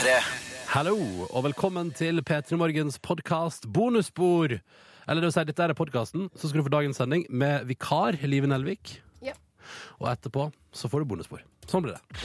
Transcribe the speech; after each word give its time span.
P3. 0.00 0.12
Hallo, 0.72 0.94
og 1.28 1.42
velkommen 1.44 1.90
til 1.92 2.22
P3 2.24 2.56
Morgens 2.56 2.94
podkast 3.04 3.66
Bonusspor. 3.68 4.54
Eller 5.04 5.20
det 5.20 5.26
vil 5.28 5.34
si, 5.34 5.42
dette 5.50 5.66
er 5.66 5.74
podkasten, 5.76 6.30
så 6.32 6.48
skal 6.48 6.62
du 6.62 6.64
få 6.64 6.72
dagens 6.72 6.96
sending 7.02 7.26
med 7.28 7.66
vikar 7.68 8.16
Live 8.24 8.48
Nelvik. 8.48 8.94
Ja. 9.20 9.34
Og 10.00 10.08
etterpå 10.08 10.46
så 10.72 10.88
får 10.88 11.04
du 11.04 11.10
bonusspor. 11.10 11.42
Sånn 11.68 11.84
blir 11.84 11.98
det. 11.98 12.22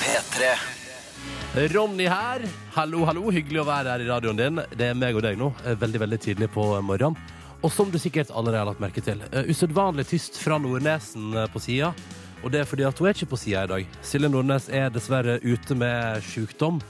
P3. 0.00 0.48
Ronny 1.74 2.08
her. 2.08 2.46
Hallo, 2.78 3.02
hallo. 3.10 3.26
Hyggelig 3.34 3.60
å 3.60 3.66
være 3.68 3.92
her 3.98 4.06
i 4.06 4.08
radioen 4.08 4.40
din. 4.40 4.62
Det 4.72 4.88
er 4.94 4.96
meg 4.96 5.20
og 5.20 5.26
deg 5.26 5.36
nå. 5.36 5.50
eh, 5.66 5.76
Veldig, 5.84 6.00
veldig 6.06 6.20
tidlig 6.24 6.48
på 6.56 6.64
morgenen. 6.80 7.20
Og 7.60 7.68
som 7.76 7.92
du 7.92 8.00
sikkert 8.00 8.32
allerede 8.32 8.62
har 8.64 8.70
lagt 8.72 8.80
merke 8.80 9.04
til, 9.04 9.20
eh, 9.36 9.52
usedvanlig 9.52 10.08
tyst 10.14 10.40
fra 10.40 10.56
Nordnesen 10.56 11.34
eh, 11.44 11.50
på 11.52 11.60
sida. 11.60 11.92
Og 12.40 12.52
det 12.52 12.62
er 12.62 12.68
fordi 12.68 12.86
at 12.88 12.98
hun 12.98 13.08
er 13.08 13.16
ikke 13.16 13.32
på 13.34 13.40
sida 13.40 13.64
i 13.66 13.70
dag. 13.70 13.96
Silje 14.06 14.30
Nordnes 14.32 14.68
er 14.72 14.92
dessverre 14.92 15.38
ute 15.44 15.76
med 15.76 16.24
sjukdom. 16.24 16.80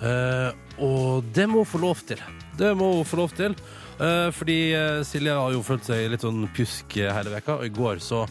Eh, 0.00 0.50
og 0.80 1.24
det 1.36 1.46
må 1.48 1.62
hun 1.62 1.68
få 1.68 1.80
lov 1.82 2.02
til. 2.08 2.20
Det 2.60 2.74
må 2.76 2.92
hun 2.98 3.08
få 3.08 3.20
lov 3.22 3.32
til. 3.36 3.56
Eh, 4.00 4.28
fordi 4.32 4.58
eh, 4.72 5.00
Silje 5.04 5.36
har 5.36 5.52
jo 5.52 5.64
følt 5.64 5.84
seg 5.88 6.06
litt 6.12 6.24
sånn 6.24 6.46
pjusk 6.56 6.96
eh, 7.00 7.12
hele 7.12 7.34
veka, 7.34 7.58
og 7.60 7.66
i 7.68 7.74
går 7.74 8.00
så 8.04 8.24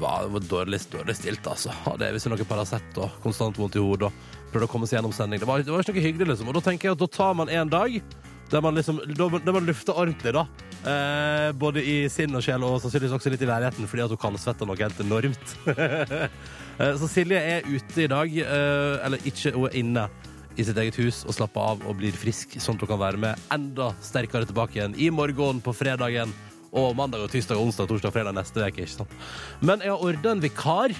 var 0.00 0.28
det 0.30 0.46
dårlig, 0.48 0.78
dårlig 0.92 1.16
stilt, 1.18 1.46
altså. 1.50 1.74
Hadde 1.84 2.12
visst 2.14 2.30
noe 2.30 2.46
Paracet 2.48 3.00
og 3.02 3.18
konstant 3.24 3.58
vondt 3.58 3.76
i 3.76 3.82
hodet 3.82 4.08
og 4.08 4.52
prøvde 4.52 4.68
å 4.68 4.70
komme 4.70 4.88
seg 4.88 4.98
gjennom 4.98 5.14
sending. 5.14 5.42
Det 5.42 5.48
var, 5.50 5.64
det 5.66 5.74
var 5.74 5.82
ikke 5.82 5.96
noe 5.98 6.06
hyggelig, 6.06 6.30
liksom. 6.32 6.50
Og 6.50 6.56
da 6.56 6.62
tenker 6.70 6.88
jeg 6.88 6.96
at 6.96 7.02
da 7.02 7.10
tar 7.18 7.34
man 7.38 7.50
en 7.52 7.72
dag 7.72 7.98
der 8.50 8.62
man 8.64 8.74
liksom 8.74 8.98
der 9.06 9.52
man 9.54 9.66
lufter 9.68 9.94
ordentlig, 9.94 10.32
da. 10.34 10.46
Eh, 10.80 11.50
både 11.60 11.82
i 11.84 12.08
sinn 12.10 12.34
og 12.34 12.42
sjel, 12.42 12.64
og 12.64 12.80
sannsynligvis 12.82 13.14
også 13.18 13.30
litt 13.34 13.44
i 13.44 13.48
leiligheten, 13.50 13.86
fordi 13.90 14.02
at 14.06 14.14
hun 14.14 14.20
kaldsvetter 14.22 14.66
noe 14.68 14.80
helt 14.80 15.04
enormt. 15.06 15.54
Eh, 16.80 16.94
Så 16.96 17.10
Silje 17.12 17.36
er 17.36 17.66
ute 17.68 18.06
i 18.06 18.08
dag, 18.08 18.30
eh, 18.40 19.04
eller 19.04 19.20
ikke, 19.28 19.50
hun 19.52 19.66
er 19.68 19.74
inne 19.76 20.04
i 20.56 20.64
sitt 20.64 20.78
eget 20.80 20.96
hus 20.96 21.18
og 21.28 21.34
slapper 21.36 21.60
av 21.74 21.82
og 21.84 21.98
blir 21.98 22.14
frisk, 22.16 22.54
sånn 22.56 22.78
at 22.78 22.84
hun 22.86 22.88
kan 22.94 23.02
være 23.02 23.20
med 23.20 23.42
enda 23.52 23.90
sterkere 24.00 24.48
tilbake 24.48 24.78
igjen 24.78 24.94
i 24.96 25.10
morgen 25.12 25.60
på 25.60 25.74
fredagen 25.76 26.32
og 26.72 26.94
mandag 26.96 27.26
og 27.26 27.28
tirsdag 27.34 27.58
og 27.60 27.66
onsdag, 27.68 27.90
torsdag 27.90 28.08
og 28.08 28.14
fredag 28.16 28.36
neste 28.38 28.64
uke. 28.64 28.86
ikke 28.86 28.94
sant? 28.94 29.12
Men 29.60 29.84
jeg 29.84 29.92
har 29.92 30.06
ordna 30.08 30.32
en 30.32 30.40
vikar. 30.46 30.94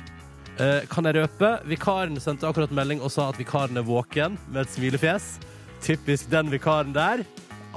Eh, 0.61 0.84
kan 0.92 1.08
jeg 1.08 1.17
røpe? 1.17 1.50
Vikaren 1.72 2.20
sendte 2.20 2.44
akkurat 2.50 2.77
melding 2.77 3.00
og 3.00 3.14
sa 3.14 3.30
at 3.30 3.41
vikaren 3.41 3.80
er 3.80 3.86
våken 3.89 4.36
med 4.50 4.67
et 4.67 4.74
smilefjes. 4.74 5.39
Typisk 5.80 6.28
den 6.28 6.52
vikaren 6.52 6.92
der. 6.92 7.24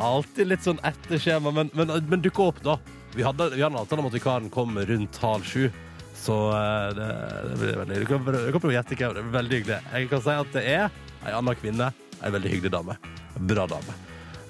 Alltid 0.01 0.49
litt 0.49 0.65
sånn 0.65 0.81
etter 0.85 1.21
skjema, 1.21 1.51
men, 1.53 1.69
men, 1.77 1.91
men 2.09 2.21
dukker 2.23 2.49
opp, 2.49 2.61
da. 2.65 2.77
Vi 3.13 3.25
hadde, 3.25 3.51
vi 3.53 3.61
hadde 3.61 3.75
en 3.75 3.83
avtale 3.83 4.01
om 4.01 4.09
at 4.09 4.15
vikaren 4.15 4.49
kom 4.53 4.79
rundt 4.79 5.19
halv 5.21 5.45
sju. 5.45 5.67
Så 6.17 6.37
eh, 6.55 6.87
det, 6.97 7.09
det 7.49 7.59
blir 7.59 7.77
veldig 7.81 7.99
Du 8.01 8.07
kan 8.09 8.23
du 8.25 8.51
kan 8.55 8.63
prøve 8.63 8.73
å 8.73 8.77
gjette 8.77 8.97
hvem. 8.97 9.17
Det 9.17 9.25
blir 9.25 9.37
veldig 9.37 9.59
hyggelig. 9.59 9.81
Jeg 9.93 10.09
kan 10.13 10.23
si 10.23 10.39
at 10.45 10.55
det 10.55 10.65
er 10.71 10.87
ei 11.27 11.35
anna 11.35 11.53
kvinne. 11.57 11.91
Ei 12.23 12.33
veldig 12.33 12.55
hyggelig 12.55 12.73
dame. 12.73 12.97
Bra 13.51 13.67
dame. 13.69 13.95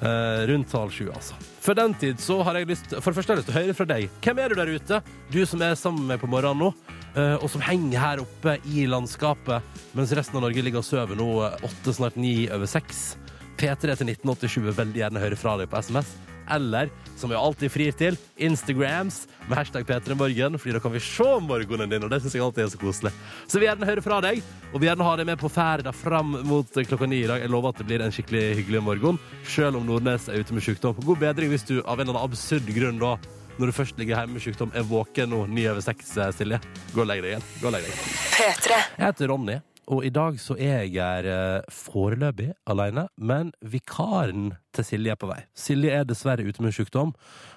Eh, 0.03 0.45
rundt 0.47 0.73
halv 0.75 0.91
sju, 0.91 1.08
altså. 1.16 1.38
For 1.63 1.78
den 1.78 1.94
tid 1.95 2.19
så 2.19 2.41
har 2.44 2.57
jeg 2.59 2.67
lyst 2.73 2.91
For 2.97 3.13
det 3.13 3.17
første 3.19 3.31
har 3.31 3.38
jeg 3.38 3.44
lyst 3.44 3.50
til 3.50 3.55
å 3.55 3.61
høre 3.61 3.75
fra 3.78 3.88
deg. 3.94 4.17
Hvem 4.25 4.41
er 4.44 4.52
du 4.52 4.59
der 4.59 4.72
ute? 4.75 5.00
Du 5.31 5.39
som 5.47 5.63
er 5.63 5.78
sammen 5.80 6.03
med 6.03 6.16
meg 6.16 6.23
på 6.23 6.30
morgenen 6.31 6.59
nå, 6.59 6.72
eh, 7.16 7.35
og 7.39 7.47
som 7.52 7.63
henger 7.63 8.03
her 8.03 8.23
oppe 8.25 8.57
i 8.67 8.83
landskapet 8.89 9.80
mens 9.95 10.11
resten 10.17 10.39
av 10.39 10.44
Norge 10.47 10.66
ligger 10.66 10.83
og 10.83 10.88
sover 10.88 11.19
nå 11.19 11.30
eh, 11.47 11.67
åtte, 11.69 11.95
snart 11.95 12.19
ni 12.19 12.35
over 12.52 12.67
seks. 12.67 13.13
P3 13.58 13.96
til 14.00 14.14
1987 14.14 14.62
vil 14.68 14.78
veldig 14.78 15.04
gjerne 15.04 15.23
høre 15.23 15.40
fra 15.40 15.58
deg 15.59 15.70
på 15.72 15.82
SMS. 15.82 16.14
Eller, 16.52 16.90
som 17.16 17.32
vi 17.32 17.38
alltid 17.40 17.72
frir 17.72 17.94
til, 17.96 18.18
Instagrams 18.36 19.22
med 19.48 19.58
hashtag 19.58 19.86
P3morgen, 19.88 20.58
fordi 20.59 20.76
da 20.76 20.82
kan 20.84 20.92
vi 20.92 21.02
se 21.04 21.28
morgenen 21.46 21.92
din, 21.92 22.04
og 22.04 22.12
det 22.12 22.20
syns 22.24 22.36
jeg 22.36 22.44
alltid 22.44 22.66
er 22.66 22.74
så 22.74 22.81
koselig. 22.81 23.14
Så 23.48 23.62
vi 23.62 23.70
gjerne 23.70 23.88
høre 23.88 24.04
fra 24.04 24.20
deg, 24.26 24.42
og 24.74 24.81
vi 24.81 24.90
gjerne 24.90 25.08
ha 25.08 25.14
deg 25.20 25.30
med 25.30 25.40
på 25.40 25.52
ferda 25.54 25.94
fram 25.96 26.36
mot 26.50 26.68
klokka 26.90 27.08
ni 27.08 27.22
i 27.24 27.30
dag. 27.30 27.44
Jeg 27.46 27.54
lover 27.54 27.72
at 27.72 27.80
det 27.80 27.88
blir 27.88 28.04
en 28.04 28.14
skikkelig 28.14 28.44
hyggelig 28.59 28.84
morgen, 28.84 29.22
selv 29.48 29.80
om 29.80 29.88
Nordnes 29.88 30.28
er 30.28 30.44
ute 30.44 30.58
med 30.58 30.68
sykdom. 30.68 31.00
God 31.06 31.24
bedring 31.24 31.54
hvis 31.54 31.68
du 31.70 31.78
av 31.80 31.96
en 31.96 32.09
eller 32.09 32.18
annen 32.18 32.28
absurd 32.28 32.68
grunn 32.75 33.00
da, 33.02 33.16
når 33.59 33.69
du 33.69 33.75
først 33.78 34.00
ligger 34.02 34.18
hjemme 34.18 34.36
med 34.36 34.44
sykdom, 34.44 34.72
er 34.74 34.88
våken 34.90 35.30
nå 35.30 35.44
ni 35.47 35.68
over 35.69 35.84
seks, 35.86 36.16
eh, 36.18 36.31
Silje. 36.34 36.59
Gå 36.94 37.03
og 37.06 37.08
legg 37.08 37.22
deg 37.22 37.36
igjen. 37.36 37.46
Gå 37.62 37.69
og 37.69 37.75
legg 37.75 37.86
deg 37.86 37.94
igjen. 37.94 38.63
Jeg 38.97 39.06
heter 39.06 39.30
Ronny, 39.30 39.59
og 39.91 40.05
i 40.05 40.11
dag 40.13 40.38
så 40.41 40.55
er 40.55 40.85
jeg 40.85 40.95
her 40.95 41.27
eh, 41.27 41.71
foreløpig 41.73 42.51
alene, 42.69 43.07
men 43.17 43.51
vikaren 43.59 44.53
til 44.73 44.88
Silje 44.88 45.13
er 45.13 45.19
på 45.19 45.29
vei. 45.29 45.41
Silje 45.57 45.94
er 45.99 46.07
dessverre 46.07 46.45
ute 46.45 46.63
med 46.63 46.75
sykdom, 46.75 47.13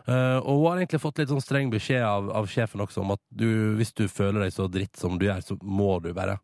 eh, 0.08 0.38
og 0.40 0.50
hun 0.50 0.66
har 0.70 0.82
egentlig 0.82 1.02
fått 1.02 1.22
litt 1.22 1.32
sånn 1.32 1.44
streng 1.44 1.72
beskjed 1.72 2.04
av, 2.06 2.30
av 2.34 2.50
sjefen 2.50 2.82
også 2.84 3.04
om 3.04 3.14
at 3.16 3.22
du, 3.30 3.48
hvis 3.78 3.94
du 3.96 4.06
føler 4.10 4.46
deg 4.46 4.56
så 4.56 4.68
dritt 4.70 4.98
som 4.98 5.18
du 5.18 5.28
gjør, 5.28 5.44
så 5.44 5.58
må 5.62 5.98
du 6.04 6.12
bare 6.16 6.38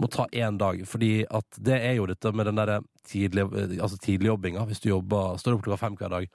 må 0.00 0.08
ta 0.10 0.26
én 0.32 0.58
dag, 0.60 0.82
fordi 0.88 1.24
at 1.28 1.60
det 1.60 1.78
er 1.78 1.98
jo 1.98 2.08
dette 2.10 2.32
med 2.36 2.48
den 2.48 2.60
derre 2.60 2.80
altså 3.10 3.98
tidligjobbinga. 3.98 4.64
Hvis 4.68 4.82
du 4.84 4.90
jobber, 4.90 5.38
står 5.40 5.56
opp 5.56 5.64
klokka 5.64 5.80
fem 5.80 5.96
hver 5.98 6.12
dag 6.12 6.28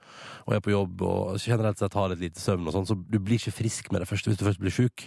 og 0.44 0.54
er 0.54 0.60
på 0.64 0.74
jobb 0.74 1.02
og 1.06 1.38
generelt 1.40 1.80
sett 1.80 1.96
har 1.96 2.10
litt 2.12 2.24
lite 2.24 2.42
søvn 2.42 2.66
og 2.68 2.74
sånn, 2.74 2.88
så 2.88 2.96
du 2.98 3.18
blir 3.18 3.40
ikke 3.40 3.54
frisk 3.54 3.90
med 3.92 4.02
det 4.02 4.10
første 4.10 4.30
hvis 4.30 4.40
du 4.40 4.44
først 4.46 4.62
blir 4.62 4.74
sjuk. 4.74 5.06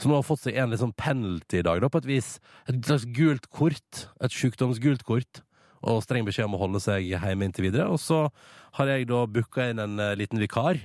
Så 0.00 0.08
nå 0.08 0.16
har 0.16 0.26
fått 0.26 0.44
seg 0.46 0.56
en 0.56 0.72
litt 0.72 0.82
sånn 0.82 0.96
penalty 0.96 1.60
i 1.60 1.66
dag, 1.66 1.82
da, 1.82 1.90
på 1.92 2.00
et 2.02 2.08
vis. 2.08 2.38
Et 2.70 2.78
slags 2.78 3.06
gult 3.16 3.50
kort. 3.52 4.06
Et 4.24 4.40
sjukdomsgult 4.40 5.04
kort. 5.08 5.42
Og 5.80 6.02
streng 6.04 6.26
beskjed 6.26 6.48
om 6.48 6.58
å 6.58 6.62
holde 6.64 6.80
seg 6.84 7.06
hjemme 7.08 7.46
inntil 7.46 7.70
videre. 7.70 7.88
Og 7.88 8.00
så 8.02 8.26
har 8.78 8.90
jeg 8.92 9.08
da 9.10 9.24
booka 9.28 9.70
inn 9.70 9.80
en 9.80 10.00
eh, 10.00 10.16
liten 10.18 10.40
vikar. 10.40 10.80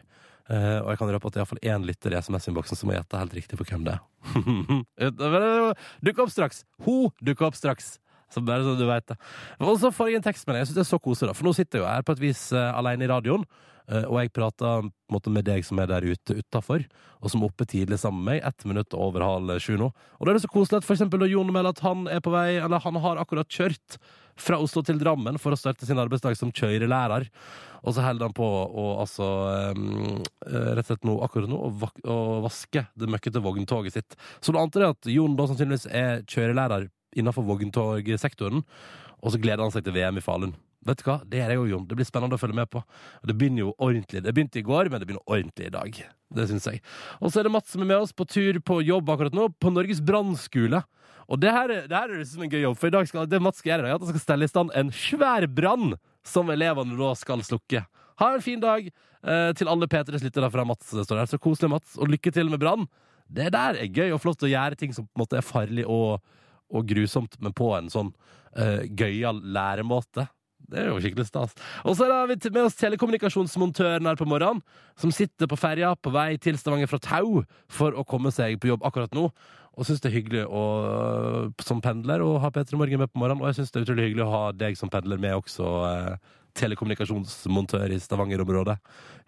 Uh, 0.46 0.78
og 0.84 0.92
jeg 0.92 1.00
kan 1.00 1.10
røpe 1.10 1.26
at 1.26 1.34
det 1.34 1.40
er 1.40 1.42
iallfall 1.42 1.64
én 1.66 1.86
lytter 1.88 2.14
i 2.14 2.20
SMS-innboksen 2.22 2.78
som 2.78 2.92
må 2.92 2.94
gjette 2.94 3.18
helt 3.18 3.34
riktig 3.34 3.58
på 3.58 3.66
hvem 3.66 3.88
det 3.88 3.96
er. 3.96 4.04
Dukker 6.06 6.26
opp 6.26 6.34
straks! 6.34 6.66
Hun 6.86 7.14
dukker 7.24 7.50
opp 7.50 7.60
straks! 7.60 7.96
Så 8.34 8.42
bare 8.44 8.66
så 8.66 8.74
du 8.76 8.88
vet 8.90 9.06
det. 9.08 9.16
Og 9.62 9.78
så 9.80 9.92
får 9.94 10.10
jeg 10.10 10.20
en 10.20 10.26
tekstmelding. 10.26 10.64
Jeg 10.64 10.72
synes 10.72 10.80
det 10.80 10.84
er 10.86 10.90
så 10.90 11.00
koselig. 11.00 11.36
For 11.38 11.48
nå 11.48 11.54
sitter 11.56 11.80
jeg 11.80 11.86
jo 11.86 11.92
her 11.92 12.04
på 12.06 12.16
et 12.16 12.24
vis 12.24 12.42
uh, 12.56 12.74
alene 12.76 13.06
i 13.06 13.10
radioen. 13.12 13.46
Uh, 13.86 14.02
og 14.10 14.18
jeg 14.18 14.34
prater 14.34 14.88
måte 15.14 15.32
med 15.32 15.46
deg 15.46 15.66
som 15.66 15.80
er 15.80 15.92
der 15.92 16.08
ute 16.10 16.40
utafor, 16.40 16.88
og 17.22 17.32
som 17.32 17.44
er 17.44 17.52
oppe 17.52 17.68
tidlig 17.70 18.00
sammen 18.02 18.26
med 18.26 18.34
meg. 18.34 18.44
Ett 18.50 18.66
minutt 18.68 18.98
over 18.98 19.24
halv 19.24 19.56
sju 19.62 19.76
nå. 19.80 19.92
Og 20.18 20.26
da 20.26 20.34
er 20.34 20.40
det 20.40 20.46
så 20.48 20.52
koselig 20.52 20.82
at 20.82 20.88
for 20.88 20.98
eksempel 20.98 21.28
Jon 21.30 21.54
melder 21.54 21.76
at 21.76 21.84
han 21.86 22.10
er 22.12 22.24
på 22.26 22.34
vei, 22.34 22.58
eller 22.58 22.82
han 22.84 23.00
har 23.06 23.22
akkurat 23.22 23.52
kjørt 23.52 24.00
fra 24.40 24.60
Oslo 24.62 24.84
til 24.86 25.00
Drammen 25.00 25.40
for 25.42 25.56
å 25.56 25.60
starte 25.60 25.88
sin 25.88 26.00
arbeidsdag 26.02 26.36
som 26.40 26.52
kjørelærer. 26.56 27.28
Og 27.86 27.96
så 27.96 28.04
holder 28.04 28.28
han 28.28 28.36
på 28.36 28.46
å 28.46 28.86
altså 29.04 29.30
um, 29.78 30.20
rett 30.50 30.84
og 30.84 30.90
slett 30.90 31.08
nå, 31.08 31.16
akkurat 31.26 31.52
nå 31.52 31.60
å, 31.62 32.18
vaske 32.46 32.88
det 32.98 33.10
møkkete 33.12 33.44
vogntoget 33.46 33.96
sitt. 33.96 34.18
Så 34.42 34.54
du 34.54 34.60
antar 34.60 34.90
at 34.90 35.10
Jon 35.12 35.38
da 35.38 35.48
sannsynligvis 35.50 35.88
er 35.94 36.24
kjørelærer 36.26 36.90
innenfor 37.16 37.46
vogntogsektoren, 37.48 38.66
og 39.22 39.34
så 39.34 39.42
gleder 39.42 39.64
han 39.64 39.74
seg 39.74 39.86
til 39.86 39.96
VM 39.96 40.20
i 40.20 40.24
Falun. 40.26 40.56
Vet 40.86 41.02
du 41.02 41.08
hva? 41.08 41.16
Det 41.26 41.40
er 41.42 41.54
jeg 41.54 41.62
jo, 41.62 41.70
Jon. 41.72 41.86
Det 41.90 41.98
blir 41.98 42.06
spennende 42.06 42.38
å 42.38 42.42
følge 42.42 42.58
med 42.60 42.70
på. 42.70 42.82
Det 43.26 43.34
begynner 43.34 43.64
jo 43.64 43.72
ordentlig. 43.82 44.22
Det 44.22 44.34
begynte 44.36 44.62
i 44.62 44.66
går, 44.66 44.92
men 44.92 45.02
det 45.02 45.08
begynner 45.10 45.32
ordentlig 45.32 45.70
i 45.70 45.74
dag. 45.74 46.02
Det 46.36 46.46
syns 46.50 46.68
jeg. 46.70 46.82
Og 47.22 47.32
så 47.32 47.42
er 47.42 47.48
det 47.48 47.54
Mats 47.56 47.74
som 47.74 47.82
er 47.82 47.90
med 47.90 48.04
oss 48.04 48.14
på 48.14 48.28
tur 48.30 48.60
på 48.62 48.84
jobb 48.86 49.10
akkurat 49.10 49.34
nå, 49.34 49.48
på 49.58 49.72
Norges 49.74 50.04
brannskole. 50.06 50.84
Og 51.32 51.42
det 51.42 51.54
her, 51.54 51.72
det 51.90 51.96
her 51.96 52.12
er 52.12 52.22
liksom 52.22 52.46
en 52.46 52.52
gøy 52.52 52.62
jobb, 52.62 52.78
for 52.80 52.92
i 52.92 52.94
dag 52.96 53.10
skal, 53.10 53.30
det 53.30 53.42
Mats 53.42 53.62
skal 53.62 53.74
gjøre, 53.74 53.90
er 53.90 53.98
at 53.98 54.06
han 54.06 54.14
skal 54.14 54.24
stelle 54.24 54.48
i 54.48 54.52
stand 54.52 54.74
en 54.78 54.92
svær 54.94 55.48
brann 55.50 55.96
som 56.26 56.52
elevene 56.54 56.98
da 57.00 57.12
skal 57.18 57.44
slukke. 57.46 57.82
Ha 58.22 58.30
en 58.32 58.46
fin 58.46 58.62
dag 58.62 58.88
eh, 58.88 59.50
til 59.58 59.72
alle 59.72 59.90
P3s 59.92 60.24
lyttere 60.24 60.52
fra 60.54 60.66
Mats. 60.68 60.94
Det 60.94 61.08
står 61.08 61.22
der. 61.22 61.32
Så 61.32 61.42
koselig, 61.42 61.72
Mats, 61.74 61.98
og 61.98 62.12
lykke 62.14 62.34
til 62.36 62.52
med 62.54 62.62
brann. 62.62 62.88
Det 63.26 63.50
der 63.56 63.82
er 63.82 63.90
gøy 63.90 64.14
og 64.14 64.22
flott 64.22 64.46
å 64.46 64.52
gjøre 64.52 64.78
ting 64.80 64.94
som 64.94 65.08
på 65.08 65.18
en 65.18 65.26
måte 65.26 65.40
er 65.40 65.46
farlig 65.46 65.88
og, 65.90 66.22
og 66.70 66.88
grusomt, 66.88 67.40
men 67.42 67.56
på 67.58 67.72
en 67.78 67.90
sånn 67.92 68.14
eh, 68.54 68.86
gøyal 68.94 69.42
læremåte. 69.56 70.28
Det 70.66 70.80
er 70.82 70.88
jo 70.90 71.02
skikkelig 71.02 71.28
stas. 71.28 71.54
Og 71.86 71.98
så 71.98 72.08
har 72.10 72.30
vi 72.30 72.38
med 72.50 72.64
oss 72.66 72.78
telekommunikasjonsmontøren 72.80 74.08
her 74.10 74.18
på 74.18 74.28
morgenen, 74.30 74.64
som 74.98 75.12
sitter 75.14 75.50
på 75.50 75.60
ferja 75.60 75.92
på 75.98 76.14
vei 76.14 76.40
til 76.42 76.58
Stavanger 76.58 76.90
fra 76.90 77.02
Tau 77.02 77.44
for 77.70 77.94
å 77.94 78.06
komme 78.08 78.32
seg 78.34 78.58
på 78.62 78.72
jobb 78.72 78.86
akkurat 78.88 79.14
nå. 79.14 79.28
Og 79.76 79.88
syns 79.88 80.02
det 80.04 80.10
er 80.10 80.16
hyggelig 80.16 80.46
å, 80.48 80.64
som 81.64 81.82
pendler 81.84 82.24
å 82.24 82.38
ha 82.40 82.52
P3 82.54 82.80
Morgen 82.80 83.02
med 83.02 83.12
på 83.12 83.20
morgenen. 83.20 83.44
Og 83.44 83.52
jeg 83.52 83.60
syns 83.60 83.74
det 83.74 83.82
er 83.82 83.88
utrolig 83.88 84.10
hyggelig 84.10 84.26
å 84.26 84.32
ha 84.32 84.44
deg 84.56 84.78
som 84.80 84.92
pendler 84.92 85.20
med 85.22 85.36
også, 85.36 85.72
eh, 85.90 86.34
telekommunikasjonsmontør 86.56 87.92
i 87.92 88.00
Stavanger-området. 88.00 88.78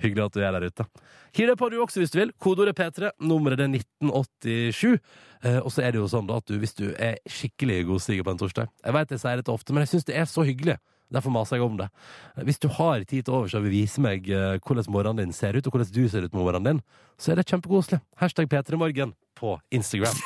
Hyggelig 0.03 0.25
at 0.25 0.35
du 0.37 0.43
er 0.43 0.55
der 0.55 0.67
ute. 0.71 0.87
Hiv 1.35 1.49
deg 1.51 1.59
på 1.59 1.69
du 1.71 1.79
også 1.83 2.01
hvis 2.01 2.13
du 2.13 2.19
vil. 2.21 2.33
Kodeordet 2.39 2.77
P3, 2.77 3.11
nummeret 3.19 3.63
er 3.65 3.71
1987. 3.73 4.99
Eh, 5.43 5.59
og 5.59 5.71
så 5.73 5.83
er 5.83 5.93
det 5.93 6.01
jo 6.01 6.11
sånn 6.11 6.29
da 6.29 6.39
at 6.39 6.47
du, 6.47 6.55
hvis 6.61 6.77
du 6.77 6.87
er 6.93 7.19
skikkelig 7.29 7.83
godstiger 7.91 8.25
på 8.25 8.33
en 8.33 8.39
torsdag 8.41 8.71
Jeg 8.81 8.95
vet 8.95 9.11
jeg 9.13 9.21
sier 9.21 9.41
dette 9.41 9.53
ofte, 9.53 9.75
men 9.75 9.83
jeg 9.85 9.93
syns 9.95 10.07
det 10.07 10.15
er 10.17 10.31
så 10.31 10.47
hyggelig. 10.47 10.79
Derfor 11.13 11.31
maser 11.31 11.55
jeg 11.55 11.63
om 11.63 11.77
det. 11.79 11.87
Hvis 12.47 12.59
du 12.59 12.67
har 12.79 13.03
tid 13.07 13.27
til 13.27 13.35
overs 13.35 13.53
og 13.55 13.63
vil 13.63 13.77
vise 13.77 14.01
meg 14.03 14.27
eh, 14.27 14.57
hvordan 14.59 14.91
morgenen 14.91 15.27
din 15.27 15.35
ser 15.35 15.55
ut, 15.55 15.67
og 15.67 15.75
hvordan 15.75 15.93
du 15.93 16.03
ser 16.07 16.25
ut 16.25 16.33
med 16.33 16.43
morgenen 16.43 16.67
din, 16.67 16.83
så 17.19 17.31
er 17.31 17.39
det 17.39 17.47
kjempekoselig. 17.51 18.01
Hashtag 18.19 18.49
P3morgen 18.51 19.15
på 19.37 19.55
Instagram. 19.73 20.17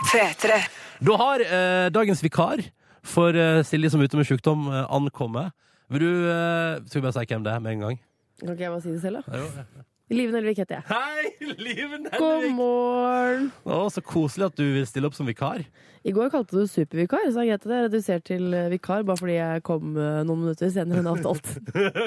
Da 1.04 1.18
har 1.22 1.44
eh, 1.46 1.88
dagens 1.94 2.24
vikar 2.26 2.64
for 3.04 3.36
eh, 3.36 3.62
Silje 3.68 3.92
som 3.92 4.02
er 4.02 4.10
ute 4.10 4.20
med 4.20 4.30
sykdom, 4.30 4.68
eh, 4.72 4.86
ankommet. 4.94 5.52
Vil 5.92 6.06
du 6.06 6.12
eh, 6.32 6.80
Skal 6.88 7.02
vi 7.02 7.06
bare 7.08 7.16
si 7.20 7.26
hvem 7.34 7.44
det 7.46 7.54
er 7.56 7.64
med 7.64 7.76
en 7.78 7.86
gang? 7.88 8.02
Kan 8.42 8.54
ikke 8.56 8.64
jeg 8.68 8.74
bare 8.74 8.84
si 8.86 8.94
det 8.96 9.02
selv, 9.04 9.22
da? 9.22 9.42
Jo, 9.42 9.50
ja. 9.60 9.86
Live 10.12 10.34
Nelvik 10.36 10.58
heter 10.60 10.82
jeg. 10.82 10.84
Hei, 10.92 11.54
Liv 11.56 11.94
God 12.20 12.48
morgen! 12.58 13.46
Å, 13.64 13.86
så 13.94 14.02
koselig 14.04 14.50
at 14.50 14.58
du 14.60 14.66
vil 14.76 14.84
stille 14.90 15.08
opp 15.08 15.16
som 15.16 15.30
vikar. 15.30 15.62
I 16.04 16.12
går 16.12 16.32
kalte 16.34 16.58
du 16.58 16.66
supervikar, 16.68 17.30
så 17.32 17.46
Grete 17.48 17.70
det 17.70 17.78
er 17.78 17.86
redusert 17.86 18.26
til 18.28 18.50
eh, 18.58 18.66
vikar 18.74 19.06
bare 19.08 19.22
fordi 19.22 19.38
jeg 19.38 19.64
kom 19.64 19.94
eh, 19.96 20.20
noen 20.28 20.42
minutter 20.44 20.72
senere 20.74 21.00
enn 21.00 21.08
avtalt. 21.14 21.48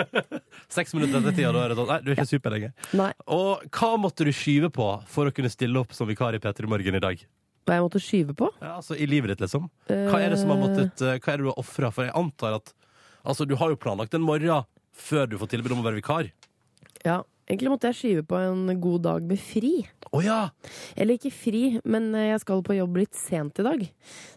Seks 0.77 0.93
minutter 0.99 1.23
etter 1.23 1.33
tida, 1.39 1.55
da 1.57 1.63
er 1.65 1.73
det 1.73 1.79
sånn 1.81 1.89
Nei, 1.95 1.99
du 2.05 2.11
er 2.13 2.19
ikke 2.19 2.29
super 2.29 2.53
lenger. 2.57 2.75
Nei, 3.01 3.09
Og 3.39 3.65
hva 3.73 3.91
måtte 4.03 4.29
du 4.29 4.33
skyve 4.37 4.69
på 4.75 4.91
for 5.09 5.31
å 5.31 5.35
kunne 5.35 5.53
stille 5.55 5.81
opp 5.81 5.97
som 5.97 6.11
vikar 6.11 6.37
i 6.37 6.43
P3 6.45 6.69
Morgen 6.71 7.01
i 7.01 7.05
dag? 7.09 7.25
hva 7.65 7.79
jeg 7.79 7.85
måtte 7.87 8.01
skyve 8.05 8.35
på? 8.37 8.51
Ja, 8.61 8.75
altså 8.83 8.93
I 9.01 9.07
livet 9.09 9.31
ditt, 9.33 9.41
liksom. 9.47 9.71
Hva 9.89 10.19
er 10.21 10.35
det 10.35 10.43
som 10.43 10.51
har 10.53 10.59
måttet 10.61 11.01
eh, 11.01 11.17
Hva 11.17 11.33
er 11.33 11.41
det 11.41 11.47
du 11.47 11.53
har 11.55 11.61
ofra? 11.63 11.89
For 11.97 12.05
jeg 12.05 12.13
antar 12.21 12.59
at 12.59 12.75
Altså, 13.25 13.47
du 13.49 13.55
har 13.57 13.71
jo 13.73 13.79
planlagt 13.81 14.13
en 14.13 14.27
morgen 14.27 14.67
før 14.93 15.31
du 15.33 15.39
får 15.41 15.55
tilbud 15.55 15.73
om 15.73 15.81
å 15.81 15.87
være 15.87 15.97
vikar. 16.03 16.27
Ja, 17.09 17.23
egentlig 17.49 17.73
måtte 17.73 17.91
jeg 17.91 17.99
skyve 17.99 18.25
på 18.29 18.41
en 18.41 18.81
god 18.81 19.05
dag 19.07 19.29
med 19.29 19.41
fri. 19.41 19.75
Oh, 20.13 20.23
ja! 20.25 20.49
Eller 20.97 21.19
ikke 21.19 21.35
fri, 21.35 21.63
men 21.85 22.13
eh, 22.15 22.31
jeg 22.33 22.43
skal 22.45 22.65
på 22.65 22.79
jobb 22.79 23.01
litt 23.03 23.19
sent 23.19 23.61
i 23.61 23.67
dag. 23.67 23.87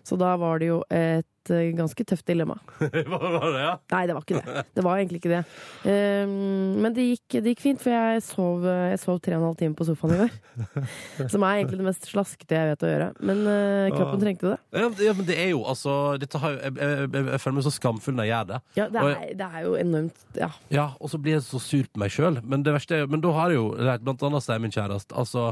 Så 0.07 0.17
da 0.19 0.33
var 0.39 0.61
det 0.61 0.71
jo 0.71 0.81
et 0.93 1.27
eh, 1.53 1.71
ganske 1.77 2.05
tøft 2.07 2.27
dilemma. 2.27 2.57
Hva 3.09 3.19
var 3.21 3.47
det, 3.47 3.63
ja? 3.63 3.73
Nei, 3.93 4.03
det 4.09 4.17
var 4.17 4.25
ikke 4.25 4.41
det. 4.41 4.63
Det 4.77 4.85
var 4.85 5.01
egentlig 5.01 5.21
ikke 5.21 5.33
det. 5.33 5.41
Um, 5.87 6.77
men 6.83 6.95
det 6.95 7.07
gikk, 7.07 7.37
det 7.39 7.53
gikk 7.53 7.63
fint, 7.63 7.81
for 7.83 7.93
jeg 7.93 8.23
sov, 8.25 8.65
jeg 8.65 9.01
sov 9.01 9.21
tre 9.23 9.37
og 9.37 9.41
en 9.41 9.47
halv 9.49 9.59
time 9.59 9.77
på 9.77 9.87
sofaen 9.87 10.15
i 10.15 10.19
går. 10.23 10.35
Som 11.33 11.45
er 11.47 11.61
egentlig 11.61 11.81
det 11.81 11.87
mest 11.89 12.09
slaskete 12.09 12.57
jeg 12.57 12.71
vet 12.71 12.85
å 12.85 12.91
gjøre. 12.91 13.09
Men 13.29 13.43
eh, 13.53 13.95
kroppen 13.95 14.23
trengte 14.23 14.53
det. 14.53 14.59
Ja, 14.77 14.91
ja, 15.07 15.15
men 15.17 15.29
det 15.29 15.39
er 15.41 15.51
jo 15.53 15.63
altså 15.67 15.97
har 16.37 16.57
jeg, 16.57 16.73
jeg, 16.77 17.09
jeg, 17.15 17.41
føler 17.41 17.57
meg 17.57 17.65
så 17.65 17.73
skamfull 17.73 18.17
når 18.17 18.27
jeg 18.27 18.33
gjør 18.33 18.51
det. 18.51 18.61
Ja, 18.77 18.87
det 18.93 19.03
er, 19.03 19.25
det 19.39 19.49
er 19.49 19.65
jo 19.65 19.73
enormt 19.79 20.37
Ja. 20.37 20.51
Ja, 20.73 20.87
Og 20.99 21.11
så 21.11 21.19
blir 21.21 21.37
jeg 21.37 21.45
så 21.47 21.59
sur 21.61 21.87
på 21.89 22.01
meg 22.01 22.13
sjøl. 22.13 22.41
Men 22.43 22.63
Men 22.63 23.23
da 23.23 23.33
har 23.35 23.51
jeg 23.51 23.59
jo 23.59 23.67
lært, 23.75 24.05
blant 24.05 24.23
annet 24.23 24.45
seg 24.45 24.61
min 24.61 24.73
kjæreste 24.73 25.15
Altså 25.17 25.51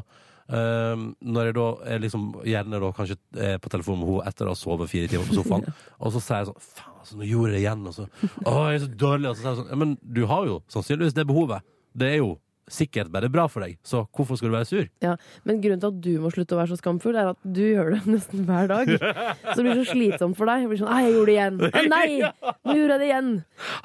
ehm, 0.53 1.05
når 1.25 1.49
jeg 1.49 1.55
da 1.57 1.67
er 1.93 2.03
liksom 2.03 2.25
gjerne 2.45 2.81
da 2.83 2.91
kanskje 2.95 3.17
er 3.47 3.57
på 3.61 3.71
telefonen 3.73 4.03
med 4.03 4.11
henne 4.11 4.33
etter 4.33 4.49
å 4.49 4.53
ha 4.53 4.59
sovet 4.59 4.91
fire 4.91 5.09
timer 5.11 5.29
på 5.29 5.39
sofaen, 5.39 5.65
og 6.03 6.13
så 6.13 6.21
sier 6.21 6.43
jeg 6.43 6.51
sånn 6.51 6.65
Faen, 6.65 6.97
altså, 7.01 7.19
nå 7.19 7.29
gjorde 7.29 7.51
jeg 7.53 7.57
det 7.57 7.63
igjen. 7.63 7.85
Og 7.89 7.95
så 7.95 8.07
Å, 8.07 8.55
jeg 8.69 8.79
er 8.79 8.83
så 8.85 8.91
dårlig. 9.05 9.29
Og 9.29 9.35
så 9.37 9.41
sier 9.41 9.51
jeg 9.51 9.59
sånn 9.61 9.71
Ja, 9.73 9.79
men 9.83 9.95
du 10.01 10.25
har 10.29 10.49
jo 10.49 10.59
sannsynligvis 10.73 11.17
det 11.17 11.27
behovet. 11.29 11.65
Det 11.95 12.11
er 12.11 12.19
jo 12.21 12.31
sikkert 12.67 13.11
bare 13.13 13.29
bra 13.29 13.45
for 13.51 13.61
deg, 13.65 13.75
så 13.85 14.03
hvorfor 14.15 14.37
skal 14.39 14.49
du 14.49 14.55
være 14.55 14.65
sur? 14.69 14.87
Ja, 15.03 15.15
Men 15.45 15.59
grunnen 15.61 15.79
til 15.83 15.91
at 15.91 15.99
du 16.01 16.09
må 16.23 16.31
slutte 16.33 16.55
å 16.55 16.59
være 16.61 16.71
så 16.73 16.77
skamfull, 16.79 17.15
er 17.15 17.29
at 17.33 17.37
du 17.45 17.61
gjør 17.61 17.91
det 17.95 18.01
nesten 18.15 18.45
hver 18.47 18.67
dag. 18.71 18.89
Så 18.89 19.57
det 19.59 19.65
blir 19.67 19.81
så 19.83 19.85
slitsomt 19.93 20.37
for 20.39 20.49
deg. 20.49 20.65
Det 20.65 20.69
blir 20.73 20.81
sånn 20.81 20.89
'Nei, 20.89 21.01
jeg 21.05 21.13
gjorde 21.13 21.29
det 21.29 21.35
igjen'. 21.35 21.59
Å, 21.61 21.83
nei! 21.91 22.09
Nå 22.65 22.75
gjorde 22.79 22.95
jeg 22.95 23.01
det 23.03 23.09
igjen. 23.11 23.29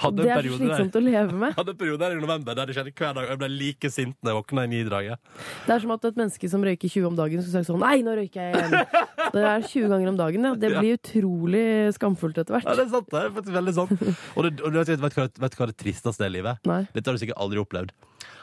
Hadde 0.01 0.23
Det 0.25 0.31
er 0.31 0.43
så 0.49 0.57
slitsomt 0.61 0.93
der- 0.93 1.01
å 1.01 1.05
leve 1.11 1.33
med. 1.45 1.55
hadde 1.61 1.75
en 1.75 1.81
periode 1.83 2.01
der 2.05 2.17
i 2.17 2.21
november 2.21 2.55
der 2.57 2.67
det 2.71 2.77
skjedde 2.79 2.95
hver 2.97 3.15
dag, 3.15 3.25
og 3.25 3.31
jeg 3.35 3.41
ble 3.45 3.51
like 3.61 3.91
sint 3.93 4.17
når 4.23 4.33
jeg 4.33 4.39
våkna 4.41 4.65
i 4.65 4.71
nidraget. 4.73 5.19
Det 5.67 5.75
er 5.77 5.85
som 5.85 5.91
at 5.97 6.05
et 6.11 6.17
menneske 6.23 6.51
som 6.51 6.65
røyker 6.65 6.89
20 6.89 7.07
om 7.13 7.17
dagen, 7.21 7.43
skulle 7.45 7.57
sagt 7.61 7.69
sånn 7.71 7.81
'Nei, 7.85 8.01
nå 8.07 8.17
røyker 8.17 8.41
jeg 8.41 8.55
igjen'. 8.57 9.07
Det 9.31 9.45
er 9.45 9.61
20 9.63 9.89
ganger 9.93 10.09
om 10.15 10.17
dagen, 10.19 10.45
ja. 10.49 10.55
Det 10.55 10.71
blir 10.79 10.97
utrolig 10.97 11.67
skamfullt 11.95 12.39
etter 12.41 12.57
Ja, 12.57 12.61
hvert. 12.65 12.77
det 12.77 12.87
er 12.87 12.93
sant. 12.97 13.11
Det 13.11 13.21
er 13.21 13.31
faktisk 13.37 13.55
veldig 13.61 13.75
sant. 13.77 13.93
Og, 14.37 14.43
det, 14.49 14.53
og 14.65 14.73
du 14.73 14.79
vet, 14.81 14.89
vet, 15.01 15.15
hva, 15.21 15.29
vet 15.45 15.55
hva 15.61 15.67
det 15.71 15.77
tristeste 15.77 16.25
er 16.25 16.31
i 16.33 16.37
livet? 16.41 16.59
Nei. 16.67 16.83
Dette 16.95 17.07
har 17.11 17.15
du 17.17 17.21
sikkert 17.23 17.39
aldri 17.39 17.61
opplevd. 17.63 17.93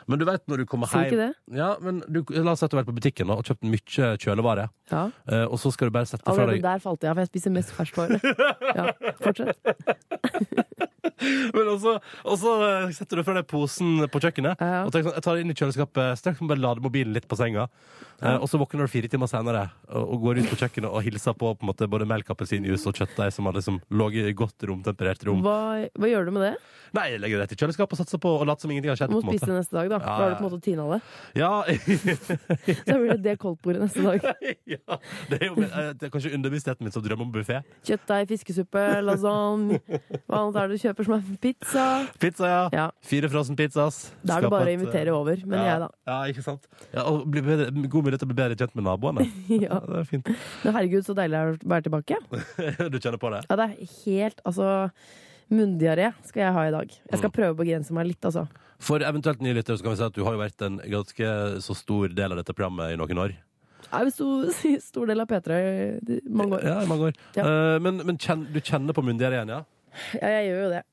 Men 0.08 0.22
du 0.22 0.26
vet 0.28 0.44
når 0.48 0.64
du 0.64 0.66
kommer 0.70 0.88
Si 0.88 1.00
hjem 1.02 1.10
ikke. 1.12 1.30
Ja, 1.58 1.70
men 1.84 2.02
du, 2.08 2.22
La 2.38 2.54
oss 2.54 2.62
si 2.64 2.68
at 2.68 2.72
du 2.72 2.78
har 2.78 2.84
vært 2.86 2.92
på 2.94 2.98
butikken 3.00 3.28
da, 3.28 3.36
og 3.40 3.48
kjøpt 3.48 3.68
mye 3.68 4.12
kjølevare. 4.24 4.68
Ja. 4.92 5.04
Eh, 5.28 5.44
og 5.46 5.60
så 5.60 5.72
skal 5.76 5.90
du 5.92 5.98
bare 5.98 6.08
sette 6.08 6.24
fra 6.24 6.36
Allerede 6.36 6.62
deg 6.62 6.68
der 6.68 6.84
falt 6.84 7.04
jeg 7.04 7.12
av, 7.12 7.18
for 7.20 7.26
jeg 7.26 7.32
spiser 7.34 7.56
mest 7.58 7.76
ferskvare. 7.76 8.22
Ja, 8.78 8.92
fortsett. 9.24 9.58
Men 11.56 11.70
også, 11.72 11.96
og 12.28 12.36
så 12.40 12.52
eh, 12.68 12.92
setter 12.96 13.20
du 13.20 13.24
fra 13.26 13.34
deg 13.40 13.48
posen 13.50 14.04
på 14.12 14.20
kjøkkenet 14.22 14.60
Ja, 14.62 14.84
og 14.86 14.92
tenker 14.94 15.10
sånn, 15.10 15.16
jeg 15.18 15.26
tar 15.26 15.38
det 15.38 15.44
inn 15.46 15.54
i 15.54 15.56
kjøleskapet 15.58 16.20
straks 16.20 16.42
må 16.44 16.50
bare 16.52 16.62
lade 16.62 16.84
mobilen 16.84 17.16
litt 17.16 17.26
på 17.30 17.38
senga. 17.40 17.66
Eh, 18.22 18.36
og 18.36 18.46
så 18.50 18.60
våkner 18.62 18.86
du 18.86 18.92
fire 18.92 19.10
timer 19.10 19.30
senere 19.32 19.64
og, 19.88 20.04
og 20.14 20.28
går 20.28 20.42
ut 20.44 20.52
på 20.52 20.60
kjøkkenet 20.62 20.90
og 20.92 21.04
hilser 21.06 21.36
på, 21.38 21.52
på 21.58 21.66
en 21.66 21.72
måte, 21.72 21.90
både 21.90 22.08
melk, 22.10 22.30
appelsinjuice 22.34 22.86
og 22.92 23.02
kjøttdeig 23.02 23.34
som 23.34 23.50
har 23.50 23.58
liksom 23.58 23.80
ligget 24.04 24.30
i 24.32 24.36
godt 24.38 24.68
romtemperert 24.70 25.26
rom. 25.28 25.42
Hva, 25.46 25.58
hva 25.98 26.12
gjør 26.12 26.30
du 26.30 26.36
med 26.38 26.46
det? 26.50 26.54
Nei, 26.98 27.08
jeg 27.14 27.24
legger 27.24 27.42
det 27.42 27.48
rett 27.48 27.56
i 27.58 27.60
kjøleskapet 27.64 27.98
og 27.98 28.04
satser 28.04 28.22
på 28.24 28.36
å 28.38 28.46
late 28.48 28.66
som 28.66 28.74
ingenting 28.74 28.94
har 28.94 29.00
skjedd. 29.02 29.14
Du 29.14 29.18
må 29.18 29.26
på 29.26 29.34
en 29.34 29.40
spise 29.40 29.52
det 29.52 29.58
neste 29.62 29.80
dag, 29.80 29.92
da. 29.96 29.97
Ja, 30.02 30.06
Da 30.08 30.18
har 30.24 30.30
du 30.30 30.36
på 30.40 30.46
en 30.46 30.50
måte 30.50 30.62
tina 30.66 30.86
det. 30.92 31.00
Ja, 31.38 31.52
Så 32.88 32.98
blir 32.98 33.12
det 33.16 33.24
det 33.26 33.36
koldtbordet 33.42 33.82
neste 33.86 34.04
dag. 34.06 34.28
ja, 34.76 34.98
det 35.32 35.40
er 35.42 35.46
jo 35.50 35.64
eh, 35.66 35.90
det 35.98 36.08
er 36.08 36.14
kanskje 36.14 36.34
underbevisstheten 36.38 36.86
min 36.88 36.94
som 36.96 37.04
drømmer 37.06 37.28
om 37.28 37.34
buffé. 37.34 37.62
Kjøttdeig, 37.88 38.28
fiskesuppe, 38.32 38.86
lasagne. 39.06 39.80
Hva 40.28 40.42
annet 40.44 40.60
er 40.62 40.72
det 40.72 40.78
du 40.78 40.84
kjøper 40.86 41.08
som 41.10 41.18
er 41.18 41.26
pizza? 41.44 41.88
Pizza, 42.22 42.52
ja. 42.52 42.64
Ja, 42.76 42.88
Fire 43.08 43.30
frossen 43.32 43.58
pizzas. 43.60 44.02
Da 44.24 44.38
er 44.38 44.48
det 44.48 44.52
bare 44.54 44.72
å 44.72 44.76
invitere 44.78 45.14
over. 45.16 45.42
Men 45.46 45.60
ja, 45.60 45.68
jeg, 45.72 45.84
da. 45.86 45.90
Ja, 46.12 46.18
ikke 46.34 46.46
sant? 46.46 46.68
Ja, 46.94 47.06
og 47.10 47.24
bli 47.32 47.44
bedre, 47.46 47.70
god 47.88 48.08
mulighet 48.08 48.24
til 48.24 48.30
å 48.30 48.32
bli 48.34 48.40
bedre 48.42 48.58
kjent 48.60 48.76
med 48.78 48.88
naboene. 48.90 49.28
Ja. 49.58 49.78
Ja, 49.78 49.80
det 49.84 50.00
er 50.02 50.08
fint. 50.08 50.30
Men 50.64 50.76
herregud, 50.76 51.06
så 51.08 51.14
deilig 51.18 51.34
det 51.34 51.40
er 51.40 51.50
å 51.54 51.70
være 51.72 51.86
tilbake. 51.88 52.18
Du 52.94 52.98
kjenner 53.02 53.20
på 53.22 53.32
det? 53.34 53.40
Ja, 53.50 53.58
det 53.60 53.66
er 53.68 53.90
helt 54.06 54.42
Altså, 54.48 54.68
munndiaré 55.52 56.14
skal 56.28 56.42
jeg 56.44 56.54
ha 56.54 56.64
i 56.68 56.72
dag. 56.72 56.88
Jeg 56.90 57.14
Mm. 57.14 57.20
skal 57.20 57.32
prøve 57.32 57.56
å 57.56 57.60
begrense 57.64 57.92
meg 57.94 58.08
litt, 58.08 58.22
altså. 58.26 58.48
For 58.80 59.00
eventuelt 59.00 59.42
nye 59.42 59.54
lyttere 59.58 59.82
kan 59.82 59.92
vi 59.92 59.98
si 59.98 60.04
at 60.04 60.14
du 60.14 60.24
har 60.24 60.34
jo 60.34 60.40
vært 60.40 60.62
en 60.66 60.78
ganske 60.80 61.62
så 61.62 61.76
stor 61.76 62.10
del 62.10 62.32
av 62.32 62.38
dette 62.38 62.54
programmet 62.54 62.94
i 62.94 62.98
noen 63.00 63.18
år. 63.18 63.34
Jeg 63.88 64.08
er 64.08 64.10
stor, 64.12 64.52
stor 64.82 65.06
del 65.08 65.20
av 65.22 65.28
P3 65.28 65.58
i 66.10 66.20
mange 66.30 66.58
år. 66.60 66.64
Ja, 66.64 66.82
i 66.84 66.86
mange 66.90 67.08
år. 67.10 67.14
Ja. 67.38 67.44
Uh, 67.48 67.80
men 67.80 67.98
men 68.06 68.18
kjen, 68.18 68.46
du 68.52 68.60
kjenner 68.60 68.94
på 68.94 69.04
mundiareen, 69.06 69.48
ja? 69.48 69.64
Ja, 70.14 70.28
jeg 70.28 70.52
gjør 70.52 70.64
jo 70.66 70.70
det. 70.76 70.84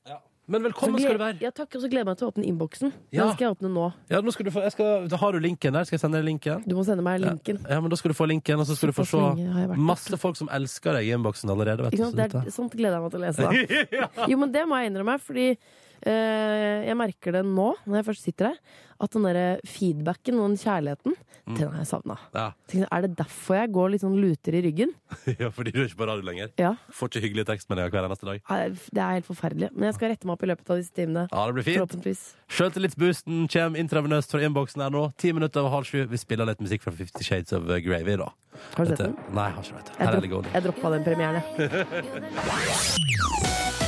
Men 0.47 0.61
velkommen 0.61 1.01
skal 1.01 1.15
du 1.17 1.21
være. 1.23 1.39
Ja, 1.41 1.49
takk, 1.49 1.73
og 1.73 1.81
så 1.81 1.87
gleder 1.89 2.03
jeg 2.03 2.07
meg 2.11 2.17
til 2.19 2.27
å 2.27 2.29
åpne 2.29 2.43
innboksen. 2.45 2.91
Ja. 3.15 3.23
Den 3.23 3.31
skal 3.33 3.45
jeg 3.47 3.53
åpne 3.55 3.69
nå. 3.73 3.85
Ja, 4.13 4.19
nå 4.21 4.33
skal 4.35 4.45
du 4.45 4.51
få, 4.53 4.61
jeg 4.61 4.73
skal, 4.75 5.07
da 5.09 5.17
har 5.17 5.33
du 5.33 5.39
linken 5.41 5.73
der. 5.73 5.87
Skal 5.89 5.97
jeg 5.97 6.03
sende 6.03 6.19
deg 6.21 6.27
linken? 6.27 6.61
Du 6.69 6.75
må 6.77 6.83
sende 6.85 7.01
meg 7.05 7.23
linken. 7.23 7.63
Ja, 7.65 7.79
men 7.81 7.89
Da 7.89 7.97
skal 7.97 8.13
du 8.13 8.17
få 8.19 8.27
linken, 8.29 8.61
og 8.61 8.67
så 8.69 8.75
skal 8.77 8.91
du 8.91 8.93
få 8.93 9.07
Såpass 9.07 9.33
se 9.33 9.41
lenge 9.41 9.55
har 9.55 9.63
jeg 9.65 9.71
vært 9.73 9.85
masse 9.89 10.19
folk 10.21 10.37
som 10.37 10.51
elsker 10.53 10.99
deg 10.99 11.09
i 11.09 11.15
innboksen 11.17 11.49
allerede. 11.49 11.87
vet 11.87 11.95
du. 11.95 11.97
Ikke 11.97 12.05
sant? 12.05 12.13
så 12.13 12.21
Det 12.21 12.29
dette- 12.29 12.45
er, 12.45 12.55
sånt 12.59 12.77
gleder 12.77 12.99
jeg 12.99 13.01
meg 13.01 13.11
til 13.15 13.19
å 13.19 13.25
lese. 13.25 13.41
Da. 13.41 14.27
Jo, 14.35 14.37
men 14.43 14.53
det 14.53 14.65
må 14.69 14.77
jeg 14.83 14.91
innrømme, 14.93 15.17
fordi 15.25 15.47
jeg 16.03 16.97
merker 16.99 17.31
det 17.39 17.45
nå, 17.45 17.69
når 17.85 18.01
jeg 18.01 18.05
først 18.09 18.23
sitter 18.27 18.51
her, 18.51 18.59
at 19.05 19.11
den 19.11 19.25
der 19.27 19.59
feedbacken 19.67 20.37
og 20.39 20.49
den 20.53 20.57
kjærligheten, 20.61 21.15
Mm. 21.45 21.57
den 21.59 21.67
har 21.69 21.77
jeg 21.77 21.85
savna. 21.91 22.15
Ja. 22.33 22.45
Er 22.89 23.01
det 23.05 23.15
derfor 23.19 23.53
jeg 23.59 23.69
går 23.71 23.89
litt 23.93 24.01
sånn 24.01 24.15
luter 24.17 24.55
i 24.57 24.61
ryggen? 24.65 24.95
ja, 25.39 25.51
fordi 25.53 25.69
du 25.75 25.77
er 25.83 25.85
ikke 25.85 25.99
på 25.99 26.07
radio 26.09 26.25
lenger. 26.25 26.49
Ja. 26.57 26.71
Får 26.89 27.05
ikke 27.11 27.21
hyggelige 27.21 27.45
tekstmeldinger 27.51 27.91
hver 27.93 28.07
eneste 28.07 28.25
dag. 28.25 28.41
Det 28.89 28.97
er 29.03 29.11
helt 29.19 29.27
forferdelig. 29.29 29.69
Men 29.75 29.83
jeg 29.91 29.93
skal 29.99 30.09
rette 30.09 30.25
meg 30.25 30.33
opp 30.33 30.41
i 30.41 30.49
løpet 30.49 30.71
av 30.73 30.81
disse 30.81 30.89
timene. 30.97 31.27
Ja, 31.29 31.45
det 31.45 31.53
blir 31.53 31.67
fint. 31.67 31.77
Forhåpentligvis. 31.83 32.23
Sjøltillitsboosten 32.49 33.45
kommer 33.53 33.77
intravenøst 33.77 34.33
fra 34.33 34.41
innboksen 34.41 34.81
her 34.87 34.89
nå. 34.97 35.03
Ti 35.21 35.35
minutter 35.37 35.61
over 35.61 35.69
halv 35.77 35.85
sju. 35.85 36.01
Vi 36.09 36.17
spiller 36.25 36.49
litt 36.49 36.65
musikk 36.65 36.81
fra 36.81 36.95
Fifty 36.97 37.21
Shades 37.29 37.53
of 37.53 37.69
Gravy, 37.69 38.17
da. 38.17 38.31
Har 38.73 38.81
du 38.81 38.89
sett 38.95 39.05
den? 39.05 39.13
Nei, 39.29 39.45
jeg 39.45 39.53
har 39.53 39.61
ikke 39.61 39.77
Jeg, 39.85 39.85
Her 40.01 40.09
er 40.09 40.17
Ellie 40.17 40.33
dropp, 40.33 40.49
jeg 40.49 40.65
droppa 40.65 40.87
den 40.97 41.05
premieren, 41.05 41.37
jeg. 41.61 41.69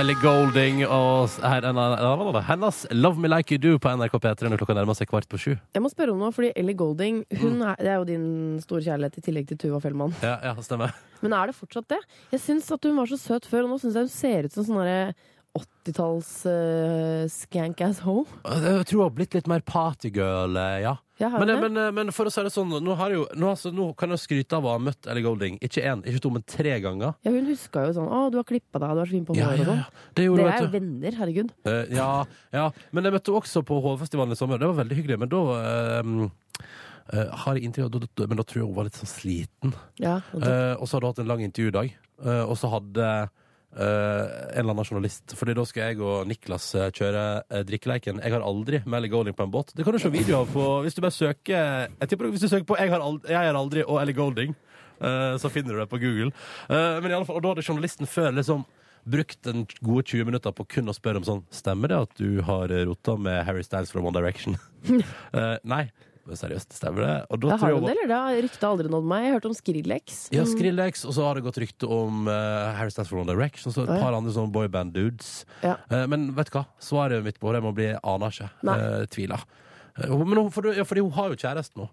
Ellie 0.00 0.16
Golding 0.22 0.80
og 0.88 1.28
her, 1.44 1.62
er 1.62 1.68
en- 1.68 2.42
hennes 2.48 2.86
Love 2.90 3.18
Me 3.20 3.28
Like 3.28 3.52
You 3.52 3.58
Do 3.58 3.78
på 3.78 3.88
NRK 3.94 4.18
P3 4.18 4.48
når 4.50 4.58
klokka 4.58 4.74
nærmer 4.74 4.96
seg 4.96 5.06
kvart 5.08 5.28
på 5.28 5.38
sju. 5.38 5.58
Jeg 5.74 5.82
må 5.82 5.90
spørre 5.92 6.10
om 6.12 6.18
noe, 6.18 6.32
fordi 6.32 6.52
Ellie 6.56 6.74
Golding 6.74 7.24
hun 7.38 7.58
Mm. 7.58 7.62
er, 7.70 7.76
Det 7.76 7.86
er 7.86 7.94
jo 7.98 8.04
din 8.04 8.60
store 8.60 8.80
kjærlighet 8.80 9.18
i 9.18 9.20
tillegg 9.20 9.46
til 9.48 9.58
Tuva 9.58 9.80
Fellmann. 9.80 10.14
Ja, 10.22 10.38
ja, 10.42 10.54
stemmer. 10.56 10.92
Men 11.22 11.32
er 11.32 11.46
det 11.46 11.54
fortsatt 11.56 11.86
det? 11.88 11.98
Jeg 12.32 12.40
syns 12.40 12.72
at 12.72 12.82
hun 12.82 12.96
var 12.96 13.06
så 13.06 13.18
søt 13.18 13.44
før, 13.46 13.64
og 13.64 13.70
nå 13.70 13.80
syns 13.80 13.94
jeg 13.94 14.02
hun 14.02 14.08
ser 14.08 14.44
ut 14.44 14.52
som 14.52 14.64
sånn 14.64 14.82
derre 14.82 15.14
80-talls 15.54 16.46
uh, 16.46 17.28
skank 17.28 17.80
ass 17.82 18.00
hoe. 18.00 18.24
Jeg 18.44 18.86
tror 18.86 18.92
hun 18.96 19.02
har 19.02 19.10
blitt 19.10 19.34
litt 19.34 19.46
mer 19.46 19.60
partygirl, 19.60 20.56
eh, 20.56 20.80
ja. 20.82 20.96
Ja, 21.22 21.28
har 21.30 21.38
Men, 21.44 21.48
det? 21.52 21.56
men, 21.62 21.76
eh, 21.78 21.90
men 21.94 22.10
for 22.14 22.26
å 22.26 22.32
si 22.34 22.42
det 22.42 22.50
sånn, 22.50 22.72
nå, 22.82 22.96
har 22.98 23.14
jo, 23.14 23.24
nå, 23.38 23.52
altså, 23.54 23.70
nå 23.74 23.92
kan 23.96 24.10
jeg 24.10 24.18
skryte 24.24 24.58
av 24.58 24.66
å 24.66 24.72
ha 24.74 24.78
møtt 24.82 25.06
Ellie 25.06 25.22
Golding. 25.22 25.60
Ikke 25.62 25.84
én, 25.86 26.02
ikke 26.02 26.20
to, 26.24 26.32
men 26.34 26.42
tre 26.42 26.74
ganger. 26.82 27.14
Ja, 27.22 27.30
hun 27.30 27.46
huska 27.46 27.86
jo 27.86 27.92
sånn 28.00 28.10
'Å, 28.10 28.30
du 28.34 28.38
har 28.40 28.44
klippa 28.48 28.80
deg, 28.82 28.90
du 28.96 29.00
er 29.00 29.06
så 29.06 29.14
fin 29.14 29.24
på 29.28 29.36
Ja, 29.38 29.46
håret' 29.46 29.56
ja, 29.56 29.62
og 29.62 29.68
sånn. 29.70 29.78
ja. 29.78 30.04
Det 30.18 30.24
gjorde 30.26 30.42
det 30.42 30.52
er 30.52 30.66
jo 30.66 30.72
venner, 30.74 31.12
herregud. 31.22 31.50
Uh, 31.64 31.84
ja, 31.94 32.24
ja, 32.52 32.70
men 32.92 33.04
jeg 33.04 33.12
møtte 33.14 33.30
henne 33.32 33.40
også 33.42 33.62
på 33.64 33.80
HV-festivalen 33.80 34.32
i 34.32 34.40
sommer. 34.42 34.58
Det 34.58 34.66
var 34.66 34.84
veldig 34.84 34.96
hyggelig. 34.98 35.18
Men 35.18 35.28
da 35.28 35.42
uh, 35.46 36.28
Uh, 37.12 37.28
har 37.34 37.54
da- 37.58 38.26
Men 38.28 38.36
da 38.36 38.42
tror 38.44 38.54
jeg 38.62 38.66
hun 38.66 38.74
var 38.76 38.84
litt 38.84 38.94
sånn 38.94 39.10
sliten. 39.10 39.74
Ja, 39.98 40.22
Eh, 40.32 40.74
og 40.78 40.86
så 40.86 40.96
hadde 40.96 41.02
hun 41.02 41.10
hatt 41.10 41.18
en 41.18 41.26
lang 41.28 41.40
intervjudag. 41.40 41.92
uh, 42.24 42.44
og 42.48 42.56
så 42.56 42.70
hadde 42.70 43.28
en 43.72 44.60
eller 44.60 44.74
annen 44.74 44.84
journalist 44.84 45.32
Fordi 45.38 45.54
da 45.56 45.64
skal 45.64 45.92
jeg 45.92 46.02
og 46.04 46.26
Niklas 46.28 46.66
eh, 46.76 46.90
kjøre 46.92 47.22
eh, 47.48 47.62
drikkeleiken. 47.68 48.20
Jeg 48.20 48.34
har 48.34 48.44
aldri 48.44 48.82
med 48.84 48.98
Ellie 48.98 49.12
Golding 49.12 49.36
på 49.36 49.46
en 49.46 49.54
båt. 49.54 49.72
Det 49.76 49.86
kan 49.86 49.96
du 49.96 50.02
se 50.02 50.12
video 50.12 50.42
av 50.42 50.52
på 50.52 50.66
Hvis 50.84 50.98
du 50.98 51.00
bare 51.04 51.16
søker 51.16 51.88
Jeg 51.88 52.10
tipper 52.10 52.28
Hvis 52.32 52.44
du 52.44 52.48
søker 52.48 52.68
på 52.68 52.76
'Jeg 52.76 52.92
har 52.92 53.00
aldri', 53.00 53.30
jeg 53.30 53.38
har 53.38 53.56
aldri 53.56 53.84
og 53.86 54.02
Ellie 54.02 54.14
Golding, 54.14 54.54
eh, 55.00 55.34
så 55.38 55.48
finner 55.48 55.72
du 55.72 55.80
det 55.80 55.88
på 55.88 55.98
Google. 55.98 56.32
Eh, 56.68 57.00
men 57.00 57.10
i 57.10 57.14
alle 57.14 57.24
fall, 57.24 57.36
Og 57.36 57.42
da 57.42 57.48
hadde 57.48 57.66
journalisten 57.66 58.06
før 58.06 58.30
liksom 58.36 58.64
brukt 59.08 59.46
en 59.46 59.66
gode 59.82 60.04
20 60.04 60.24
minutter 60.24 60.52
på 60.52 60.68
kun 60.68 60.86
å 60.86 60.94
spørre 60.94 61.16
om 61.16 61.24
sånn 61.24 61.42
Stemmer 61.50 61.88
det 61.88 61.98
at 62.02 62.14
du 62.18 62.42
har 62.42 62.68
rota 62.68 63.16
med 63.16 63.44
Harry 63.46 63.62
Styles 63.62 63.90
fra 63.90 64.00
One 64.00 64.12
Direction? 64.12 64.56
Eh, 65.32 65.56
nei. 65.64 65.90
Seriøst, 66.22 66.72
stemmer 66.78 67.02
det? 67.02 67.14
Og 67.34 67.40
da 67.42 67.48
Ja, 67.48 67.56
har 67.58 67.68
jeg 67.72 67.78
hun- 67.80 67.86
det, 67.88 67.96
eller? 67.96 68.06
Det 68.06 68.16
har 68.16 68.42
ryktet 68.46 68.62
aldri 68.68 68.88
nådd 68.88 69.04
meg. 69.10 69.24
Jeg 69.24 69.32
hørte 69.34 69.46
om 69.50 69.54
Skrillex. 69.58 70.28
ja, 70.30 70.42
Mm, 70.44 70.52
Skrillex, 70.52 71.04
og 71.04 71.12
så 71.14 71.22
har 71.26 71.34
det 71.34 71.42
gått 71.42 71.58
rykte 71.58 71.88
om 71.90 72.28
uh, 72.28 72.72
Harry 72.78 72.90
Styles 72.90 73.08
for 73.08 73.18
One 73.18 73.26
Direction, 73.26 73.70
og 73.70 73.74
så 73.74 73.82
et 73.82 73.88
Å, 73.90 73.96
ja. 73.98 74.02
par 74.02 74.14
andre 74.14 74.30
sånne 74.32 74.52
boyband-dudes. 74.52 75.44
Ja. 75.64 75.76
Uh, 75.90 76.06
men 76.06 76.32
vet 76.34 76.46
du 76.50 76.58
hva? 76.58 76.66
Svaret 76.80 77.24
mitt 77.24 77.40
på 77.40 77.52
det 77.52 77.60
må 77.62 77.74
bli 77.74 77.90
aner 78.02 78.30
ikke. 78.30 78.50
Uh, 78.62 79.04
tviler. 79.06 79.42
Uh, 79.98 80.16
Men 80.24 80.38
hun, 80.38 80.50
for, 80.50 80.62
ja, 80.72 80.84
fordi 80.84 81.02
hun 81.02 81.10
har 81.12 81.28
jo 81.30 81.36
kjæreste 81.36 81.74
nå, 81.76 81.88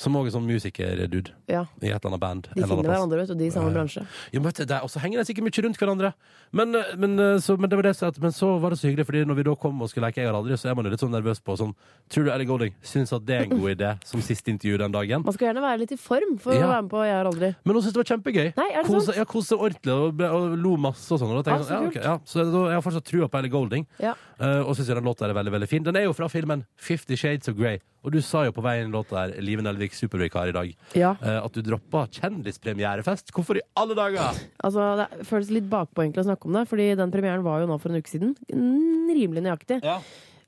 som 0.00 0.16
òg 0.16 0.30
er 0.30 0.32
sånn 0.32 0.46
musiker-dude 0.48 1.30
Ja, 1.50 1.66
i 1.82 1.90
et 1.92 1.98
eller 2.00 2.10
annet 2.14 2.20
band. 2.22 2.48
De 2.54 2.62
finner 2.64 2.86
hverandre, 2.88 3.18
vet 3.20 3.28
du. 3.28 3.34
De 3.36 3.46
i 3.46 3.50
samme 3.52 3.68
Ja, 3.68 3.74
ja. 3.74 3.76
bransje. 3.76 4.04
Ja, 4.32 4.40
men 4.40 4.52
det 4.56 4.78
Og 4.82 4.88
så 4.90 5.00
henger 5.02 5.20
de 5.20 5.24
sikkert 5.28 5.44
mye 5.44 5.62
rundt 5.66 5.78
hverandre. 5.78 6.12
Men, 6.52 6.74
eh, 6.74 6.94
men, 6.96 7.18
eh, 7.20 7.36
så, 7.38 7.58
men, 7.60 7.68
det 7.68 7.76
var 7.76 7.82
det, 7.86 8.18
men 8.20 8.32
så 8.32 8.58
var 8.58 8.70
det 8.72 8.78
så 8.80 8.88
hyggelig, 8.88 9.06
Fordi 9.06 9.24
når 9.28 9.36
vi 9.36 9.42
da 9.44 9.54
kom 9.54 9.82
og 9.82 9.90
skulle 9.90 10.08
leke 10.08 10.22
Jeg 10.24 10.26
har 10.30 10.34
aldri, 10.40 10.56
så 10.56 10.70
er 10.70 10.74
man 10.74 10.84
jo 10.86 10.90
litt 10.90 11.00
sånn 11.04 11.12
nervøs 11.12 11.40
på 11.44 11.56
sånn 11.60 11.74
Tror 12.08 12.24
du 12.24 12.30
Ellie 12.32 12.46
Golding 12.48 12.74
syns 12.82 13.12
at 13.12 13.24
det 13.26 13.36
er 13.36 13.42
en 13.44 13.60
god 13.60 13.76
idé 13.76 13.90
som 14.04 14.20
siste 14.20 14.48
intervju 14.50 14.78
den 14.78 14.90
dagen? 14.92 15.22
Man 15.22 15.32
skal 15.36 15.52
gjerne 15.52 15.62
være 15.62 15.78
litt 15.84 15.92
i 15.92 15.96
form 16.00 16.38
for 16.38 16.54
Ja. 16.54 16.64
å 16.66 16.70
være 16.72 16.82
med 16.82 16.90
på 16.90 17.04
Jeg 17.04 17.14
har 17.14 17.24
aldri. 17.30 17.54
Men 17.64 17.74
hun 17.74 17.82
syntes 17.82 17.92
det 17.94 18.02
var 18.02 18.10
kjempegøy. 18.16 18.48
Nei, 18.56 18.68
er 18.72 18.82
det 18.82 18.86
Kose- 18.90 19.04
sant? 19.06 19.16
Ja, 19.16 19.24
koste 19.24 19.48
seg 19.54 19.58
ordentlig 19.60 19.92
og, 19.94 20.20
og 20.20 20.58
lo 20.58 20.76
masse 20.76 21.12
og 21.12 21.20
sånn. 21.20 21.30
Og 21.36 21.44
da 21.44 21.50
tenker, 21.50 21.60
Ah, 21.60 21.62
så 21.62 21.70
sånn, 21.70 21.82
ja, 21.82 21.88
okay, 21.88 22.02
ja. 22.02 22.18
Så 22.24 22.44
da, 22.50 22.64
jeg 22.70 22.74
har 22.80 22.82
fortsatt 22.82 23.04
trua 23.04 23.28
på 23.28 23.38
Ellie 23.38 23.50
Golding. 23.50 23.86
Ja. 24.00 24.14
uh, 24.40 24.62
og 24.66 24.74
syns 24.76 24.86
den 24.88 25.04
låta 25.04 25.28
er 25.28 25.34
veldig 25.34 25.52
veldig 25.52 25.68
fin. 25.68 25.82
Den 25.82 25.96
er 25.96 26.04
jo 26.08 26.12
fra 26.12 26.26
filmen 26.28 26.64
Fifty 26.76 27.14
Shades 27.16 27.48
of 27.48 27.56
Grey. 27.56 27.78
Og 28.00 28.14
du 28.14 28.20
sa 28.24 28.46
jo 28.46 28.54
på 28.56 28.62
vei 28.64 28.78
inn 28.80 28.88
i 28.88 28.94
låta 28.94 29.18
her, 29.18 29.34
Live 29.44 29.64
Nelvik 29.64 29.92
supervikar 29.96 30.48
i 30.48 30.54
dag, 30.56 30.70
ja. 30.96 31.10
eh, 31.20 31.36
at 31.42 31.52
du 31.52 31.60
droppa 31.64 32.06
kjendispremierefest. 32.16 33.28
Hvorfor 33.36 33.60
i 33.60 33.64
alle 33.76 33.96
dager? 33.98 34.40
Altså, 34.64 34.86
det 35.02 35.26
føles 35.28 35.52
litt 35.52 35.68
bakpå 35.70 36.06
egentlig 36.06 36.24
å 36.24 36.30
snakke 36.30 36.48
om 36.48 36.56
det, 36.56 36.64
fordi 36.70 36.88
den 36.96 37.12
premieren 37.12 37.44
var 37.44 37.60
jo 37.60 37.68
nå 37.68 37.76
for 37.82 37.92
en 37.92 38.00
uke 38.00 38.12
siden. 38.12 38.32
Rimelig 38.48 39.44
nøyaktig. 39.44 39.82
Ja. 39.84 39.98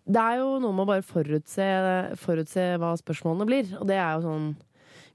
Det 0.03 0.23
er 0.23 0.41
jo 0.41 0.57
noe 0.63 0.75
med 0.75 0.87
å 0.87 0.91
bare 0.95 1.07
forutse, 1.07 1.69
forutse 2.19 2.65
hva 2.81 2.97
spørsmålene 2.99 3.49
blir. 3.49 3.75
Og 3.79 3.87
det 3.91 4.01
er 4.01 4.17
jo 4.17 4.29
sånn 4.29 4.53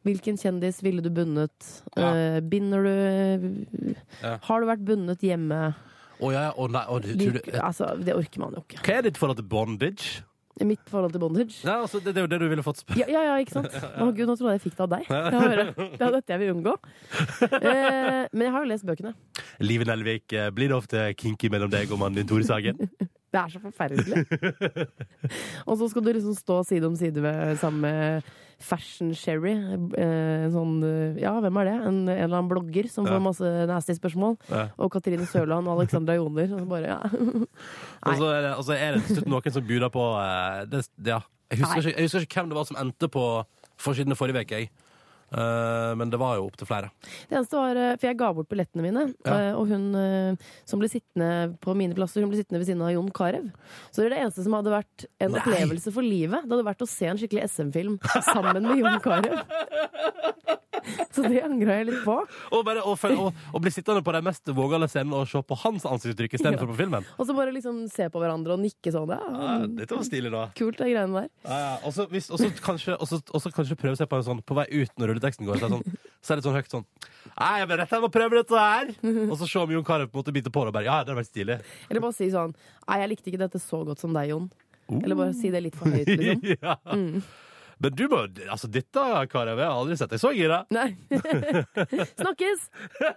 Hvilken 0.07 0.37
kjendis 0.39 0.77
ville 0.85 1.01
du 1.03 1.09
bundet? 1.11 1.67
Ja. 1.97 2.13
Eh, 2.13 2.37
binder 2.39 2.85
du 2.85 3.65
Ja. 4.21 4.37
Har 4.45 4.61
du 4.61 4.69
vært 4.69 4.85
bundet 4.87 5.25
hjemme? 5.25 5.73
Å 6.17 6.29
ja, 6.31 6.45
oh, 6.55 6.69
nei, 6.71 6.85
oh, 6.89 7.01
du, 7.03 7.11
tror 7.19 7.35
du, 7.35 7.51
altså, 7.59 7.91
det 7.99 8.15
orker 8.15 8.41
man 8.41 8.55
jo 8.55 8.63
ikke. 8.63 8.79
Hva 8.85 8.95
er 8.95 9.05
ditt 9.05 9.19
forhold 9.19 9.41
til 9.41 9.49
bondage? 9.51 10.23
Mitt 10.65 10.83
forhold 10.91 11.13
til 11.15 11.21
bondage? 11.21 11.57
Ja, 11.63 11.79
altså, 11.83 12.01
det, 12.03 12.13
det 12.15 12.23
er 12.23 12.27
jo 12.27 12.31
det 12.31 12.41
du 12.41 12.47
ville 12.51 12.65
fått 12.65 12.81
spørre. 12.83 12.99
Ja, 12.99 13.07
ja, 13.11 13.25
ja 13.29 13.35
ikke 13.43 13.57
sant? 13.59 13.73
Å 13.73 14.09
gud, 14.11 14.25
nå 14.27 14.35
trodde 14.35 14.55
jeg 14.55 14.57
jeg 14.57 14.65
fikk 14.65 14.77
det 14.77 14.85
av 14.85 14.93
deg. 14.95 15.07
Det 15.07 15.41
var 15.41 15.53
det, 15.53 15.67
det 15.77 16.07
er 16.07 16.15
dette 16.17 16.33
jeg 16.33 16.43
vil 16.43 16.53
unngå. 16.55 16.75
Eh, 17.57 18.23
men 18.31 18.43
jeg 18.47 18.53
har 18.53 18.65
jo 18.65 18.69
lest 18.71 18.87
bøkene. 18.87 19.13
Live 19.63 19.87
Nelvik, 19.87 20.33
eh, 20.33 20.49
blir 20.55 20.71
det 20.71 20.77
ofte 20.77 21.05
kinky 21.19 21.51
mellom 21.53 21.71
deg 21.71 21.91
og 21.91 22.01
mannen 22.01 22.21
din 22.21 22.29
Tore 22.29 22.45
Sagen? 22.47 22.81
Det 23.27 23.39
er 23.41 23.51
så 23.51 23.59
forferdelig. 23.59 24.23
og 25.67 25.77
så 25.79 25.87
skal 25.91 26.05
du 26.05 26.11
liksom 26.13 26.35
stå 26.37 26.61
side 26.67 26.87
om 26.87 26.95
side 26.95 27.23
ved, 27.23 27.57
sammen 27.59 27.81
med 27.83 28.29
Fashion 28.63 29.11
Sherry. 29.13 29.53
Eh, 29.99 30.45
en 30.47 30.53
sånn 30.53 30.77
eh, 30.85 31.19
Ja, 31.21 31.35
hvem 31.43 31.59
er 31.61 31.69
det? 31.69 31.75
En, 31.77 31.99
en 32.07 32.13
eller 32.15 32.39
annen 32.39 32.49
blogger 32.49 32.87
som 32.89 33.05
får 33.05 33.21
masse 33.21 33.51
nasty 33.69 33.97
spørsmål. 33.97 34.37
Ja. 34.49 34.63
Og 34.81 34.91
Katrine 34.95 35.27
Sørland 35.29 35.69
og 35.69 35.81
Alexandra 35.81 36.15
Joner. 36.17 36.55
Og 36.55 36.63
så 36.63 36.69
bare, 36.71 36.95
ja. 36.95 36.99
Og 38.07 38.17
så 38.21 38.31
er 38.31 38.41
det, 38.45 38.55
og 38.55 38.63
så 38.65 38.77
er 38.77 38.95
det 38.95 39.03
til 39.05 39.19
slutt 39.19 39.31
noen 39.33 39.53
som 39.53 39.67
buder 39.67 39.91
på 39.93 40.07
eh, 40.21 40.63
det, 40.71 40.85
ja. 41.05 41.19
jeg, 41.51 41.61
husker 41.61 41.83
ikke, 41.83 41.95
jeg 41.97 42.09
husker 42.09 42.25
ikke 42.25 42.41
hvem 42.41 42.51
det 42.51 42.59
var 42.61 42.67
som 42.69 42.79
endte 42.81 43.09
på 43.11 43.23
forsiden 43.77 44.17
forrige 44.17 44.45
uke, 44.45 44.61
jeg. 44.63 44.86
Eh, 45.27 45.95
men 45.99 46.09
det 46.09 46.19
var 46.21 46.37
jo 46.37 46.45
opptil 46.47 46.67
flere. 46.69 46.89
Det 47.27 47.35
eneste 47.35 47.57
var, 47.59 47.75
eh, 47.75 47.95
For 47.97 48.07
jeg 48.07 48.17
ga 48.17 48.29
bort 48.33 48.47
billettene 48.47 48.85
mine, 48.85 49.13
Ja. 49.25 49.33
eh, 49.49 49.53
og 49.57 49.67
hun 49.67 50.37
som 50.65 50.79
ble 50.79 50.87
sittende 50.87 51.57
på 51.59 51.75
mine 51.75 51.93
plasser, 51.93 52.21
hun 52.21 52.29
ble 52.31 52.37
sittende 52.39 52.59
ved 52.61 52.67
siden 52.67 52.81
av 52.81 52.93
Jon 52.93 53.11
Carew. 53.11 53.51
Så 53.91 54.01
det 54.01 54.05
er 54.07 54.15
det 54.15 54.21
eneste 54.23 54.43
som 54.43 54.53
hadde 54.53 54.71
vært 54.71 55.05
en 55.19 55.31
Nei. 55.31 55.39
opplevelse 55.41 55.91
for 55.91 56.01
livet. 56.01 56.43
Det 56.47 56.51
hadde 56.55 56.63
vært 56.69 56.85
å 56.85 56.87
se 56.87 57.05
en 57.07 57.17
skikkelig 57.17 57.43
SM-film 57.49 57.99
sammen 58.23 58.63
med 58.63 58.77
Jon 58.79 58.99
Carew. 58.99 59.35
Så 61.15 61.25
det 61.27 61.41
angra 61.45 61.77
jeg 61.79 61.87
litt 61.89 62.03
på. 62.05 62.15
Og, 62.51 62.61
bare, 62.67 62.83
og, 62.85 63.03
og, 63.13 63.41
og 63.53 63.63
bli 63.63 63.71
sittende 63.73 64.03
på 64.05 64.13
de 64.15 64.21
mest 64.25 64.51
vågale 64.57 64.89
scenene 64.91 65.21
og 65.21 65.29
se 65.29 65.41
på 65.43 65.57
hans 65.63 65.87
ansiktsuttrykk 65.89 66.37
istedenfor 66.39 66.71
på 66.71 66.77
filmen. 66.81 67.07
Og 67.17 67.29
så 67.29 67.35
bare 67.37 67.53
liksom 67.55 67.83
se 67.91 68.09
på 68.13 68.21
hverandre 68.21 68.57
og 68.57 68.63
nikke 68.63 68.93
sånn. 68.93 69.13
Ja, 69.15 69.21
Ja, 69.37 69.55
dette 69.67 69.97
var 69.97 70.05
stilig, 70.07 70.31
da. 70.33 70.47
kult, 70.57 70.79
de 70.81 70.89
greiene 70.91 71.23
der. 71.23 71.29
Ja, 71.47 71.57
ja. 71.63 71.73
Og 71.87 71.95
så 71.95 72.07
kanskje, 72.63 72.97
kanskje 73.55 73.79
prøve 73.79 73.97
seg 73.99 74.09
på 74.11 74.19
en 74.19 74.27
sånn 74.27 74.43
på 74.45 74.57
vei 74.57 74.67
ut 74.73 74.93
når 74.99 75.13
rulleteksten 75.13 75.47
går. 75.47 75.61
Så 75.61 75.69
er 75.69 75.75
sånn, 75.77 75.97
så 76.21 76.33
er 76.33 76.39
det 76.41 76.47
sånn 76.47 76.57
høyt 76.57 76.73
sånn 76.73 76.85
Nei, 77.37 77.53
jeg 77.61 77.67
ble 77.69 77.77
rett 77.81 77.91
her 77.93 78.01
med 78.01 78.09
å 78.09 78.13
prøve 78.13 78.39
dette 78.39 78.61
her! 78.61 78.93
Og 79.31 79.35
så 79.39 79.47
se 79.49 79.59
om 79.61 79.73
Jon 79.73 79.85
Carew 79.85 80.07
biter 80.09 80.53
på 80.53 80.63
det 80.65 80.71
og 80.71 80.77
bare 80.77 80.87
Ja, 80.87 80.99
det 81.01 81.11
hadde 81.11 81.19
vært 81.21 81.29
stilig. 81.31 81.57
Eller 81.89 82.03
bare 82.03 82.17
si 82.17 82.29
sånn 82.33 82.55
Nei, 82.87 83.01
jeg 83.03 83.11
likte 83.13 83.31
ikke 83.31 83.43
dette 83.43 83.61
så 83.61 83.81
godt 83.87 84.01
som 84.01 84.15
deg, 84.15 84.31
Jon. 84.31 84.47
Uh. 84.87 85.01
Eller 85.03 85.19
bare 85.19 85.35
si 85.37 85.51
det 85.53 85.61
litt 85.65 85.75
for 85.77 85.91
høyt, 85.91 86.07
liksom. 86.17 86.55
ja. 86.55 86.77
Mm. 86.93 87.21
Men 87.79 87.93
du 87.93 88.03
må 88.09 88.23
Altså, 88.49 88.67
dette, 88.71 89.03
Carew, 89.31 89.59
jeg 89.59 89.67
har 89.69 89.75
aldri 89.77 89.97
sett 89.99 90.13
deg 90.13 90.21
så 90.21 90.31
gira. 90.35 90.63
Nei. 90.73 90.87
Snakkes! 92.21 92.65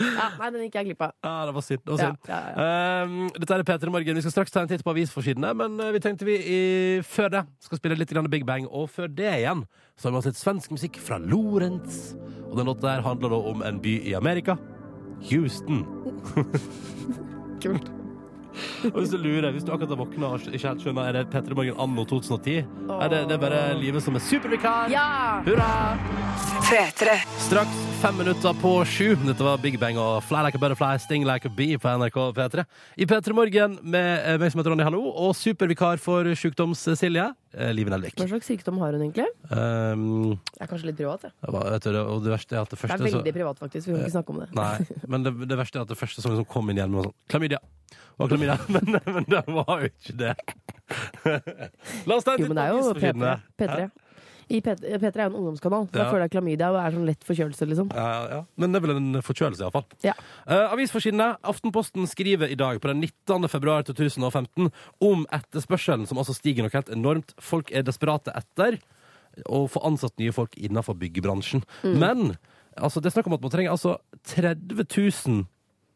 ja, 0.00 0.26
nei, 0.38 0.50
den 0.54 0.64
gikk 0.66 0.78
jeg 0.80 0.90
glipp 0.90 1.04
av. 1.08 1.14
Ja, 1.26 1.34
det 1.48 1.54
var 1.56 1.66
synd. 1.66 1.82
Det 1.84 1.96
var 1.96 2.00
Ja, 2.00 2.10
synd. 2.10 2.30
ja, 2.30 2.40
ja. 2.54 3.04
Um, 3.04 3.28
dette 3.36 3.58
er 3.58 3.66
Peter 3.66 3.92
Morgen. 3.92 4.20
Vi 4.20 4.24
skal 4.24 4.36
straks 4.36 4.54
ta 4.54 4.64
en 4.64 4.70
titt 4.70 4.84
på 4.86 4.94
avisforsidene, 4.94 5.52
men 5.58 5.78
uh, 5.82 5.90
vi 5.96 6.02
tenkte 6.04 6.28
vi 6.28 6.38
i, 6.38 6.60
før 7.06 7.32
det 7.36 7.44
skal 7.66 7.82
spille 7.82 7.98
litt 7.98 8.14
Big 8.30 8.46
Bang. 8.46 8.66
Og 8.70 8.90
før 8.90 9.08
det 9.10 9.30
igjen 9.40 9.64
så 9.98 10.08
har 10.08 10.14
vi 10.14 10.20
altså 10.22 10.32
litt 10.34 10.42
svensk 10.42 10.74
musikk 10.76 11.00
fra 11.02 11.18
Lorentz. 11.18 12.14
Og 12.50 12.56
den 12.58 12.66
låta 12.70 12.88
der 12.88 13.02
handler 13.06 13.34
da 13.34 13.40
om 13.52 13.62
en 13.66 13.80
by 13.82 13.98
i 14.10 14.14
Amerika. 14.18 14.56
Houston. 15.30 15.82
Kult. 17.62 17.99
Og 18.90 18.98
hvis 19.00 19.12
du 19.12 19.18
lurer, 19.20 19.50
hvis 19.54 19.66
du 19.66 19.72
akkurat 19.74 19.92
har 19.94 20.00
våkna 20.00 20.32
og 20.34 20.46
ikke 20.48 20.68
helt 20.68 20.84
skjønner, 20.84 21.08
er 21.10 21.18
det 21.20 21.26
Peter 21.32 21.56
Morgen 21.56 21.78
anno 21.80 22.04
2010? 22.08 22.56
Er 22.96 23.12
det, 23.12 23.20
det 23.30 23.36
er 23.36 23.42
bare 23.42 23.62
livet 23.78 24.04
som 24.04 24.16
er 24.18 24.24
supervikar? 24.24 24.90
Ja! 24.92 25.06
Hurra! 25.46 25.70
P3. 26.70 27.16
Straks 27.46 27.78
fem 28.00 28.16
minutter 28.20 28.54
på 28.62 28.72
sju. 28.86 29.14
Dette 29.26 29.44
var 29.44 29.58
Big 29.62 29.78
Bang 29.80 29.98
og 29.98 30.22
Fly 30.24 30.44
Like 30.46 30.58
a 30.58 30.62
Butterfly, 30.62 30.98
Sting 31.02 31.26
Like 31.26 31.48
a 31.48 31.52
Bee 31.52 31.78
på 31.80 31.90
NRK 31.98 32.18
P3. 32.36 32.64
I 32.96 33.06
P3 33.10 33.34
Morgen 33.36 33.78
med 33.82 34.22
eh, 34.22 34.38
meg 34.40 34.52
som 34.52 34.62
heter 34.62 34.74
Ronny 34.74 34.86
Hallo, 34.86 35.02
og 35.10 35.34
supervikar 35.36 35.98
for 36.02 36.30
Sjukdoms-Silje, 36.38 37.30
Live 37.52 37.90
Nelvik. 37.90 38.14
Hva 38.14 38.28
slags 38.30 38.46
sykdom 38.46 38.76
har 38.78 38.92
hun 38.94 39.02
egentlig? 39.02 39.26
Um, 39.50 40.36
Det 40.54 40.62
er 40.62 40.68
kanskje 40.70 40.86
litt 40.86 40.96
privat, 41.00 41.22
det. 41.24 41.32
jeg 41.42 41.50
bare- 41.56 41.70
vet 41.74 41.82
du, 41.82 41.98
og 41.98 42.22
det 42.22 42.30
verste 42.30 42.52
er 42.54 42.60
at 42.62 42.70
det 42.70 42.78
Det 42.78 42.82
første 42.84 42.94
er 42.94 43.10
så- 43.10 43.18
veldig 43.18 43.34
privat, 43.34 43.58
faktisk. 43.58 43.86
Vi 43.86 43.92
kan 43.94 44.04
ikke 44.04 44.14
snakke 44.14 44.30
om 44.30 44.38
det. 44.40 44.48
Nei, 44.54 44.86
men 45.08 45.22
det, 45.24 45.48
det 45.48 45.58
verste 45.58 45.76
er 45.76 45.82
at 45.82 45.88
det 45.88 45.98
første 45.98 46.22
som 46.22 46.44
kom 46.44 46.70
inn 46.70 46.76
igjen 46.78 46.92
var 46.94 47.04
sånn 47.10 47.14
Klamydia. 47.28 47.58
Var 48.20 48.28
klamydia. 48.28 48.58
Men, 48.68 49.00
men 49.06 49.24
det 49.24 49.42
var 49.48 49.80
jo 49.80 49.88
ikke 49.88 50.14
det. 50.20 50.34
La 52.06 52.16
oss 52.16 52.24
ta 52.24 52.34
en 52.34 52.38
titt 52.38 52.48
men 52.48 52.52
på 52.52 52.54
det 52.54 52.64
er 52.64 52.70
jo 52.70 52.78
P3. 52.78 52.90
avisforsidene. 52.90 53.42
P3. 53.58 53.90
I 54.50 54.60
P3, 54.64 54.98
P3 54.98 55.10
er 55.10 55.24
jo 55.24 55.30
en 55.30 55.38
ungdomskanal. 55.40 55.86
Så 55.88 55.94
Ja. 55.94 56.02
Da 56.02 56.06
føler 56.10 56.24
jeg 56.26 56.32
klamydia 56.34 56.70
og 56.72 56.78
er 56.80 56.94
sånn 56.96 57.06
lett 57.06 57.26
forkjølelse, 57.26 57.68
liksom. 57.70 57.90
Ja, 57.94 58.28
ja. 58.28 58.40
Men 58.58 58.72
det 58.72 58.80
er 58.80 58.86
vel 58.86 58.96
en 58.96 59.22
forkjølelse, 59.22 59.62
iallfall. 59.62 59.86
Ja. 60.02 60.14
Uh, 60.48 60.72
avisforsidene. 60.74 61.28
Aftenposten 61.46 62.08
skriver 62.10 62.50
i 62.50 62.58
dag, 62.58 62.80
på 62.82 62.90
den 62.90 63.00
19. 63.00 63.48
februar 63.48 63.86
2015, 63.86 64.72
om 65.00 65.26
etterspørselen, 65.30 66.08
som 66.10 66.18
altså 66.18 66.34
stiger 66.34 66.66
nok 66.66 66.74
helt 66.74 66.90
enormt. 66.90 67.34
Folk 67.38 67.70
er 67.70 67.86
desperate 67.86 68.34
etter 68.34 68.80
å 69.46 69.66
få 69.70 69.82
ansatt 69.86 70.18
nye 70.18 70.34
folk 70.34 70.56
innenfor 70.58 70.98
byggebransjen. 70.98 71.62
Men 71.84 72.36
altså, 72.76 73.00
det 73.00 73.10
er 73.10 73.16
snakk 73.20 73.30
om 73.30 73.38
at 73.38 73.46
man 73.46 73.54
trenger 73.54 73.76
altså 73.76 73.98
30 74.34 74.84
000 74.84 75.46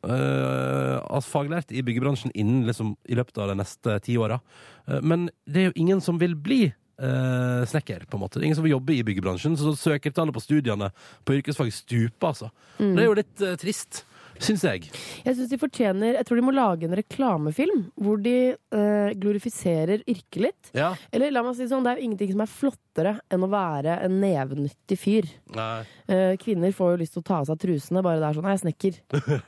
Uh, 0.05 1.01
altså 1.09 1.31
faglærte 1.39 1.73
i 1.73 1.81
byggebransjen 1.81 2.33
innen 2.37 2.67
liksom, 2.69 2.91
i 3.09 3.17
løpet 3.17 3.39
av 3.41 3.49
de 3.49 3.55
neste 3.57 3.95
ti 4.05 4.19
åra. 4.21 4.37
Uh, 4.85 4.99
men 5.01 5.31
det 5.49 5.63
er 5.63 5.71
jo 5.71 5.79
ingen 5.81 6.03
som 6.05 6.19
vil 6.21 6.35
bli 6.37 6.75
uh, 7.03 7.63
snekker, 7.69 8.07
på 8.11 8.19
en 8.19 8.25
måte. 8.25 8.43
Ingen 8.43 8.59
som 8.59 8.67
vil 8.67 8.77
jobbe 8.77 8.97
i 8.97 9.05
byggebransjen, 9.07 9.57
så 9.61 9.75
søkertallet 9.79 10.35
på 10.35 10.43
studiene 10.45 10.91
på 11.25 11.39
yrkesfag 11.39 11.73
stuper, 11.75 12.33
altså. 12.33 12.51
Det 12.79 13.05
er 13.05 13.09
jo 13.09 13.17
litt 13.19 13.45
uh, 13.45 13.55
trist, 13.61 14.05
syns 14.43 14.65
jeg. 14.67 14.89
Jeg 15.25 15.37
synes 15.37 15.51
de 15.51 15.59
fortjener 15.61 16.19
Jeg 16.19 16.27
tror 16.27 16.41
de 16.41 16.45
må 16.47 16.55
lage 16.55 16.89
en 16.89 16.97
reklamefilm 16.99 17.85
hvor 18.01 18.21
de 18.23 18.55
eh, 18.55 19.11
glorifiserer 19.21 20.03
yrket 20.11 20.41
litt. 20.43 20.73
Ja. 20.77 20.93
Eller 21.15 21.35
la 21.35 21.45
meg 21.47 21.57
si 21.59 21.69
sånn, 21.71 21.85
det 21.87 21.95
er 21.95 22.01
jo 22.01 22.09
ingenting 22.09 22.33
som 22.35 22.45
er 22.45 22.51
flottere 22.51 23.15
enn 23.33 23.47
å 23.47 23.51
være 23.51 23.99
en 24.07 24.19
nevenyttig 24.23 24.99
fyr. 25.01 25.29
Eh, 25.55 26.35
kvinner 26.41 26.75
får 26.75 26.95
jo 26.95 27.01
lyst 27.03 27.17
til 27.17 27.25
å 27.25 27.29
ta 27.29 27.41
av 27.41 27.49
seg 27.49 27.61
trusene 27.63 28.03
bare 28.05 28.21
det 28.21 28.29
er 28.29 28.39
sånn 28.39 28.45
Nei, 28.45 28.53
jeg 28.53 28.61
er 28.61 28.65
snekker. 28.65 28.97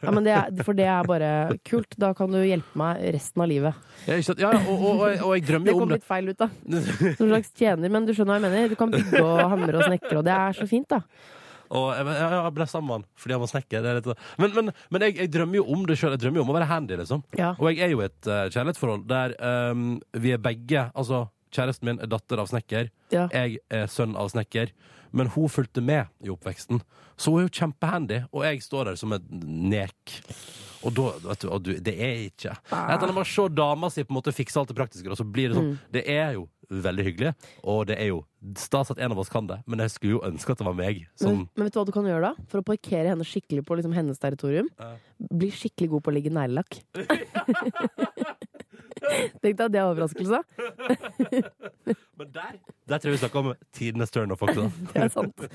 Ja, 0.07 0.12
men 0.14 0.25
det 0.25 0.33
er, 0.33 0.52
for 0.64 0.78
det 0.78 0.87
er 0.88 1.09
bare 1.09 1.31
kult. 1.66 1.99
Da 2.00 2.12
kan 2.16 2.33
du 2.33 2.40
hjelpe 2.40 2.81
meg 2.81 3.02
resten 3.16 3.45
av 3.45 3.50
livet. 3.50 3.87
Ja, 4.07 4.16
ja 4.16 4.52
og, 4.62 4.76
og, 4.76 4.93
og, 4.95 5.25
og 5.28 5.35
jeg 5.37 5.47
drømmer 5.50 5.73
jo 5.73 5.83
om 5.85 5.90
det. 5.90 6.00
litt 6.00 6.09
feil 6.09 6.31
ut, 6.33 6.38
da. 6.40 6.49
Som 7.19 7.28
slags 7.28 7.52
tjener. 7.52 7.93
Men 7.93 8.09
du 8.09 8.14
skjønner 8.16 8.37
hva 8.37 8.40
jeg 8.40 8.47
mener. 8.47 8.73
Du 8.73 8.78
kan 8.81 8.95
bygge 8.95 9.25
og 9.25 9.43
hamre 9.52 9.81
og 9.81 9.90
snekre, 9.90 10.21
og 10.21 10.25
det 10.26 10.37
er 10.37 10.57
så 10.57 10.69
fint, 10.71 10.88
da. 10.93 11.02
Og 11.70 11.87
jeg, 11.94 12.06
jeg, 12.08 12.32
jeg 12.37 12.56
ble 12.56 12.66
sammen 12.70 12.88
med 12.88 12.99
han 12.99 13.06
fordi 13.23 13.37
han 13.37 13.44
var 13.44 13.52
snekker. 13.52 13.87
Er 13.92 14.11
men 14.42 14.56
men, 14.56 14.75
men 14.94 15.06
jeg, 15.06 15.16
jeg 15.23 15.32
drømmer 15.35 15.61
jo 15.61 15.64
om 15.76 15.87
det 15.88 15.99
sjøl. 16.00 16.14
Jeg 16.16 16.25
drømmer 16.25 16.40
jo 16.40 16.46
om 16.46 16.52
å 16.52 16.58
være 16.58 16.70
handy, 16.70 16.99
liksom. 17.00 17.25
Ja. 17.38 17.54
Og 17.58 17.70
jeg 17.70 17.87
er 17.87 17.94
jo 17.94 18.02
i 18.02 18.08
et 18.08 18.28
uh, 18.30 18.44
kjærlighetsforhold 18.52 19.06
der 19.11 19.37
um, 19.73 19.88
vi 20.16 20.35
er 20.35 20.42
begge 20.42 20.87
Altså, 20.96 21.26
kjæresten 21.54 21.88
min 21.88 22.02
er 22.02 22.11
datter 22.11 22.42
av 22.42 22.50
snekker. 22.50 22.92
Ja. 23.14 23.26
Jeg 23.32 23.61
er 23.73 23.90
sønn 23.90 24.16
av 24.18 24.30
snekker. 24.32 24.75
Men 25.16 25.30
hun 25.32 25.49
fulgte 25.49 25.80
med 25.85 26.11
i 26.25 26.30
oppveksten. 26.32 26.82
Så 27.16 27.32
hun 27.32 27.40
er 27.40 27.49
jo 27.49 27.56
kjempehandy, 27.56 28.20
og 28.28 28.44
jeg 28.44 28.62
står 28.64 28.90
der 28.90 28.99
som 29.00 29.14
et 29.16 29.26
nek. 29.32 30.16
Og 30.85 30.92
da, 30.94 31.06
vet 31.25 31.42
du, 31.42 31.46
og 31.50 31.62
du, 31.64 31.70
det 31.82 31.94
er 32.04 32.18
ikke 32.26 32.52
Etter 32.52 33.08
når 33.08 33.16
man 33.16 33.26
ser 33.26 33.54
dama 33.54 33.88
si 33.90 34.04
på 34.04 34.12
en 34.12 34.18
måte 34.18 34.35
fikse 34.37 34.61
alt 34.61 34.70
det 34.70 34.76
praktiske, 34.78 35.08
og 35.11 35.18
så 35.18 35.25
blir 35.25 35.50
det 35.50 35.56
sånn 35.58 35.73
Det 35.90 36.04
er 36.12 36.37
jo 36.37 36.44
veldig 36.70 37.04
hyggelig, 37.06 37.32
og 37.62 37.85
det 37.90 37.96
er 38.02 38.11
jo 38.12 38.23
stas 38.58 38.92
at 38.92 39.00
en 39.02 39.14
av 39.14 39.20
oss 39.23 39.30
kan 39.32 39.46
det, 39.49 39.58
men 39.66 39.82
jeg 39.82 39.94
skulle 39.94 40.16
jo 40.18 40.23
ønske 40.26 40.54
at 40.54 40.61
det 40.61 40.66
var 40.68 40.76
meg 40.78 41.04
som 41.18 41.32
Men, 41.32 41.49
men 41.56 41.66
vet 41.66 41.75
du 41.75 41.80
hva 41.80 41.87
du 41.88 41.94
kan 41.94 42.06
gjøre 42.08 42.30
da? 42.30 42.46
For 42.52 42.62
å 42.62 42.66
parkere 42.66 43.11
henne 43.11 43.26
skikkelig 43.26 43.64
på 43.66 43.78
liksom, 43.78 43.94
hennes 43.96 44.20
territorium? 44.23 44.68
uh. 44.82 44.94
Bli 45.16 45.50
skikkelig 45.54 45.94
god 45.94 46.04
på 46.06 46.12
å 46.12 46.16
ligge 46.18 46.35
neglelakk. 46.35 46.80
Tenk 49.42 49.56
deg 49.56 49.64
at 49.66 49.73
det 49.73 49.80
er 49.80 49.88
overraskelse. 49.88 50.40
Men 52.18 52.30
der 52.32 52.58
Der 52.88 52.99
tror 52.99 53.11
jeg 53.11 53.16
vi 53.16 53.23
snakker 53.23 53.42
om 53.42 53.52
tidenes 53.75 54.12
turnoff 54.14 54.42
også. 54.42 54.68
Det 54.92 55.02
er 55.04 55.12
sant. 55.12 55.46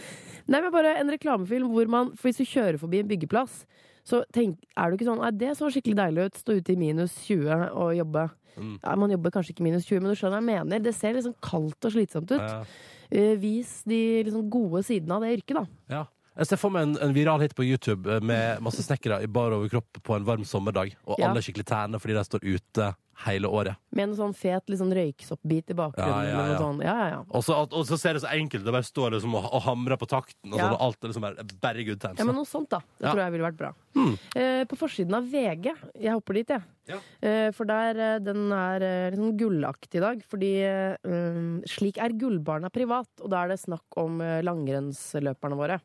Nei, 0.48 0.60
men 0.62 0.72
bare 0.74 0.94
en 1.00 1.12
reklamefilm 1.12 1.72
hvor 1.74 1.90
man 1.92 2.12
For 2.18 2.30
hvis 2.30 2.42
du 2.42 2.46
kjører 2.48 2.78
forbi 2.82 3.02
en 3.02 3.10
byggeplass, 3.10 3.64
så 4.08 4.22
tenk, 4.34 4.62
er 4.76 4.90
du 4.90 4.98
ikke 4.98 5.08
sånn 5.08 5.22
Nei, 5.22 5.34
det 5.38 5.56
så 5.60 5.70
skikkelig 5.72 5.98
deilig 6.00 6.30
ut. 6.30 6.40
Stå 6.42 6.56
ute 6.58 6.74
i 6.74 6.80
minus 6.80 7.18
20 7.28 7.68
og 7.70 7.92
jobbe. 7.98 8.30
Mm. 8.56 8.78
Ja, 8.82 8.96
man 9.00 9.14
jobber 9.14 9.34
kanskje 9.36 9.54
ikke 9.56 9.66
minus 9.68 9.86
20, 9.88 10.02
men 10.02 10.12
du 10.12 10.20
skjønner 10.20 10.38
hva 10.38 10.42
jeg 10.42 10.50
mener. 10.50 10.82
Det 10.84 10.96
ser 10.98 11.18
liksom 11.18 11.36
kaldt 11.44 11.88
og 11.88 11.94
slitsomt 11.94 12.34
ut. 12.34 12.42
Ja. 12.42 12.64
Uh, 13.12 13.36
vis 13.40 13.82
de 13.90 14.02
liksom 14.26 14.50
gode 14.52 14.84
sidene 14.88 15.18
av 15.18 15.26
det 15.26 15.36
yrket, 15.38 15.62
da. 15.62 15.66
Ja. 15.92 16.08
Jeg 16.40 16.48
ser 16.48 16.60
for 16.62 16.72
meg 16.74 16.86
en, 16.88 16.94
en 17.04 17.14
viral 17.14 17.42
hit 17.44 17.52
på 17.58 17.66
YouTube 17.68 18.08
eh, 18.08 18.22
med 18.24 18.62
masse 18.64 18.80
snekkere 18.86 19.18
i 19.20 19.28
bar 19.28 19.52
overkropp 19.52 20.00
på 20.00 20.16
en 20.16 20.24
varm 20.26 20.46
sommerdag, 20.48 20.94
og 21.04 21.20
alle 21.20 21.42
er 21.42 21.44
skikkelig 21.44 21.68
tærne 21.68 22.00
fordi 22.00 22.16
de 22.16 22.24
står 22.24 22.46
ute 22.48 22.88
hele 23.26 23.50
året. 23.52 23.80
Med 23.96 24.10
en 24.10 24.16
sånn 24.18 24.34
fet 24.38 24.72
liksom 24.72 24.92
røyksoppbit 24.96 25.74
i 25.74 25.78
bakgrunnen. 25.78 26.28
Ja, 26.30 26.44
ja, 26.52 26.58
sånn. 26.60 26.82
ja, 26.86 26.96
ja, 26.98 27.08
ja. 27.14 27.22
Og 27.30 27.46
så, 27.46 27.58
og 27.66 27.86
så 27.90 28.00
ser 28.00 28.18
det 28.18 28.24
så 28.24 28.32
enkelt 28.32 28.64
ut. 28.64 28.68
Det 28.68 28.76
bare 28.76 28.88
står 28.88 29.16
liksom 29.18 29.36
og, 29.40 29.48
og 29.52 29.64
hamrer 29.68 30.00
på 30.02 30.10
takten, 30.10 30.52
og, 30.52 30.58
sånn, 30.58 30.76
og 30.76 30.86
alt 30.88 31.02
er 31.02 31.12
liksom 31.12 31.26
bare, 31.28 31.48
bare 31.64 31.86
good 31.88 32.02
times. 32.04 32.22
Ja, 32.22 32.28
men 32.28 32.38
noe 32.40 32.50
sånt, 32.50 32.72
da. 32.74 32.82
Det 32.98 33.10
tror 33.10 33.24
jeg 33.24 33.36
ville 33.36 33.48
vært 33.50 33.60
bra. 33.60 33.74
Hmm. 33.98 34.16
Eh, 34.40 34.62
på 34.70 34.80
forsiden 34.80 35.18
av 35.18 35.28
VG, 35.32 35.72
jeg 36.06 36.16
hopper 36.16 36.40
dit, 36.40 36.56
jeg. 36.56 36.68
Ja. 36.92 36.98
Eh, 37.28 37.50
for 37.56 37.70
der, 37.70 38.00
eh, 38.00 38.18
den 38.24 38.48
er 38.56 38.86
eh, 38.88 39.10
litt 39.12 39.22
sånn 39.22 39.38
gullaktig 39.40 40.00
i 40.00 40.06
dag. 40.06 40.26
Fordi 40.32 40.52
eh, 40.66 40.96
um, 41.08 41.60
slik 41.70 42.00
er 42.02 42.16
gullbarna 42.18 42.72
privat, 42.74 43.12
og 43.22 43.32
da 43.34 43.44
er 43.44 43.54
det 43.54 43.62
snakk 43.62 44.02
om 44.02 44.22
eh, 44.26 44.40
langrennsløperne 44.48 45.60
våre. 45.60 45.82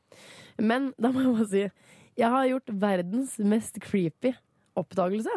Men 0.62 0.93
da 1.00 1.12
må 1.12 1.25
jeg 1.25 1.37
bare 1.37 1.50
si, 1.52 1.66
jeg 2.16 2.33
har 2.33 2.49
gjort 2.49 2.76
verdens 2.81 3.37
mest 3.45 3.81
creepy 3.85 4.33
oppdagelse. 4.80 5.33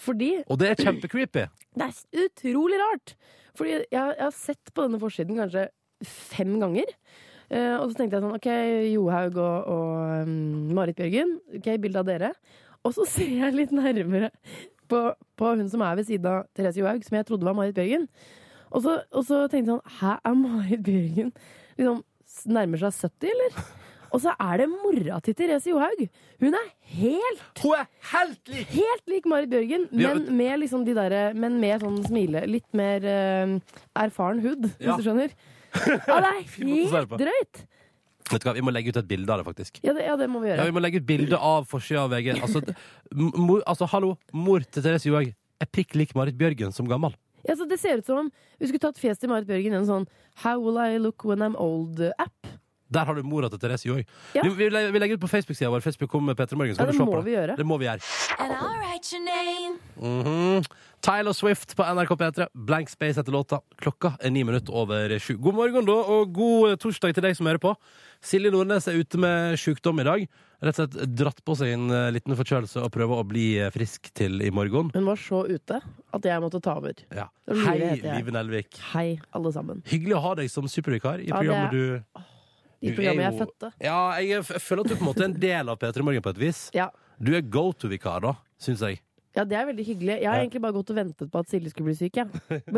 Fordi 0.00 0.30
Og 0.46 0.60
det 0.60 0.72
er 0.72 0.82
kjempecreepy. 0.82 1.46
det 1.78 1.88
er 1.88 2.24
utrolig 2.26 2.80
rart! 2.82 3.16
Fordi 3.58 3.74
jeg, 3.74 3.86
jeg 3.90 4.22
har 4.22 4.34
sett 4.36 4.72
på 4.74 4.86
denne 4.86 5.00
forsiden 5.02 5.40
kanskje 5.40 5.66
fem 6.06 6.58
ganger. 6.62 6.92
Uh, 7.48 7.80
og 7.80 7.88
så 7.88 7.98
tenkte 7.98 8.18
jeg 8.18 8.24
sånn 8.24 8.36
OK, 8.36 8.48
Johaug 8.92 9.38
og, 9.40 9.70
og 9.72 10.26
um, 10.28 10.74
Marit 10.76 10.98
Bjørgen. 10.98 11.38
Ok, 11.58 11.70
Bilde 11.82 12.02
av 12.02 12.08
dere. 12.08 12.32
Og 12.86 12.94
så 12.94 13.06
ser 13.08 13.32
jeg 13.40 13.56
litt 13.56 13.72
nærmere 13.74 14.30
på, 14.88 15.00
på 15.36 15.54
hun 15.54 15.68
som 15.72 15.82
er 15.84 15.96
ved 15.98 16.08
siden 16.08 16.28
av 16.30 16.44
Therese 16.56 16.80
Johaug, 16.80 17.02
som 17.06 17.18
jeg 17.18 17.28
trodde 17.28 17.48
var 17.48 17.56
Marit 17.56 17.76
Bjørgen. 17.76 18.06
Og 18.68 18.84
så, 18.84 18.98
og 19.16 19.24
så 19.24 19.46
tenkte 19.48 19.72
jeg 19.72 19.78
sånn 19.78 19.96
Hæ, 19.98 20.14
er 20.28 20.38
Marit 20.38 20.84
Bjørgen 20.86 21.32
liksom 21.78 22.04
nærmer 22.52 22.80
seg 22.82 23.08
70, 23.08 23.32
eller? 23.32 23.60
Og 24.12 24.22
så 24.24 24.32
er 24.40 24.62
det 24.62 24.68
mora 24.72 25.18
til 25.24 25.34
Therese 25.36 25.68
Johaug. 25.70 26.02
Hun 26.40 26.54
er 26.56 26.68
helt 26.96 27.62
Hun 27.62 27.74
er 27.76 27.86
helt 28.12 28.52
lik! 28.52 28.68
Helt 28.72 29.10
lik 29.12 29.26
Marit 29.28 29.50
Bjørgen, 29.52 29.88
Ja, 29.92 30.14
men 30.14 30.36
med 30.36 30.60
liksom 30.64 30.84
de 30.86 30.94
der, 30.96 31.34
Men 31.34 31.58
med 31.60 31.82
sånn 31.84 31.98
smile. 32.06 32.44
Litt 32.48 32.68
mer 32.72 33.04
uh, 33.04 33.58
erfaren 34.04 34.40
hud, 34.44 34.70
hvis 34.78 34.86
Ja. 34.88 34.96
du 34.96 35.02
skjønner. 35.04 35.34
Ja, 36.08 36.20
det 36.24 36.30
er 36.30 36.46
helt 36.64 37.10
drøyt! 37.20 37.64
Vet 38.28 38.42
du 38.42 38.48
hva, 38.48 38.54
Vi 38.56 38.64
må 38.64 38.72
legge 38.72 38.90
ut 38.92 38.96
et 39.00 39.08
bilde 39.08 39.32
av 39.32 39.40
det, 39.40 39.46
faktisk. 39.48 39.80
Ja, 39.84 39.92
det, 39.96 40.04
ja, 40.04 40.16
det 40.20 40.28
må 40.28 40.40
vi 40.42 40.48
Ja, 40.50 40.56
gjøre. 40.56 40.66
Vi 40.68 40.76
må 40.76 40.82
legge 40.84 41.00
ut 41.00 41.06
bilde 41.08 41.36
av 41.36 41.64
forsida 41.68 42.04
av 42.04 42.12
VG. 42.12 42.34
Altså, 42.42 42.60
mor, 43.14 43.62
altså, 43.66 43.88
hallo, 43.92 44.16
mor 44.32 44.60
til 44.64 44.84
Therese 44.84 45.08
Johaug 45.08 45.30
er 45.60 45.66
prikk 45.72 45.94
lik 45.96 46.14
Marit 46.16 46.36
Bjørgen 46.38 46.72
som 46.76 46.88
gammel. 46.88 47.14
Ja, 47.48 47.54
så 47.56 47.64
det 47.68 47.78
ser 47.80 48.00
ut 48.00 48.06
som 48.08 48.18
om 48.24 48.30
vi 48.58 48.66
skulle 48.68 48.82
tatt 48.82 48.98
fjeset 49.00 49.22
til 49.22 49.30
Marit 49.32 49.46
Bjørgen 49.48 49.72
i 49.72 49.78
en 49.80 49.86
sånn 49.88 50.08
How 50.42 50.58
will 50.60 50.76
I 50.80 50.98
look 51.00 51.24
when 51.24 51.40
I'm 51.44 51.56
old-app. 51.56 52.50
Der 52.90 53.04
har 53.04 53.14
du 53.18 53.22
mora 53.22 53.50
til 53.52 53.60
Therese 53.60 53.84
Joy. 53.84 54.04
Ja. 54.34 54.42
Vi, 54.46 54.48
vi, 54.56 54.68
legger- 54.72 54.92
vi 54.94 54.98
legger 55.02 55.18
ut 55.18 55.20
på 55.20 55.28
Facebook-sida 55.28 55.68
vår. 55.70 55.82
Facebook 55.84 56.10
kom 56.10 56.24
med 56.24 56.36
Petter 56.38 56.56
Morgen, 56.56 56.74
Ja, 56.78 56.86
det 56.88 56.96
må 56.98 57.20
vi 57.22 57.34
gjøre. 57.36 57.56
Det 57.58 57.66
må 57.68 57.76
vi 57.78 57.84
gjøre. 57.84 58.00
And 58.38 58.52
I'll 58.56 58.78
write 58.80 59.12
your 59.12 59.24
name. 59.26 59.78
Mhm. 60.00 60.64
Tyler 61.04 61.32
Swift 61.36 61.76
på 61.78 61.84
NRK 61.84 62.10
P3. 62.18 62.46
Blank 62.54 62.88
Space 62.90 63.20
etter 63.20 63.30
låta. 63.32 63.60
Klokka 63.78 64.16
er 64.24 64.30
ni 64.34 64.42
minutter 64.42 64.74
over 64.74 65.12
sju. 65.22 65.36
God 65.38 65.54
morgen, 65.54 65.84
da, 65.86 65.92
og 65.94 66.32
god 66.34 66.78
torsdag 66.82 67.14
til 67.14 67.22
deg 67.28 67.36
som 67.38 67.46
hører 67.46 67.60
på. 67.62 67.74
Silje 68.24 68.50
Nordnes 68.50 68.88
er 68.90 68.96
ute 68.98 69.20
med 69.20 69.54
sykdom 69.62 70.00
i 70.02 70.06
dag. 70.08 70.24
Rett 70.58 70.80
og 70.82 70.88
slett 70.90 71.12
dratt 71.14 71.38
på 71.46 71.54
seg 71.54 71.70
en 71.76 71.84
eh, 71.94 72.08
liten 72.16 72.34
forkjølelse 72.34 72.82
og 72.82 72.90
prøver 72.90 73.20
å 73.20 73.26
bli 73.30 73.44
eh, 73.62 73.68
frisk 73.70 74.08
til 74.18 74.40
i 74.42 74.50
morgen. 74.50 74.88
Hun 74.96 75.06
var 75.06 75.20
så 75.22 75.44
ute 75.46 75.78
at 75.78 76.26
jeg 76.26 76.42
måtte 76.42 76.58
ta 76.64 76.74
over. 76.80 76.98
Ja. 77.14 77.28
Hei, 77.46 77.76
Liven 77.78 77.92
Elvik 78.02 78.16
Live 78.16 78.34
Nelvik. 78.34 78.80
Hei, 78.96 79.20
alle 79.38 79.52
sammen. 79.54 79.84
Hyggelig 79.86 80.16
å 80.18 80.24
ha 80.24 80.34
deg 80.40 80.50
som 80.50 80.66
supervikar 80.66 81.22
i 81.22 81.28
Ja, 81.30 81.38
programmet 81.38 81.70
det... 81.70 81.84
du 82.16 82.26
I 82.80 82.94
programmet 82.94 83.26
jeg 83.26 83.40
fødte. 83.42 83.72
Ja, 83.82 83.98
jeg, 84.22 84.44
føler 84.46 84.84
at 84.84 84.92
du 84.92 84.96
på 84.96 85.02
en 85.02 85.10
måte 85.10 85.24
er 85.24 85.30
en 85.32 85.36
del 85.42 85.70
av 85.72 85.78
P3 85.80 86.06
Morgen 86.06 86.24
på 86.24 86.32
et 86.34 86.40
vis. 86.46 86.64
Ja. 86.76 86.88
Du 87.18 87.34
er 87.34 87.42
go 87.42 87.72
to-vikar, 87.74 88.22
da, 88.22 88.36
syns 88.62 88.84
jeg. 88.86 89.00
ja, 89.34 89.44
det 89.46 89.56
er 89.58 89.66
veldig 89.68 89.84
hyggelig. 89.86 90.14
Jeg 90.22 90.30
har 90.30 90.40
egentlig 90.40 90.62
bare 90.62 90.74
gått 90.76 90.92
og 90.94 90.98
ventet 90.98 91.30
på 91.30 91.42
at 91.42 91.50
Silje 91.50 91.70
skulle 91.72 91.90
bli 91.90 91.98
syk. 91.98 92.20
Ja. 92.20 92.26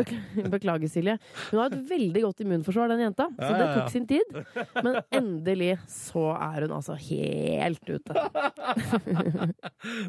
Beklager, 0.55 0.89
Silje. 0.89 1.17
Hun 1.51 1.61
har 1.61 1.69
et 1.69 1.85
veldig 1.89 2.25
godt 2.25 2.43
immunforsvar, 2.45 2.89
den 2.93 3.05
jenta. 3.05 3.29
Så 3.37 3.51
det 3.57 3.69
tok 3.75 3.93
sin 3.93 4.09
tid. 4.09 4.35
Men 4.81 4.99
endelig 5.21 5.75
så 5.89 6.31
er 6.37 6.65
hun 6.65 6.75
altså 6.81 6.97
helt 6.97 7.85
ute. 7.89 8.13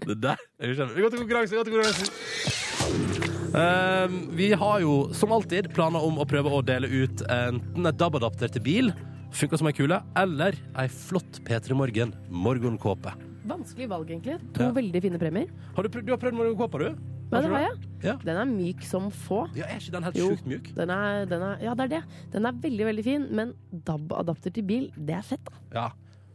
Det 0.09 0.17
der 0.21 0.37
er 0.61 0.73
Vi 0.97 1.05
går 1.05 1.13
til 1.13 1.23
konkurranse! 1.25 1.53
Vi 1.53 1.57
går 1.61 1.65
til 1.69 1.73
konkurranse. 1.77 3.33
Ehm, 3.53 4.37
vi 4.37 4.53
har 4.53 4.81
jo 4.81 5.13
som 5.13 5.33
alltid 5.33 5.69
planer 5.77 6.05
om 6.05 6.21
å 6.21 6.29
prøve 6.29 6.53
å 6.53 6.63
dele 6.65 6.89
ut 6.89 7.25
enten 7.29 7.89
et 7.89 7.99
DAB-adapter 8.01 8.53
til 8.55 8.65
bil, 8.65 8.93
funker 9.33 9.59
som 9.61 9.69
ei 9.71 9.75
kule, 9.77 9.99
eller 10.19 10.57
ei 10.79 10.87
flott 10.93 11.41
P3 11.47 11.75
Morgen 11.79 12.13
morgenkåpe. 12.31 13.13
Vanskelig 13.49 13.89
valg, 13.91 14.11
egentlig. 14.13 14.39
To 14.55 14.69
Ja. 14.69 14.71
veldig 14.73 15.03
fine 15.03 15.19
premier. 15.19 15.49
Har 15.75 15.83
du, 15.83 15.89
prøvd- 15.89 16.07
du 16.07 16.13
har 16.13 16.19
prøvd 16.19 16.35
morgenkåpa, 16.39 16.79
du? 16.79 16.97
Ja, 17.33 17.41
det 17.41 17.49
har 17.51 17.61
jeg. 17.61 17.79
Ja. 18.05 18.17
Den 18.23 18.37
er 18.37 18.45
myk 18.45 18.83
som 18.85 19.11
få. 19.11 19.49
Ja, 19.57 19.65
Er 19.65 19.79
ikke 19.81 19.91
den 19.93 20.03
helt 20.05 20.15
sjukt 20.17 20.47
myk? 20.47 20.75
Den 20.77 20.91
er, 20.91 21.25
den 21.27 21.43
er, 21.43 21.57
ja, 21.63 21.75
det 21.75 21.85
er 21.85 21.89
det. 21.89 22.05
Den 22.31 22.47
er 22.47 22.53
veldig, 22.53 22.85
veldig 22.87 23.05
fin, 23.05 23.27
men 23.35 23.55
DAB-adapter 23.73 24.53
til 24.53 24.63
bil, 24.63 24.91
det 24.97 25.15
er 25.17 25.23
fett, 25.23 25.41
da. 25.45 25.53
Ja. 25.73 25.91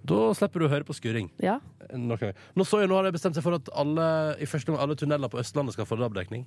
Da 0.08 0.34
slipper 0.34 0.60
du 0.60 0.66
å 0.68 0.70
høre 0.70 0.84
på 0.88 0.96
skurring. 0.96 1.30
Ja. 1.40 1.60
Nå 1.94 2.18
så 2.66 2.80
jeg, 2.82 2.90
nå 2.90 2.96
har 2.96 3.04
de 3.04 3.12
bestemt 3.12 3.36
seg 3.36 3.44
for 3.44 3.54
at 3.56 3.70
alle, 3.76 4.36
i 4.42 4.46
første 4.46 4.66
gang 4.72 4.80
alle 4.80 4.96
tunneler 4.96 5.30
på 5.30 5.38
Østlandet 5.40 5.74
skal 5.74 5.86
få 5.86 5.98
DAB-dekning. 6.00 6.46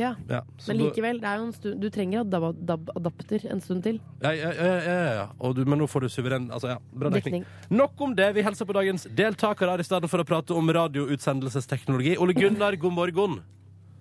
Ja. 0.00 0.10
Ja, 0.30 0.40
Men 0.68 0.78
likevel, 0.80 1.20
det 1.22 1.28
er 1.30 1.36
jo 1.40 1.44
en 1.46 1.52
stund, 1.54 1.80
du 1.82 1.88
trenger 1.92 2.24
DAB- 2.24 2.58
DAB-adapter 2.66 3.44
en 3.52 3.60
stund 3.60 3.82
til. 3.84 4.00
Ja, 4.24 4.32
ja, 4.34 4.50
ja, 4.56 4.64
ja, 4.64 4.80
ja, 5.04 5.12
ja. 5.20 5.26
Og 5.38 5.54
du, 5.58 5.62
men 5.68 5.78
nå 5.82 5.86
får 5.90 6.06
du 6.06 6.08
suveren 6.12 6.48
altså, 6.50 6.72
ja, 6.74 6.78
Bra 6.92 7.10
dekning. 7.14 7.44
Dekning. 7.44 7.76
Nok 7.78 8.00
om 8.08 8.14
det. 8.18 8.30
Vi 8.36 8.44
hilser 8.46 8.68
på 8.68 8.76
dagens 8.76 9.04
deltakere 9.18 9.76
i 9.78 9.86
stedet 9.86 10.10
for 10.10 10.24
å 10.24 10.26
prate 10.28 10.56
om 10.56 10.72
radioutsendelsesteknologi. 10.76 12.16
Ole 12.18 12.34
Gunnar, 12.36 12.76
god 12.80 12.96
morgen. 12.96 13.40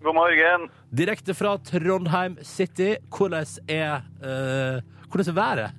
God 0.02 0.16
morgen. 0.16 0.70
Direkte 0.96 1.36
fra 1.36 1.58
Trondheim 1.60 2.38
City. 2.48 2.94
Hvordan 3.12 3.46
er, 3.68 4.06
eh, 4.24 4.80
hvordan 5.12 5.28
er 5.34 5.38
været? 5.42 5.76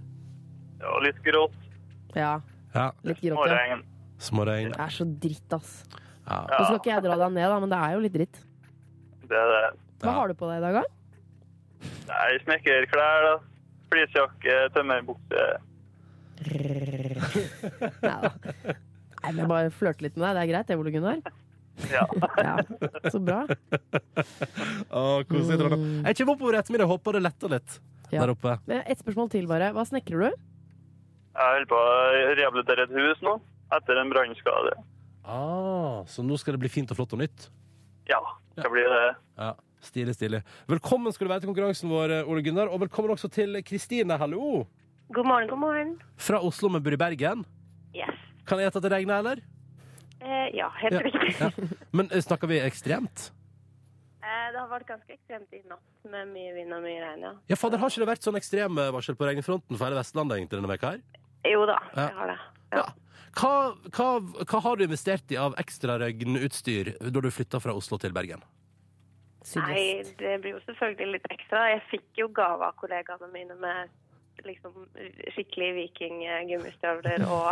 Ja, 0.81 0.99
litt 1.05 1.23
grått. 1.25 1.57
Ja, 2.15 2.41
Ja, 2.75 2.91
litt 3.03 3.19
grått. 3.21 3.49
Ja. 3.49 3.57
Småregn. 3.57 3.81
Småregn. 4.21 4.73
Det 4.77 4.81
er 4.85 4.93
så 4.95 5.05
dritt, 5.19 5.53
ass. 5.57 5.85
Ja. 6.29 6.45
Nå 6.47 6.65
skal 6.67 6.77
ikke 6.79 6.93
jeg 6.93 7.03
dra 7.03 7.17
deg 7.17 7.33
ned, 7.35 7.49
da, 7.51 7.57
men 7.61 7.71
det 7.73 7.79
er 7.81 7.93
jo 7.97 8.01
litt 8.05 8.13
dritt. 8.15 8.37
Det 9.27 9.39
er 9.39 9.49
det. 9.55 9.79
Hva 10.01 10.07
Ja. 10.09 10.13
har 10.17 10.29
du 10.29 10.35
på 10.35 10.49
deg 10.49 10.59
i 10.59 10.65
dag, 10.65 10.75
da? 10.81 10.85
Nei, 12.11 12.39
snekkerklær, 12.45 13.27
da. 13.27 13.35
Fleecejakke, 13.91 14.57
tømmerbukse. 14.75 15.45
Nei 18.01 18.21
da. 18.23 18.31
Nei, 19.21 19.33
men 19.37 19.49
bare 19.51 19.71
flørte 19.75 20.03
litt 20.07 20.17
med 20.17 20.25
deg. 20.25 20.37
Det 20.39 20.43
er 20.47 20.51
greit, 20.55 20.67
det, 20.71 20.79
Ole 20.81 20.93
Gunnar? 20.95 21.21
Ja. 21.91 22.05
Ja, 22.41 22.55
så 23.13 23.21
bra. 23.25 23.43
Å, 24.97 25.03
koselig, 25.29 25.59
Trondheim. 25.61 26.05
Jeg 26.09 26.17
kommer 26.21 26.35
oppover 26.37 26.57
i 26.57 26.61
ettermiddag. 26.61 26.89
Håper 26.91 27.17
det 27.19 27.23
letter 27.27 27.53
litt 27.57 27.77
Ja. 28.11 28.21
der 28.25 28.33
oppe. 28.35 28.57
Men 28.69 28.83
Et 28.87 28.99
spørsmål 29.01 29.31
til, 29.33 29.47
bare. 29.51 29.71
Hva 29.77 29.85
snekrer 29.89 30.25
du? 30.25 30.31
Jeg 31.31 31.47
holder 31.47 31.69
på 31.71 31.79
å 31.79 32.35
rehabilitere 32.37 32.85
et 32.89 32.95
hus 32.97 33.21
nå, 33.25 33.37
etter 33.77 34.01
en 34.01 34.11
brannskade. 34.13 34.73
Ah, 35.25 36.01
så 36.11 36.25
nå 36.27 36.37
skal 36.41 36.57
det 36.57 36.61
bli 36.65 36.73
fint 36.73 36.91
og 36.91 36.99
flott 36.99 37.13
og 37.15 37.21
nytt? 37.23 37.49
Ja, 38.11 38.19
det 38.57 38.65
skal 38.65 38.73
bli 38.75 38.83
det. 38.83 39.05
Ja, 39.39 39.53
Stilig, 39.81 40.15
stilig. 40.19 40.43
Velkommen 40.69 41.13
skal 41.15 41.27
du 41.27 41.33
være 41.33 41.43
til 41.45 41.51
konkurransen 41.51 41.89
vår, 41.93 42.13
Ole 42.29 42.43
Gunnar. 42.45 42.69
Og 42.73 42.83
velkommen 42.85 43.15
også 43.15 43.31
til 43.33 43.57
Kristine. 43.65 44.19
Hallo! 44.21 44.67
God 45.11 45.27
morgen, 45.27 45.49
god 45.51 45.59
morgen. 45.59 45.95
Fra 46.21 46.39
Oslo, 46.47 46.69
men 46.71 46.83
bor 46.85 46.95
i 46.95 46.99
Bergen. 47.01 47.45
Yes. 47.97 48.19
Kan 48.47 48.61
jeg 48.61 48.69
gjette 48.69 48.79
at 48.83 48.87
det 48.87 48.93
regner, 48.93 49.23
eller? 49.25 49.41
Eh, 50.21 50.51
ja, 50.55 50.69
helt 50.83 50.93
Ja. 50.99 51.01
riktig. 51.07 51.33
Ja. 51.41 51.49
Men 51.97 52.11
eh, 52.13 52.21
snakker 52.23 52.47
vi 52.51 52.61
ekstremt? 52.61 53.31
Eh, 54.21 54.47
det 54.53 54.61
har 54.61 54.69
vært 54.71 54.87
ganske 54.87 55.17
ekstremt 55.17 55.57
i 55.57 55.63
natt 55.67 56.11
med 56.13 56.29
mye 56.35 56.53
vind 56.55 56.77
og 56.77 56.85
mye 56.85 57.01
regn, 57.01 57.25
ja. 57.25 57.33
Ja, 57.49 57.57
fader, 57.57 57.81
Har 57.81 57.89
ikke 57.91 58.05
det 58.05 58.11
vært 58.13 58.29
sånn 58.29 58.37
ekstremvarsel 58.39 59.17
på 59.17 59.27
regnfronten 59.31 59.79
for 59.81 59.87
hele 59.89 59.99
Vestlandet 59.99 60.37
egentlig 60.39 60.61
denne 60.61 60.71
veka 60.71 60.93
her? 60.93 61.01
Jo 61.49 61.65
da, 61.67 61.79
Ja. 61.97 62.07
jeg 62.11 62.17
har 62.21 62.27
det. 62.35 62.39
Ja. 62.77 62.85
Hva, 63.41 63.53
hva, 63.97 64.09
hva 64.45 64.61
har 64.63 64.77
du 64.77 64.85
investert 64.85 65.33
i 65.33 65.37
av 65.41 65.55
ekstra 65.57 65.97
regnutstyr 66.03 66.99
da 67.01 67.21
du 67.25 67.31
flytta 67.33 67.59
fra 67.65 67.73
Oslo 67.75 67.97
til 67.99 68.13
Bergen? 68.13 68.43
Nei, 69.57 70.03
det 70.21 70.37
blir 70.45 70.55
jo 70.57 70.61
selvfølgelig 70.67 71.17
litt 71.19 71.27
ekstra. 71.35 71.65
Jeg 71.75 71.83
fikk 71.91 72.23
jo 72.23 72.29
gave 72.37 72.63
av 72.71 72.77
kollegaene 72.79 73.31
mine 73.33 73.57
med 73.61 73.89
liksom 74.47 74.73
skikkelig 75.35 75.67
viking-gummistøvler 75.77 77.25
og 77.29 77.51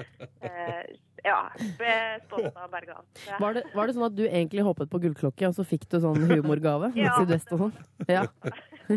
eh, 0.46 0.86
ja, 1.26 1.40
ble 1.76 1.94
stolt 2.24 2.56
av 2.56 2.70
Bergan. 2.72 3.04
Var 3.42 3.58
det, 3.58 3.64
var 3.76 3.90
det 3.90 3.96
sånn 3.98 4.06
at 4.06 4.14
du 4.16 4.22
egentlig 4.24 4.64
håpet 4.64 4.88
på 4.88 5.00
gullklokke, 5.02 5.50
og 5.50 5.56
så 5.58 5.66
fikk 5.68 5.84
du 5.92 5.98
sånn 6.00 6.16
humorgave? 6.30 6.92
Med 6.94 7.02
Ja. 7.06 7.16
sydvest 7.18 7.52
og 7.56 7.66
sånn? 7.66 7.74
Ja. 8.08 8.26
Det 8.90 8.96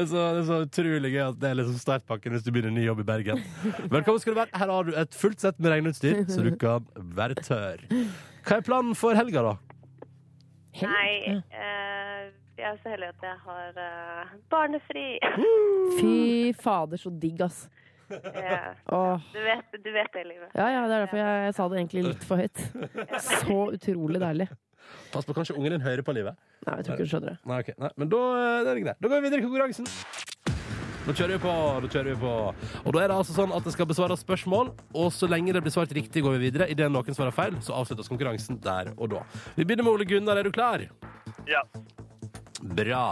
er, 0.00 0.06
så, 0.08 0.20
det 0.32 0.38
er 0.40 0.46
så 0.48 0.56
utrolig 0.64 1.10
gøy 1.12 1.20
at 1.26 1.34
det 1.42 1.48
er 1.50 1.56
liksom 1.58 1.74
startpakken 1.76 2.32
hvis 2.32 2.44
du 2.46 2.48
begynner 2.54 2.72
ny 2.72 2.86
jobb 2.86 3.02
i 3.02 3.04
Bergen. 3.04 3.42
Velkommen 3.92 4.22
skal 4.22 4.32
du 4.32 4.38
være. 4.38 4.48
Her 4.56 4.70
har 4.72 4.86
du 4.88 4.94
et 4.96 5.12
fullt 5.12 5.42
sett 5.44 5.58
med 5.60 5.74
regneutstyr, 5.74 6.22
så 6.32 6.40
du 6.46 6.54
kan 6.56 6.86
være 7.18 7.36
tørr. 7.44 7.82
Hva 8.48 8.56
er 8.56 8.64
planen 8.64 8.96
for 8.96 9.12
helga, 9.18 9.42
da? 9.44 9.52
Nei, 10.78 11.40
eh, 11.50 12.30
jeg 12.60 12.68
er 12.68 12.78
så 12.82 12.92
heldig 12.92 13.10
at 13.10 13.24
jeg 13.24 13.36
har 13.44 13.78
eh, 13.84 14.32
barnefri. 14.52 15.04
Fy 15.98 16.16
fader, 16.64 17.00
så 17.00 17.12
digg, 17.22 17.42
ass. 17.44 17.64
Ja. 18.10 18.74
Oh. 18.90 19.22
du, 19.30 19.38
vet, 19.44 19.76
du 19.84 19.92
vet 19.94 20.10
det, 20.14 20.24
livet. 20.26 20.50
Ja, 20.54 20.66
ja, 20.74 20.80
det 20.90 20.96
er 20.96 21.04
derfor 21.04 21.20
jeg, 21.20 21.44
jeg 21.46 21.54
sa 21.54 21.68
det 21.70 21.78
egentlig 21.78 22.02
litt 22.08 22.24
for 22.26 22.42
høyt. 22.42 22.62
Så 23.38 23.58
utrolig 23.76 24.22
deilig. 24.22 24.48
Pass 25.12 25.28
på, 25.28 25.36
kanskje 25.36 25.54
ungen 25.54 25.76
din 25.76 25.84
hører 25.84 26.02
på 26.02 26.14
livet. 26.16 26.34
Nei, 26.66 26.80
jeg 26.80 26.88
tror 26.88 26.96
ikke 26.96 27.06
du 27.06 27.12
skjønner 27.12 27.32
det. 27.36 27.38
Nei, 27.46 27.60
okay. 27.62 27.76
Nei, 27.78 27.92
men 28.02 28.10
da, 28.10 28.24
eh, 28.40 28.56
det 28.64 28.72
er 28.72 28.80
det 28.80 28.84
greit. 28.88 28.98
Da 28.98 29.12
går 29.12 29.20
vi 29.22 29.28
videre 29.28 29.44
i 29.44 29.46
konkurransen. 29.46 29.86
Da 31.06 31.14
kjører 31.16 31.32
vi 31.32 31.40
på. 31.42 31.52
nå 31.80 31.88
kjører 31.88 32.08
vi 32.12 32.16
på. 32.20 32.32
Og 32.84 32.94
da 32.94 33.02
er 33.02 33.10
det 33.10 33.16
altså 33.16 33.34
sånn 33.34 33.52
at 33.56 33.64
det 33.64 33.72
skal 33.72 33.88
besvares 33.88 34.20
spørsmål, 34.20 34.72
og 34.92 35.12
så 35.16 35.28
lenge 35.30 35.54
det 35.56 35.62
blir 35.64 35.72
svart 35.72 35.92
riktig, 35.96 36.22
går 36.24 36.36
vi 36.36 36.50
videre. 36.50 36.68
Idet 36.70 36.90
noen 36.92 37.16
svarer 37.16 37.34
feil, 37.34 37.56
så 37.64 37.74
avsluttes 37.78 38.10
konkurransen 38.10 38.60
der 38.62 38.92
og 38.96 39.14
da. 39.14 39.22
Vi 39.56 39.64
begynner 39.64 39.86
med 39.86 39.94
Ole 39.94 40.08
Gunnar. 40.08 40.40
Er 40.40 40.46
du 40.46 40.52
klar? 40.54 40.84
Ja. 41.48 41.64
Bra. 42.60 43.04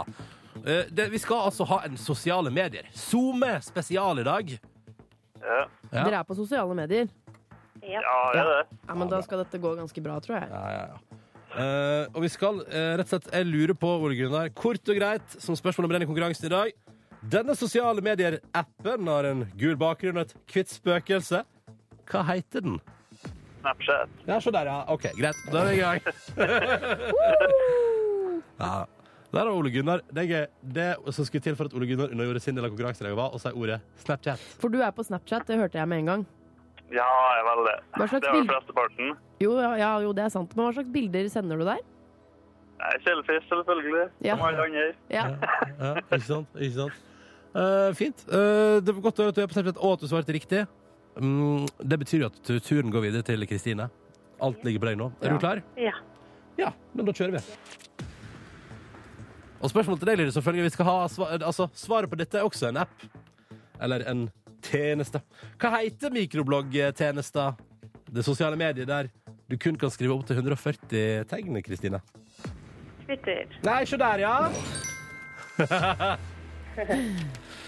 Eh, 0.65 0.85
det, 0.91 1.09
vi 1.09 1.21
skal 1.21 1.49
altså 1.49 1.65
ha 1.71 1.81
en 1.87 1.97
sosiale 1.97 2.53
medier. 2.53 2.89
SoMe 2.93 3.55
spesial 3.65 4.21
i 4.21 4.27
dag. 4.27 4.57
Ja, 5.39 5.59
Ja. 5.89 6.03
Dere 6.03 6.19
er 6.19 6.27
på 6.27 6.35
sosiale 6.37 6.75
medier. 6.77 7.07
Ja. 7.81 8.03
ja 8.03 8.17
det 8.35 8.41
er 8.43 8.49
det. 8.51 8.77
Ja, 8.85 8.93
men 8.93 9.09
da 9.09 9.21
skal 9.25 9.41
dette 9.41 9.57
gå 9.57 9.71
ganske 9.79 10.03
bra, 10.05 10.19
tror 10.21 10.37
jeg. 10.37 10.49
Ja, 10.51 10.65
ja, 10.75 10.83
ja. 10.93 11.19
Uh, 11.49 12.05
og 12.13 12.21
vi 12.21 12.29
skal 12.29 12.59
uh, 12.61 12.91
rett 12.99 13.07
og 13.07 13.09
slett 13.09 13.31
Jeg 13.33 13.47
lurer 13.49 13.73
på, 13.73 13.89
Ole 13.89 14.13
Gunnar, 14.13 14.51
kort 14.53 14.85
og 14.85 14.99
greit, 14.99 15.33
som 15.41 15.57
spørsmål 15.57 15.87
om 15.87 15.95
denne 15.95 16.05
konkurransen 16.05 16.45
i 16.45 16.51
dag. 16.53 16.75
Denne 17.21 17.55
sosiale 17.55 18.01
medier-appen 18.01 19.07
har 19.11 19.27
en 19.27 19.43
gul 19.59 19.75
bakgrunn 19.79 20.21
og 20.21 20.29
et 20.29 20.35
hvitt 20.53 20.71
spøkelse. 20.71 21.41
Hva 22.09 22.21
heter 22.31 22.63
den? 22.63 22.79
Snapchat. 23.59 24.13
Ja, 24.27 24.39
se 24.39 24.53
der, 24.55 24.69
ja. 24.71 24.77
OK, 24.87 25.09
greit. 25.17 25.41
Da 25.51 25.65
er 25.65 25.67
vi 25.67 25.75
i 25.75 25.81
gang. 25.83 25.99
ja. 28.63 28.71
Der 29.29 29.45
har 29.45 29.51
Ole 29.51 29.69
Gunnar. 29.69 30.01
Det, 30.15 30.23
er 30.31 30.47
det 30.63 30.87
som 31.13 31.27
skulle 31.27 31.43
til 31.43 31.55
for 31.59 31.67
at 31.69 31.75
Ole 31.75 31.85
Gunnar 31.91 32.09
undergjorde 32.09 32.39
sin 32.39 32.55
del 32.55 32.65
av 32.65 32.71
konkurransen, 32.71 33.11
var 33.19 33.35
å 33.35 33.41
si 33.41 33.51
ordet 33.51 33.81
Snapchat. 34.05 34.39
For 34.63 34.71
du 34.73 34.79
er 34.81 34.95
på 34.95 35.05
Snapchat, 35.05 35.45
det 35.51 35.59
hørte 35.59 35.77
jeg 35.77 35.91
med 35.91 36.05
en 36.05 36.11
gang. 36.13 36.25
Ja, 36.89 37.05
jeg 37.05 37.43
er 37.43 37.45
vel 37.51 37.67
det. 37.67 37.75
Hva 37.99 38.07
slags 38.09 38.25
Det 38.25 38.31
var 38.33 38.47
flesteparten. 38.55 39.13
Jo, 39.43 39.51
ja, 39.59 39.75
ja, 39.77 39.91
jo, 40.07 40.15
det 40.17 40.23
er 40.25 40.33
sant. 40.33 40.55
Men 40.55 40.65
hva 40.65 40.71
slags 40.79 40.89
bilder 40.95 41.29
sender 41.29 41.59
du 41.59 41.67
der? 41.67 41.83
Selfies, 43.03 43.45
selvfølgelig. 43.51 44.07
Ja. 44.23 44.39
Som 44.39 44.47
alle 44.47 44.65
andre. 44.65 44.87
Ja. 45.11 45.27
Ja, 45.83 45.93
ikke 45.99 46.25
sant? 46.25 46.57
Ikke 46.57 46.75
sant? 46.79 47.05
Eh, 47.55 47.93
fint. 47.97 48.25
Uh, 48.29 48.77
det 48.83 48.93
var 48.93 49.01
godt 49.07 49.19
å 49.19 49.23
høre 49.25 49.33
at 49.33 49.39
du 49.39 49.41
er 49.41 49.47
på 49.49 49.55
Snapchat, 49.57 49.79
og 49.81 49.93
at 49.95 50.03
du 50.03 50.07
svarte 50.11 50.35
riktig. 50.35 50.65
Mm, 51.19 51.65
det 51.81 51.97
betyr 52.03 52.23
jo 52.23 52.29
at 52.29 52.51
turen 52.63 52.91
går 52.93 53.07
videre 53.07 53.25
til 53.25 53.45
Kristine. 53.49 53.89
Alt 54.39 54.61
ligger 54.63 54.79
på 54.83 54.89
deg 54.91 54.99
nå. 55.01 55.09
Er 55.21 55.27
Ja. 55.27 55.33
du 55.33 55.39
klar? 55.41 55.63
ja. 55.77 55.95
Ja, 56.59 56.73
men 56.93 57.05
da 57.07 57.13
kjører 57.15 57.37
vi. 57.39 57.41
Og 59.61 59.69
spørsmålet 59.71 59.99
til 59.99 60.07
deg, 60.11 60.17
Lille, 60.19 60.31
selvfølgelig. 60.35 60.63
Vi 60.67 60.69
skal 60.75 60.85
ha 60.85 61.07
svar, 61.07 61.37
altså, 61.39 61.69
svaret 61.73 62.09
på 62.11 62.17
dette 62.19 62.35
er 62.39 62.43
også 62.47 62.67
en 62.69 62.77
app. 62.83 62.91
Eller 63.81 64.03
en 64.11 64.25
tjeneste. 64.61 65.21
Hva 65.59 65.71
heter 65.79 66.11
mikrobloggtjenesta? 66.11 67.55
Det 68.11 68.25
sosiale 68.25 68.55
mediet 68.59 68.87
der 68.87 69.07
du 69.49 69.55
kun 69.57 69.77
kan 69.79 69.89
skrive 69.89 70.13
opp 70.13 70.25
til 70.27 70.35
140 70.35 71.23
tegn, 71.31 71.61
Kristine. 71.63 72.01
Twitter. 73.05 73.47
Nei, 73.63 73.85
se 73.85 73.97
der, 73.97 74.19
ja! 74.19 74.35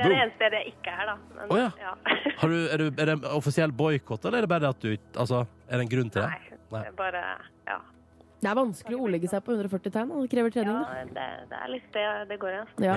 Det 0.00 0.06
er 0.06 0.12
det 0.14 0.18
eneste 0.22 0.38
stedet 0.38 0.58
jeg 0.60 0.70
ikke 0.70 0.92
er, 0.94 1.08
da. 1.10 1.14
Men, 1.36 1.50
oh, 1.52 1.58
ja. 1.58 1.70
ja. 1.82 1.90
Har 2.40 2.52
du, 2.52 2.56
er, 2.62 2.80
du, 2.80 2.86
er 2.88 3.08
det 3.10 3.14
en 3.18 3.24
offisiell 3.34 3.72
boikott, 3.76 4.24
eller 4.24 4.40
er 4.40 4.46
det 4.46 4.52
bare 4.52 4.70
at 4.72 4.80
du 4.80 4.94
Altså, 4.94 5.42
er 5.68 5.80
det 5.80 5.86
en 5.86 5.92
grunn 5.92 6.12
til 6.14 6.22
det? 6.22 6.30
Nei, 6.30 6.60
det 6.70 6.84
er 6.86 6.96
bare 6.96 7.24
Ja. 7.68 7.80
Det 8.40 8.48
er 8.48 8.56
vanskelig 8.56 8.96
å 8.96 9.02
ordlegge 9.04 9.28
seg 9.28 9.42
på 9.44 9.52
140 9.52 9.92
tegn. 9.92 10.12
og 10.16 10.24
Det 10.24 10.30
krever 10.32 10.54
trening. 10.54 10.78
ja 10.80 11.02
det, 11.12 11.26
det 11.50 11.58
er 11.58 11.72
litt 11.74 11.90
det 11.92 12.04
det 12.30 12.38
går 12.40 12.54
i. 12.56 12.62
Ja. 12.86 12.94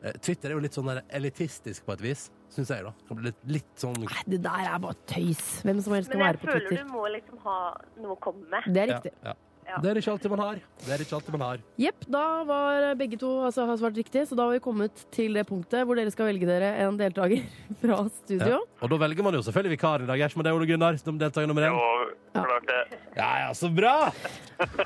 Eh, 0.00 0.14
Twitter 0.22 0.52
er 0.52 0.54
jo 0.54 0.62
litt 0.62 0.76
sånn 0.76 0.86
der 0.92 1.02
elitistisk 1.18 1.84
på 1.88 1.96
et 1.96 2.04
vis, 2.04 2.28
syns 2.54 2.70
jeg, 2.70 2.86
da. 2.86 3.16
Litt, 3.26 3.42
litt 3.50 3.82
sånn 3.82 3.98
Nei, 3.98 4.22
det 4.30 4.38
der 4.46 4.68
er 4.70 4.78
bare 4.80 4.96
tøys. 5.10 5.42
Hvem 5.66 5.82
som 5.82 5.96
helst 5.98 6.14
kan 6.14 6.22
Men 6.22 6.30
jeg 6.30 6.40
føler 6.46 6.78
du 6.78 6.92
må 6.94 7.02
liksom 7.10 7.42
ha 7.48 7.58
noe 7.98 8.14
å 8.14 8.20
komme 8.22 8.46
med. 8.54 8.70
Det 8.70 8.84
er 8.84 8.92
riktig. 8.94 9.12
ja. 9.26 9.34
Ja. 9.34 9.38
Det 9.82 9.90
er 9.92 10.00
ikke 10.00 10.12
alltid 10.14 10.30
man 10.34 10.42
har. 10.42 10.60
Det 10.84 10.92
er 10.96 11.04
ikke 11.04 11.16
alltid 11.18 11.36
man 11.36 11.44
har. 11.46 11.62
Jepp, 11.80 12.06
da 12.10 12.24
var 12.48 12.88
begge 12.98 13.18
to 13.20 13.30
altså, 13.46 13.66
har 13.68 13.76
svart 13.80 13.96
riktig, 14.00 14.24
så 14.28 14.34
da 14.38 14.48
har 14.48 14.56
vi 14.56 14.62
kommet 14.64 15.04
til 15.14 15.36
det 15.38 15.46
punktet 15.48 15.86
hvor 15.86 15.94
dere 15.98 16.10
skal 16.14 16.26
velge 16.32 16.48
dere 16.48 16.72
en 16.86 16.98
deltaker 17.00 17.44
fra 17.82 18.00
studio. 18.22 18.56
Ja. 18.56 18.60
Og 18.82 18.90
da 18.90 19.00
velger 19.04 19.22
man 19.26 19.36
jo 19.38 19.42
selvfølgelig 19.46 19.76
vikaren 19.78 20.06
i 20.06 20.10
dag. 20.10 20.20
Er 20.26 20.32
ikke 20.34 20.46
det, 20.48 20.52
Ole 20.56 20.66
Gunnar? 20.70 20.98
Som 21.02 21.20
deltaker 21.20 21.46
nummer 21.50 21.68
én? 21.68 21.76
Jo, 21.76 22.16
Ja. 22.30 22.44
klart 22.46 22.66
det. 22.70 22.98
Ja, 23.16 23.28
ja, 23.42 23.46
så 23.58 23.66
bra! 23.74 24.12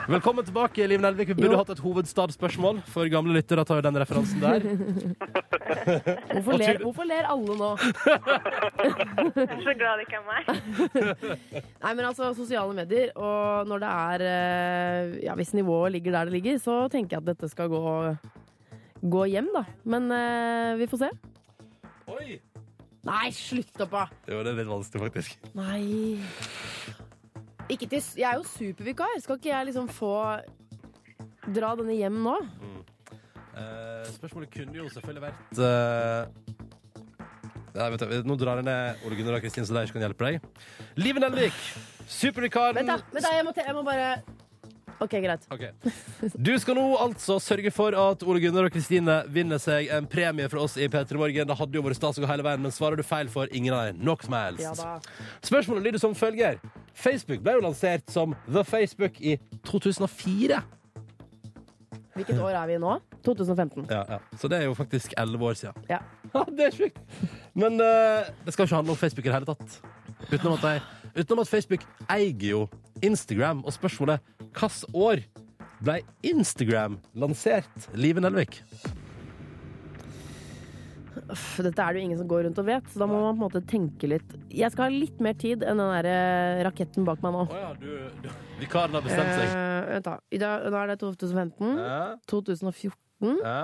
Velkommen 0.09 0.47
tilbake, 0.47 0.87
Liv 0.89 1.01
Nelvik. 1.03 1.29
Vi 1.29 1.35
burde 1.37 1.53
Jo. 1.53 1.59
hatt 1.61 1.73
et 1.75 1.83
hovedstadsspørsmål. 1.85 2.79
For 2.89 3.05
gamle 3.13 3.35
lyttere 3.37 3.65
tar 3.69 3.83
jo 3.83 3.85
den 3.85 3.99
referansen 4.01 4.41
der. 4.41 4.65
Hvorfor, 6.35 6.57
ler, 6.61 6.79
hvorfor 6.81 7.05
ler 7.09 7.27
alle 7.29 7.55
nå? 7.59 7.69
Jeg 9.35 9.45
er 9.45 9.61
så 9.67 9.75
glad 9.77 10.01
det 10.01 10.07
ikke 10.07 10.21
er 10.21 10.25
meg. 10.25 10.43
Nei, 11.85 11.93
men 11.93 12.05
altså, 12.09 12.31
sosiale 12.37 12.73
medier, 12.77 13.13
og 13.17 13.69
når 13.69 13.83
det 13.85 13.91
er 13.93 14.25
eh, 14.31 14.74
Ja, 15.25 15.37
hvis 15.39 15.55
nivået 15.57 15.97
ligger 15.97 16.19
der 16.19 16.31
det 16.31 16.37
ligger, 16.39 16.59
så 16.63 16.85
tenker 16.93 17.19
jeg 17.19 17.25
at 17.25 17.31
dette 17.33 17.51
skal 17.53 17.71
gå, 17.73 17.85
gå 19.15 19.25
hjem, 19.33 19.53
da. 19.55 19.65
Men 19.85 20.11
eh, 20.15 20.75
vi 20.81 20.91
får 20.91 21.07
se. 21.07 21.13
Oi! 22.15 22.41
Nei, 23.05 23.27
slutt 23.37 23.83
opp, 23.85 23.99
da! 23.99 24.05
var 24.33 24.47
det 24.49 24.55
litt 24.63 24.71
vanskelig, 24.71 25.09
faktisk. 25.11 25.51
Nei 25.59 25.83
ikke 27.69 27.89
til, 27.89 28.03
Jeg 28.17 28.29
er 28.31 28.39
jo 28.39 28.45
supervikar. 28.49 29.21
Skal 29.21 29.39
ikke 29.39 29.53
jeg 29.53 29.71
liksom 29.71 29.89
få 29.93 30.15
dra 31.55 31.75
denne 31.79 31.97
hjem 31.97 32.21
nå? 32.25 32.37
Eh, 33.55 34.05
spørsmålet 34.17 34.51
kunne 34.53 34.77
jo 34.81 34.89
selvfølgelig 34.91 35.23
vært 35.29 35.59
eh, 35.63 36.55
ja, 37.75 37.85
vet 37.93 38.03
du, 38.03 38.15
Nå 38.27 38.35
drar 38.41 38.59
jeg 38.59 38.67
ned 38.67 39.05
Ole 39.07 39.19
Gunnar 39.19 39.37
og 39.39 39.45
Kristin, 39.45 39.67
så 39.67 39.77
de 39.77 39.85
ikke 39.87 39.99
kan 39.99 40.07
hjelpe 40.09 40.27
deg. 40.31 40.49
Live 40.99 41.23
Nelvik, 41.23 41.61
supervikaren. 42.11 42.81
Vent, 42.81 42.91
da. 42.91 42.99
Vent 43.15 43.29
da 43.29 43.35
jeg, 43.37 43.47
må 43.47 43.55
te 43.55 43.67
jeg 43.67 43.77
må 43.77 43.85
bare 43.87 44.09
OK, 45.03 45.17
greit. 45.25 45.47
Ok. 45.51 45.65
Du 46.35 46.53
skal 46.61 46.79
nå 46.79 46.85
altså 47.03 47.39
sørge 47.43 47.73
for 47.75 47.97
at 47.99 48.23
Ole 48.27 48.43
Gunnar 48.45 48.69
og 48.69 48.75
Kristine 48.75 49.21
vinner 49.33 49.61
seg 49.63 49.91
en 49.95 50.07
premie 50.11 50.49
fra 50.53 50.63
oss 50.65 50.77
i 50.79 50.89
P3 50.91 51.19
Morgen. 51.21 51.49
Det 51.51 51.59
hadde 51.59 51.79
jo 51.79 51.85
vært 51.85 51.99
stas 52.01 52.21
å 52.21 52.25
gå 52.25 52.31
hele 52.31 52.47
veien, 52.47 52.63
men 52.65 52.75
svarer 52.75 53.01
du 53.01 53.07
feil 53.07 53.31
for 53.33 53.51
ingen 53.55 53.75
av 53.77 53.89
dem. 53.91 54.05
Noe 54.07 54.21
som 54.25 54.37
helst. 54.39 54.65
Ja 54.65 54.75
da. 54.79 54.95
Spørsmålet 55.45 55.89
lyder 55.89 56.03
som 56.03 56.17
følger. 56.19 56.61
Facebook 56.95 57.43
ble 57.45 57.59
jo 57.59 57.67
lansert 57.67 58.07
som 58.13 58.37
The 58.47 58.65
Facebook 58.69 59.21
i 59.21 59.37
2004. 59.67 60.63
Hvilket 62.15 62.39
år 62.39 62.55
er 62.55 62.69
vi 62.71 62.77
i 62.77 62.83
nå? 62.83 62.93
2015. 63.27 63.89
Ja, 63.91 64.05
ja. 64.09 64.19
Så 64.39 64.49
det 64.51 64.61
er 64.61 64.69
jo 64.69 64.75
faktisk 64.79 65.17
elleve 65.19 65.51
år 65.51 65.59
siden. 65.59 65.87
Ja. 65.91 65.99
det 66.57 66.69
er 66.69 66.77
sjukt! 66.77 67.01
Men 67.59 67.81
eh, 67.83 68.31
det 68.45 68.55
skal 68.55 68.69
ikke 68.69 68.79
handle 68.79 68.95
om 68.95 69.01
Facebook 69.01 69.27
i 69.27 69.33
det 69.33 69.35
hele 69.35 69.49
tatt. 69.51 69.81
Utenom 70.31 70.55
at, 70.59 70.63
de, 70.63 71.04
utenom 71.15 71.45
at 71.45 71.51
Facebook 71.51 71.87
eier 72.11 72.51
jo 72.51 72.67
Instagram, 73.05 73.65
og 73.65 73.75
spørsmålet 73.75 74.23
hvilket 74.55 74.85
år 74.95 75.25
ble 75.85 76.01
Instagram 76.27 76.99
lansert? 77.19 77.89
Live 77.95 78.23
Nelvik. 78.23 78.63
Dette 81.25 81.81
er 81.81 81.95
det 81.95 82.01
jo 82.01 82.05
ingen 82.05 82.19
som 82.21 82.29
går 82.29 82.45
rundt 82.47 82.59
og 82.61 82.67
vet, 82.69 82.87
så 82.93 83.01
da 83.01 83.09
må 83.09 83.21
man 83.23 83.37
på 83.37 83.39
en 83.39 83.45
måte 83.47 83.63
tenke 83.71 84.09
litt. 84.11 84.35
Jeg 84.53 84.71
skal 84.75 84.89
ha 84.89 84.93
litt 84.93 85.21
mer 85.25 85.37
tid 85.41 85.65
enn 85.65 85.81
den 85.81 85.93
der 85.97 86.09
eh, 86.11 86.63
raketten 86.67 87.07
bak 87.07 87.23
meg 87.25 87.37
nå. 87.37 87.45
Oh 87.47 87.61
ja, 87.61 87.71
du, 87.79 87.91
du 88.25 88.29
Vikaren 88.61 88.97
har 88.99 89.05
bestemt 89.05 89.33
seg. 89.39 89.53
Uh, 89.55 89.93
vent 89.95 90.09
da. 90.09 90.17
I 90.35 90.41
dag, 90.43 90.67
nå 90.71 90.81
er 90.81 90.93
det 90.93 90.99
2015. 91.03 91.77
Ja, 91.81 92.01
2014. 92.31 93.39
ja, 93.43 93.61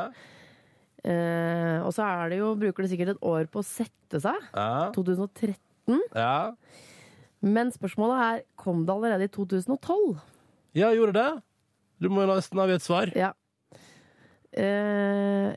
Uh, 1.01 1.81
og 1.87 1.95
så 1.97 2.05
er 2.05 2.29
det 2.29 2.43
jo, 2.43 2.51
bruker 2.61 2.85
det 2.85 2.91
sikkert 2.91 3.15
et 3.15 3.23
år 3.25 3.47
på 3.49 3.63
å 3.63 3.65
sette 3.65 4.19
seg. 4.21 4.37
ja, 4.53 4.91
2013. 4.93 5.97
ja. 6.13 6.35
Men 7.41 7.71
spørsmålet 7.73 8.23
er, 8.25 8.43
kom 8.61 8.85
det 8.87 8.93
allerede 8.95 9.25
i 9.27 9.33
2012? 9.33 10.19
Ja, 10.77 10.91
gjorde 10.93 11.15
det? 11.17 11.29
Du 12.01 12.09
må 12.13 12.25
nesten 12.29 12.61
avgi 12.61 12.77
et 12.77 12.85
svar. 12.85 13.13
Ja. 13.17 13.33
Eh, 14.53 15.53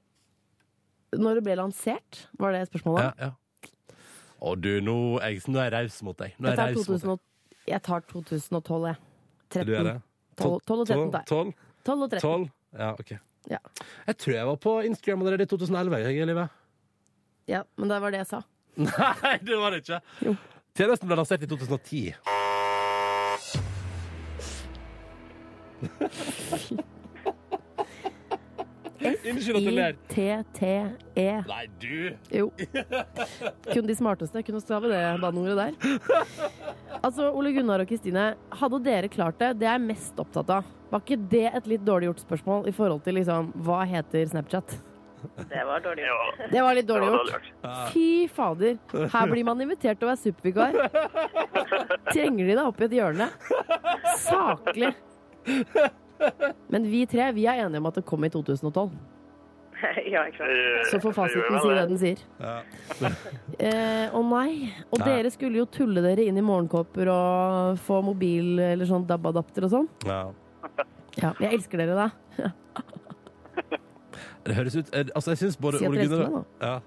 når 1.17 1.39
det 1.39 1.43
ble 1.45 1.55
lansert, 1.59 2.25
var 2.39 2.55
det 2.55 2.65
spørsmålet? 2.69 3.11
Ja, 3.19 3.29
ja. 3.29 3.99
Å, 4.43 4.55
du, 4.59 4.69
nå, 4.83 4.95
jeg, 5.23 5.43
nå 5.47 5.59
er 5.61 5.69
jeg 5.69 5.75
raus 5.77 5.99
mot 6.03 6.17
deg. 6.19 6.33
Nå 6.39 6.51
Jeg 6.51 6.59
tar, 6.59 6.71
jeg 6.71 6.79
raus 6.79 6.89
mot 6.89 7.03
2000 7.03 7.13
deg. 7.13 7.67
jeg 7.71 7.83
tar 7.87 8.07
2012, 8.11 8.87
jeg. 8.89 8.97
13. 9.53 9.67
Du 9.69 9.75
er 9.77 9.87
det? 9.87 9.93
12, 10.39 10.57
12 10.67 10.79
og 10.79 10.87
13 10.89 11.13
tar 11.13 11.21
jeg. 11.21 11.29
12? 11.29 11.53
12 11.87 12.03
og 12.07 12.09
13. 12.09 12.23
12? 12.23 12.49
Ja, 12.79 12.89
OK. 12.99 13.13
Ja. 13.51 13.59
Jeg 14.07 14.17
tror 14.23 14.33
jeg 14.37 14.47
var 14.49 14.59
på 14.63 14.73
Instagram 14.87 15.23
allerede 15.23 15.45
i 15.45 15.51
2011. 15.51 16.01
Jeg, 16.03 16.17
i 16.23 16.27
livet. 16.27 16.59
Ja, 17.51 17.61
men 17.77 17.91
det 17.91 17.99
var 18.03 18.13
det 18.15 18.21
jeg 18.23 18.29
sa. 18.33 18.41
Nei, 18.83 19.35
det 19.43 19.59
var 19.59 19.75
det 19.75 19.83
ikke. 19.83 19.99
Jo. 20.27 20.35
Tjenesten 20.73 21.05
ble 21.05 21.13
lansert 21.19 21.43
i 21.45 21.47
2010. 21.47 22.15
Unnskyld 29.03 29.57
at 29.59 29.65
du 29.67 29.71
ler. 29.75 29.93
I-T-T-E. 29.93 31.27
Nei, 31.45 31.65
du! 31.77 32.07
E. 32.09 32.39
Jo. 32.39 32.47
Kun 33.67 33.85
de 33.85 33.95
smarteste 33.99 34.41
kunne 34.47 34.61
stave 34.63 34.89
det 34.89 35.01
banneordet 35.21 35.57
der. 35.59 35.73
Altså, 37.03 37.29
Ole 37.29 37.51
Gunnar 37.53 37.83
og 37.83 37.89
Kristine, 37.91 38.31
hadde 38.57 38.79
dere 38.87 39.11
klart 39.13 39.37
det? 39.43 39.51
Det 39.59 39.67
er 39.67 39.75
jeg 39.75 39.85
mest 39.91 40.17
opptatt 40.23 40.49
av. 40.57 40.63
Var 40.89 41.05
ikke 41.05 41.19
det 41.35 41.45
et 41.51 41.69
litt 41.69 41.85
dårlig 41.85 42.09
gjort 42.09 42.25
spørsmål 42.25 42.65
i 42.71 42.73
forhold 42.73 43.05
til 43.05 43.19
liksom, 43.19 43.53
hva 43.67 43.83
heter 43.93 44.25
Snapchat? 44.33 44.77
Det 45.49 45.63
var 45.67 45.79
dårlig 45.85 46.03
Ja, 46.05 46.13
gjort. 46.17 46.51
Det 46.51 46.61
var 46.65 46.73
litt 46.77 46.87
dårlig 46.89 47.07
var 47.09 47.17
gjort. 47.17 47.31
dårlig 47.31 47.51
gjort. 47.63 47.93
Fy 47.93 48.27
fader. 48.27 48.77
Her 49.13 49.31
blir 49.31 49.43
man 49.47 49.61
invitert 49.65 49.99
til 49.99 50.07
å 50.07 50.11
være 50.11 50.21
supervikar. 50.23 50.77
Trenger 52.11 52.45
de 52.47 52.53
deg 52.55 52.65
opp 52.65 52.81
i 52.81 52.85
et 52.89 52.95
hjørne? 52.99 53.29
Saklig. 54.23 54.93
Men 56.71 56.85
vi 56.91 57.05
tre 57.09 57.31
vi 57.35 57.47
er 57.49 57.63
enige 57.65 57.81
om 57.81 57.89
at 57.89 57.97
det 57.99 58.05
kom 58.07 58.23
i 58.23 58.29
2012. 58.33 58.91
ja, 60.13 60.21
ikke 60.29 60.37
sant. 60.39 60.51
Eh, 60.53 60.83
Så 60.91 60.99
får 61.03 61.15
fasiten 61.17 61.57
si 61.59 61.71
det 61.75 61.87
den 61.89 61.99
sier. 61.99 62.21
Eh, 63.59 64.05
Å 64.15 64.21
nei. 64.29 64.69
Og 64.93 65.01
Nei. 65.01 65.07
dere 65.09 65.31
skulle 65.33 65.59
jo 65.59 65.65
tulle 65.67 66.03
dere 66.05 66.23
inn 66.29 66.37
i 66.39 66.43
morgenkåper 66.45 67.09
og 67.11 67.81
få 67.83 67.99
mobil 68.05 68.59
eller 68.63 68.87
sånn 68.87 69.03
DAB-adapter 69.09 69.67
og 69.67 69.73
sånn. 69.75 69.89
Ja. 70.07 70.21
Ja, 71.19 71.33
jeg 71.43 71.59
elsker 71.59 71.77
dere, 71.83 71.93
da. 72.07 72.51
Det 74.45 74.55
høres 74.57 74.75
ut 74.75 74.89
eh, 74.93 75.05
Altså, 75.15 75.31
jeg 75.31 75.37
syns 75.45 75.57
både 75.57 75.79
Si 75.79 75.85
at 75.85 75.89
Ole 75.91 75.97
du 75.97 76.03
elsker 76.03 76.17
Gunnar 76.25 76.35
meg, 76.39 76.45
ja. 76.61 76.79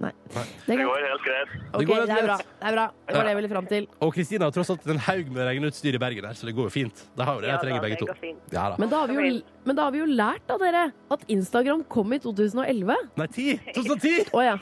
Nei. 0.00 0.08
Nei. 0.32 0.42
Det 0.64 0.76
Det 0.78 0.84
går 0.88 1.02
helt 1.04 1.24
greit. 1.26 1.50
Ok, 1.76 1.82
går 1.84 1.98
helt 1.98 2.06
det 2.08 2.14
er 2.16 2.24
bra. 2.24 2.36
greit. 2.40 2.46
Det 2.60 2.68
er 2.70 2.72
bra. 2.72 2.84
Det 3.10 3.16
var 3.16 3.26
det 3.26 3.32
jeg 3.32 3.36
ville 3.36 3.48
fram 3.50 3.66
til. 3.68 3.86
Og 4.00 4.12
Kristina 4.14 4.46
har 4.46 4.54
tross 4.56 4.70
alt 4.72 4.86
en 4.94 5.00
haug 5.04 5.28
med 5.34 5.44
regneutstyr 5.44 5.98
i 5.98 6.00
Bergen 6.00 6.24
her, 6.24 6.38
så 6.38 6.48
det 6.48 6.54
går 6.56 6.70
jo 6.70 6.72
fint. 6.72 7.02
Det 7.18 7.26
har 7.28 7.34
jo 7.36 7.42
det. 7.44 7.50
Jeg 7.50 7.60
trenger 7.60 7.82
begge 7.84 7.98
to. 8.00 8.06
Ja 8.54 8.62
da. 8.72 8.78
Men 8.80 8.88
da 8.88 9.02
har 9.02 9.10
vi 9.12 9.18
jo, 9.28 9.42
men 9.68 9.76
da 9.76 9.84
har 9.84 9.92
vi 9.92 10.00
jo 10.00 10.06
lært 10.08 10.54
av 10.54 10.62
dere 10.64 10.86
at 11.12 11.26
Instagram 11.36 11.84
kom 11.92 12.16
i 12.16 12.18
2011. 12.24 12.96
Nei, 13.20 13.26
10! 13.28 13.60
2010! 13.76 14.32
Å 14.32 14.40
ja. 14.46 14.56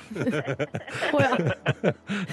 Å 1.15 1.23
ja. 1.23 1.31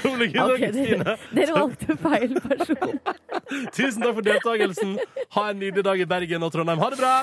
Ole 0.09 0.29
Gunnar 0.33 0.49
og 0.49 0.55
Ok, 0.55 0.65
dere, 0.65 0.73
Kristine. 0.73 1.17
dere 1.37 1.59
valgte 1.61 1.97
feil 2.07 2.37
person. 2.41 3.01
Tusen 3.77 4.01
takk 4.01 4.15
for 4.17 4.25
deltakelsen. 4.31 4.97
Ha 5.37 5.49
en 5.51 5.61
nydelig 5.61 5.85
dag 5.85 6.01
i 6.01 6.09
Bergen 6.09 6.41
og 6.49 6.57
Trondheim. 6.57 6.81
Ha 6.81 6.89
det 6.89 7.03
bra! 7.05 7.15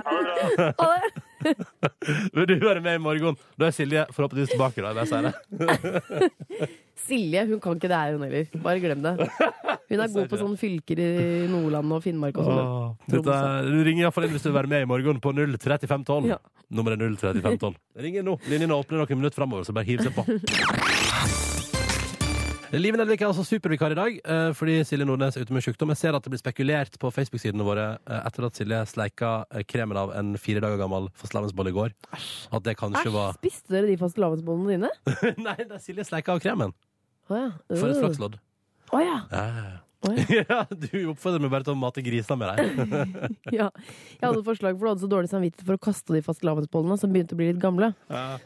Ha 0.00 0.94
det. 0.96 1.28
Vil 1.40 2.46
du 2.50 2.54
være 2.66 2.82
med 2.84 2.98
i 2.98 3.02
morgen? 3.02 3.38
Da 3.58 3.68
er 3.70 3.74
Silje 3.76 4.04
forhåpentligvis 4.14 4.52
tilbake. 4.54 4.84
da, 4.84 4.92
jeg 5.00 5.10
sier 5.10 5.28
det. 5.28 6.70
Silje 7.10 7.44
hun 7.48 7.60
kan 7.62 7.78
ikke 7.78 7.90
det 7.90 7.98
her, 7.98 8.16
hun 8.16 8.26
heller. 8.26 8.48
Bare 8.62 8.82
glem 8.82 9.02
det. 9.04 9.14
Hun 9.90 10.02
er 10.04 10.12
god 10.14 10.28
på 10.30 10.40
sånne 10.40 10.60
fylker 10.60 11.00
i 11.02 11.08
Nordland 11.50 11.96
og 11.96 12.04
Finnmark 12.04 12.38
og 12.38 12.50
sånn. 12.50 13.24
Du 13.70 13.80
ringer 13.86 14.06
iallfall 14.06 14.28
inn 14.28 14.36
hvis 14.36 14.44
du 14.46 14.50
vil 14.50 14.58
være 14.60 14.72
med 14.74 14.86
i 14.86 14.90
morgen 14.90 15.22
på 15.22 15.32
03512. 15.34 16.30
Ja. 16.30 16.38
Nummeret 16.70 17.00
er 17.00 17.16
03512. 17.16 17.80
Ring 18.04 18.20
nå. 18.26 18.36
Linjene 18.50 18.76
åpner 18.78 19.02
noen 19.02 19.18
minutter 19.24 19.40
framover, 19.42 19.66
så 19.66 19.74
bare 19.74 19.88
hiv 19.90 20.04
seg 20.06 20.14
på. 20.14 21.58
Live 22.70 22.94
Nelvik 23.00 23.18
er 23.24 23.26
altså 23.32 23.42
supervikar 23.42 23.90
i 23.90 23.96
dag 23.98 24.18
eh, 24.22 24.50
fordi 24.54 24.76
Silje 24.86 25.06
Nordnes 25.08 25.34
er 25.34 25.42
ute 25.42 25.54
med 25.56 25.64
sykdom. 25.64 25.90
Jeg 25.90 25.98
ser 25.98 26.14
at 26.14 26.22
det 26.22 26.30
blir 26.30 26.38
spekulert 26.38 26.94
på 27.02 27.10
Facebook-sidene 27.10 27.64
våre 27.66 27.86
eh, 27.98 28.20
etter 28.28 28.46
at 28.46 28.60
Silje 28.60 28.78
sleika 28.86 29.30
eh, 29.50 29.64
kremen 29.66 29.98
av 29.98 30.12
en 30.14 30.36
fire 30.38 30.62
dager 30.62 30.78
gammel 30.78 31.08
fastelavnsbolle 31.18 31.72
i 31.72 31.74
går. 31.74 31.96
At 32.14 32.62
det 32.68 32.76
kanskje 32.78 33.08
Æsj, 33.08 33.14
var 33.16 33.34
spiste 33.40 33.74
dere 33.74 33.90
de 33.90 33.96
fastelavnsbollene 33.98 34.76
dine? 34.76 34.92
Nei, 35.48 35.56
det 35.64 35.80
er 35.80 35.82
Silje 35.82 36.06
sleika 36.06 36.36
av 36.36 36.44
kremen. 36.44 36.70
Å 37.30 37.40
ja. 37.42 37.48
For 37.74 37.90
et 37.90 37.96
Øh. 37.98 38.04
flakslodd. 38.04 38.38
Å 38.94 39.02
ja. 39.02 39.18
Ja, 39.34 39.42
ja, 40.08 40.14
ja. 40.16 40.20
Ja. 40.30 40.44
ja, 40.48 40.60
du 40.70 41.10
oppfordrer 41.12 41.42
meg 41.44 41.52
bare 41.52 41.66
til 41.66 41.74
å 41.74 41.78
mate 41.78 42.02
grisene 42.04 42.38
med 42.40 42.48
deg. 42.56 42.60
ja. 43.58 43.66
Jeg 44.16 44.22
hadde 44.24 44.40
et 44.40 44.46
forslag, 44.46 44.76
for 44.78 44.86
du 44.86 44.90
hadde 44.92 45.04
så 45.04 45.10
dårlig 45.12 45.30
samvittighet 45.32 45.66
for 45.68 45.76
å 45.76 45.82
kaste 45.88 46.16
de 46.16 46.22
fastelavnsbollene 46.24 46.98
som 47.00 47.12
begynte 47.12 47.36
å 47.36 47.40
bli 47.40 47.50
litt 47.50 47.60
gamle. 47.62 47.92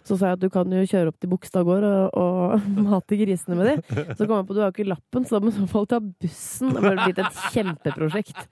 Så 0.07 0.19
sa 0.19 0.33
jeg 0.33 0.38
at 0.40 0.43
du 0.43 0.49
kan 0.55 0.75
jo 0.75 0.83
kjøre 0.90 1.12
opp 1.12 1.21
til 1.23 1.31
Bogstad 1.33 1.67
gård 1.69 1.87
og, 1.88 2.19
og 2.19 2.69
mate 2.88 3.21
grisene 3.21 3.59
med 3.61 3.71
de. 3.71 3.77
Så 4.19 4.27
kom 4.27 4.38
jeg 4.40 4.49
på 4.49 4.57
at 4.57 4.59
du 4.59 4.62
har 4.64 4.73
jo 4.73 4.77
ikke 4.77 4.90
lappen, 4.90 5.29
så 5.29 5.37
da 5.38 5.45
må 5.45 5.53
du 5.53 5.55
i 5.55 5.61
så 5.61 5.71
fall 5.71 5.90
ta 5.95 6.01
bussen. 6.03 6.75
Det 6.75 6.85
har 6.88 7.03
blitt 7.05 7.23
et 7.23 7.45
kjempeprosjekt. 7.55 8.49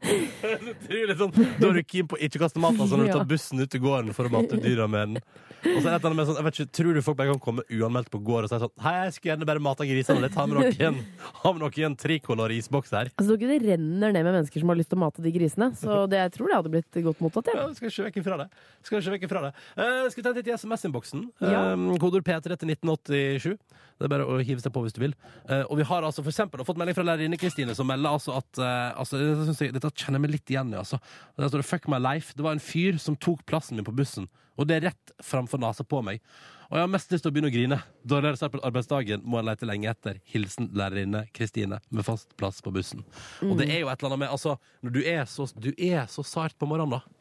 Sånn, 0.00 1.32
Da 1.60 1.68
er 1.68 1.76
du 1.76 1.82
keen 1.84 2.08
på 2.08 2.16
å 2.16 2.22
ikke 2.24 2.40
kaste 2.40 2.60
mat, 2.62 2.78
altså 2.80 2.96
når 2.96 3.10
du 3.10 3.12
tar 3.18 3.28
bussen 3.28 3.60
ut 3.60 3.70
til 3.70 3.82
gården 3.84 4.14
for 4.16 4.28
å 4.28 4.32
mate 4.32 4.60
dyra 4.62 4.88
med 4.90 5.16
den. 5.16 5.24
Og 5.60 5.82
så 5.84 5.90
er 5.92 5.98
det 6.00 6.08
sånn, 6.08 6.38
jeg 6.38 6.46
vet 6.46 6.58
ikke, 6.58 6.72
Tror 6.80 6.96
du 6.96 7.02
folk 7.04 7.18
bare 7.18 7.34
kan 7.34 7.42
komme 7.42 7.64
uanmeldt 7.68 8.08
på 8.12 8.20
gård 8.24 8.46
og 8.46 8.52
si 8.52 8.56
sånn 8.62 8.72
Hei, 8.80 8.94
jeg 9.04 9.16
skulle 9.16 9.32
gjerne 9.34 9.48
bare 9.50 9.60
mata 9.60 9.84
grisene 9.84 10.22
litt. 10.24 10.38
Ha 10.38 10.46
med 10.48 10.56
noen, 10.56 11.00
en 11.44 11.60
noen 11.60 11.96
trikolor 12.00 12.54
isboks 12.54 12.94
her. 12.96 13.10
Altså, 13.20 13.36
det 13.36 13.58
renner 13.66 14.14
ned 14.14 14.24
med 14.24 14.38
mennesker 14.38 14.62
som 14.62 14.72
har 14.72 14.80
lyst 14.80 14.92
til 14.92 15.00
å 15.00 15.02
mate 15.04 15.24
de 15.24 15.34
grisene. 15.34 15.70
Så 15.76 16.06
det, 16.10 16.22
jeg 16.22 16.34
tror 16.38 16.48
det 16.48 16.58
hadde 16.60 16.72
blitt 16.72 17.00
godt 17.10 17.20
mottatt. 17.20 17.52
Ja, 17.52 17.66
Ja. 17.66 17.74
skal 17.76 17.92
ikke 17.92 18.08
vekk 18.08 18.18
ifra 18.22 18.40
det. 18.40 18.48
Skal 18.88 19.02
ikke 19.02 19.14
vekk 19.18 19.28
ifra 19.28 19.44
det. 19.48 19.52
Uh, 19.76 20.08
skal 20.08 20.22
vi 20.22 20.24
ta 20.24 20.32
en 20.32 20.40
titt 20.40 20.48
i 20.48 20.56
SMS-innboksen? 20.56 21.28
Ja. 21.44 21.62
Eh, 21.74 21.98
kodord 22.00 22.24
P3 22.24 22.56
til 22.56 22.72
1987. 22.72 23.58
Det 24.00 24.06
er 24.06 24.12
bare 24.14 24.24
å 24.24 24.38
hive 24.40 24.62
seg 24.64 24.72
på 24.72 24.80
hvis 24.86 24.94
du 24.96 25.02
vil. 25.02 25.14
Eh, 25.44 25.60
og 25.66 25.76
vi 25.76 25.84
har 25.84 26.06
altså 26.06 26.24
for 26.24 26.32
eksempel 26.32 26.64
fått 26.64 26.78
melding 26.80 26.96
fra 26.96 27.04
lærerinne 27.04 27.36
Kristine 27.40 27.74
som 27.76 27.88
melder 27.90 28.16
altså 28.16 28.38
at 28.38 28.60
eh, 28.64 28.92
altså, 28.96 29.20
dette, 29.20 29.56
jeg, 29.60 29.74
dette 29.76 29.90
kjenner 29.92 30.16
jeg 30.16 30.24
meg 30.24 30.32
litt 30.38 30.52
igjen 30.54 30.72
i. 30.72 30.78
Altså. 30.80 30.96
Der 31.36 31.52
står 31.52 31.60
det 31.60 31.68
'fuck 31.68 31.90
my 31.92 32.00
life'. 32.00 32.32
Det 32.32 32.46
var 32.46 32.56
en 32.56 32.64
fyr 32.64 32.96
som 32.96 33.18
tok 33.20 33.44
plassen 33.44 33.76
min 33.76 33.84
på 33.84 33.92
bussen, 33.92 34.30
og 34.56 34.70
det 34.70 34.78
er 34.78 34.88
rett 34.88 35.14
framfor 35.20 35.60
nesa 35.60 35.84
på 35.84 36.00
meg. 36.06 36.24
Og 36.70 36.78
jeg 36.78 36.86
har 36.86 36.90
mest 36.92 37.12
lyst 37.12 37.24
til 37.26 37.32
å 37.32 37.34
begynne 37.34 37.50
å 37.50 37.52
grine. 37.52 37.76
Dårligere 38.06 38.38
start 38.38 38.52
på 38.54 38.60
arbeidsdagen 38.62 39.24
må 39.26 39.40
jeg 39.40 39.48
lete 39.48 39.66
lenge 39.66 39.90
etter. 39.90 40.20
Hilsen 40.30 40.68
lærerinne 40.78 41.24
Kristine 41.34 41.80
med 41.90 42.06
fast 42.06 42.36
plass 42.38 42.62
på 42.62 42.70
bussen. 42.72 43.02
Og 43.42 43.56
det 43.58 43.66
er 43.74 43.82
jo 43.82 43.90
et 43.90 43.98
eller 43.98 44.14
annet 44.14 44.22
med 44.22 44.30
Altså, 44.30 44.54
når 44.80 44.94
du 44.94 45.00
er 45.02 45.24
så, 45.26 45.48
du 45.58 45.72
er 45.74 46.06
så 46.06 46.22
sart 46.22 46.54
på 46.56 46.68
morgenen, 46.70 47.00
da. 47.00 47.19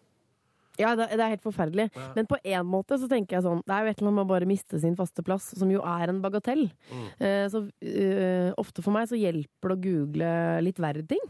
Ja, 0.80 0.94
det, 0.96 1.10
det 1.12 1.26
er 1.26 1.34
helt 1.36 1.44
forferdelig. 1.46 1.90
Men 2.16 2.30
på 2.30 2.40
en 2.40 2.70
måte 2.70 3.00
så 3.02 3.10
tenker 3.12 3.38
jeg 3.38 3.46
sånn 3.46 3.62
Det 3.66 3.76
er 3.76 3.84
jo 3.84 3.92
et 3.92 4.00
eller 4.00 4.10
annet 4.10 4.20
med 4.22 4.28
å 4.28 4.32
bare 4.32 4.50
miste 4.50 4.80
sin 4.82 4.96
faste 5.00 5.26
plass, 5.26 5.52
som 5.60 5.72
jo 5.74 5.84
er 5.84 6.14
en 6.14 6.24
bagatell. 6.24 6.70
Eh, 7.20 7.46
så 7.52 7.66
uh, 7.66 8.50
ofte 8.60 8.84
for 8.86 8.96
meg 8.96 9.10
så 9.12 9.20
hjelper 9.20 9.74
det 9.74 9.78
å 9.78 9.84
google 9.84 10.34
litt 10.66 10.82
verre 10.82 11.06
ting. 11.08 11.24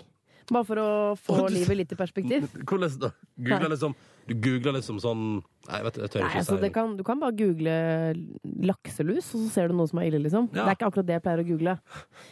Bare 0.50 0.66
for 0.66 0.82
å 0.82 0.90
få 1.20 1.36
oh, 1.36 1.48
du- 1.48 1.56
livet 1.60 1.78
litt 1.78 1.92
i 1.94 1.98
perspektiv. 1.98 2.48
Hvordan 2.68 2.96
da? 3.02 3.12
Googler 3.38 3.74
liksom, 3.74 3.94
du 4.30 4.34
googler 4.42 4.76
liksom 4.80 5.00
sånn 5.02 5.26
Nei, 5.70 5.82
vet 5.86 6.00
jeg 6.00 6.10
tør 6.10 6.24
Nei, 6.24 6.30
ikke 6.32 6.40
altså, 6.42 6.56
si 6.56 6.64
det 6.64 6.70
kan, 6.74 6.94
du 6.98 7.04
kan 7.06 7.20
bare 7.22 7.36
google 7.38 7.74
lakselus, 8.66 9.28
og 9.38 9.44
så 9.44 9.50
ser 9.54 9.70
du 9.70 9.76
noe 9.78 9.90
som 9.92 10.00
er 10.02 10.10
ille, 10.10 10.22
liksom. 10.24 10.48
Ja. 10.50 10.64
Det 10.64 10.72
er 10.72 10.78
ikke 10.80 10.88
akkurat 10.90 11.10
det 11.10 11.18
jeg 11.18 11.24
pleier 11.28 11.44
å 11.44 11.46
google. 11.46 11.76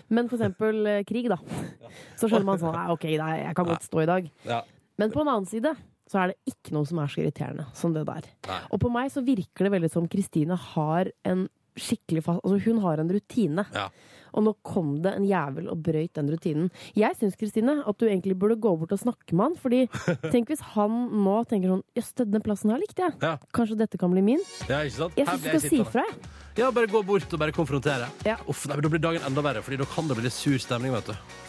Men 0.09 0.31
for 0.31 0.39
eksempel 0.39 0.89
eh, 0.89 1.03
krig, 1.05 1.29
da. 1.29 1.37
Så 2.19 2.25
skjønner 2.31 2.47
man 2.47 2.61
sånn 2.61 2.73
Nei, 2.73 2.87
OK, 2.95 3.05
nei, 3.21 3.35
jeg 3.43 3.59
kan 3.59 3.69
godt 3.69 3.85
stå 3.85 4.01
i 4.01 4.09
dag. 4.09 4.31
Ja. 4.47 4.63
Men 4.97 5.13
på 5.13 5.21
en 5.21 5.29
annen 5.35 5.45
side 5.49 5.75
så 6.07 6.21
er 6.23 6.31
det 6.33 6.53
ikke 6.53 6.75
noe 6.75 6.87
som 6.87 6.99
er 7.03 7.11
så 7.11 7.21
irriterende 7.23 7.65
som 7.75 7.93
det 7.95 8.05
der. 8.07 8.27
Nei. 8.47 8.59
Og 8.71 8.79
på 8.83 8.91
meg 8.93 9.11
så 9.13 9.23
virker 9.27 9.67
det 9.67 9.73
veldig 9.75 9.91
som 9.91 10.07
Kristine 10.11 10.55
har 10.73 11.11
en 11.27 11.47
skikkelig 11.77 12.23
fast 12.25 12.41
Altså 12.41 12.57
hun 12.65 12.79
har 12.81 12.97
en 13.03 13.11
rutine. 13.13 13.67
Ja. 13.75 13.89
Og 14.37 14.43
nå 14.45 14.51
kom 14.65 14.95
det 15.01 15.11
en 15.17 15.25
jævel 15.25 15.69
og 15.71 15.79
brøyt 15.85 16.13
den 16.17 16.29
rutinen. 16.33 16.71
Jeg 16.97 17.15
syns 17.19 17.37
Kristine 17.39 17.79
at 17.87 17.97
du 18.01 18.05
egentlig 18.07 18.35
burde 18.37 18.57
gå 18.61 18.71
bort 18.81 18.91
og 18.93 18.99
snakke 19.01 19.33
med 19.37 19.51
han. 19.51 19.55
Fordi 19.61 19.79
tenk 20.33 20.49
hvis 20.51 20.63
han 20.73 20.97
nå 21.23 21.37
tenker 21.49 21.75
sånn 21.75 21.83
Jøss, 21.97 22.11
denne 22.23 22.41
plassen 22.45 22.73
her 22.73 22.81
likte 22.81 23.05
jeg. 23.05 23.17
Ja. 23.23 23.35
Kanskje 23.55 23.77
dette 23.79 23.99
kan 24.01 24.13
bli 24.13 24.23
min? 24.25 24.43
Ja? 24.69 24.83
Jeg 24.83 24.95
syns 24.97 25.43
du 25.43 25.49
skal 25.51 25.63
si 25.67 25.81
fra. 25.85 26.05
jeg. 26.07 26.31
Ja, 26.57 26.71
bare 26.73 26.89
gå 26.89 27.03
bort 27.05 27.29
og 27.33 27.41
bare 27.41 27.53
konfrontere. 27.55 28.09
Ja. 28.25 28.39
Uff, 28.49 28.65
nei, 28.65 28.77
men 28.79 28.87
Da 28.87 28.93
blir 28.93 29.03
dagen 29.03 29.27
enda 29.27 29.45
verre, 29.45 29.61
Fordi 29.65 29.77
da 29.83 29.89
kan 29.93 30.09
det 30.09 30.17
bli 30.17 30.25
litt 30.29 30.37
sur 30.37 30.57
stemning. 30.61 30.95
vet 30.97 31.13
du 31.13 31.46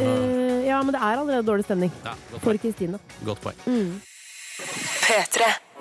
Eh, 0.00 0.68
ja, 0.68 0.82
men 0.82 0.94
det 0.94 1.00
er 1.00 1.18
allerede 1.18 1.46
dårlig 1.46 1.66
stemning 1.66 1.90
ja, 2.04 2.14
godt, 2.30 2.44
for. 2.44 2.60
Kristine. 2.62 3.00
godt 3.24 3.42
poeng. 3.44 3.66
Mm. 3.66 3.98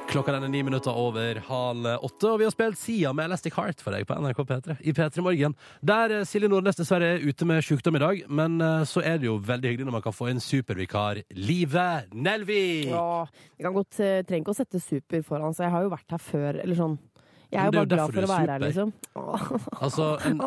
Klokka 0.10 0.34
den 0.34 0.48
er 0.48 0.50
ni 0.50 0.64
minutter 0.66 0.96
over 0.98 1.38
halv 1.46 1.86
åtte, 2.02 2.32
og 2.32 2.40
vi 2.42 2.48
har 2.48 2.54
spilt 2.54 2.80
Sia 2.82 3.12
med 3.14 3.28
Elastic 3.28 3.54
Heart 3.54 3.84
for 3.86 3.94
deg 3.94 4.08
på 4.10 4.16
NRK 4.18 4.40
P3 4.50 4.78
i 4.82 4.94
P3 4.98 5.22
Morgen. 5.22 5.54
Der 5.86 6.16
eh, 6.16 6.24
Silje 6.26 6.50
Nordnes 6.50 6.80
dessverre 6.80 7.12
er 7.14 7.22
ute 7.22 7.46
med 7.46 7.62
sykdom 7.66 8.00
i 8.00 8.02
dag, 8.02 8.24
men 8.26 8.58
eh, 8.66 8.88
så 8.90 9.04
er 9.06 9.22
det 9.22 9.30
jo 9.30 9.38
veldig 9.46 9.70
hyggelig 9.70 9.86
når 9.86 9.98
man 10.00 10.06
kan 10.08 10.16
få 10.18 10.32
en 10.32 10.42
supervikar. 10.42 11.22
Live 11.38 11.86
Nelvik! 12.16 12.90
Ja, 12.90 13.28
jeg 13.54 13.68
kan 13.68 13.78
godt, 13.78 14.02
eh, 14.02 14.24
trenger 14.26 14.48
ikke 14.48 14.56
å 14.56 14.60
sette 14.64 14.82
super 14.82 15.22
foran, 15.30 15.54
så 15.54 15.68
jeg 15.68 15.76
har 15.76 15.86
jo 15.86 15.94
vært 15.94 16.18
her 16.18 16.26
før. 16.26 16.64
Eller 16.64 16.82
sånn. 16.82 16.98
Jeg 17.50 17.60
er 17.64 17.66
jo 17.66 17.74
bare 17.80 17.90
glad 17.90 18.12
for 18.14 18.26
å 18.26 18.30
være 18.30 18.54
her, 18.54 18.62
liksom. 18.62 18.90
Altså, 19.86 20.06
en, 20.28 20.42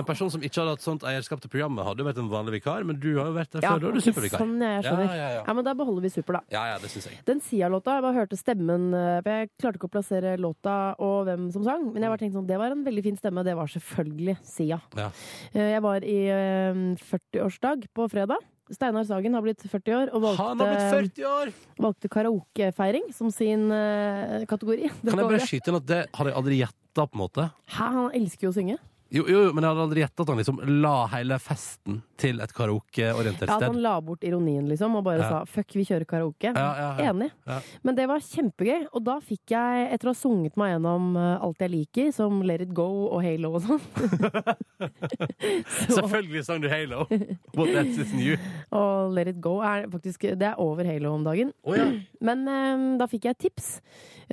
en 0.00 0.06
person 0.08 0.30
som 0.32 0.42
ikke 0.42 0.58
hadde 0.58 0.72
hatt 0.74 0.82
sånt 0.84 1.04
eierskap 1.06 1.42
til 1.44 1.50
programmet, 1.52 1.84
hadde 1.86 2.02
jo 2.02 2.06
vært 2.08 2.18
en 2.22 2.30
vanlig 2.32 2.56
vikar, 2.58 2.82
men 2.88 2.98
du 2.98 3.10
har 3.20 3.28
jo 3.30 3.36
vært 3.36 3.52
der 3.54 3.62
Ja, 3.62 3.74
før. 3.76 3.84
Da 3.84 3.90
er 3.92 3.98
du 3.98 4.02
supervikar. 4.02 4.42
Sånn, 4.42 4.56
ja, 4.64 4.70
jeg 4.78 4.86
skjønner. 4.88 5.06
Ja, 5.06 5.14
ja, 5.20 5.28
ja. 5.36 5.44
Ja, 5.46 5.54
men 5.58 5.68
da 5.68 5.74
beholder 5.78 6.02
vi 6.08 6.10
super, 6.16 6.38
da. 6.40 6.42
Ja, 6.56 6.64
ja, 6.72 6.80
det 6.82 6.90
synes 6.90 7.06
jeg. 7.10 7.20
Den 7.30 7.42
Sia-låta, 7.46 7.94
jeg 7.98 8.06
bare 8.08 8.18
hørte 8.18 8.38
stemmen 8.40 8.88
eh, 8.96 9.20
For 9.22 9.30
jeg 9.36 9.50
klarte 9.62 9.78
ikke 9.80 9.90
å 9.90 9.94
plassere 9.94 10.34
låta 10.42 10.76
og 10.98 11.28
hvem 11.30 11.46
som 11.54 11.62
sang, 11.68 11.86
men 11.94 12.02
jeg 12.02 12.10
bare 12.14 12.22
tenkte 12.24 12.40
sånn, 12.40 12.50
det 12.50 12.58
var 12.58 12.74
en 12.74 12.82
veldig 12.88 13.06
fin 13.06 13.18
stemme. 13.20 13.46
Det 13.46 13.54
var 13.58 13.70
selvfølgelig 13.78 14.38
Sia. 14.48 14.80
Ja. 14.98 15.08
Eh, 15.54 15.70
Jeg 15.76 15.84
var 15.86 16.02
i 16.06 16.18
eh, 16.34 16.84
40-årsdag 17.06 17.86
på 17.94 18.08
fredag. 18.10 18.42
Steinar 18.74 19.06
Sagen 19.08 19.34
har 19.34 19.44
blitt 19.44 19.62
40 19.64 19.94
år 19.96 20.12
og 20.12 20.26
Han 20.38 20.60
har 20.60 20.72
blitt 20.74 20.82
valgte, 20.92 21.22
40 21.22 21.30
år! 21.30 21.52
valgte 21.78 22.10
karaokefeiring 22.12 23.08
som 23.16 23.30
sin 23.32 23.68
uh, 23.72 24.44
kategori. 24.50 24.90
Kan 25.06 25.14
jeg 25.22 25.30
bare 25.32 25.46
skyte 25.46 25.72
inn 25.72 25.80
at 25.80 25.88
det 25.88 26.02
hadde 26.12 26.32
jeg 26.34 26.38
aldri 26.42 26.60
gjett- 26.62 26.78
gjetta, 26.98 27.06
på 27.06 27.16
en 27.16 27.22
måte. 27.22 27.50
Hæ, 27.68 27.84
han 27.94 28.10
elsker 28.14 28.48
jo 28.48 28.50
å 28.52 28.56
synge. 28.56 28.78
Jo, 29.10 29.22
jo, 29.24 29.38
men 29.56 29.64
jeg 29.64 29.72
hadde 29.72 29.84
aldri 29.86 30.02
gjetta 30.02 30.24
at 30.24 30.28
han 30.28 30.38
liksom 30.42 30.58
la 30.82 30.94
hele 31.14 31.38
festen 31.40 32.02
til 32.20 32.42
et 32.44 32.50
karaokeorientert 32.52 33.48
Ja, 33.48 33.56
At 33.56 33.62
han 33.70 33.78
la 33.80 33.94
bort 34.04 34.24
ironien, 34.26 34.66
liksom, 34.68 34.96
og 34.98 35.04
bare 35.06 35.22
Ja. 35.22 35.28
sa 35.28 35.44
'fuck, 35.44 35.72
vi 35.72 35.84
kjører 35.84 36.04
karaoke'. 36.04 36.52
Ja. 36.54 37.10
Enig. 37.10 37.30
Men 37.82 37.94
det 37.94 38.06
var 38.08 38.18
kjempegøy. 38.18 38.88
Og 38.92 39.04
da 39.04 39.18
fikk 39.20 39.54
jeg, 39.54 39.92
etter 39.94 40.08
å 40.08 40.12
ha 40.12 40.18
sunget 40.18 40.56
meg 40.56 40.74
gjennom 40.74 41.16
eh, 41.16 41.38
alt 41.40 41.58
jeg 41.58 41.70
liker, 41.70 42.12
som 42.12 42.42
Let 42.42 42.60
It 42.60 42.74
Go 42.74 43.08
og 43.08 43.22
Halo 43.22 43.54
og 43.54 43.62
sånn 43.62 43.80
så, 45.88 46.02
Selvfølgelig 46.02 46.44
sang 46.44 46.60
du 46.62 46.68
Halo. 46.68 47.06
What 47.56 47.72
else 47.72 48.02
is 48.04 48.12
new? 48.12 48.36
Og 48.74 49.14
Let 49.16 49.28
It 49.32 49.40
Go 49.40 49.58
er 49.64 49.88
faktisk 49.90 50.20
Det 50.38 50.42
er 50.52 50.60
over 50.60 50.84
Halo 50.84 51.14
om 51.14 51.24
dagen. 51.24 51.52
Oh, 51.64 51.74
ja. 51.76 51.88
Men 52.28 52.44
um, 52.48 52.86
da 53.00 53.06
fikk 53.10 53.28
jeg 53.28 53.36
et 53.36 53.42
tips 53.46 53.80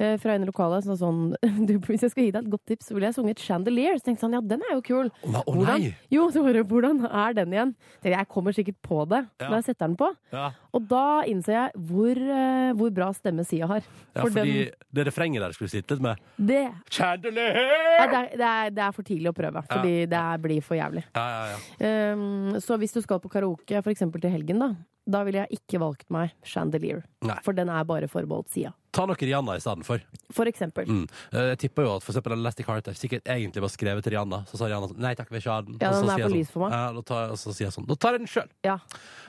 uh, 0.01 0.15
fra 0.21 0.35
en 0.35 0.47
lokale 0.49 0.81
som 0.83 0.95
sa 0.95 1.05
sånn 1.05 1.35
du, 1.69 1.77
Hvis 1.85 2.05
jeg 2.07 2.13
skal 2.13 2.27
gi 2.27 2.33
deg 2.35 2.43
et 2.43 2.51
godt 2.51 2.65
tips, 2.73 2.89
så 2.89 2.97
ville 2.97 3.09
jeg 3.11 3.17
sunget 3.19 3.43
Chandelier. 3.45 3.97
Så 3.99 4.09
tenkte 4.09 4.19
jeg 4.19 4.25
sånn, 4.27 4.37
ja, 4.39 4.43
den 4.55 4.64
er 4.69 4.75
jo 4.77 4.81
kul. 4.85 5.09
Å 5.23 5.31
nei, 5.31 5.41
å 5.45 5.53
Hvordan, 5.55 5.85
jo, 6.15 6.25
så 6.33 6.43
bare, 6.45 6.63
hvordan 6.67 7.01
er 7.09 7.33
den 7.37 7.53
igjen? 7.55 7.73
Jeg 8.03 8.27
kommer 8.31 8.55
sikkert 8.55 8.77
på 8.85 9.03
det 9.09 9.21
Ja. 9.41 9.49
når 9.49 9.55
jeg 9.61 9.65
setter 9.69 9.87
den 9.87 9.95
på. 9.99 10.09
Ja, 10.33 10.51
Og 10.73 10.87
da 10.87 11.23
innser 11.23 11.53
jeg 11.53 11.71
hvor, 11.89 12.17
eh, 12.17 12.71
hvor 12.73 12.91
bra 12.93 13.11
stemme 13.13 13.45
Sia 13.45 13.67
har. 13.67 13.81
ja 14.15 14.21
fordi 14.25 14.65
den, 14.65 14.71
det 14.93 15.05
refrenget 15.07 15.41
der 15.41 15.51
skulle 15.55 15.69
sitte 15.69 15.95
litt 15.95 16.01
med 16.01 16.17
det, 16.37 16.63
ja, 16.97 17.15
det, 17.17 17.31
er, 17.35 18.29
det, 18.35 18.41
er, 18.45 18.69
det 18.75 18.83
er 18.83 18.91
for 18.95 19.03
tidlig 19.03 19.29
å 19.31 19.35
prøve, 19.37 19.63
fordi 19.69 20.05
det 20.11 20.19
er, 20.19 20.37
blir 20.43 20.61
for 20.61 20.75
jævlig. 20.75 21.03
Ja, 21.15 21.25
ja, 21.29 21.55
ja. 21.79 22.13
Um, 22.13 22.59
så 22.59 22.77
hvis 22.81 22.93
du 22.93 23.01
skal 23.01 23.19
på 23.23 23.29
karaoke, 23.31 23.81
for 23.81 23.91
eksempel 23.93 24.21
til 24.21 24.31
helgen, 24.33 24.59
da, 24.59 24.71
da 25.07 25.23
ville 25.23 25.43
jeg 25.45 25.59
ikke 25.61 25.79
valgt 25.79 26.09
meg 26.13 26.33
Chandelier. 26.43 27.03
Nei. 27.25 27.37
For 27.45 27.53
den 27.53 27.69
er 27.69 27.83
bare 27.87 28.07
forbeholdt 28.11 28.49
Sia. 28.53 28.73
Ta 28.95 29.03
noe 29.09 29.17
Rihanna 29.19 29.57
i 29.57 29.61
stedet 29.63 29.83
for. 29.87 29.99
For 30.31 30.47
eksempel. 30.47 30.87
Mm. 30.87 31.01
Eh, 31.33 31.49
Jeg 31.51 31.57
tipper 31.65 31.83
jo 31.83 31.95
at 31.97 32.05
for 32.05 32.13
eksempel 32.13 32.35
Elastic 32.37 32.69
Heart 32.69 32.87
er 32.93 32.95
sikkert 32.95 33.27
egentlig 33.27 33.63
var 33.65 33.73
skrevet 33.73 34.05
til 34.05 34.15
Rihanna. 34.15 34.39
Så 34.47 34.55
sa 34.59 34.69
Rihanna 34.69 34.87
sånn 34.91 35.01
Nei 35.03 35.11
takk, 35.19 35.27
vi 35.29 35.35
vil 35.35 35.43
ikke 35.43 35.51
ha 35.51 35.65
den. 35.67 35.75
Ja, 35.81 35.89
Og 35.89 35.95
så 35.97 36.01
den 36.05 36.09
er 36.13 36.15
for 36.15 36.23
jeg 36.23 36.37
lys 36.39 36.53
for 36.53 36.63
meg. 36.63 36.71
Sånn, 36.71 36.79
ja, 36.79 36.93
da 36.95 37.03
tar, 37.11 37.33
og 37.35 37.41
så 37.41 37.55
sier 37.57 37.67
jeg 37.67 37.75
sånn 37.75 37.87
Da 37.91 37.97
tar 37.99 38.15
jeg 38.15 38.23
den 38.23 38.31
sjøl. 38.31 38.49
Ja. 38.65 38.77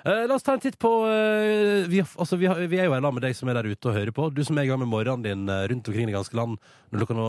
la 0.06 0.34
oss 0.38 0.46
ta 0.46 0.54
en 0.54 0.62
titt 0.62 0.78
på 0.78 0.92
eh, 1.10 1.88
vi, 1.90 2.00
altså, 2.04 2.38
vi, 2.38 2.46
har, 2.46 2.62
vi 2.70 2.78
er 2.78 2.86
jo 2.86 2.94
i 2.94 3.02
lag 3.02 3.16
med 3.16 3.26
deg 3.26 3.34
som 3.34 3.50
er 3.50 3.58
der 3.58 3.66
ute 3.72 3.90
og 3.90 3.98
hører 3.98 4.14
på. 4.14 4.28
Du 4.30 4.42
som 4.46 4.56
er 4.58 4.68
i 4.68 4.70
gang 4.70 4.78
med 4.84 4.92
morgenen 4.92 5.26
din 5.26 5.48
eh, 5.50 5.66
rundt 5.72 5.90
omkring 5.90 6.06
i 6.06 6.12
det 6.12 6.16
ganske 6.20 6.38
land. 6.38 6.56
Når 6.92 7.02
klokka 7.02 7.18
nå 7.18 7.28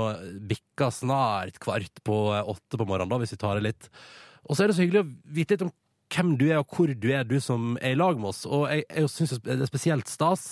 bikker 0.53 0.93
snart 0.93 1.57
kvart 1.63 2.03
på 2.05 2.21
eh, 2.37 2.45
åtte 2.53 2.77
på 2.77 2.85
morgenen, 2.85 3.09
da, 3.11 3.17
hvis 3.23 3.33
vi 3.33 3.41
tar 3.41 3.57
det 3.57 3.65
litt. 3.71 3.89
Og 4.47 4.55
så 4.55 4.63
er 4.63 4.69
det 4.71 4.77
så 4.77 4.85
hyggelig 4.85 5.03
å 5.05 5.09
vite 5.41 5.57
litt 5.57 5.65
om 5.65 5.73
hvem 6.13 6.37
du 6.39 6.45
er, 6.47 6.61
og 6.61 6.69
hvor 6.71 6.87
du 6.93 7.09
er, 7.11 7.25
du 7.27 7.35
som 7.43 7.73
er 7.81 7.91
i 7.95 7.99
lag 7.99 8.15
med 8.21 8.29
oss. 8.29 8.45
Og 8.47 8.69
jeg, 8.71 8.85
jeg 8.87 9.09
syns 9.11 9.33
det 9.43 9.57
er 9.57 9.67
spesielt 9.67 10.07
stas 10.07 10.45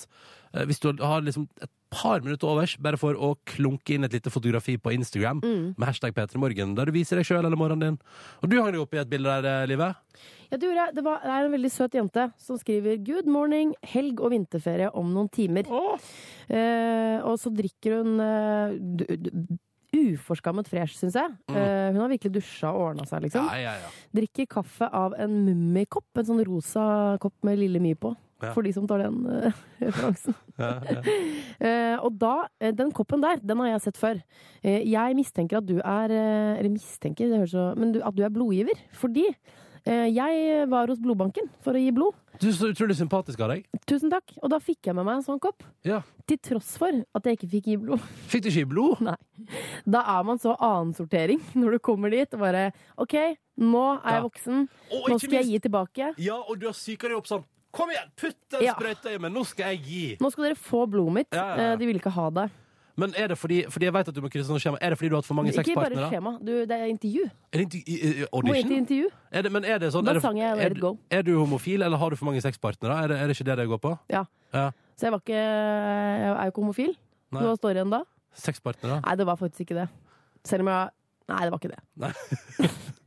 eh, 0.52 0.66
hvis 0.68 0.82
du 0.82 0.90
har 1.00 1.22
liksom 1.24 1.46
et 1.64 1.70
par 1.96 2.22
minutter 2.24 2.50
overs 2.52 2.76
bare 2.82 3.00
for 3.00 3.16
å 3.16 3.34
klunke 3.48 3.96
inn 3.96 4.06
et 4.06 4.16
lite 4.16 4.32
fotografi 4.32 4.76
på 4.78 4.92
Instagram 4.96 5.42
med 5.42 5.86
hashtag 5.88 6.14
P3morgen, 6.16 6.76
der 6.76 6.88
du 6.88 6.96
viser 6.96 7.20
deg 7.20 7.28
sjøl 7.28 7.44
eller 7.44 7.58
morgenen 7.58 7.96
din. 7.96 8.00
Og 8.42 8.50
du 8.52 8.58
hang 8.60 8.72
deg 8.74 8.82
opp 8.82 8.96
i 8.96 9.02
et 9.02 9.10
bilde 9.10 9.36
der, 9.42 9.62
eh, 9.64 9.68
Live. 9.70 9.92
Ja, 10.50 10.56
det, 10.56 10.62
gjorde 10.62 10.82
jeg. 10.84 10.94
det, 10.96 11.04
var, 11.04 11.20
det 11.24 11.34
er 11.34 11.46
en 11.46 11.54
veldig 11.56 11.70
søt 11.74 11.94
jente 11.98 12.26
som 12.38 12.58
skriver 12.60 12.98
'Good 13.02 13.26
morning, 13.26 13.74
helg 13.82 14.20
og 14.20 14.30
vinterferie 14.30 14.90
om 14.94 15.12
noen 15.14 15.30
timer'. 15.32 15.70
Eh, 16.48 17.18
og 17.26 17.38
så 17.42 17.50
drikker 17.50 17.98
hun 17.98 18.20
eh, 18.22 18.76
du, 18.78 19.04
du, 19.16 19.30
uforskammet 19.96 20.68
fresh, 20.68 20.98
syns 20.98 21.16
jeg. 21.18 21.34
Eh, 21.50 21.88
hun 21.94 22.02
har 22.02 22.12
virkelig 22.12 22.36
dusja 22.38 22.70
og 22.70 22.90
ordna 22.90 23.06
seg, 23.08 23.26
liksom. 23.26 23.48
Ja, 23.48 23.72
ja, 23.72 23.74
ja. 23.80 23.90
Drikker 24.14 24.48
kaffe 24.58 24.88
av 24.92 25.16
en 25.18 25.40
mummikopp. 25.46 26.08
En 26.20 26.28
sånn 26.28 26.44
rosa 26.46 27.16
kopp 27.22 27.36
med 27.46 27.60
Lille 27.62 27.82
My 27.82 27.94
på. 27.98 28.14
Ja. 28.42 28.50
For 28.52 28.66
de 28.66 28.72
som 28.76 28.84
tar 28.88 29.00
den 29.00 29.22
uh, 29.24 29.52
referansen. 29.86 30.34
ja, 30.60 30.72
ja. 30.84 31.00
uh, 31.00 31.96
og 32.06 32.18
da, 32.20 32.34
uh, 32.60 32.72
den 32.76 32.90
koppen 32.92 33.22
der, 33.24 33.40
den 33.40 33.62
har 33.64 33.70
jeg 33.74 33.84
sett 33.88 34.00
før. 34.00 34.20
Jeg 34.66 35.16
mistenker 35.16 35.60
at 35.62 35.68
du 35.68 35.76
er 35.78 36.10
Eller 36.12 36.68
mistenker, 36.72 37.28
det 37.30 37.38
høres 37.38 37.52
så 37.54 37.68
Men 37.78 37.92
du, 37.94 38.00
at 38.04 38.16
du 38.16 38.22
er 38.26 38.32
blodgiver. 38.34 38.76
Fordi 38.98 39.28
jeg 39.86 40.64
var 40.66 40.90
hos 40.90 40.98
blodbanken 40.98 41.46
for 41.62 41.76
å 41.78 41.78
gi 41.78 41.92
blod. 41.94 42.16
Du 42.42 42.48
er 42.48 42.54
så 42.56 42.72
utrolig 42.72 42.96
sympatisk 42.98 43.38
av 43.46 43.52
deg. 43.52 43.68
Tusen 43.86 44.10
takk. 44.10 44.32
Og 44.42 44.50
da 44.50 44.58
fikk 44.58 44.88
jeg 44.90 44.96
med 44.98 45.06
meg 45.06 45.20
en 45.20 45.26
sånn 45.28 45.38
kopp. 45.38 45.62
Ja. 45.86 46.00
Til 46.26 46.40
tross 46.42 46.72
for 46.80 46.90
at 46.90 47.28
jeg 47.30 47.38
ikke 47.38 47.50
fikk 47.52 47.68
gi 47.70 47.76
blod. 47.84 48.02
Fikk 48.32 48.42
du 48.42 48.48
ikke 48.50 48.64
gi 48.64 48.68
blod? 48.72 49.04
Nei. 49.06 49.14
Da 49.86 50.02
er 50.16 50.26
man 50.26 50.42
så 50.42 50.56
annensortering 50.58 51.38
når 51.54 51.76
du 51.78 51.84
kommer 51.86 52.10
dit 52.10 52.34
og 52.34 52.42
bare 52.42 52.64
OK, 52.98 53.14
nå 53.62 53.84
er 54.00 54.16
jeg 54.16 54.18
Ja. 54.18 54.24
voksen. 54.26 54.66
Og 54.90 55.06
Nå 55.06 55.20
skal 55.20 55.22
skal 55.28 55.38
jeg 55.38 55.52
gi 55.52 55.60
tilbake. 55.68 56.10
Ja, 56.18 56.40
og 56.42 56.58
du 56.58 56.66
har 56.66 56.74
psyka 56.74 57.06
deg 57.12 57.20
opp 57.22 57.30
sånn. 57.30 57.46
Kom 57.76 57.90
igjen, 57.92 58.08
putt 58.16 58.36
den 58.50 58.62
Ja. 58.64 58.74
sprøyta 58.74 59.12
i 59.14 59.18
meg, 59.20 59.32
nå 59.36 59.42
skal 59.46 59.74
jeg 59.74 59.82
gi. 59.84 60.04
Nå 60.20 60.30
skal 60.32 60.44
dere 60.48 60.56
få 60.56 60.86
blodet 60.88 61.12
mitt. 61.20 61.28
Ja, 61.36 61.42
ja, 61.44 61.56
ja. 61.56 61.72
Eh, 61.72 61.76
De 61.76 61.86
vil 61.86 61.98
ikke 62.00 62.10
ha 62.16 62.30
det. 62.30 62.46
Men 62.98 63.12
er 63.14 63.28
det 63.28 63.36
fordi, 63.36 63.58
fordi 63.68 63.84
jeg 63.84 63.92
vet 63.92 64.08
at 64.08 64.14
du 64.16 64.22
må 64.24 64.30
krysse 64.32 64.48
sånn 64.48 64.56
skjema, 64.58 64.78
er 64.80 64.88
det 64.94 64.96
fordi 64.98 65.10
du 65.10 65.14
har 65.16 65.20
hatt 65.20 65.26
for 65.28 65.34
mange 65.36 65.50
Ikke 65.52 65.74
bare 65.76 65.90
sexpartnere? 65.92 66.08
skjema. 66.08 66.30
Du, 66.40 66.52
det 66.64 66.70
er 66.80 66.86
intervju. 66.88 67.24
Er 67.52 67.58
det 67.58 67.64
intervju- 67.68 67.88
i- 67.92 68.00
i- 68.00 68.00
Må 68.00 68.16
inn 68.16 68.24
til 68.24 68.54
audition? 68.56 68.72
intervju. 68.86 69.08
Er 69.32 69.42
det, 69.42 69.52
men 69.52 69.64
er 69.66 69.78
det 69.78 69.92
sånn 69.92 70.04
Da 70.04 70.10
er 70.10 70.14
det, 70.14 70.22
sang 70.22 70.38
jeg 70.38 70.56
Let 70.56 70.64
er, 70.64 70.70
It 70.70 70.80
Go. 70.80 70.98
er 71.10 71.22
du 71.22 71.36
homofil, 71.36 71.82
eller 71.82 71.98
har 71.98 72.08
du 72.10 72.16
for 72.16 72.24
mange 72.24 72.40
sexpartnere? 72.40 72.96
Er 73.04 73.08
det, 73.08 73.16
er 73.20 73.26
det 73.28 73.36
ikke 73.36 73.44
det 73.44 73.56
det 73.58 73.68
går 73.68 73.78
på? 73.84 73.98
Ja. 74.08 74.24
Ja. 74.54 74.70
Så 74.96 75.00
jeg 75.04 75.10
var 75.12 75.18
ikke 75.20 75.36
Jeg 75.36 76.30
er 76.32 76.44
jo 76.44 76.50
ikke 76.50 76.62
homofil. 76.64 76.96
Nei. 77.32 77.42
Hva 77.42 77.56
står 77.58 77.74
igjen 77.76 77.90
da? 77.90 78.02
Sexpartnere? 78.34 79.02
Nei, 79.04 79.14
det 79.16 79.26
var 79.26 79.36
faktisk 79.36 79.60
ikke 79.60 79.74
det. 79.82 79.88
Selv 80.44 80.60
om 80.62 80.68
jeg 80.68 80.88
Nei, 81.28 81.40
det 81.40 81.50
var 81.52 81.58
ikke 81.58 81.74
det. 81.74 81.80
Nei. 81.98 82.12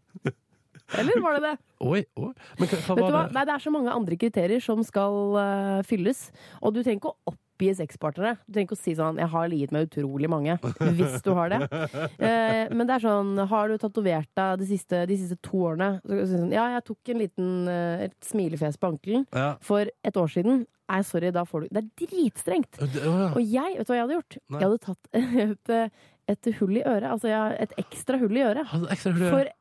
Eller 0.97 1.19
var 1.21 1.37
det 1.37 1.43
det? 1.49 1.57
Oi, 1.85 2.01
oi. 2.17 2.31
Men 2.59 2.67
hva, 2.71 2.79
hva 2.87 2.95
Vet 2.95 3.05
du 3.05 3.13
hva? 3.13 3.27
det? 3.27 3.33
Nei, 3.35 3.43
det 3.45 3.53
er 3.53 3.59
så 3.67 3.71
mange 3.71 3.91
andre 3.93 4.17
kriterier 4.19 4.63
som 4.63 4.81
skal 4.83 5.19
uh, 5.37 5.83
fylles. 5.87 6.31
Og 6.63 6.73
du 6.73 6.81
trenger 6.81 6.97
ikke 7.01 7.11
å 7.13 7.33
oppgi 7.33 7.69
sexpartnere. 7.75 8.37
Du 8.47 8.53
trenger 8.55 8.67
ikke 8.69 8.77
å 8.79 8.81
si 8.83 8.95
sånn 8.95 9.19
'jeg 9.19 9.29
har 9.29 9.47
ligget 9.51 9.71
med 9.75 9.89
utrolig 9.89 10.29
mange', 10.31 10.57
hvis 10.95 11.21
du 11.21 11.31
har 11.35 11.49
det. 11.49 11.61
Uh, 11.69 12.65
men 12.75 12.87
det 12.87 12.95
er 12.97 13.05
sånn 13.05 13.37
Har 13.51 13.67
du 13.67 13.77
tatovert 13.77 14.29
deg 14.35 14.59
de 14.59 14.65
siste, 14.65 15.05
de 15.07 15.17
siste 15.19 15.37
to 15.43 15.57
årene? 15.69 16.01
Så 16.01 16.07
kan 16.09 16.17
du 16.17 16.25
si 16.25 16.39
sånn, 16.39 16.51
ja, 16.55 16.65
jeg 16.75 16.85
tok 16.89 17.13
en 17.13 17.19
liten 17.19 17.49
uh, 17.67 18.03
et 18.07 18.15
smilefjes 18.25 18.77
på 18.79 18.91
ankelen 18.95 19.25
Ja. 19.35 19.55
for 19.61 19.81
et 20.03 20.15
år 20.17 20.27
siden. 20.31 20.65
Nei, 20.89 21.01
sorry, 21.05 21.29
da 21.29 21.43
får 21.45 21.67
du 21.67 21.67
Det 21.75 21.83
er 21.83 21.89
dritstrengt! 22.07 22.71
Det- 22.79 23.03
å, 23.05 23.11
ja. 23.13 23.29
Og 23.35 23.43
jeg, 23.45 23.77
vet 23.77 23.85
du 23.85 23.93
hva 23.93 23.99
jeg 23.99 24.07
hadde 24.07 24.17
gjort? 24.17 24.37
Nei. 24.49 24.59
Jeg 24.59 24.67
hadde 24.67 24.83
tatt 24.87 25.03
et, 25.69 26.01
et 26.33 26.49
hull 26.59 26.77
i 26.79 26.83
øret. 26.83 27.09
Altså 27.11 27.29
jeg, 27.29 27.57
et 27.67 27.73
ekstra 27.83 28.17
hull 28.17 28.35
i 28.39 28.41
øret. 28.41 28.65
Altså, 28.73 28.89
ekstra 28.95 29.11
hull 29.13 29.21
i 29.21 29.29
For 29.29 29.37
øret. 29.43 29.45
Øret. 29.51 29.58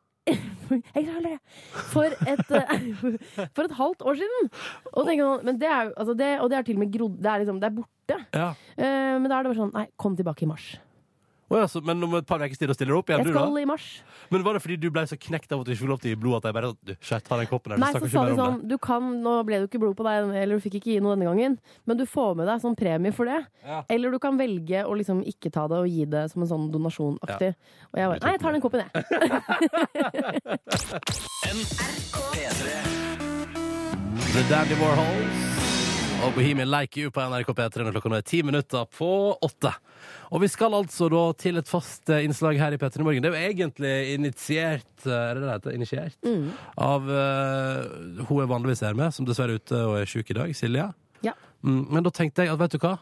For 1.92 2.12
et, 2.28 2.50
eh, 2.58 2.74
for 3.56 3.64
et 3.64 3.76
halvt 3.78 4.04
år 4.04 4.18
siden! 4.20 4.50
Og, 4.92 5.06
tenker 5.06 5.24
sånn, 5.24 5.46
men 5.48 5.60
det 5.60 5.70
er, 5.70 5.92
altså 5.94 6.16
det, 6.18 6.32
og 6.42 6.50
det 6.52 6.58
er 6.58 6.66
til 6.66 6.76
og 6.78 6.82
med 6.84 6.92
grodd 6.92 7.16
Det 7.24 7.38
liksom, 7.44 7.62
det 7.62 7.70
er 7.70 7.78
borte. 7.78 8.18
Ja. 8.36 8.50
Eh, 8.76 9.14
men 9.16 9.30
da 9.30 9.38
er 9.38 9.46
det 9.46 9.52
bare 9.52 9.62
sånn 9.62 9.74
Nei, 9.76 9.86
kom 10.00 10.18
tilbake 10.18 10.44
i 10.44 10.50
mars. 10.50 10.74
Å, 11.48 11.62
ja, 11.62 11.66
så, 11.70 11.80
men 11.80 11.96
om 12.04 12.12
et 12.18 12.26
par 12.28 12.42
ukers 12.44 12.58
tid 12.60 12.68
stiller 12.76 12.92
du 12.92 12.98
opp 12.98 13.08
igjen, 13.08 13.22
Jeg 13.24 13.30
du 13.30 13.32
da? 13.32 13.40
skal 13.46 13.56
i 13.62 13.64
mars. 13.68 13.84
Men 14.28 14.42
var 14.44 14.52
det 14.58 14.60
fordi 14.60 14.76
du 14.82 14.90
ble 14.92 15.04
så 15.08 15.16
knekt 15.16 15.48
av 15.54 15.62
at 15.62 15.66
du 15.68 15.70
ikke 15.72 15.80
fikk 15.80 15.88
lov 15.94 16.00
til 16.02 16.10
å 16.10 16.12
gi 16.12 16.18
blod, 16.20 16.36
at 16.42 16.46
jeg 16.50 16.56
bare 16.58 16.68
du, 16.76 16.92
shit, 17.00 17.24
ta 17.24 17.38
den 17.40 17.48
koppen 17.48 17.72
her, 17.72 17.78
Nei, 17.80 17.88
så 17.94 18.02
sa 18.04 18.24
de 18.28 18.34
sånn 18.36 18.58
Du 18.68 18.76
kan, 18.84 19.02
nå 19.24 19.32
ble 19.48 19.56
det 19.56 19.62
jo 19.64 19.68
ikke 19.70 19.80
blod 19.86 19.96
på 19.96 20.04
deg, 20.04 20.28
eller 20.42 20.54
du 20.58 20.62
fikk 20.66 20.76
ikke 20.82 20.92
gi 20.92 21.00
noe 21.04 21.14
denne 21.16 21.24
gangen, 21.30 21.52
men 21.88 21.94
du 21.96 22.04
får 22.08 22.30
med 22.36 22.44
deg 22.50 22.60
sånn 22.66 22.76
premie 22.76 23.12
for 23.16 23.24
det. 23.32 23.40
Ja. 23.64 23.80
Eller 23.96 24.08
du 24.12 24.18
kan 24.20 24.36
velge 24.40 24.80
å 24.84 24.92
liksom 24.98 25.22
ikke 25.24 25.48
ta 25.54 25.64
det 25.72 25.78
og 25.80 25.88
gi 25.88 26.04
det 26.12 26.26
som 26.34 26.44
en 26.44 26.50
sånn 26.52 26.68
donasjonaktig. 26.74 27.50
Og 27.94 27.98
jeg 28.02 28.06
bare 28.12 28.20
Nei, 28.26 28.32
jeg 28.36 28.42
tar 28.44 28.52
den 28.52 28.60
koppen, 28.64 28.80
jeg. 28.84 28.92
The 34.34 34.42
Dandy 34.50 34.74
Warhols 34.74 35.67
og 36.18 36.32
Bohemian 36.34 36.66
Like 36.70 36.98
You 36.98 37.12
på 37.14 37.22
NRK 37.22 37.52
P3 37.54 37.84
når 37.84 37.94
klokka 37.94 38.10
nå 38.10 38.16
er 38.18 38.24
ti 38.26 38.40
minutter 38.42 38.86
på 38.90 39.10
åtte. 39.44 39.70
Og 40.34 40.42
vi 40.42 40.48
skal 40.50 40.74
altså 40.74 41.06
da 41.12 41.20
til 41.38 41.60
et 41.60 41.70
fast 41.70 42.10
eh, 42.10 42.24
innslag 42.26 42.58
her 42.58 42.74
i 42.74 42.78
P3 42.80 43.04
Morgen. 43.06 43.22
Det 43.22 43.30
er 43.30 43.36
jo 43.36 43.50
egentlig 43.52 43.92
initiert 44.16 45.06
eh, 45.06 45.14
Er 45.14 45.38
det 45.38 45.44
det 45.44 45.52
heter? 45.52 45.76
Initiert? 45.78 46.16
Mm. 46.26 46.48
Av 46.88 47.06
uh, 47.06 48.24
hun 48.26 48.42
jeg 48.42 48.50
vanligvis 48.50 48.82
er 48.88 48.98
med, 48.98 49.14
som 49.14 49.28
dessverre 49.28 49.54
er 49.54 49.62
ute 49.62 49.82
og 49.84 49.98
er 50.00 50.10
sjuk 50.10 50.32
i 50.34 50.38
dag. 50.40 50.54
Silje. 50.58 50.88
Ja. 51.26 51.36
Mm, 51.62 51.84
men 51.94 52.06
da 52.06 52.14
tenkte 52.14 52.46
jeg 52.46 52.54
at 52.54 52.62
vet 52.64 52.74
du 52.74 52.82
hva? 52.82 52.96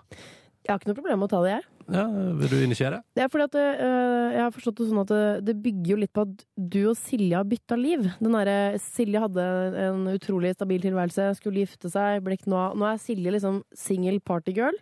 Jeg 0.67 0.75
har 0.75 0.83
ikke 0.83 0.93
noe 0.93 1.01
problem 1.01 1.23
med 1.23 1.31
å 1.31 1.33
ta 1.33 1.43
det, 1.47 1.57
jeg. 1.57 1.67
Ja, 1.93 2.05
vil 2.41 2.51
du 2.51 2.57
initiere? 2.65 3.01
Det 3.15 3.23
er 3.23 3.29
fordi 3.31 3.45
at 3.47 3.57
øh, 3.63 4.33
Jeg 4.35 4.43
har 4.43 4.55
forstått 4.55 4.81
det 4.81 4.87
sånn 4.89 5.03
at 5.05 5.11
det, 5.13 5.21
det 5.47 5.55
bygger 5.63 5.93
jo 5.93 5.99
litt 6.03 6.13
på 6.17 6.25
at 6.27 6.45
du 6.57 6.79
og 6.91 6.97
Silje 6.99 7.37
har 7.39 7.47
bytta 7.47 7.79
liv. 7.79 8.09
Den 8.19 8.35
derre- 8.35 8.81
Silje 8.83 9.23
hadde 9.23 9.45
en 9.85 10.03
utrolig 10.15 10.55
stabil 10.57 10.83
tilværelse, 10.83 11.29
skulle 11.39 11.63
gifte 11.63 11.91
seg, 11.93 12.23
ble 12.27 12.39
ikke 12.39 12.51
noe 12.51 12.65
av. 12.71 12.77
Nå 12.81 12.89
er 12.91 13.03
Silje 13.03 13.35
liksom 13.37 13.61
single 13.77 14.19
partygirl 14.27 14.77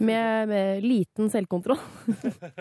med, 0.00 0.50
med 0.50 0.84
liten 0.86 1.30
selvkontroll. 1.32 1.78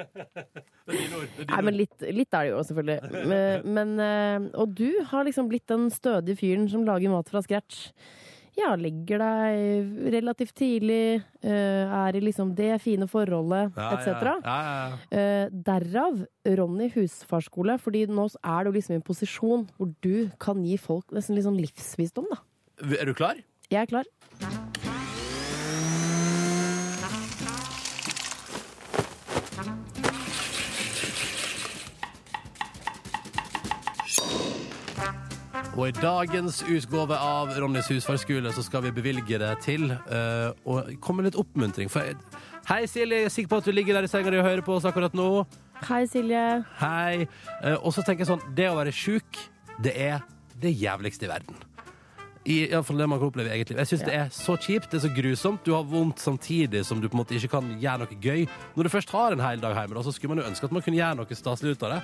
Nei, 1.50 1.62
men 1.64 1.78
litt, 1.78 1.96
litt 2.12 2.36
er 2.36 2.48
det 2.48 2.52
jo, 2.54 2.62
selvfølgelig. 2.68 3.00
Men, 3.34 3.64
men, 3.74 3.94
øh, 4.04 4.48
og 4.60 4.74
du 4.76 4.90
har 5.10 5.24
liksom 5.26 5.48
blitt 5.50 5.68
den 5.72 5.88
stødige 5.94 6.38
fyren 6.42 6.68
som 6.72 6.84
lager 6.88 7.12
mat 7.14 7.30
fra 7.32 7.42
scratch. 7.46 7.88
Ja, 8.54 8.76
legger 8.78 9.18
deg 9.18 10.10
relativt 10.14 10.54
tidlig, 10.60 11.24
øh, 11.42 11.94
er 11.98 12.18
i 12.18 12.22
liksom 12.22 12.52
det 12.58 12.76
fine 12.84 13.08
forholdet, 13.10 13.74
etc. 13.74 14.12
Ja, 14.14 14.36
ja, 14.46 14.76
ja. 14.78 14.98
Eh, 15.10 15.48
derav 15.70 16.22
Ronny 16.60 16.92
husfarskole, 16.94 17.80
fordi 17.82 18.06
nå 18.06 18.28
er 18.44 18.68
du 18.68 18.78
liksom 18.78 18.94
i 18.94 19.02
en 19.02 19.08
posisjon 19.08 19.66
hvor 19.78 19.90
du 20.06 20.30
kan 20.40 20.62
gi 20.66 20.78
folk 20.78 21.10
nesten 21.16 21.42
sånn 21.42 21.58
livsvisdom, 21.58 22.30
da. 22.30 22.44
Er 22.94 23.10
du 23.10 23.18
klar? 23.18 23.42
Jeg 23.74 23.88
er 23.88 23.90
klar. 23.90 24.63
Og 35.74 35.88
i 35.90 35.94
dagens 35.98 36.60
utgave 36.70 37.18
av 37.18 37.50
Ronnys 37.58 37.88
husfarskole 37.90 38.52
så 38.54 38.62
skal 38.62 38.84
vi 38.86 38.92
bevilge 38.94 39.40
det 39.42 39.50
til 39.66 39.88
eh, 39.90 40.52
å 40.70 40.76
komme 41.02 41.24
med 41.24 41.32
litt 41.32 41.40
oppmuntring. 41.42 41.90
For 41.90 42.06
jeg, 42.06 42.20
hei, 42.70 42.84
Silje, 42.90 43.24
jeg 43.24 43.30
er 43.32 43.34
sikker 43.34 43.50
på 43.50 43.62
at 43.64 43.70
du 43.70 43.74
ligger 43.74 43.98
der 43.98 44.06
i 44.06 44.12
senga 44.12 44.30
di 44.30 44.38
og 44.38 44.46
hører 44.46 44.62
på 44.66 44.76
oss 44.76 44.86
akkurat 44.86 45.18
nå. 45.18 45.28
Hei, 45.88 46.04
Silje. 46.12 46.44
Hei. 46.78 47.26
Uh, 47.64 47.80
og 47.80 47.90
så 47.96 48.06
tenker 48.06 48.22
jeg 48.22 48.30
sånn, 48.36 48.46
det 48.54 48.70
å 48.70 48.78
være 48.78 48.94
sjuk, 48.94 49.40
det 49.82 49.96
er 49.98 50.22
det 50.62 50.76
jævligste 50.78 51.26
i 51.26 51.32
verden. 51.32 51.58
I, 52.44 52.58
i 52.68 52.82
fall 52.86 53.02
det 53.02 53.08
man 53.10 53.18
kan 53.18 53.32
oppleve 53.32 53.50
i 53.50 53.56
eget 53.58 53.72
liv. 53.72 53.82
Jeg 53.82 53.96
synes 53.96 54.06
det 54.06 54.14
er 54.20 54.30
så 54.36 54.60
kjipt, 54.60 54.92
det 54.92 55.00
er 55.00 55.06
så 55.08 55.14
grusomt. 55.16 55.64
Du 55.66 55.74
har 55.74 55.88
vondt 55.90 56.22
samtidig 56.22 56.84
som 56.86 57.02
du 57.02 57.08
på 57.08 57.18
en 57.18 57.24
måte 57.24 57.40
ikke 57.40 57.56
kan 57.56 57.74
gjøre 57.82 58.04
noe 58.04 58.20
gøy. 58.22 58.46
Når 58.76 58.86
du 58.86 58.94
først 58.94 59.16
har 59.16 59.34
en 59.34 59.42
hel 59.42 59.64
dag 59.64 59.74
hjemme, 59.80 59.98
da, 59.98 60.06
så 60.06 60.14
skulle 60.14 60.36
man 60.36 60.44
jo 60.44 60.52
ønske 60.52 60.70
at 60.70 60.76
man 60.76 60.86
kunne 60.86 61.02
gjøre 61.02 61.18
noe 61.24 61.40
staselig 61.40 61.74
ut 61.74 61.88
av 61.88 61.96
det. 61.96 62.02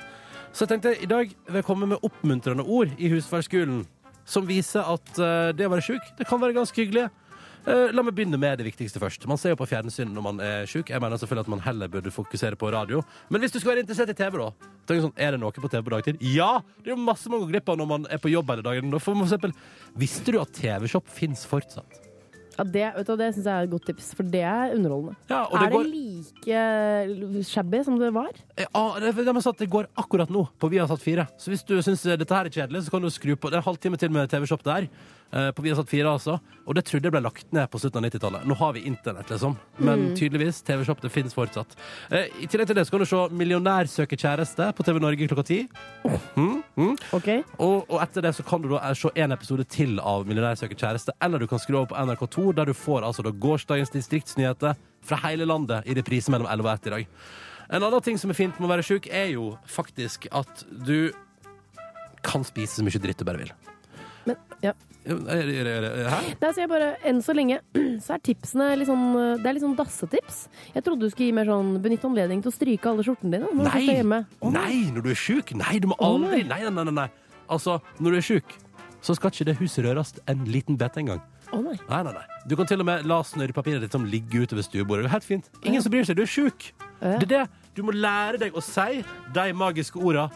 Så 0.52 0.66
jeg 0.66 0.74
tenkte 0.74 0.96
i 0.98 1.10
dag 1.10 1.32
vil 1.48 1.60
jeg 1.62 1.68
komme 1.68 1.88
med 1.90 2.04
oppmuntrende 2.06 2.66
ord 2.66 2.92
i 2.98 3.12
husfarskolen 3.14 3.84
som 4.30 4.46
viser 4.50 4.86
at 4.86 5.18
eh, 5.18 5.50
det 5.58 5.66
å 5.66 5.74
være 5.74 5.86
sjuk, 5.86 6.14
det 6.18 6.28
kan 6.30 6.42
være 6.42 6.58
ganske 6.58 6.78
hyggelig. 6.78 7.08
Eh, 7.68 7.92
la 7.94 8.04
meg 8.06 8.16
begynne 8.16 8.40
med 8.40 8.60
det 8.62 8.68
viktigste 8.70 9.02
først. 9.02 9.26
Man 9.30 9.40
ser 9.42 9.54
jo 9.54 9.60
på 9.60 9.68
fjernsyn 9.70 10.12
når 10.16 10.26
man 10.26 10.42
er 10.44 10.70
sjuk. 10.70 10.92
Jeg 10.94 11.02
mener 11.04 11.20
selvfølgelig 11.20 11.48
at 11.48 11.54
man 11.56 11.64
heller 11.66 11.92
burde 11.92 12.14
fokusere 12.14 12.60
på 12.60 12.72
radio. 12.74 13.02
Men 13.30 13.44
hvis 13.44 13.54
du 13.54 13.60
skal 13.60 13.74
være 13.74 13.84
interessert 13.86 14.14
i 14.14 14.18
TV, 14.18 14.40
da 14.40 14.50
tenk 14.90 15.06
sånn, 15.06 15.18
Er 15.18 15.36
det 15.36 15.42
noe 15.42 15.54
på 15.54 15.70
TV 15.70 15.84
på 15.86 15.96
dagtid? 15.96 16.22
Ja! 16.34 16.60
Det 16.80 16.94
er 16.94 16.96
jo 16.96 17.02
masse 17.04 17.30
man 17.30 17.44
går 17.44 17.52
glipp 17.56 17.70
av 17.70 17.82
når 17.82 17.90
man 17.94 18.08
er 18.10 18.22
på 18.22 18.32
jobb 18.32 18.54
hele 18.54 18.66
dagen. 18.66 19.00
For 19.00 19.26
eksempel, 19.26 19.54
visste 19.98 20.34
du 20.34 20.40
at 20.42 20.54
TV-shop 20.56 21.10
fins 21.14 21.46
fortsatt? 21.50 22.09
Ja, 22.60 22.66
det 22.68 22.88
vet 22.98 23.08
du, 23.08 23.14
det 23.20 23.30
syns 23.36 23.46
jeg 23.48 23.54
er 23.56 23.68
et 23.68 23.72
godt 23.72 23.86
tips, 23.88 24.10
for 24.18 24.28
det 24.28 24.42
er 24.44 24.74
underholdende. 24.76 25.16
Ja, 25.32 25.46
og 25.46 25.56
det 25.56 25.68
er 25.70 25.76
det 25.78 25.92
like 25.94 27.44
shabby 27.48 27.80
som 27.88 28.00
det 28.02 28.10
var? 28.16 28.34
Ja, 28.60 28.84
det, 29.00 29.14
det, 29.16 29.28
er 29.32 29.54
det 29.62 29.70
går 29.72 29.88
akkurat 30.04 30.34
nå 30.34 30.44
på 30.60 30.72
Viasat 30.74 31.04
4. 31.06 31.28
Så 31.40 31.54
hvis 31.54 31.64
du 31.64 31.78
syns 31.86 32.04
dette 32.04 32.36
her 32.36 32.50
er 32.50 32.58
kjedelig, 32.58 32.84
så 32.86 32.96
kan 32.96 33.06
du 33.06 33.12
skru 33.14 33.36
på. 33.36 33.48
Det 33.48 33.60
er 33.60 33.64
en 33.64 33.70
halvtime 33.70 34.00
til 34.02 34.12
med 34.12 34.28
TV-shop 34.28 34.66
der. 34.68 34.90
Eh, 35.32 35.50
På 35.52 35.64
Viasat 35.66 35.90
4, 35.90 36.12
altså. 36.12 36.40
Og 36.66 36.76
det 36.78 36.84
trodde 36.86 37.08
jeg 37.10 37.14
ble 37.16 37.22
lagt 37.24 37.52
ned 37.56 37.70
på 37.72 37.80
slutten 37.82 38.02
av 38.02 38.10
90-tallet. 38.10 38.46
Nå 38.50 38.58
har 38.60 38.74
vi 38.76 38.84
internett, 38.90 39.30
liksom. 39.32 39.56
Men 39.78 40.10
tydeligvis, 40.18 40.62
TV-shop 40.68 41.02
det 41.02 41.12
finnes 41.14 41.36
fortsatt. 41.36 41.76
Eh, 42.12 42.30
I 42.44 42.50
tillegg 42.50 42.70
til 42.70 42.80
det 42.80 42.86
så 42.88 42.96
kan 42.96 43.04
du 43.04 43.10
se 43.10 43.22
Millionær 43.40 43.90
søker 43.90 44.20
kjæreste 44.20 44.70
på 44.78 44.86
TV 44.86 45.02
Norge 45.04 45.30
klokka 45.32 45.48
ti. 45.50 45.60
Mm, 46.36 46.62
mm. 46.78 46.96
OK? 47.18 47.30
Og, 47.58 47.90
og 47.90 47.98
etter 48.04 48.28
det 48.28 48.36
så 48.38 48.46
kan 48.48 48.64
du 48.64 48.72
da 48.74 48.84
eh, 48.84 48.96
se 48.98 49.14
en 49.16 49.36
episode 49.36 49.66
til 49.70 49.98
av 50.00 50.28
Millionær 50.30 50.60
søker 50.60 50.78
kjæreste, 50.78 51.16
eller 51.26 51.42
du 51.42 51.50
kan 51.50 51.62
skru 51.62 51.82
over 51.82 51.94
på 51.94 52.00
NRK2, 52.00 52.50
der 52.60 52.70
du 52.70 52.78
får 52.78 53.08
altså 53.08 53.26
da 53.26 53.34
gårsdagens 53.34 53.94
distriktsnyheter 53.96 54.78
fra 55.06 55.22
hele 55.28 55.48
landet 55.48 55.88
i 55.88 55.96
reprise 55.98 56.32
mellom 56.34 56.50
11 56.50 56.68
og 56.68 56.74
1 56.76 56.90
i 56.90 56.96
dag. 56.98 57.14
En 57.70 57.84
annen 57.86 58.02
ting 58.02 58.18
som 58.18 58.32
er 58.34 58.38
fint 58.38 58.56
med 58.58 58.66
å 58.66 58.72
være 58.72 58.86
sjuk, 58.86 59.10
er 59.14 59.30
jo 59.36 59.52
faktisk 59.70 60.26
at 60.34 60.64
du 60.70 61.12
kan 62.26 62.44
spise 62.44 62.80
så 62.80 62.86
mye 62.86 63.02
dritt 63.02 63.22
du 63.22 63.28
bare 63.28 63.44
vil. 63.44 63.52
Men 64.28 64.36
ja. 64.66 64.74
Er 65.10 65.16
er 65.32 65.68
er 65.68 66.10
Hæ? 66.12 66.18
Nei, 66.42 66.50
så 66.52 66.60
jeg 66.60 66.70
bare, 66.70 66.90
Enn 67.08 67.22
så 67.24 67.34
lenge 67.34 67.62
så 68.04 68.18
er 68.18 68.24
tipsene 68.26 68.68
litt 68.78 68.90
sånn 68.90 69.06
Det 69.40 69.48
er 69.48 69.56
litt 69.56 69.64
sånn 69.64 69.78
dassetips. 69.78 70.42
Jeg 70.76 70.84
trodde 70.86 71.08
du 71.08 71.14
skulle 71.14 71.30
gi 71.32 71.38
mer 71.38 71.50
sånn 71.50 71.72
benytte 71.82 72.10
anledning 72.10 72.44
til 72.44 72.52
å 72.52 72.56
stryke 72.56 72.92
alle 72.92 73.06
skjortene 73.08 73.38
dine. 73.38 73.50
Når 73.56 73.70
du 73.72 73.78
er 73.80 74.00
hjemme. 74.02 74.22
Oh, 74.42 74.52
Nei, 74.54 74.90
når 74.94 75.08
du 75.08 75.12
er 75.16 75.20
sjuk? 75.20 75.56
Nei, 75.58 75.80
du 75.80 75.90
må 75.94 75.98
aldri 76.04 76.44
nei. 76.44 76.60
Nei, 76.66 76.74
nei, 76.76 76.86
nei, 76.92 76.96
nei. 77.06 77.08
Altså, 77.50 77.80
når 77.98 78.12
du 78.12 78.20
er 78.20 78.28
sjuk, 78.28 78.56
så 79.02 79.16
skal 79.18 79.32
ikke 79.34 79.48
det 79.50 79.56
huset 79.62 79.86
røres 79.88 80.14
en 80.30 80.44
liten 80.52 80.78
bit 80.78 81.00
engang. 81.02 81.24
Oh, 81.56 81.64
nei. 81.64 81.78
Nei, 81.90 82.02
nei, 82.06 82.14
nei. 82.14 82.26
Du 82.46 82.54
kan 82.60 82.68
til 82.70 82.84
og 82.84 82.86
med 82.92 83.08
la 83.10 83.22
snørrepapiret 83.26 83.82
ditt 83.82 83.96
som 83.96 84.06
ligge 84.06 84.44
utover 84.44 84.66
stuebordet. 84.68 85.08
Det 85.08 85.10
er 85.10 85.16
Helt 85.16 85.26
fint. 85.26 85.50
Ingen 85.64 85.82
som 85.82 85.94
bryr 85.96 86.06
seg. 86.06 86.20
Du 86.20 86.26
er 86.28 86.30
sjuk. 86.30 86.70
Ja. 87.00 87.16
Det 87.18 87.26
er 87.26 87.32
det. 87.32 87.42
Du 87.78 87.82
må 87.88 87.96
lære 87.96 88.38
deg 88.44 88.54
å 88.54 88.62
si 88.62 89.02
de 89.34 89.48
magiske 89.56 89.98
orda 89.98 90.28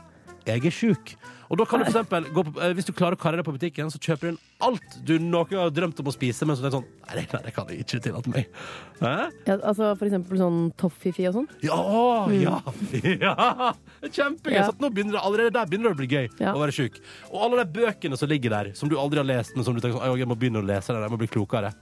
'jeg 0.45 0.65
er 0.65 0.71
sjuk'. 0.75 1.15
Og 1.53 1.59
da 1.59 1.65
kan 1.69 1.83
du 1.83 1.85
for 1.85 1.91
eksempel, 1.93 2.25
gå 2.33 2.41
på, 2.47 2.51
eh, 2.65 2.71
Hvis 2.73 2.87
du 2.87 2.93
klarer 2.97 3.13
å 3.13 3.19
karre 3.21 3.37
deg 3.37 3.45
på 3.45 3.53
butikken, 3.53 3.91
så 3.93 3.99
kjøper 4.01 4.25
du 4.25 4.29
inn 4.33 4.39
alt 4.65 4.95
du 5.05 5.11
noen 5.21 5.45
gang 5.51 5.59
har 5.67 5.73
drømt 5.75 5.99
om 6.01 6.07
å 6.09 6.13
spise, 6.15 6.47
men 6.49 6.57
så 6.57 6.63
er 6.63 6.71
det 6.71 6.73
sånn 6.79 6.87
Nei, 7.03 7.13
det, 7.19 7.25
nei, 7.35 7.41
det 7.45 7.53
kan 7.53 7.67
jeg 7.69 7.83
ikke 7.83 7.99
tillate 8.01 8.31
meg. 8.33 8.47
Ja, 9.03 9.57
altså 9.59 9.91
for 9.99 10.07
eksempel 10.07 10.39
sånn 10.39 10.59
toffifi 10.79 11.27
og 11.29 11.35
sånn. 11.37 11.47
Ja, 11.61 11.77
ja, 12.33 12.55
ja! 13.27 13.73
Er 14.01 14.09
Kjempegøy. 14.09 14.55
Ja. 14.55 14.69
Nå 14.81 14.89
begynner 14.95 15.19
det, 15.19 15.21
allerede 15.21 15.53
der 15.53 15.67
begynner 15.69 15.91
det 15.91 15.97
å 15.97 16.01
bli 16.01 16.09
gøy 16.09 16.29
Ja. 16.41 16.55
å 16.55 16.61
være 16.63 16.73
sjuk. 16.73 16.97
Og 17.29 17.43
alle 17.45 17.61
de 17.67 17.79
bøkene 17.81 18.17
som 18.17 18.31
ligger 18.31 18.49
der, 18.55 18.71
som 18.73 18.89
du 18.89 18.95
aldri 18.97 19.21
har 19.21 19.27
lest, 19.29 19.53
men 19.55 19.67
som 19.67 19.75
du 19.77 19.81
tenker 19.83 19.99
sånn, 19.99 20.17
jeg 20.17 20.31
må 20.31 20.39
begynne 20.39 20.63
å 20.63 20.65
lese 20.65 20.89
det, 20.95 21.03
jeg 21.05 21.13
må 21.13 21.21
bli 21.21 21.29
klokere. 21.37 21.73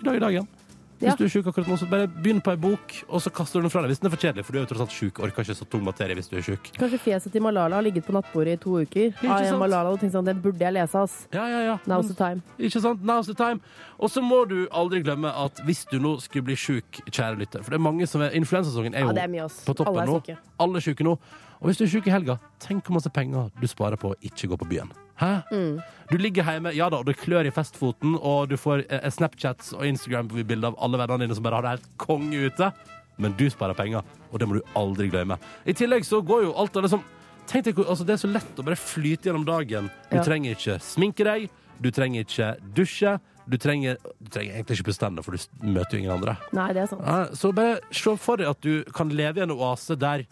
I 0.00 0.04
dag 0.06 0.14
er 0.16 0.24
dagen. 0.30 0.48
Hvis 0.96 1.10
Ja. 1.10 1.14
du 1.16 1.24
er 1.24 1.28
sjuk 1.28 1.46
akkurat 1.46 1.66
nå, 1.68 1.76
så 1.76 1.86
bare 1.90 2.06
begynn 2.08 2.40
på 2.40 2.50
ei 2.54 2.56
bok, 2.56 2.92
og 3.10 3.20
så 3.20 3.28
kaster 3.30 3.60
du 3.60 3.66
den 3.66 3.70
fra 3.70 3.82
deg 3.82 3.90
hvis 3.90 4.00
den 4.00 4.06
er 4.08 4.14
for 4.16 4.22
kjedelig, 4.22 4.44
for 4.46 4.52
du 4.52 4.58
er 4.58 4.62
jo 4.64 4.68
tross 4.70 4.80
alt 4.80 4.94
sjuk, 4.96 5.18
orker 5.20 5.44
ikke 5.44 5.56
så 5.56 5.68
tung 5.68 5.84
materie 5.84 6.14
hvis 6.16 6.28
du 6.30 6.36
er 6.38 6.42
sjuk. 6.46 6.70
Kanskje 6.72 6.98
fjeset 6.98 7.32
til 7.32 7.42
Malala 7.42 7.76
har 7.76 7.82
ligget 7.84 8.06
på 8.06 8.12
nattbordet 8.16 8.54
i 8.54 8.56
to 8.56 8.80
uker. 8.80 9.12
I 9.12 9.26
sant? 9.26 9.58
Malala 9.60 9.90
og 9.92 10.00
tenkt 10.00 10.12
sånn, 10.12 10.24
Den 10.24 10.40
burde 10.40 10.58
jeg 10.58 10.72
lese, 10.72 10.94
ass. 10.96 11.28
Ja, 11.32 11.46
ja, 11.46 11.60
ja. 11.66 11.76
Now's 11.86 12.08
the 12.08 12.14
time. 12.14 12.40
Ikke 12.58 12.80
sant? 12.80 13.02
Now's 13.04 13.26
the 13.26 13.34
time. 13.34 13.60
Og 14.00 14.08
så 14.10 14.22
må 14.22 14.48
du 14.48 14.66
aldri 14.72 15.02
glemme 15.02 15.28
at 15.28 15.60
hvis 15.64 15.84
du 15.90 15.98
nå 15.98 16.18
skulle 16.20 16.44
bli 16.44 16.54
sjuk, 16.56 16.84
kjære 17.10 17.38
lytter 17.38 17.62
For 17.62 17.70
det 17.70 17.78
er 17.80 17.84
mange 17.84 18.06
som 18.06 18.20
er 18.22 18.30
Influensasongen 18.30 18.94
er 18.94 19.00
jo 19.00 19.12
Ja, 19.12 19.24
er 19.24 19.48
på 19.48 19.74
toppen 19.74 19.96
Alle 19.96 20.02
er 20.02 20.06
nå. 20.06 20.38
Alle 20.58 20.76
er 20.76 20.80
syke 20.80 21.04
nå. 21.04 21.18
Og 21.60 21.68
hvis 21.70 21.76
du 21.78 21.84
er 21.84 21.88
syk 21.88 22.06
i 22.06 22.10
helga, 22.10 22.38
tenk 22.60 22.84
hvor 22.84 22.94
masse 22.94 23.08
penger 23.10 23.50
du 23.60 23.66
sparer 23.66 23.96
på 23.96 24.12
å 24.12 24.14
ikke 24.22 24.48
gå 24.48 24.56
på 24.56 24.68
byen. 24.68 24.90
Hæ? 25.20 25.30
Mm. 25.50 25.80
Du 26.10 26.16
ligger 26.20 26.44
hjemme, 26.44 26.72
ja 26.76 26.88
da, 26.92 26.98
og 27.02 27.06
det 27.08 27.16
klør 27.18 27.46
i 27.48 27.50
festfoten, 27.54 28.14
og 28.20 28.48
du 28.50 28.56
får 28.60 28.84
eh, 28.90 29.06
Snapchats 29.10 29.72
og 29.74 29.86
Instagram-bilder 29.88 30.68
av 30.72 30.76
alle 30.78 31.00
vennene 31.00 31.24
dine 31.26 31.34
som 31.38 31.42
bare 31.46 31.58
har 31.58 31.62
det 31.66 31.74
helt 31.76 31.88
konge 31.98 32.46
ute. 32.50 32.70
Men 33.18 33.32
du 33.38 33.46
sparer 33.50 33.74
penger, 33.78 34.04
og 34.30 34.38
det 34.38 34.46
må 34.48 34.58
du 34.58 34.62
aldri 34.76 35.08
glemme. 35.08 35.38
I 35.64 35.72
tillegg 35.72 36.04
så 36.04 36.20
går 36.22 36.44
jo 36.48 36.54
alt 36.60 36.76
av 36.76 36.82
det 36.86 36.92
som 36.96 37.04
Tenk 37.46 37.62
deg, 37.68 37.76
altså 37.78 38.02
Det 38.02 38.10
er 38.16 38.18
så 38.18 38.26
lett 38.28 38.56
å 38.58 38.64
bare 38.66 38.74
flyte 38.74 39.28
gjennom 39.28 39.44
dagen. 39.46 39.86
Du 40.10 40.16
Ja. 40.16 40.22
trenger 40.26 40.56
ikke 40.56 40.80
sminke 40.82 41.22
deg, 41.22 41.44
du 41.80 41.90
trenger 41.94 42.24
ikke 42.26 42.56
dusje. 42.74 43.20
Du 43.48 43.54
trenger, 43.56 43.96
du 44.20 44.28
trenger 44.34 44.56
egentlig 44.58 44.80
ikke 44.80 44.88
bestemme, 44.90 45.22
for 45.22 45.30
du 45.30 45.38
møter 45.62 45.92
jo 45.94 45.98
ingen 46.02 46.10
andre. 46.16 46.36
Nei, 46.52 46.72
det 46.74 46.82
er 46.82 46.86
sant. 46.90 47.02
Ja, 47.06 47.26
så 47.30 47.52
bare 47.54 47.78
se 47.94 48.16
for 48.18 48.36
deg 48.36 48.48
at 48.50 48.60
du 48.60 48.82
kan 48.92 49.08
leve 49.14 49.38
i 49.38 49.42
en 49.44 49.52
oase 49.54 49.94
der 49.96 50.24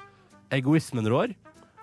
egoismen 0.50 1.06
rår. 1.06 1.36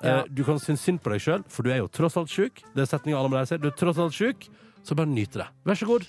Ja. 0.03 0.19
Eh, 0.21 0.23
Du 0.33 0.43
kan 0.43 0.59
synes 0.59 0.81
synd 0.81 1.01
på 1.03 1.11
deg 1.13 1.21
sjøl, 1.21 1.43
for 1.47 1.63
du 1.63 1.71
er 1.71 1.77
jo 1.83 1.87
tross 1.87 2.17
alt 2.17 2.29
sjuk. 2.29 2.61
Det 2.75 2.81
er 2.85 2.89
setninga 2.89 3.17
alle 3.19 3.29
må 3.29 3.37
lære 3.39 3.47
seg. 3.53 3.61
Du 3.61 3.67
er 3.69 3.75
tross 3.77 3.97
alt 4.01 4.13
sjuk, 4.17 4.47
så 4.83 4.95
bare 4.97 5.07
nyt 5.11 5.31
det. 5.37 5.47
Vær 5.65 5.75
så 5.77 5.85
god. 5.89 6.05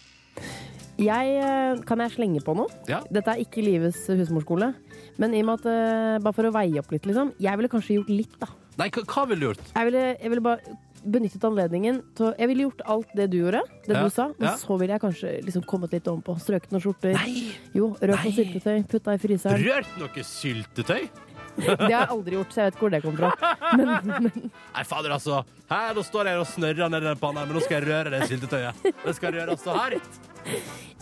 Jeg, 1.03 1.35
eh, 1.41 1.81
kan 1.89 1.99
jeg 2.05 2.13
slenge 2.15 2.43
på 2.45 2.55
noe? 2.57 2.69
Ja. 2.89 3.01
Dette 3.11 3.33
er 3.33 3.41
ikke 3.43 3.63
livets 3.65 4.07
husmorskole. 4.13 4.75
Men 5.19 5.35
i 5.35 5.41
og 5.41 5.47
med 5.49 5.61
at, 5.61 5.67
eh, 5.67 6.19
bare 6.23 6.33
for 6.37 6.45
å 6.45 6.53
veie 6.53 6.79
opp 6.79 6.91
litt, 6.93 7.05
liksom. 7.09 7.33
Jeg 7.41 7.57
ville 7.59 7.69
kanskje 7.69 7.97
gjort 7.99 8.09
litt, 8.13 8.39
da. 8.41 8.47
Nei, 8.79 8.89
hva, 8.89 9.03
hva 9.05 9.27
ville 9.29 9.41
du 9.41 9.47
gjort? 9.51 9.73
Jeg 9.75 9.85
ville, 9.91 10.17
jeg 10.21 10.31
ville 10.31 10.41
bare 10.45 10.61
benyttet 11.03 11.43
anledningen 11.43 11.97
til 12.15 12.33
Jeg 12.39 12.47
ville 12.49 12.63
gjort 12.71 12.81
alt 12.87 13.09
det 13.17 13.25
du 13.33 13.39
gjorde, 13.43 13.61
det 13.89 13.97
Ja, 13.97 14.03
du 14.05 14.11
sa, 14.11 14.29
men 14.39 14.49
ja. 14.49 14.55
så 14.57 14.79
ville 14.79 14.93
jeg 14.95 15.01
kanskje 15.03 15.33
liksom 15.45 15.65
kommet 15.67 15.91
litt 15.93 16.05
ovenpå. 16.07 16.37
Strøket 16.41 16.71
noen 16.71 16.81
skjorter. 16.85 17.13
Nei! 17.19 17.53
Jo, 17.75 17.91
rørt 18.01 18.23
noe 18.25 18.33
syltetøy, 18.33 18.87
putta 18.89 19.13
i 19.17 19.19
fryseren. 19.19 19.65
Rørt 19.67 19.99
noe 19.99 20.23
syltetøy? 20.25 21.09
Det 21.57 21.77
har 21.81 21.91
jeg 21.93 22.11
aldri 22.15 22.39
gjort, 22.39 22.53
så 22.55 22.63
jeg 22.63 22.71
vet 22.71 22.77
ikke 22.77 22.87
hvor 22.87 22.93
det 22.95 23.03
kommer 23.05 23.25
fra. 23.25 23.57
Men, 23.77 23.91
men 24.09 24.51
Nei, 24.53 24.85
fader, 24.89 25.15
altså. 25.17 25.43
Her, 25.73 25.93
nå 25.97 26.05
står 26.07 26.31
jeg 26.31 26.41
og 26.41 26.49
snørrer 26.49 26.93
ned 26.93 27.05
den 27.07 27.21
panna, 27.21 27.45
men 27.49 27.57
nå 27.57 27.65
skal 27.65 27.79
jeg 27.81 27.89
røre 27.91 28.13
det 28.15 28.29
syltetøyet. 28.31 28.87
Det 29.03 29.15
skal 29.17 29.37
røres 29.37 29.63
så 29.65 29.77
hardt. 29.77 30.19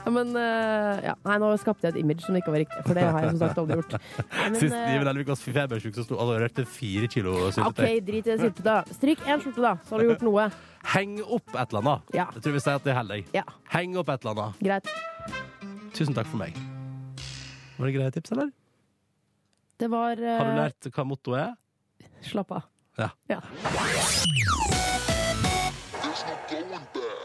Ja, 0.01 0.11
men 0.14 0.30
uh, 0.36 0.96
ja. 1.05 1.14
Nei, 1.26 1.36
nå 1.42 1.51
skapte 1.61 1.86
jeg 1.88 1.96
et 1.96 2.01
image 2.03 2.24
som 2.24 2.36
ikke 2.38 2.53
var 2.55 2.62
riktig, 2.62 2.82
for 2.86 2.96
det 2.96 3.05
har 3.05 3.26
jeg 3.26 3.34
som 3.34 3.40
sagt 3.42 3.61
aldri 3.61 3.76
gjort. 3.80 3.96
Men, 4.30 4.57
Sist 4.62 4.76
eh, 4.76 4.94
Iven 4.94 5.11
Elvik 5.12 5.30
var 5.32 5.40
febersjuk, 5.42 5.94
så 5.96 6.07
sto 6.07 6.16
altså, 6.16 6.38
rørte 6.44 6.64
fire 6.78 7.11
kilo 7.12 7.36
OK, 7.51 7.82
drit 7.82 8.24
i 8.24 8.24
det 8.30 8.38
syltetøyet. 8.40 8.94
Stryk 8.96 9.24
én 9.26 9.44
skjorte, 9.44 9.64
da, 9.66 9.74
så 9.84 9.96
har 9.96 10.05
du 10.05 10.11
gjort 10.12 10.24
noe. 10.30 10.48
Heng 10.94 11.18
opp 11.26 11.53
et 11.53 11.74
eller 11.74 11.82
annet. 11.82 12.14
Ja. 12.16 12.28
Jeg 12.36 12.46
tror 12.46 12.57
vi 12.57 12.64
sier 12.64 12.80
at 12.80 12.88
det 12.88 12.96
holder. 12.96 13.24
Ja, 13.36 13.44
Heng 13.74 13.98
opp 14.01 14.12
et 14.14 14.24
eller 14.24 14.46
annet. 14.46 14.64
greit. 14.64 14.94
Tusen 15.96 16.16
takk 16.16 16.30
for 16.30 16.40
meg. 16.40 16.57
Var 17.76 17.88
det 17.88 17.96
greie 17.96 18.16
tips, 18.16 18.32
eller? 18.36 18.53
Det 19.81 19.89
var 19.89 20.20
eh, 20.20 20.37
Har 20.37 20.45
du 20.51 20.59
lært 20.59 20.89
hva 20.93 21.05
mottoet 21.09 21.41
er? 21.41 22.11
Slapp 22.20 22.51
av. 22.53 22.66
Ja. 23.01 23.09
Ja. 23.31 23.39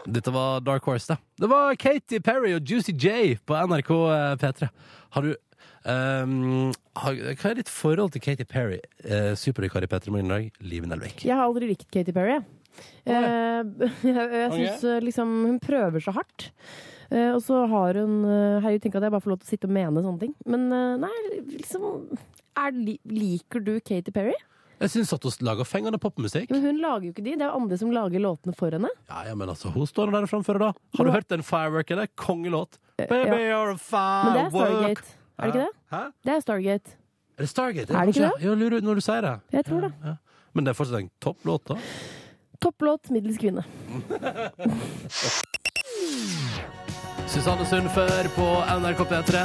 Dette 0.06 0.32
var 0.32 0.62
Dark 0.64 0.86
Horse, 0.88 1.12
da. 1.12 1.18
Det 1.36 1.50
var 1.52 1.76
Katy 1.76 2.22
Perry 2.24 2.54
og 2.56 2.64
Juicy 2.64 2.94
J 2.96 3.36
på 3.44 3.58
NRK 3.68 3.92
eh, 3.92 4.30
P3. 4.40 4.70
Har 5.16 5.26
du 5.26 5.34
ehm, 5.34 6.72
har, 7.02 7.20
Hva 7.34 7.52
er 7.52 7.60
ditt 7.60 7.72
forhold 7.72 8.14
til 8.16 8.24
Katy 8.24 8.48
Perry, 8.48 8.80
uh, 9.04 9.34
supervikar 9.36 9.84
i 9.84 9.90
P3 9.92 10.14
Morgen 10.14 10.30
i 10.30 10.36
dag? 10.36 10.60
Live 10.64 10.88
Nelvik. 10.88 11.26
Jeg 11.28 11.36
har 11.36 11.44
aldri 11.44 11.74
likt 11.74 11.90
Katy 11.92 12.16
Perry. 12.16 12.38
jeg. 12.38 12.46
Eh, 13.04 13.88
jeg 14.16 14.28
jeg 14.40 14.52
syns 14.56 14.84
eh, 14.84 15.02
liksom 15.04 15.40
hun 15.44 15.60
prøver 15.60 16.08
så 16.08 16.16
hardt. 16.16 16.50
Eh, 17.10 17.30
og 17.32 17.42
så 17.44 17.62
har 17.70 17.98
hun 18.00 18.22
uh, 18.26 18.62
Herregud, 18.64 18.82
tenk 18.82 18.96
at 18.98 19.06
jeg 19.06 19.14
bare 19.14 19.22
får 19.22 19.32
lov 19.34 19.42
til 19.42 19.46
å 19.46 19.52
sitte 19.52 19.68
og 19.68 19.74
mene 19.76 20.02
sånne 20.02 20.22
ting. 20.24 20.32
Men 20.48 20.66
eh, 20.74 20.96
nei, 21.04 21.12
liksom 21.52 21.84
er, 22.56 22.76
Liker 23.04 23.64
du 23.64 23.74
Katy 23.80 24.12
Perry? 24.14 24.36
Jeg 24.76 24.92
syns 24.92 25.14
at 25.16 25.24
hun 25.24 25.46
lager 25.48 25.64
fengende 25.64 25.98
popmusikk. 26.00 26.50
Men 26.52 26.64
hun 26.66 26.80
lager 26.82 27.08
jo 27.08 27.14
ikke 27.14 27.24
de. 27.24 27.36
Det 27.40 27.46
er 27.46 27.48
jo 27.48 27.60
andre 27.62 27.78
som 27.80 27.92
lager 27.94 28.20
låtene 28.20 28.52
for 28.56 28.76
henne. 28.76 28.90
Ja, 29.08 29.22
ja, 29.30 29.36
men 29.38 29.48
altså, 29.48 29.70
hun 29.72 29.88
står 29.88 30.12
der 30.12 30.26
og 30.26 30.28
framfører, 30.28 30.66
da. 30.66 30.88
Har 30.98 31.08
du 31.08 31.12
hørt 31.14 31.30
den 31.32 31.44
Firework? 31.46 31.88
Det 31.88 32.04
er 32.04 32.12
kongelåt. 32.20 32.76
Baby, 32.98 33.14
ja. 33.14 33.38
you're 33.54 33.72
a 33.72 33.78
firework. 33.80 34.26
Men 34.26 34.36
det 34.36 34.44
er. 34.44 34.50
Stargate. 34.50 35.16
Er 35.38 35.42
det 35.42 35.54
ikke 35.54 35.64
det? 35.64 35.72
Hæ? 35.92 35.96
Det 36.24 36.32
er 36.34 36.40
Stargate. 36.40 36.90
Er 37.36 37.42
det 37.42 37.48
Stargate? 37.48 37.92
Er 37.92 38.00
det 38.00 38.16
ikke 38.16 38.20
det? 38.20 38.44
Ja, 38.44 38.54
lurer 38.54 38.80
når 38.80 38.94
du 38.94 39.00
sier 39.00 39.20
det. 39.20 39.38
Jeg 39.52 39.64
tror 39.64 39.80
det. 39.80 39.92
Ja. 40.04 40.14
Men 40.52 40.64
det 40.64 40.72
er 40.72 40.78
fortsatt 40.78 41.00
en 41.00 41.10
topplåt, 41.20 41.68
da. 41.68 41.74
Topplåt, 42.60 43.10
middels 43.10 43.38
kvinne. 43.40 43.64
Susanne 47.26 47.64
Sundfør 47.66 48.28
på 48.36 48.44
NRK 48.80 49.00
P3. 49.10 49.40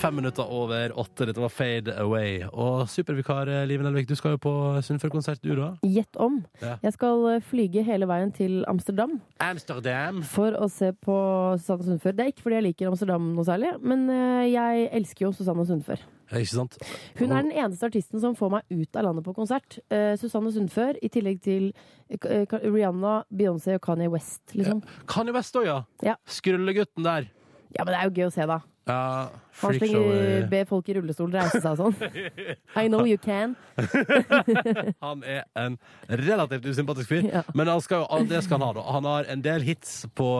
Fem 0.00 0.14
minutter 0.14 0.46
over 0.54 0.92
åtte. 1.00 1.26
Dette 1.26 1.42
var 1.42 1.50
Fade 1.52 1.92
Away. 2.00 2.44
Og 2.52 2.86
supervikar 2.90 3.50
eh, 3.50 3.64
Live 3.68 3.82
Nelvik, 3.84 4.06
du 4.08 4.14
skal 4.18 4.36
jo 4.36 4.40
på 4.44 4.52
Sundfør-konsert, 4.86 5.42
du 5.42 5.52
da? 5.58 5.72
Gjett 5.82 6.16
om. 6.22 6.38
Ja. 6.62 6.76
Jeg 6.84 6.94
skal 6.94 7.26
eh, 7.32 7.42
flyge 7.50 7.84
hele 7.86 8.08
veien 8.10 8.30
til 8.34 8.62
Amsterdam 8.70 9.18
Amsterdam. 9.42 10.22
for 10.30 10.54
å 10.62 10.70
se 10.70 10.92
på 10.94 11.16
Susanne 11.58 11.88
Sundfør. 11.90 12.14
Det 12.14 12.24
er 12.26 12.32
ikke 12.34 12.46
fordi 12.46 12.60
jeg 12.60 12.68
liker 12.70 12.92
Amsterdam 12.92 13.32
noe 13.34 13.48
særlig, 13.48 13.74
men 13.82 14.06
eh, 14.14 14.44
jeg 14.54 14.88
elsker 15.00 15.28
jo 15.28 15.34
Susanne 15.34 15.66
Sundfør. 15.68 16.06
Ja, 16.32 16.38
Ikke 16.40 16.54
sant? 16.56 16.76
Hun 17.18 17.32
er 17.32 17.42
den 17.44 17.52
eneste 17.52 17.86
artisten 17.90 18.20
som 18.22 18.34
får 18.38 18.50
meg 18.56 18.62
ut 18.72 18.96
av 18.96 19.04
landet 19.08 19.24
på 19.26 19.34
konsert. 19.36 19.78
Eh, 19.92 20.14
Susanne 20.20 20.50
Sundfør, 20.54 20.96
i 21.04 21.08
tillegg 21.12 21.40
til 21.44 21.70
eh, 22.08 22.46
Rihanna, 22.64 23.24
Beyoncé 23.30 23.76
og 23.76 23.82
Kanye 23.84 24.08
West, 24.12 24.42
liksom. 24.56 24.80
Kanye 25.10 25.34
West 25.36 25.56
òg, 25.60 25.66
ja. 25.68 25.80
Ja. 26.02 26.16
Skrullegutten 26.26 27.04
der. 27.04 27.28
Ja, 27.74 27.84
men 27.84 27.92
det 27.92 27.98
er 28.00 28.08
jo 28.08 28.14
gøy 28.20 28.28
å 28.30 28.32
se, 28.34 28.46
da. 28.48 28.60
Ja, 28.84 29.28
Han 29.62 29.78
slenger 29.78 30.42
be 30.52 30.58
folk 30.68 30.88
i 30.92 30.94
rullestol 30.98 31.30
reise 31.32 31.56
seg 31.64 31.70
og 31.72 31.78
sånn. 31.94 31.94
I 32.82 32.88
know 32.92 33.06
you 33.08 33.16
can. 33.16 33.54
Han 35.04 35.22
er 35.24 35.46
en 35.56 35.78
relativt 36.08 36.66
usympatisk 36.68 37.08
fyr, 37.08 37.24
Ja. 37.32 37.42
men 37.56 37.68
han 37.72 37.80
skal 37.80 38.04
jo, 38.04 38.18
det 38.28 38.42
skal 38.44 38.60
han 38.60 38.66
ha. 38.68 38.72
da 38.76 38.84
Han 38.92 39.08
har 39.08 39.24
en 39.32 39.44
del 39.44 39.62
hits 39.66 40.04
på, 40.14 40.30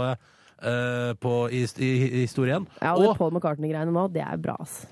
Uh, 0.64 1.12
på 1.20 1.30
i, 1.52 1.64
i, 1.82 1.88
i 2.06 2.20
historien. 2.22 2.62
Ja, 2.80 2.94
og 2.94 3.08
Og 3.10 3.16
Paul 3.18 3.32
McCartney-greiene 3.34 3.92
nå, 3.92 4.04
det 4.14 4.22
er 4.24 4.38
bra, 4.40 4.54
ass. 4.62 4.86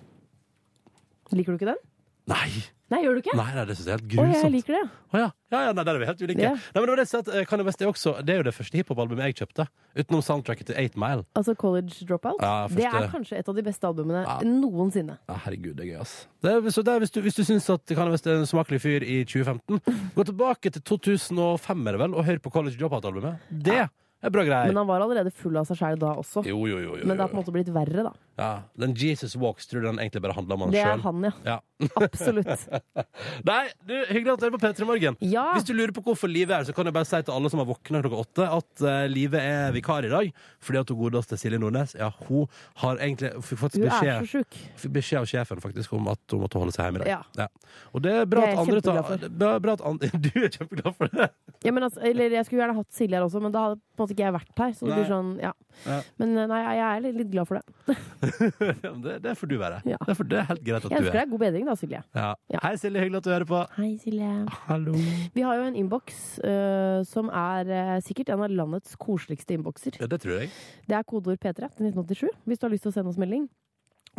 Liker 1.39 1.53
du 1.57 1.61
ikke 1.61 1.72
den? 1.72 1.83
Nei! 2.30 2.49
Nei, 2.93 2.99
gjør 3.07 3.16
du 3.16 3.20
ikke? 3.22 3.33
Nei, 3.39 3.47
nei, 3.57 3.62
det 3.66 3.74
syns 3.78 3.87
jeg 3.89 3.95
er 3.95 4.01
helt 4.03 4.09
grusomt. 4.12 4.35
Å, 4.37 4.41
jeg 4.45 4.53
liker 4.53 4.74
det. 4.76 4.80
Å 5.16 5.16
ja. 5.18 5.28
ja, 5.55 5.61
ja, 5.64 5.70
nei, 5.74 5.85
der 5.89 5.97
er 5.97 6.01
vi 6.03 6.09
helt 6.11 6.20
ulike. 6.22 6.43
Ja. 6.45 6.51
Nei, 6.53 6.74
men 6.76 6.85
det 6.85 6.91
var 6.93 7.01
det, 7.01 7.05
jeg 7.07 7.11
sa 7.11 7.20
at, 7.24 7.30
eh, 7.33 7.47
Kanye 7.49 7.64
West 7.66 7.80
er, 7.83 7.89
også, 7.89 8.12
det 8.20 8.35
er 8.35 8.39
jo 8.43 8.45
det 8.47 8.53
første 8.55 8.78
hiphop-albumet 8.78 9.30
jeg 9.30 9.37
kjøpte, 9.41 9.66
utenom 9.97 10.22
soundtracket 10.26 10.68
til 10.68 10.76
8 10.83 11.01
Mile. 11.01 11.24
Altså 11.41 11.55
College 11.62 12.07
Dropout. 12.11 12.45
Ja, 12.45 12.68
Det 12.68 12.85
er 12.85 13.09
kanskje 13.14 13.41
et 13.41 13.49
av 13.49 13.57
de 13.57 13.64
beste 13.66 13.89
albumene 13.89 14.22
Ja. 14.26 14.37
noensinne. 14.45 15.16
Ja, 15.26 15.39
herregud, 15.47 15.72
det 15.80 15.87
er 15.87 15.91
gøy, 15.95 16.01
ass. 16.05 16.14
Det 16.45 16.53
er, 16.53 16.68
så 16.76 16.85
er, 16.85 17.01
hvis, 17.03 17.14
du, 17.16 17.20
hvis 17.24 17.41
du 17.41 17.43
syns 17.49 17.70
at 17.72 17.95
Kanye 17.97 18.12
West 18.12 18.28
er 18.28 18.39
en 18.43 18.47
smakelig 18.53 18.83
fyr 18.85 19.09
i 19.09 19.18
2015, 19.24 19.80
gå 20.14 20.28
tilbake 20.28 20.74
til 20.76 20.85
2005 20.93 21.89
er 21.89 21.97
det 21.97 22.05
vel, 22.05 22.14
og 22.20 22.28
hør 22.28 22.45
på 22.45 22.53
College 22.55 22.76
Dropout-albumet. 22.76 23.49
Det 23.51 23.89
er 24.23 24.31
bra 24.35 24.45
greier. 24.47 24.70
Men 24.70 24.77
han 24.83 24.87
var 24.89 25.03
allerede 25.05 25.33
full 25.35 25.57
av 25.59 25.66
seg 25.68 25.81
sjæl 25.81 25.99
da 26.03 26.12
også. 26.20 26.45
Jo, 26.47 26.61
jo, 26.70 26.79
jo. 26.79 26.97
jo, 27.01 27.07
Men 27.07 27.16
det 27.16 27.25
har 27.25 27.33
på 27.33 27.37
en 27.39 27.43
måte 27.43 27.55
blitt 27.55 27.70
verre, 27.75 28.05
da. 28.07 28.12
Ja, 28.39 28.51
Den 28.79 28.95
Jesus 28.97 29.35
Walks 29.37 29.66
tror 29.70 29.83
du 29.83 29.89
den 29.91 29.99
egentlig 30.03 30.23
bare 30.23 30.37
handler 30.39 30.55
om 30.59 30.66
han 30.66 30.70
Det 30.75 30.81
er 30.83 30.95
sjøl? 30.95 31.03
han, 31.09 31.25
ja. 31.29 31.33
Ja. 31.45 31.59
Absolutt. 31.99 32.66
Nei, 33.51 33.62
du, 33.87 33.95
hyggelig 34.11 34.35
at 34.37 34.43
du 34.43 34.47
er 34.49 34.55
på 34.55 34.61
P3 34.62 34.87
Morgen. 34.89 35.16
Ja. 35.24 35.45
Hvis 35.57 35.66
du 35.68 35.72
lurer 35.76 35.93
på 35.97 36.03
hvorfor 36.07 36.30
Live 36.30 36.53
er 36.53 36.61
her, 36.62 36.68
så 36.68 36.74
kan 36.76 36.89
jeg 36.89 36.95
bare 36.97 37.09
si 37.09 37.20
til 37.26 37.35
alle 37.35 37.51
som 37.53 37.62
har 37.62 37.68
våkna 37.68 38.03
klokka 38.05 38.20
åtte, 38.22 38.47
at 38.59 38.85
uh, 38.87 39.05
Live 39.11 39.39
er 39.41 39.72
vikar 39.74 40.07
i 40.09 40.12
dag. 40.12 40.30
Fordi 40.62 40.80
at 40.83 40.93
hun 40.93 41.01
godeste 41.03 41.39
Silje 41.41 41.59
Nordnes 41.62 41.95
ja, 41.99 42.11
hun 42.28 42.47
har 42.83 43.01
egentlig 43.03 43.33
fikk 43.47 43.64
så 43.64 43.83
beskjed, 43.83 44.53
fikk 44.85 44.95
beskjed 44.99 45.22
av 45.22 45.28
sjefen 45.30 45.62
faktisk 45.62 45.93
om 45.99 46.11
at 46.12 46.35
hun 46.35 46.45
måtte 46.45 46.61
holde 46.62 46.74
seg 46.76 46.89
hjemme 46.89 47.03
i 47.03 47.07
dag. 47.07 47.26
Ja. 47.39 47.49
Og 47.93 48.05
det 48.05 48.14
er 48.22 48.28
bra 48.30 48.47
at 48.51 48.62
andre 48.62 48.83
tar 48.85 49.28
bra- 49.28 49.57
bra 49.62 49.76
at 49.78 49.85
andre, 49.89 50.11
Du 50.26 50.30
er 50.39 50.51
kjempeglad 50.53 50.97
for 50.99 51.11
det? 51.12 51.30
Ja, 51.66 51.72
men 51.74 51.87
altså, 51.87 52.03
eller 52.07 52.35
jeg 52.39 52.47
skulle 52.49 52.62
gjerne 52.64 52.78
hatt 52.78 52.91
Silje 52.95 53.18
her 53.18 53.26
også, 53.26 53.41
men 53.43 53.53
da 53.55 53.66
hadde 53.68 53.80
på 53.83 54.01
en 54.01 54.05
måte 54.05 54.14
ikke 54.16 54.24
jeg 54.26 54.35
vært 54.39 54.62
her. 54.64 54.72
Så 54.76 54.87
det 54.87 54.93
Nei. 54.93 54.99
blir 55.03 55.11
sånn, 55.11 55.33
ja. 55.43 55.53
Ja. 55.87 55.99
Men 56.20 56.35
eh, 56.37 56.47
nei, 56.51 56.59
jeg 56.62 56.83
er 56.87 57.03
litt, 57.07 57.16
litt 57.22 57.30
glad 57.33 57.49
for 57.49 57.59
det. 57.59 57.97
Det, 59.03 59.14
det 59.24 59.33
får 59.39 59.49
du 59.51 59.55
være. 59.59 59.78
Ja. 59.89 59.97
Det, 60.07 60.14
er 60.14 60.26
det 60.30 60.39
er 60.39 60.45
helt 60.51 60.62
greit 60.66 60.85
at 60.85 60.93
Jeg 60.93 61.01
du 61.03 61.07
ønsker 61.07 61.16
er. 61.16 61.24
deg 61.24 61.30
god 61.33 61.41
bedring 61.43 61.64
da, 61.68 61.72
Silje. 61.79 62.03
Ja. 62.16 62.33
Ja. 62.53 62.61
Hei, 62.64 62.75
Silje. 62.81 63.03
Hyggelig 63.05 63.23
at 63.23 63.27
du 63.27 63.33
hører 63.33 63.49
på. 63.49 63.62
Hei, 63.79 63.91
Silje. 64.03 64.31
Hallo. 64.68 64.95
Vi 65.35 65.45
har 65.47 65.59
jo 65.59 65.66
en 65.70 65.79
innboks 65.79 66.20
uh, 66.45 67.01
som 67.09 67.31
er 67.33 67.73
uh, 67.73 67.97
sikkert 68.05 68.33
en 68.35 68.45
av 68.45 68.53
landets 68.53 68.95
koseligste 69.01 69.57
innbokser. 69.57 69.99
Ja, 70.03 70.11
det 70.11 70.23
tror 70.25 70.41
jeg. 70.41 70.53
Det 70.89 70.99
er 70.99 71.09
kodeord 71.09 71.41
P3 71.43 71.73
til 71.73 71.91
1987, 71.91 72.31
hvis 72.47 72.62
du 72.62 72.68
har 72.68 72.75
lyst 72.75 72.89
til 72.89 72.93
å 72.93 72.97
sende 72.99 73.12
oss 73.12 73.20
melding. 73.20 73.49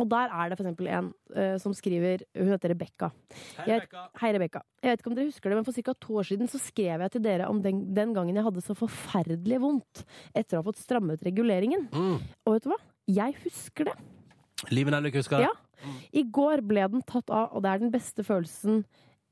Og 0.02 0.08
der 0.10 0.32
er 0.34 0.50
det 0.50 0.56
eksempel 0.58 0.88
en 0.90 1.10
uh, 1.36 1.54
som 1.62 1.74
skriver 1.76 2.24
Hun 2.34 2.50
heter 2.50 2.72
Rebekka. 2.72 3.12
Hei, 3.60 4.32
Rebekka. 4.34 4.64
Jeg 4.82 4.90
vet 4.90 5.02
ikke 5.02 5.12
om 5.12 5.18
dere 5.18 5.30
husker 5.30 5.52
det, 5.52 5.58
men 5.60 5.66
for 5.68 5.86
ca. 5.86 5.94
to 6.06 6.18
år 6.18 6.26
siden 6.32 6.50
så 6.50 6.58
skrev 6.62 7.04
jeg 7.06 7.14
til 7.14 7.24
dere 7.24 7.46
om 7.50 7.60
den, 7.62 7.84
den 7.94 8.16
gangen 8.16 8.34
jeg 8.34 8.46
hadde 8.46 8.64
så 8.64 8.74
forferdelig 8.78 9.60
vondt 9.62 10.02
etter 10.34 10.58
å 10.58 10.64
ha 10.64 10.66
fått 10.66 10.82
strammet 10.82 11.22
reguleringen. 11.26 11.86
Mm. 11.94 12.18
Og 12.18 12.56
vet 12.56 12.66
du 12.66 12.72
hva? 12.72 12.80
Jeg 13.14 13.38
husker 13.44 13.92
det. 13.92 13.96
Live 14.72 14.90
Nelvik 14.90 15.20
husker 15.20 15.38
det. 15.38 15.48
Ja. 15.50 15.54
I 16.12 16.24
går 16.34 16.64
ble 16.66 16.86
den 16.96 17.04
tatt 17.08 17.30
av, 17.30 17.52
og 17.52 17.64
det 17.64 17.72
er 17.72 17.84
den 17.84 17.92
beste 17.94 18.24
følelsen 18.26 18.82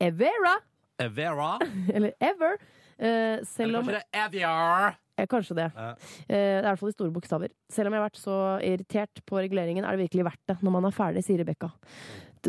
evera, 0.02 0.58
Evera. 1.02 1.58
eller 1.94 2.12
ever. 2.20 2.58
Eh, 2.98 3.40
selv 3.48 3.80
om 3.80 3.88
Eller 3.88 4.02
kanskje 4.12 4.34
det 4.36 4.42
er 4.46 4.98
eh, 5.16 5.26
Kanskje 5.30 5.56
det. 5.56 5.70
Eh, 6.28 6.36
er 6.36 6.60
i 6.60 6.66
hvert 6.68 6.80
fall 6.80 6.92
i 6.92 6.96
store 6.96 7.14
bokstaver. 7.14 7.54
Selv 7.72 7.88
om 7.88 7.96
jeg 7.96 8.02
har 8.02 8.08
vært 8.08 8.20
så 8.20 8.36
irritert 8.62 9.22
på 9.28 9.40
reguleringen, 9.40 9.84
er 9.84 9.96
det 9.96 10.06
virkelig 10.06 10.28
verdt 10.30 10.52
det 10.52 10.58
når 10.62 10.76
man 10.76 10.88
er 10.88 10.96
ferdig, 10.96 11.24
sier 11.26 11.42
Rebekka. 11.42 11.72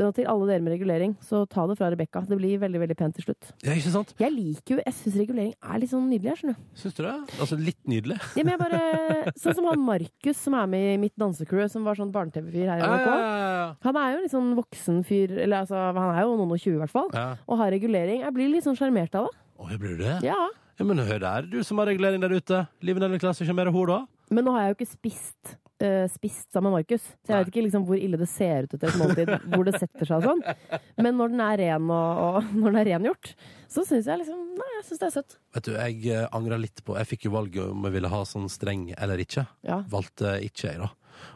Og 0.02 0.14
til 0.18 0.26
alle 0.26 0.48
dere 0.50 0.64
med 0.66 0.74
regulering, 0.74 1.12
så 1.22 1.44
ta 1.46 1.68
det 1.70 1.76
fra 1.78 1.90
Rebekka. 1.94 2.24
Det 2.26 2.38
blir 2.40 2.58
veldig 2.62 2.80
veldig 2.82 2.96
pent 2.98 3.14
til 3.20 3.28
slutt. 3.28 3.52
Ja, 3.62 3.76
ikke 3.78 3.92
sant? 3.94 4.14
Jeg 4.18 4.34
liker 4.34 4.76
jo, 4.76 4.80
jeg 4.82 4.96
syns 4.98 5.18
regulering 5.22 5.52
er 5.62 5.82
litt 5.84 5.92
sånn 5.92 6.08
nydelig. 6.10 6.32
her, 6.34 6.40
skjønner 6.42 6.58
du. 6.58 6.64
Syns 6.82 6.96
du 6.98 7.02
det? 7.06 7.14
Altså 7.40 7.58
litt 7.62 7.80
nydelig. 7.86 8.18
Ja, 8.40 8.44
men 8.48 8.54
jeg 8.56 8.62
bare, 8.64 8.82
sånn 9.44 9.58
som 9.60 9.68
han 9.70 9.84
Markus 9.86 10.42
som 10.42 10.58
er 10.58 10.72
med 10.74 10.88
i 10.96 10.98
mitt 11.04 11.16
dansecrew, 11.20 11.68
som 11.70 11.86
var 11.86 12.00
sånn 12.00 12.12
barne-TV-fyr 12.16 12.72
her 12.74 12.82
i 12.82 12.90
NRK. 12.90 13.78
Han 13.86 14.02
er 14.02 14.16
jo 14.16 14.24
litt 14.26 14.34
sånn 14.34 14.52
voksen 14.58 15.04
fyr, 15.08 15.38
eller 15.46 15.62
altså, 15.64 15.78
han 15.94 16.12
er 16.16 16.24
jo 16.26 16.36
noen 16.40 16.56
og 16.58 16.64
tjue 16.64 16.76
i 16.78 16.82
hvert 16.82 16.94
fall, 16.94 17.10
Ja. 17.14 17.28
og 17.48 17.62
har 17.62 17.72
regulering. 17.76 18.22
Jeg 18.26 18.34
blir 18.34 18.50
litt 18.50 18.66
sånn 18.66 18.78
sjarmert 18.80 19.14
av 19.20 19.30
det. 19.30 19.38
Å, 19.60 19.70
jeg 19.72 19.80
blir 19.84 19.98
det? 20.02 20.18
Ja. 20.26 20.40
Ja, 20.80 20.86
men 20.90 20.98
hør 21.06 21.20
der, 21.22 21.46
du 21.46 21.60
som 21.64 21.78
har 21.78 21.86
regulering 21.92 22.20
der 22.24 22.34
ute. 22.34 22.64
Liven 22.82 23.04
eller 23.06 23.22
klasse 23.22 23.46
mer 23.54 23.70
hun 23.70 23.86
da? 23.88 24.00
Men 24.34 24.46
nå 24.48 24.52
har 24.56 24.66
jeg 24.66 24.74
jo 24.74 24.78
ikke 24.80 24.92
spist, 24.96 25.58
eh, 25.86 26.06
spist 26.12 26.50
sammen 26.54 26.72
med 26.72 26.82
Markus, 26.82 27.06
så 27.24 27.34
jeg 27.34 27.44
vet 27.44 27.52
ikke 27.52 27.66
liksom 27.68 27.86
hvor 27.88 28.00
ille 28.00 28.20
det 28.20 28.30
ser 28.32 28.68
ut 28.68 28.76
etter 28.78 28.90
et 28.90 29.00
måltid, 29.02 29.34
hvor 29.54 29.68
det 29.68 29.76
setter 29.78 30.10
seg 30.10 30.24
og 30.24 30.30
sånn. 30.30 30.82
Men 31.04 31.20
når 31.20 31.34
den 31.34 31.44
er 31.46 31.62
ren 31.64 31.92
og, 31.94 32.24
og 32.24 32.50
når 32.60 32.66
den 32.70 32.82
er 32.82 32.90
rengjort, 32.94 33.34
så 33.72 33.86
syns 33.88 34.10
jeg 34.10 34.24
liksom 34.24 34.42
Nei, 34.54 34.68
jeg 34.76 34.84
syns 34.86 35.00
det 35.02 35.06
er 35.08 35.14
søtt. 35.16 35.36
Vet 35.56 35.66
du, 35.66 35.72
jeg 35.74 36.12
uh, 36.14 36.28
angrer 36.38 36.60
litt 36.62 36.84
på 36.86 36.94
Jeg 37.00 37.10
fikk 37.10 37.24
jo 37.26 37.32
valget 37.34 37.72
om 37.74 37.88
jeg 37.88 37.96
ville 37.96 38.12
ha 38.12 38.20
sånn 38.30 38.46
streng 38.54 38.84
eller 38.94 39.24
ikke. 39.24 39.48
Ja. 39.66 39.80
Valgte 39.90 40.36
ikke 40.46 40.68
jeg, 40.68 40.78
da. 40.84 40.92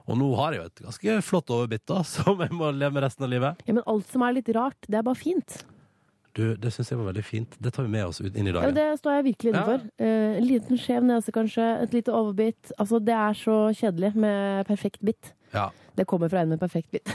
Og 0.06 0.20
nå 0.20 0.28
har 0.38 0.54
jeg 0.54 0.62
jo 0.62 0.68
et 0.70 0.84
ganske 0.86 1.16
flott 1.26 1.56
overbitt 1.56 1.88
da, 1.90 2.04
som 2.16 2.44
jeg 2.46 2.54
må 2.54 2.70
leve 2.76 2.94
med 2.98 3.08
resten 3.08 3.26
av 3.26 3.34
livet. 3.34 3.66
ja, 3.66 3.74
men 3.74 3.86
alt 3.90 4.06
som 4.12 4.26
er 4.28 4.38
litt 4.38 4.54
rart, 4.54 4.80
det 4.86 5.02
er 5.02 5.08
bare 5.08 5.20
fint. 5.20 5.58
Du, 6.38 6.44
Det 6.62 6.70
syns 6.74 6.92
jeg 6.94 7.00
var 7.00 7.08
veldig 7.10 7.24
fint. 7.26 7.56
Det 7.58 7.72
tar 7.74 7.88
vi 7.88 7.90
med 7.96 8.06
oss 8.06 8.20
ut 8.22 8.30
inn 8.38 8.46
i 8.46 8.52
Ja, 8.52 8.60
dagen. 8.60 8.70
men 8.70 8.76
det 8.78 9.00
står 9.02 9.16
jeg 9.18 9.26
virkelig 9.32 9.52
innenfor. 9.56 9.88
Eh, 9.98 10.38
en 10.38 10.46
liten 10.46 10.78
skjev 10.78 11.04
nese, 11.10 11.34
kanskje. 11.34 11.66
Et 11.88 11.94
lite 11.98 12.14
overbitt. 12.14 12.72
Altså, 12.78 13.00
det 13.04 13.16
er 13.18 13.34
så 13.40 13.58
kjedelig 13.74 14.14
med 14.16 14.68
perfekt 14.70 15.02
bitt. 15.02 15.34
Ja. 15.56 15.70
Det 15.98 16.06
kommer 16.06 16.30
fra 16.30 16.44
en 16.46 16.50
med 16.54 16.60
perfekt 16.62 16.92
bitt. 16.94 17.10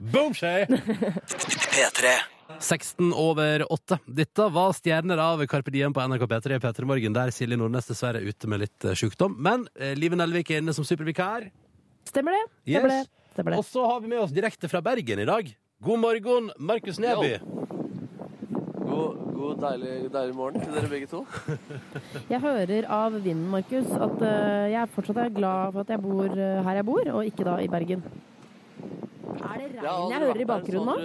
Boomshay! 0.00 0.64
P3. 0.66 2.14
16 2.60 3.12
over 3.12 3.64
8. 3.72 3.98
Dette 4.06 4.46
var 4.54 4.72
Stjerner 4.72 5.18
av 5.20 5.42
Carpe 5.50 5.70
Diem 5.74 5.92
på 5.92 6.00
NRK 6.06 6.24
P3 6.30 6.56
i 6.56 6.60
P3 6.62 6.86
Morgen, 6.88 7.12
der 7.16 7.32
Silje 7.34 7.58
Nordnes 7.58 7.88
dessverre 7.90 8.22
er 8.22 8.30
ute 8.30 8.48
med 8.48 8.62
litt 8.62 8.86
eh, 8.86 8.94
sjukdom. 8.96 9.34
Men 9.42 9.66
eh, 9.76 9.92
Live 9.98 10.16
Nelvik 10.16 10.54
er 10.54 10.62
inne 10.62 10.72
som 10.76 10.86
supervikar. 10.86 11.50
Stemmer 12.08 12.36
det? 12.38 12.44
Stemmer 12.70 12.94
Yes. 12.94 13.06
det? 13.10 13.32
Stemmer 13.36 13.58
Og 13.58 13.66
så 13.68 13.84
har 13.90 14.00
vi 14.00 14.08
med 14.14 14.22
oss 14.22 14.32
direkte 14.32 14.70
fra 14.72 14.80
Bergen 14.80 15.20
i 15.20 15.28
dag. 15.28 15.50
God 15.84 16.00
morgen, 16.00 16.50
Markus 16.56 16.96
Neby. 17.02 17.34
God, 18.96 19.16
god 19.36 19.58
deilig, 19.60 19.94
deilig 20.14 20.36
morgen 20.36 20.62
til 20.62 20.72
dere 20.72 20.88
begge 20.88 21.08
to. 21.10 21.20
Jeg 22.32 22.40
hører 22.40 22.88
av 22.96 23.18
vinden, 23.18 23.48
Markus, 23.52 23.90
at 23.92 24.24
eh, 24.24 24.70
jeg 24.72 24.92
fortsatt 24.94 25.20
er 25.26 25.34
glad 25.36 25.74
for 25.74 25.84
at 25.84 25.92
jeg 25.92 26.02
bor 26.02 26.32
eh, 26.32 26.62
her 26.64 26.78
jeg 26.80 26.86
bor, 26.88 27.10
og 27.12 27.28
ikke 27.28 27.46
da 27.46 27.58
i 27.60 27.68
Bergen. 27.70 28.02
Er 29.36 29.60
det 29.60 29.68
regn 29.76 29.84
jeg, 29.84 30.08
jeg 30.14 30.22
hører 30.24 30.40
i 30.40 30.48
bakgrunnen 30.48 30.90
nå? 30.90 30.96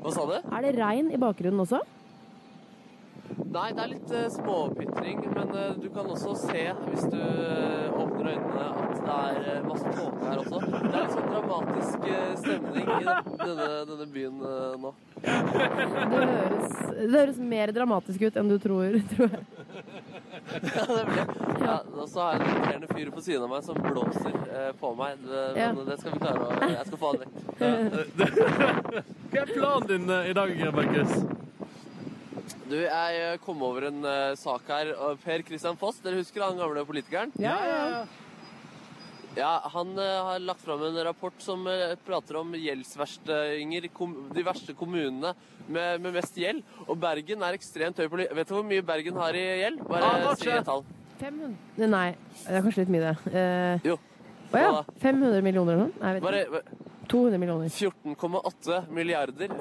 Hva 0.00 0.12
sa 0.16 0.26
du? 0.26 0.36
Er 0.40 0.66
det 0.66 0.74
regn 0.80 1.10
i 1.14 1.20
bakgrunnen 1.20 1.62
også? 1.66 1.80
Nei, 3.50 3.70
det 3.74 3.82
er 3.82 3.90
litt 3.90 4.12
uh, 4.14 4.26
småpytring, 4.30 5.22
men 5.34 5.48
uh, 5.54 5.70
du 5.78 5.88
kan 5.90 6.06
også 6.06 6.36
se, 6.38 6.62
hvis 6.86 7.06
du 7.10 7.18
eh, 7.18 7.98
åpner 7.98 8.30
øynene, 8.32 8.66
at 8.70 9.00
det 9.00 9.52
er 9.54 9.64
masse 9.66 9.92
tåke 9.96 10.20
her 10.22 10.42
også. 10.42 10.60
Det 10.66 10.78
er 10.78 10.94
litt 10.94 11.14
sånn 11.16 11.30
dramatisk 11.32 12.06
stemning 12.42 12.86
i 12.94 13.06
denne, 13.40 13.66
denne 13.88 14.06
byen 14.14 14.38
nå. 14.84 14.92
Det 15.20 15.34
høres, 16.14 16.76
det 17.00 17.16
høres 17.16 17.40
mer 17.54 17.74
dramatisk 17.74 18.22
ut 18.28 18.38
enn 18.38 18.52
du 18.52 18.56
tror, 18.62 19.00
tror 19.14 19.34
jeg. 19.34 19.42
Ja, 20.50 20.84
det 20.86 21.02
blir 21.06 21.26
ja, 21.62 21.74
Og 21.94 22.08
så 22.10 22.22
har 22.22 22.32
jeg 22.32 22.40
en 22.40 22.48
irriterende 22.48 22.88
fyr 22.94 23.10
på 23.14 23.22
siden 23.22 23.44
av 23.46 23.52
meg 23.52 23.66
som 23.66 23.82
blåser 23.82 24.72
på 24.80 24.94
meg. 24.98 25.20
Det, 25.26 25.44
Ja. 25.58 25.68
Men 25.74 25.84
det 25.90 25.98
skal 26.00 26.14
vi 26.14 26.22
klare 26.22 26.46
å 26.46 26.70
Jeg 26.70 26.86
skal 26.88 27.02
få 27.02 27.12
han 27.12 27.20
vekk. 27.26 27.34
Hva 29.30 29.44
er 29.44 29.54
planen 29.54 29.90
din 29.90 30.10
i 30.30 30.34
dag, 30.38 30.58
Markus? 30.74 31.14
Du, 32.70 32.76
jeg 32.78 33.18
eh, 33.18 33.36
kom 33.42 33.62
over 33.66 33.88
en 33.88 34.04
uh, 34.06 34.32
sak 34.38 34.68
her. 34.70 34.92
Per 35.24 35.42
Christian 35.46 35.78
Foss, 35.78 35.98
dere 36.04 36.20
husker 36.20 36.44
han 36.44 36.58
gamle 36.60 36.84
politikeren? 36.86 37.32
Ja, 37.42 37.56
ja, 37.66 37.78
ja. 37.90 38.02
Ja, 39.38 39.50
Han 39.74 39.92
uh, 39.98 40.04
har 40.26 40.42
lagt 40.42 40.62
fram 40.62 40.82
en 40.86 40.98
rapport 41.06 41.34
som 41.42 41.66
uh, 41.66 41.96
prater 42.06 42.38
om 42.38 42.54
gjeldsverstinger 42.54 43.88
de 43.90 44.44
verste 44.46 44.74
kommunene 44.78 45.32
med, 45.66 45.98
med 46.02 46.14
mest 46.14 46.38
gjeld. 46.38 46.62
Og 46.86 46.98
Bergen 47.02 47.42
er 47.46 47.58
ekstremt 47.58 47.98
høy 47.98 48.06
på 48.10 48.20
Vet 48.22 48.50
du 48.50 48.54
hvor 48.54 48.66
mye 48.66 48.86
Bergen 48.86 49.18
har 49.18 49.38
i 49.38 49.44
gjeld? 49.64 49.82
Bare 49.90 50.10
Ah, 50.10 50.34
si 50.38 50.50
et 50.50 50.66
tall. 50.66 50.84
500 51.20 51.90
Nei, 51.90 52.06
det 52.44 52.54
er 52.54 52.62
kanskje 52.64 52.84
litt 52.84 52.92
mye, 52.94 53.10
det. 53.10 53.34
Jo. 53.90 53.98
Å 54.50 54.62
ja. 54.62 54.70
500 55.02 55.42
millioner 55.46 55.74
eller 55.74 55.88
noe? 55.88 55.98
Nei, 55.98 56.14
jeg 56.14 56.22
vet 56.22 56.22
ikke. 56.22 56.62
bare 56.62 57.10
200 57.10 57.42
millioner. 57.42 57.74
14,8 57.74 58.80
milliarder. 58.94 59.58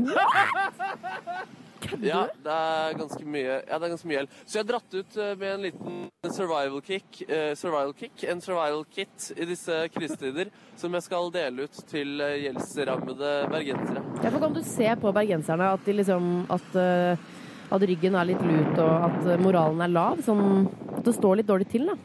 Kødder 1.80 2.08
Ja, 2.10 2.22
du? 2.28 2.40
det 2.44 2.56
er 2.56 2.98
ganske 3.00 3.26
mye 3.26 3.46
Ja, 3.68 3.78
det 3.80 3.86
er 3.88 3.94
ganske 3.94 4.10
mye 4.10 4.18
gjeld. 4.20 4.34
Så 4.46 4.58
jeg 4.58 4.64
har 4.66 4.70
dratt 4.74 4.96
ut 5.00 5.18
eh, 5.18 5.34
med 5.40 5.54
en 5.54 5.64
liten 5.68 6.34
survival 6.36 6.82
kick, 6.86 7.22
eh, 7.30 7.54
survival 7.56 7.94
kick, 7.98 8.24
en 8.30 8.42
survival 8.44 8.84
kit 8.94 9.30
i 9.38 9.48
disse 9.50 9.78
krisetider, 9.96 10.52
som 10.80 10.94
jeg 10.98 11.06
skal 11.08 11.32
dele 11.34 11.68
ut 11.70 11.82
til 11.90 12.20
eh, 12.26 12.36
gjeldsrammede 12.46 13.34
bergensere. 13.54 14.04
Ja, 14.24 14.30
for 14.34 14.40
kan 14.44 14.56
du 14.58 14.62
se 14.68 14.92
på 15.00 15.14
bergenserne 15.16 15.72
at, 15.78 15.86
de 15.88 15.96
liksom, 16.02 16.30
at, 16.52 16.70
eh, 16.76 17.28
at 17.72 17.88
ryggen 17.92 18.16
er 18.20 18.32
litt 18.34 18.44
lut, 18.44 18.76
og 18.84 19.10
at 19.10 19.28
eh, 19.36 19.42
moralen 19.44 19.82
er 19.88 19.94
lav? 19.96 20.20
Sånn, 20.28 20.68
at 20.98 21.04
det 21.08 21.16
står 21.16 21.40
litt 21.42 21.50
dårlig 21.50 21.70
til, 21.72 21.88
da. 21.94 22.00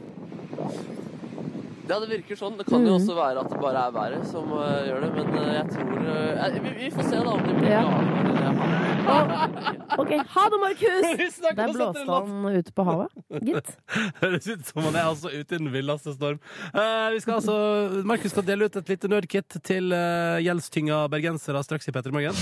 Ja, 1.88 1.98
det 2.00 2.08
virker 2.08 2.36
sånn. 2.38 2.54
Det 2.56 2.64
kan 2.66 2.80
jo 2.86 2.94
Mhm. 2.94 3.02
også 3.02 3.14
være 3.14 3.40
at 3.44 3.50
det 3.52 3.58
bare 3.60 3.80
er 3.88 3.92
været 3.92 4.26
som 4.26 4.52
uh, 4.52 4.80
gjør 4.88 5.00
det, 5.04 5.10
men 5.14 5.26
uh, 5.36 5.54
jeg 5.54 5.66
tror 5.74 5.90
uh, 6.00 6.62
vi, 6.64 6.70
vi 6.78 6.90
får 6.94 7.02
se 7.10 7.16
da 7.20 7.30
om 7.34 7.42
de 7.44 7.54
blir 7.58 7.70
Ja. 7.70 7.82
glade 7.84 8.08
det. 8.08 9.98
OK, 10.00 10.12
ha 10.32 10.44
det, 10.48 10.58
Markus! 10.62 11.36
Der 11.44 11.72
blåste 11.74 12.04
han 12.08 12.56
ute 12.56 12.72
på 12.72 12.84
havet, 12.88 13.08
gitt. 13.44 13.68
Høres 14.22 14.46
ut 14.48 14.64
som 14.64 14.82
han 14.86 14.96
er 14.96 15.10
altså 15.10 15.28
ute 15.28 15.54
i 15.54 15.58
den 15.60 15.68
villeste 15.74 16.14
storm. 16.16 16.38
Eh, 16.72 17.10
vi 17.12 17.20
skal 17.20 17.34
altså, 17.34 18.00
Markus 18.04 18.32
skal 18.32 18.46
dele 18.48 18.64
ut 18.64 18.76
et 18.80 18.88
lite 18.88 19.08
nødkit 19.12 19.60
til 19.62 19.92
uh, 19.92 20.40
gjeldstynga 20.40 21.04
bergensere 21.12 21.60
straks 21.62 21.88
i 21.88 21.92
P3 21.92 22.10
Morgen. 22.16 22.32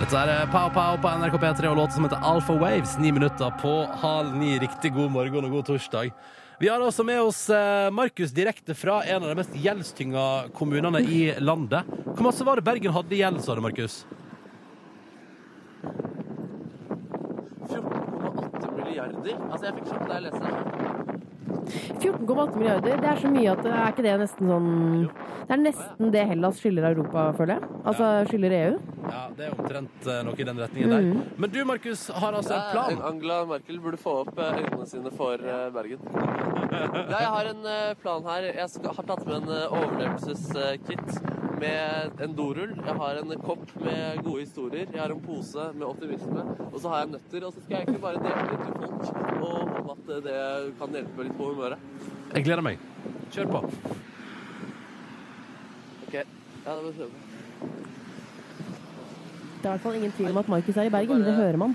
Dette 0.00 0.16
er 0.16 0.46
Pow 0.50 0.70
Pow 0.74 0.96
på 0.98 1.10
NRK 1.20 1.34
P3 1.38 1.68
og 1.70 1.76
låten 1.76 1.92
som 2.00 2.06
heter 2.08 2.22
Alpha 2.24 2.54
Waves. 2.58 2.96
Ni 2.98 3.12
minutter 3.12 3.50
på 3.60 3.74
halv 4.02 4.34
ni. 4.40 4.54
Riktig 4.58 4.94
god 4.96 5.10
morgen 5.12 5.44
og 5.44 5.50
god 5.58 5.66
torsdag. 5.70 6.10
Vi 6.60 6.68
har 6.68 6.80
også 6.84 7.04
med 7.08 7.22
oss 7.24 7.46
eh, 7.50 7.90
Markus 7.90 8.34
direkte 8.36 8.74
fra 8.76 8.98
en 9.08 9.22
av 9.22 9.30
de 9.30 9.36
mest 9.38 9.54
gjeldstynga 9.56 10.24
kommunene 10.52 11.00
i 11.00 11.20
landet. 11.40 11.88
Hvor 12.04 12.26
masse 12.26 12.44
var 12.44 12.60
det 12.60 12.66
Bergen 12.66 12.92
hadde 12.92 13.16
i 13.16 13.22
gjeld, 13.22 13.40
sa 13.40 13.56
du, 13.56 13.62
Markus? 13.64 13.94
14,8 17.64 18.74
milliarder. 18.76 19.40
Altså, 19.48 19.70
jeg 19.70 19.78
fikk 19.78 19.88
sjokk 19.88 20.04
da 20.04 20.18
jeg 20.18 20.26
leste 20.26 20.44
det. 20.44 21.16
14,8 22.00 22.58
milliarder, 22.58 22.96
det 23.00 23.10
er 23.10 23.20
så 23.20 23.30
mye 23.32 23.50
at 23.52 23.62
det 23.64 23.72
er 23.74 23.92
ikke 23.92 24.04
det 24.06 24.14
nesten 24.22 24.50
sånn 24.50 24.70
Det 25.10 25.56
er 25.56 25.62
nesten 25.64 26.14
det 26.14 26.24
Hellas 26.30 26.60
skylder 26.62 26.88
Europa, 26.90 27.26
føler 27.38 27.56
jeg. 27.56 27.70
Altså 27.90 28.10
skylder 28.30 28.56
EU. 28.60 28.78
Ja, 29.10 29.22
det 29.36 29.46
er 29.48 29.56
omtrent 29.56 30.06
eh, 30.06 30.20
noe 30.26 30.38
i 30.38 30.46
den 30.46 30.60
retningen 30.62 30.94
der. 30.94 31.08
Mhm. 31.08 31.24
Men 31.42 31.54
du, 31.54 31.60
Markus, 31.66 32.06
har 32.22 32.38
altså 32.38 32.54
en 32.54 32.68
plan. 32.70 33.02
Angela 33.10 33.40
Merkel 33.50 33.80
burde 33.82 34.00
få 34.00 34.20
opp 34.24 34.38
eh, 34.38 34.60
øynene 34.62 34.86
sine 34.90 35.12
for 35.16 35.42
eh, 35.42 35.66
Bergen. 35.74 36.06
Ja, 36.70 37.18
jeg 37.18 37.30
har 37.34 37.48
en 37.50 37.64
eh, 37.66 37.94
plan 37.98 38.26
her. 38.30 38.44
Jeg 38.46 38.68
har 38.84 39.06
tatt 39.08 39.24
med 39.26 39.40
en 39.40 39.48
eh, 39.56 39.72
overlevelseskit 39.74 41.40
med 41.60 42.22
en 42.24 42.36
dorull. 42.36 42.72
Jeg 42.86 42.94
har 43.02 43.20
en 43.20 43.34
kopp 43.44 43.64
med 43.84 44.22
gode 44.24 44.44
historier. 44.44 44.86
Jeg 44.92 45.02
har 45.02 45.12
en 45.14 45.22
pose 45.24 45.66
med 45.74 45.86
optimisme. 45.88 46.44
Og 46.70 46.78
så 46.80 46.92
har 46.92 47.04
jeg 47.04 47.12
nøtter. 47.16 47.46
Og 47.46 47.52
så 47.56 47.64
skal 47.64 47.76
jeg 47.76 47.88
egentlig 47.88 48.04
bare 48.04 48.22
dele 48.22 48.46
litt 48.52 48.64
til 48.64 48.74
folk 48.78 48.90
og 49.40 49.74
håpe 49.74 49.94
at 49.96 50.10
eh, 50.14 50.22
det 50.26 50.38
kan 50.80 50.96
hjelpe 50.98 51.26
litt 51.26 51.36
på 51.40 51.48
humøret. 51.54 51.78
Jeg 52.34 52.44
gleder 52.46 52.64
meg. 52.64 52.80
Kjør 53.32 53.50
på. 53.54 53.60
Ok, 56.06 56.14
ja, 56.14 56.24
det 56.74 56.82
må 56.84 56.90
vi 56.90 56.96
på. 57.00 57.10
Det 59.60 59.68
er 59.68 59.74
i 59.74 59.76
hvert 59.76 59.84
fall 59.84 59.96
ingen 59.98 60.12
tvil 60.16 60.30
om 60.32 60.40
at 60.40 60.48
Markus 60.48 60.76
er 60.80 60.88
i 60.88 60.92
Bergen. 60.92 61.24
Det 61.24 61.34
hører 61.36 61.58
man. 61.60 61.74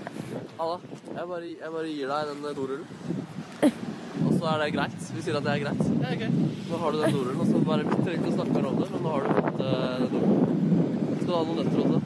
Alla, 0.58 0.78
jeg 1.06 1.28
bare, 1.30 1.50
jeg 1.50 1.72
bare 1.76 1.90
gir 1.92 2.12
deg 2.12 2.30
den 2.32 2.46
dorullen. 2.58 2.86
Og 4.26 4.32
så 4.32 4.48
er 4.50 4.62
det 4.62 4.70
greit. 4.74 5.00
Vi 5.14 5.22
sier 5.22 5.38
at 5.38 5.46
det 5.46 5.52
er 5.54 5.64
greit. 5.66 5.82
Nå 6.66 6.80
har 6.82 6.94
du 6.94 7.02
den 7.02 7.14
dorullen, 7.18 7.42
og 7.42 7.50
så 7.50 7.64
bare 7.70 7.86
vi 7.86 7.98
trenger 8.00 8.16
ikke 8.20 8.32
å 8.32 8.38
snakke 8.38 8.56
mer 8.56 8.70
om 8.70 8.80
det, 8.80 8.88
men 8.94 9.04
nå 9.06 9.16
har 9.16 9.26
du 9.26 9.28
fått 9.40 9.60
uh, 9.62 9.74
den 10.02 10.10
dorullen. 10.14 10.46
Skal 11.20 11.28
du 11.28 11.36
ha 11.36 11.44
noen 11.50 11.60
nøtter 11.62 11.78
også? 11.84 11.98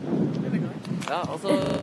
Ja, 1.10 1.22
altså 1.24 1.80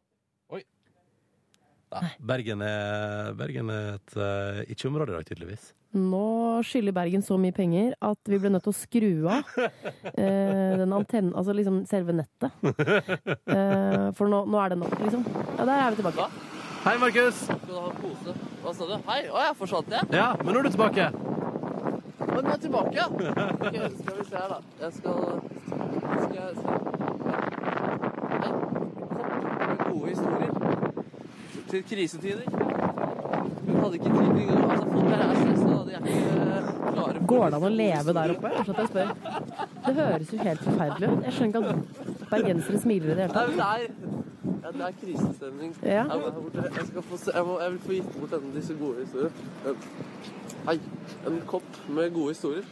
Ja, 1.88 2.02
Bergen 2.20 2.62
er, 2.62 3.34
Bergen 3.40 3.70
er 3.72 3.94
et 3.96 4.16
uh, 4.20 4.60
ikke-område 4.68 5.14
i 5.14 5.16
dag, 5.16 5.28
tydeligvis. 5.30 5.70
Nå 5.96 6.60
skylder 6.68 6.92
Bergen 6.98 7.24
så 7.24 7.38
mye 7.40 7.56
penger 7.56 7.94
at 8.04 8.20
vi 8.28 8.40
ble 8.44 8.52
nødt 8.52 8.66
til 8.66 8.74
å 8.74 8.76
skru 8.76 9.12
av 9.32 9.54
uh, 9.56 10.74
den 10.82 10.92
antennen, 10.98 11.32
altså 11.32 11.56
liksom 11.56 11.86
selve 11.88 12.16
nettet. 12.18 12.52
Uh, 13.48 14.12
for 14.18 14.28
nå, 14.28 14.44
nå 14.52 14.60
er 14.66 14.76
det 14.76 14.80
nok, 14.84 14.98
liksom. 15.00 15.24
Ja, 15.56 15.64
der 15.64 15.78
er 15.78 15.96
vi 15.96 16.02
tilbake. 16.02 16.28
Hei, 16.84 16.98
Markus! 17.00 17.40
Skal 17.48 17.64
du 17.64 17.74
ha 17.80 17.88
en 17.88 17.98
pose? 18.04 18.36
Hva 18.66 18.76
sa 18.76 18.90
du? 18.92 18.94
Hei! 19.08 19.22
Å 19.32 19.48
ja, 19.48 19.56
forsvant 19.64 19.96
jeg? 19.96 20.12
Ja, 20.16 20.28
men 20.44 20.52
nå 20.52 20.60
er 20.60 20.68
du 20.68 20.76
tilbake. 20.76 21.08
Men 22.20 22.36
nå 22.36 22.44
er 22.44 22.52
jeg 22.52 22.64
tilbake, 22.68 22.94
ja! 23.00 23.08
Okay, 23.08 23.90
skal 24.04 24.20
vi 24.20 24.28
se 24.28 24.36
her, 24.36 24.52
da. 24.52 24.60
Jeg 24.84 24.92
skal 25.00 25.20
Skal 26.28 26.38
jeg 26.42 26.52
se 26.60 26.68
ja. 28.44 28.52
Gode 29.88 30.10
historier. 30.12 30.57
Til 31.68 31.84
krisetider. 31.84 32.44
Hun 33.68 33.76
hadde 33.82 33.94
ikke 33.94 34.10
tid 34.10 34.30
til 34.38 34.50
Altså, 34.58 34.86
folk 34.92 35.10
her 35.10 35.24
er 35.24 35.36
stressa. 35.36 35.78
De 35.88 35.94
er 35.94 36.00
ikke 36.08 36.94
klare 36.94 37.14
for 37.18 37.26
Går 37.28 37.46
det 37.46 37.58
an 37.58 37.66
å 37.68 37.72
leve 37.74 38.14
der 38.18 38.34
oppe? 38.36 38.52
Det 38.54 38.66
sånn 38.68 38.76
at 38.76 38.82
jeg 38.84 38.90
spør. 38.94 39.10
Det 39.88 39.96
høres 39.98 40.32
jo 40.34 40.38
helt 40.48 40.64
forferdelig 40.68 41.10
ut. 41.12 41.26
Jeg 41.28 41.34
skjønner 41.38 41.50
ikke 41.50 41.74
at 41.74 42.30
bergensere 42.32 42.80
smiler 42.84 43.12
i 43.12 43.18
det 43.18 43.26
hele 43.26 43.34
Nei, 43.34 43.38
tatt. 43.38 43.50
men 43.50 43.58
det 43.58 43.68
er, 43.68 43.82
ja, 44.64 44.72
det 44.78 44.86
er 44.88 44.96
krisestemning. 45.02 45.76
Ja. 45.84 46.04
Jeg, 46.08 47.04
få 47.10 47.20
se, 47.20 47.32
jeg, 47.36 47.46
må, 47.50 47.60
jeg 47.64 47.72
vil 47.76 47.80
få 47.88 47.98
gitt 47.98 48.16
bort 48.20 48.36
denne, 48.36 48.54
disse 48.56 48.78
gode 48.80 49.04
historiene. 49.04 49.76
Hei. 50.70 50.78
En 51.28 51.42
kopp 51.52 51.82
med 52.00 52.14
gode 52.16 52.36
historier. 52.36 52.64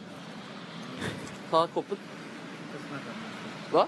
Ta 1.50 1.66
koppen. 1.74 2.00
Hva? 3.72 3.84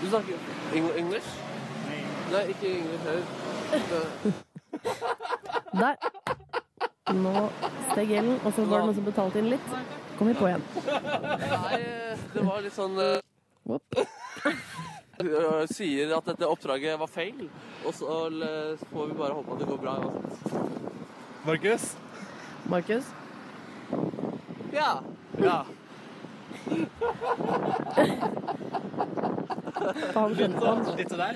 Du 0.00 0.08
snakker 0.08 0.34
engelsk? 0.76 1.44
Nei, 2.32 2.42
ikke 2.52 2.74
engelsk 2.78 3.04
heller. 3.08 3.47
Der. 5.78 5.96
Nå 7.14 7.48
steg 7.90 8.10
gjelden, 8.12 8.36
og 8.44 8.52
så 8.52 8.64
var 8.68 8.78
det 8.80 8.86
noen 8.88 8.98
som 8.98 9.06
betalte 9.06 9.38
inn 9.40 9.50
litt. 9.52 9.68
Kom 10.18 10.26
vi 10.28 10.34
på 10.36 10.48
igjen. 10.48 10.64
Nei, 10.84 11.78
det 12.34 12.42
var 12.44 12.60
litt 12.64 12.76
sånn 12.76 12.96
uh, 12.98 13.18
Sier 15.74 16.16
at 16.16 16.24
dette 16.30 16.48
oppdraget 16.48 16.98
var 17.00 17.06
feil, 17.10 17.48
og 17.86 17.94
så 17.96 18.06
eh, 18.30 18.78
får 18.92 19.06
vi 19.10 19.14
bare 19.18 19.34
håpe 19.34 19.52
at 19.54 19.58
det 19.62 19.66
går 19.66 19.78
bra. 19.82 19.94
Markus? 21.46 21.96
Markus? 22.70 23.04
Ja. 24.72 25.02
Ja. 25.42 25.64
litt 30.14 30.34
skjønte 30.38 30.62
han. 30.62 30.84
Dette 30.98 31.16
der? 31.18 31.34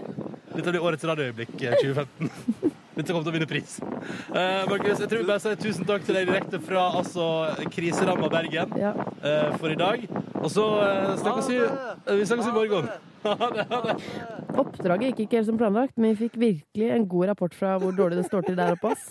Dette 0.53 0.72
blir 0.72 0.84
årets 0.84 1.05
radioøyeblikk 1.09 1.55
eh, 1.64 1.76
2015. 1.80 2.30
Dette 2.96 3.09
kommer 3.09 3.24
til 3.24 3.30
å 3.30 3.34
vinne 3.38 3.48
pris. 3.48 3.78
Uh, 3.80 4.66
Markus, 4.68 4.98
jeg 5.00 5.09
tror 5.09 5.22
vi 5.22 5.28
bare 5.30 5.40
sier 5.40 5.57
tusen 5.57 5.86
takk 5.88 6.03
til 6.05 6.16
deg 6.18 6.26
direkte 6.28 6.59
fra 6.61 6.82
altså, 6.98 7.24
kriseramma 7.72 8.28
Bergen 8.32 8.74
Ja. 8.76 8.90
uh, 8.92 9.55
for 9.57 9.72
i 9.72 9.78
dag. 9.80 10.05
Og 10.42 10.50
så 10.53 10.66
uh, 10.76 11.14
snakkes 11.22 11.48
vi, 11.48 11.57
eh, 11.64 12.18
vi 12.20 12.26
snakkes 12.28 12.50
i 12.50 12.55
morgen. 12.59 12.90
Ha 13.22 13.36
det. 13.55 13.94
Oppdraget 14.59 15.12
gikk 15.12 15.20
ikke 15.22 15.36
helt 15.38 15.46
som 15.46 15.59
planlagt, 15.61 15.92
men 15.94 16.11
vi 16.16 16.24
fikk 16.24 16.40
virkelig 16.42 16.88
en 16.90 17.05
god 17.07 17.28
rapport 17.30 17.55
fra 17.55 17.76
hvor 17.78 17.94
dårlig 17.94 18.18
det 18.18 18.24
står 18.26 18.48
til 18.48 18.57
der 18.59 18.74
oppe. 18.74 18.90
ass. 18.90 19.05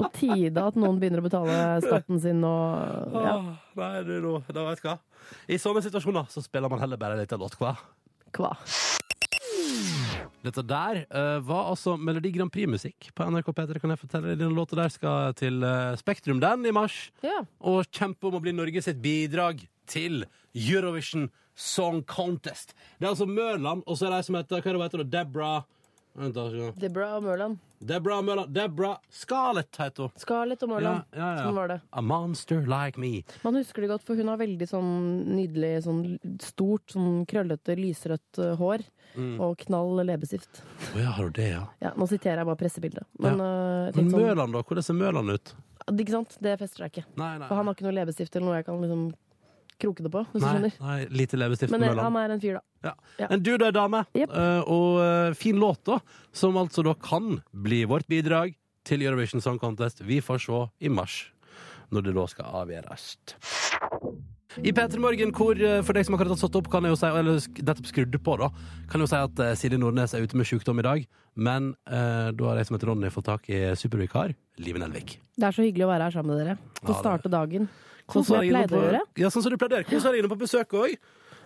På 0.00 0.08
tide 0.16 0.64
at 0.64 0.78
noen 0.80 0.96
begynner 0.96 1.20
å 1.20 1.26
betale 1.26 1.58
skatten 1.84 2.22
sin 2.24 2.40
og 2.48 3.18
ja, 3.20 3.34
Nei, 3.76 3.90
du, 4.08 4.14
da 4.24 4.64
vet 4.70 4.80
du 4.80 4.88
hva. 4.88 4.96
I 5.52 5.60
sånne 5.60 5.84
situasjoner 5.84 6.32
så 6.32 6.40
spiller 6.42 6.72
man 6.72 6.80
heller 6.80 6.96
bare 6.98 7.20
litt 7.20 7.36
av 7.36 7.44
låt, 7.44 7.60
hva? 7.60 7.76
kva. 8.32 8.54
Dette 10.42 10.64
der 10.66 11.02
uh, 11.08 11.38
var 11.46 11.68
altså 11.72 11.96
Melodi 11.96 12.32
Grand 12.34 12.52
Prix-musikk 12.52 13.10
på 13.16 13.26
NRK 13.30 13.50
P3. 13.56 13.82
Kan 13.82 13.94
jeg 13.94 14.00
fortelle 14.00 14.38
Den 14.38 14.56
låta 14.56 14.78
der 14.78 14.92
skal 14.92 15.34
til 15.38 15.62
uh, 15.64 15.92
Spektrum 16.00 16.40
den 16.42 16.66
i 16.66 16.74
mars. 16.74 17.10
Ja. 17.24 17.42
Og 17.60 17.86
kjempe 17.90 18.30
om 18.30 18.38
å 18.38 18.42
bli 18.42 18.54
Norge 18.56 18.82
sitt 18.84 19.02
bidrag 19.02 19.62
til 19.90 20.24
Eurovision 20.54 21.28
Song 21.54 22.02
Contest. 22.08 22.74
Det 22.98 23.06
er 23.06 23.12
altså 23.12 23.28
Mørland, 23.28 23.84
og 23.86 23.98
så 23.98 24.06
er 24.06 24.14
det 24.14 24.22
ei 24.22 24.28
som 24.28 24.38
heter 24.38 24.62
Hva 24.62 24.72
er 24.72 24.78
det 24.78 24.86
heter 24.86 25.04
det? 25.04 25.10
Debra 25.12 25.52
se. 26.12 26.72
Debra 26.80 27.14
og 27.16 27.24
Mørland. 27.24 27.60
Debra 27.82 28.20
Mørland 28.22 28.52
Debra 28.54 28.92
Scarlett 29.10 29.76
heter 29.80 30.06
hun. 30.06 30.12
Scarlett 30.22 30.62
og 30.62 30.70
Mørland. 30.70 31.02
Ja, 31.10 31.18
ja, 31.18 31.30
ja. 31.36 31.44
Sånn 31.46 31.56
var 31.58 31.72
det. 31.72 31.78
A 31.90 32.02
monster 32.04 32.62
like 32.70 33.00
me. 33.00 33.12
Man 33.42 33.58
husker 33.58 33.84
det 33.84 33.90
godt, 33.90 34.04
for 34.06 34.18
hun 34.18 34.30
har 34.30 34.38
veldig 34.40 34.68
sånn 34.70 34.92
nydelig, 35.34 35.72
sånn 35.86 36.02
stort, 36.42 36.86
sånn 36.94 37.24
krøllete, 37.30 37.76
lysrødt 37.78 38.42
eh, 38.42 38.54
hår. 38.60 38.86
Mm. 39.12 39.34
Og 39.44 39.58
knall 39.66 40.04
leppestift. 40.08 40.62
Å 40.94 41.02
ja, 41.02 41.10
har 41.18 41.28
du 41.28 41.40
det, 41.42 41.50
ja? 41.50 41.66
Ja, 41.84 41.92
nå 41.98 42.06
siterer 42.08 42.40
jeg 42.40 42.48
bare 42.48 42.60
pressebildet. 42.62 43.04
Men, 43.18 43.42
jeg 43.42 43.98
Men 43.98 44.08
sånn, 44.14 44.22
Mørland, 44.22 44.56
da? 44.56 44.62
Hvordan 44.64 44.86
ser 44.86 44.96
Mørland 44.96 45.34
ut? 45.36 45.52
Ikke 45.90 46.14
sant? 46.14 46.38
Det 46.40 46.54
fester 46.60 46.86
jeg 46.86 46.94
ikke. 46.94 47.04
Nei, 47.18 47.34
nei. 47.42 47.50
For 47.50 47.58
han 47.58 47.68
har 47.68 47.76
ikke 47.76 47.88
noe 47.88 47.98
leppestift 47.98 48.38
eller 48.38 48.48
noe 48.48 48.60
jeg 48.60 48.68
kan 48.70 48.80
liksom 48.86 49.04
kroke 49.82 50.04
det 50.06 50.12
på. 50.14 50.22
Hvis 50.32 50.40
du 50.40 50.46
nei, 50.46 50.54
skjønner. 50.54 50.78
nei, 50.86 50.96
lite 51.22 51.38
leppestift 51.40 51.74
Men 51.74 51.84
eh, 51.90 52.00
han 52.00 52.16
er 52.22 52.34
en 52.36 52.42
fyr, 52.42 52.58
da. 52.60 52.64
Ja. 52.88 52.94
Ja. 53.20 53.28
En 53.36 53.42
du, 53.44 53.52
du 53.58 53.66
er 53.68 53.74
dame, 53.76 54.04
Yep. 54.16 54.32
Uh, 54.32 54.72
og 54.72 55.02
eh, 55.04 55.36
fin 55.38 55.58
låt, 55.62 55.82
da. 55.90 56.00
Som 56.32 56.56
altså 56.60 56.84
da 56.86 56.94
kan 56.98 57.40
bli 57.52 57.82
vårt 57.90 58.08
bidrag 58.10 58.54
til 58.88 59.04
Eurovision 59.06 59.42
Song 59.44 59.60
Contest. 59.62 60.00
Vi 60.06 60.18
får 60.24 60.40
se 60.46 60.62
i 60.82 60.90
mars, 60.90 61.20
når 61.94 62.08
det 62.08 62.16
da 62.18 62.26
skal 62.32 62.56
avgjøres. 62.64 63.12
I 64.60 64.68
P3 64.76 64.98
Morgen, 65.00 65.30
hvor 65.32 65.56
eh, 65.56 65.78
for 65.86 65.96
deg 65.96 66.04
som 66.04 66.12
akkurat 66.18 66.34
har 66.34 66.40
stått 66.42 66.58
opp, 66.58 66.66
kan 66.72 66.84
jeg 66.84 66.92
jo 66.92 66.98
si, 67.00 67.08
eller 67.08 67.38
nettopp 67.64 67.86
skrudde 67.88 68.18
på, 68.20 68.34
da, 68.42 68.50
kan 68.90 69.00
jeg 69.00 69.06
jo 69.06 69.10
si 69.14 69.20
at 69.24 69.40
eh, 69.40 69.52
Silje 69.56 69.78
Nordnes 69.80 70.12
er 70.12 70.26
ute 70.26 70.36
med 70.36 70.48
sykdom 70.50 70.82
i 70.82 70.84
dag. 70.84 71.06
Men 71.40 71.70
eh, 71.88 72.28
da 72.36 72.50
har 72.50 72.60
jeg 72.60 72.68
som 72.68 72.76
heter 72.76 72.90
Ronny 72.90 73.08
fått 73.14 73.30
tak 73.30 73.48
i 73.48 73.62
supervikar 73.80 74.34
Live 74.60 74.82
Nelvik. 74.82 75.14
Det 75.40 75.48
er 75.48 75.56
så 75.56 75.64
hyggelig 75.64 75.86
å 75.86 75.92
være 75.94 76.10
her 76.10 76.16
sammen 76.18 76.34
med 76.34 76.42
dere. 76.42 76.58
Ja, 76.58 76.82
Få 76.82 76.90
det- 76.90 76.98
starte 77.00 77.32
dagen. 77.32 77.70
Sånn 78.10 78.24
som 78.26 78.40
jeg 78.40 78.54
pleide 78.54 78.78
å 78.78 78.82
gjøre. 78.86 79.02
Ja, 79.20 79.30
sånn 79.32 79.44
som 79.44 79.52
du 79.52 79.58
pleide 79.60 79.78
å 79.78 79.80
gjøre. 79.82 79.90
Kos 79.90 80.08
deg 80.08 80.18
inne 80.20 80.32
på 80.32 80.40
besøk 80.40 80.74
òg. 80.78 80.96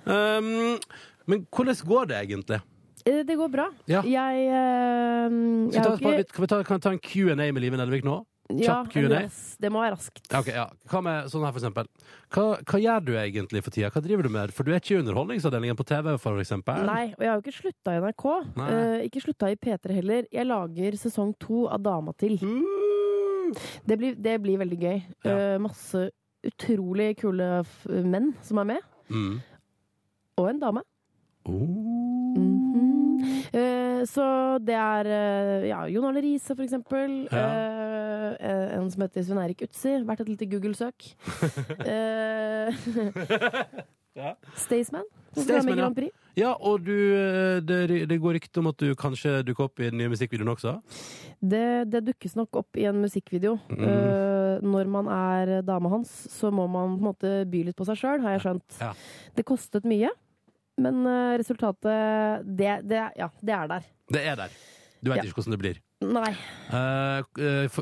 Um, 0.07 0.78
men 1.26 1.44
hvordan 1.50 1.82
går 1.90 2.09
det 2.12 2.22
egentlig? 2.22 2.61
Eh, 3.07 3.22
Det 3.26 3.36
går 3.38 3.50
bra. 3.50 3.68
Ja. 3.86 4.02
Jeg, 4.02 4.46
uh, 4.50 5.70
jeg 5.70 5.82
ta, 5.82 5.90
har 5.90 6.22
ikke 6.22 6.32
kan 6.32 6.46
vi 6.46 6.50
ta, 6.50 6.62
kan 6.66 6.80
vi 6.80 6.86
ta 6.86 6.94
en 6.94 7.02
Q&A 7.02 7.36
med 7.36 7.62
Live 7.62 7.78
Nelvik 7.78 8.07
nå? 8.07 8.22
ja, 8.54 8.86
Q&A? 8.90 9.26
Det 9.59 9.70
må 9.72 9.80
være 9.82 9.96
raskt. 9.96 10.20
Ja, 10.30 10.40
ok, 10.40 10.50
ja. 10.54 10.66
Hva 10.90 11.00
med 11.02 11.30
sånn 11.32 11.44
her, 11.46 11.54
for 11.54 11.61
eksempel? 11.62 11.88
Hva, 12.34 12.44
hva 12.62 12.80
gjør 12.82 13.07
du 13.07 13.12
egentlig 13.18 13.62
for 13.66 13.74
tida? 13.74 13.90
Hva 13.94 14.02
driver 14.04 14.26
du 14.26 14.32
med? 14.36 14.52
For 14.54 14.66
du 14.66 14.72
er 14.72 14.82
ikke 14.82 14.94
i 14.94 15.00
Underholdningsavdelingen 15.00 15.78
på 15.78 15.86
TV, 15.88 16.12
for 16.22 16.42
eksempel. 16.42 16.84
Nei, 16.86 17.09
og 17.16 17.24
jeg 17.24 17.32
har 17.32 17.40
jo 17.40 17.44
ikke 17.44 17.57
slutta 17.57 17.96
i 17.96 18.02
NRK. 18.04 18.26
Eh, 18.66 19.07
ikke 19.09 19.24
slutta 19.24 19.50
i 19.50 19.59
P3 19.66 19.98
heller. 19.98 20.28
Jeg 20.32 20.50
lager 20.50 21.00
sesong 21.00 21.34
to 21.42 21.64
av 21.72 21.82
Dama 21.86 22.14
til. 22.20 22.38
Mm. 22.42 23.57
Det 23.86 23.98
blir, 23.98 24.14
det 24.18 24.38
blir 24.42 24.62
veldig 24.62 24.78
gøy. 24.82 25.02
Ja. 25.26 25.34
Eh, 25.34 25.59
masse 25.62 26.09
utrolig 26.51 27.12
kule 27.20 27.51
menn 28.07 28.32
som 28.42 28.62
er 28.62 28.70
med. 28.74 28.86
Mm. 29.11 29.38
Og 30.36 30.51
en 30.51 30.61
dame. 30.62 30.82
Oh. 31.47 32.34
Mhm. 32.36 32.66
Eh, 33.57 34.03
så 34.09 34.24
det 34.64 34.74
er 34.76 35.09
eh, 35.09 35.66
ja, 35.70 35.80
Jon 35.90 36.05
Arne 36.09 36.20
Riise, 36.24 36.55
for 36.55 36.64
eksempel. 36.66 37.26
Ja. 37.30 37.47
eh, 38.36 38.76
en 38.76 38.90
som 38.92 39.03
heter 39.07 39.24
Svein 39.24 39.40
Erik 39.44 39.62
Utsi. 39.66 39.97
Verdt 40.07 40.24
et 40.24 40.32
lite 40.34 40.51
Google-søk. 40.51 41.12
Eh, 41.86 42.72
Ja. 44.16 44.30
Staysman. 44.57 45.05
Staysman, 45.36 45.74
ja. 45.76 45.82
Grand 45.82 45.97
Prix. 45.97 46.14
Ja, 46.40 46.55
og 46.57 46.80
du, 46.86 46.94
det, 47.68 48.09
det 48.09 48.16
går 48.20 48.38
rykte 48.38 48.62
om 48.62 48.70
at 48.70 48.80
du 48.80 48.94
kanskje 48.97 49.42
dukker 49.44 49.66
opp 49.66 49.82
i 49.84 49.90
den 49.90 49.99
nye 50.01 50.09
musikkvideoen 50.09 50.55
også? 50.55 50.72
Det, 51.44 51.66
det 51.92 52.01
dukkes 52.07 52.32
nok 52.38 52.57
opp 52.62 52.80
i 52.80 52.86
en 52.88 53.03
musikkvideo. 53.03 53.59
Mm. 53.68 53.84
Eh, 54.57 54.66
når 54.66 54.92
man 54.92 55.11
er 55.12 55.57
dama 55.66 55.92
hans, 55.92 56.12
så 56.32 56.52
må 56.54 56.66
man 56.68 56.96
på 56.96 57.02
en 57.02 57.09
måte 57.11 57.34
by 57.50 57.64
litt 57.68 57.78
på 57.78 57.86
seg 57.88 58.00
sjøl, 58.00 58.22
har 58.24 58.36
jeg 58.36 58.46
skjønt. 58.46 58.78
Ja. 58.82 58.92
Det 59.36 59.46
kostet 59.48 59.88
mye, 59.88 60.12
men 60.82 61.02
eh, 61.07 61.34
resultatet 61.40 62.46
det, 62.46 62.80
det, 62.88 63.04
ja, 63.20 63.30
det 63.40 63.59
er 63.61 63.76
der. 63.76 63.92
Det 64.12 64.24
er 64.24 64.40
der. 64.44 64.57
Du 65.02 65.11
vet 65.12 65.20
Ja. 65.20 65.28
ikke 65.28 65.38
hvordan 65.42 65.54
det 65.54 65.61
blir. 65.61 65.82
Nei. 66.04 66.32
Uh, 66.68 67.22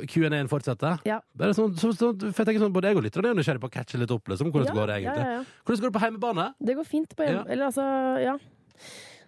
Q&A-en 0.06 0.50
fortsetter. 0.50 1.00
Ja. 1.08 1.18
Bare 1.34 1.54
sånn, 1.56 1.72
så, 1.78 1.90
så, 1.96 2.12
for 2.14 2.42
jeg 2.42 2.50
tenker 2.50 2.62
sånn, 2.62 2.74
Både 2.74 2.90
jeg 2.90 2.98
og 3.00 3.02
lytterne 3.06 3.32
er 3.32 3.38
nysgjerrig 3.38 3.62
på 3.62 3.70
å 3.70 3.74
catche 3.74 3.98
litt 3.98 4.12
opp. 4.14 4.28
Liksom. 4.30 4.52
Hvordan 4.54 4.70
Ja, 4.70 4.76
går 4.76 4.90
det 4.90 4.98
egentlig? 5.00 5.24
Ja. 5.32 5.40
Hvordan 5.64 5.82
går 5.82 5.90
det 5.90 5.96
på 5.96 6.02
heimebane? 6.04 6.46
Det 6.68 6.76
går 6.78 6.86
fint 6.86 7.16
på 7.16 7.26
hjemme... 7.26 7.42
Eller 7.50 7.70
altså, 7.70 7.86
ja. 8.22 8.36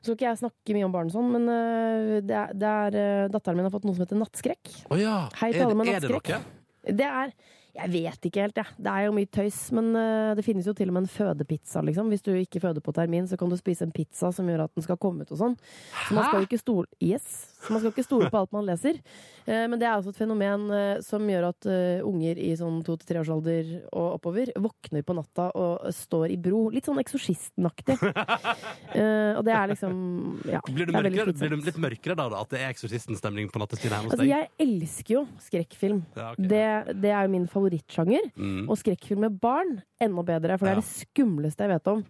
Så 0.06 0.12
skal 0.12 0.14
ikke 0.14 0.28
jeg 0.28 0.38
snakke 0.38 0.76
mye 0.76 0.86
om 0.86 0.94
barn 0.94 1.10
og 1.10 1.16
sånn, 1.16 1.32
men 1.34 1.50
uh, 1.50 2.12
det 2.22 2.36
er, 2.38 2.54
det 2.54 2.74
er 2.84 2.98
uh, 3.00 3.32
datteren 3.34 3.58
min 3.58 3.66
har 3.66 3.74
fått 3.74 3.88
noe 3.88 3.96
som 3.96 4.06
heter 4.06 4.20
nattskrekk. 4.20 4.70
Oh, 4.86 5.00
ja. 5.00 5.16
Hei 5.40 5.50
til 5.56 5.66
alle 5.66 5.78
med 5.80 5.90
er 5.90 6.06
det 6.06 6.12
noe? 6.14 6.40
Det 6.86 7.00
er 7.00 7.30
Jeg 7.76 7.92
vet 7.92 8.28
ikke 8.28 8.44
helt, 8.46 8.56
jeg. 8.56 8.76
Det 8.80 8.92
er 8.92 9.06
jo 9.06 9.14
mye 9.16 9.28
tøys. 9.28 9.58
Men 9.76 9.90
eh, 9.98 10.32
det 10.38 10.44
finnes 10.46 10.68
jo 10.68 10.74
til 10.76 10.90
og 10.90 10.96
med 10.96 11.04
en 11.04 11.12
fødepizza, 11.12 11.82
liksom. 11.84 12.08
Hvis 12.12 12.24
du 12.24 12.32
ikke 12.32 12.62
føder 12.62 12.84
på 12.84 12.94
termin, 12.96 13.28
så 13.28 13.38
kan 13.40 13.52
du 13.52 13.56
spise 13.60 13.84
en 13.86 13.94
pizza 13.94 14.32
som 14.34 14.48
gjør 14.48 14.64
at 14.66 14.74
den 14.76 14.86
skal 14.86 14.98
komme 15.00 15.26
ut 15.26 15.32
og 15.34 15.40
sånn. 15.40 15.56
Så 16.06 16.16
man 16.16 16.28
skal 16.28 16.40
jo 16.42 16.48
ikke 16.48 16.62
stole 16.62 16.88
Yes! 17.02 17.52
Så 17.66 17.72
man 17.74 17.80
skal 17.82 17.90
ikke 17.90 18.04
stole 18.06 18.28
på 18.30 18.38
alt 18.38 18.52
man 18.54 18.66
leser. 18.68 19.00
Eh, 19.44 19.64
men 19.66 19.76
det 19.80 19.88
er 19.88 19.96
også 19.98 20.14
et 20.14 20.20
fenomen 20.20 20.68
eh, 20.72 21.00
som 21.04 21.24
gjør 21.26 21.48
at 21.50 21.68
unger 22.06 22.38
i 22.40 22.52
sånn 22.58 22.78
to 22.86 22.94
til 23.00 23.10
treårsalder 23.10 23.72
og 23.90 24.18
oppover 24.18 24.52
våkner 24.62 25.04
på 25.06 25.16
natta 25.18 25.48
og 25.58 25.88
står 25.94 26.32
i 26.36 26.38
bro. 26.40 26.66
Litt 26.72 26.88
sånn 26.88 27.00
eksorsistenaktig. 27.02 27.98
Og 29.36 29.42
det 29.44 29.52
er 29.52 29.66
liksom 29.68 29.96
Ja. 30.48 30.60
Blir 30.64 30.88
du, 30.88 30.94
er 30.94 31.04
mørkere, 31.04 31.32
blir 31.36 31.52
du 31.52 31.64
litt 31.66 31.78
mørkere 31.80 32.14
da, 32.16 32.26
da? 32.32 32.40
At 32.44 32.52
det 32.54 32.60
er 32.62 32.72
eksorsistenstemning 32.72 33.50
på 33.52 33.60
nattestid 33.60 33.92
her 33.92 34.06
hos 34.06 34.14
Altså, 34.14 34.26
jeg 34.28 34.48
elsker 34.62 35.14
jo 35.16 35.22
skrekkfilm. 35.42 36.00
Ja, 36.16 36.30
okay. 36.32 36.48
Det, 36.52 36.96
det 37.02 37.12
er 37.12 37.26
jo 37.26 37.32
min 37.34 37.46
favorittsjanger. 37.66 38.30
Mm. 38.36 38.66
Og 38.70 38.78
skrekkfilm 38.80 39.24
med 39.26 39.38
barn 39.42 39.80
enda 40.02 40.22
bedre, 40.26 40.56
for 40.58 40.66
det 40.68 40.74
er 40.76 40.80
det 40.82 40.88
skumleste 40.90 41.64
jeg 41.64 41.72
vet 41.72 41.88
om. 41.90 42.02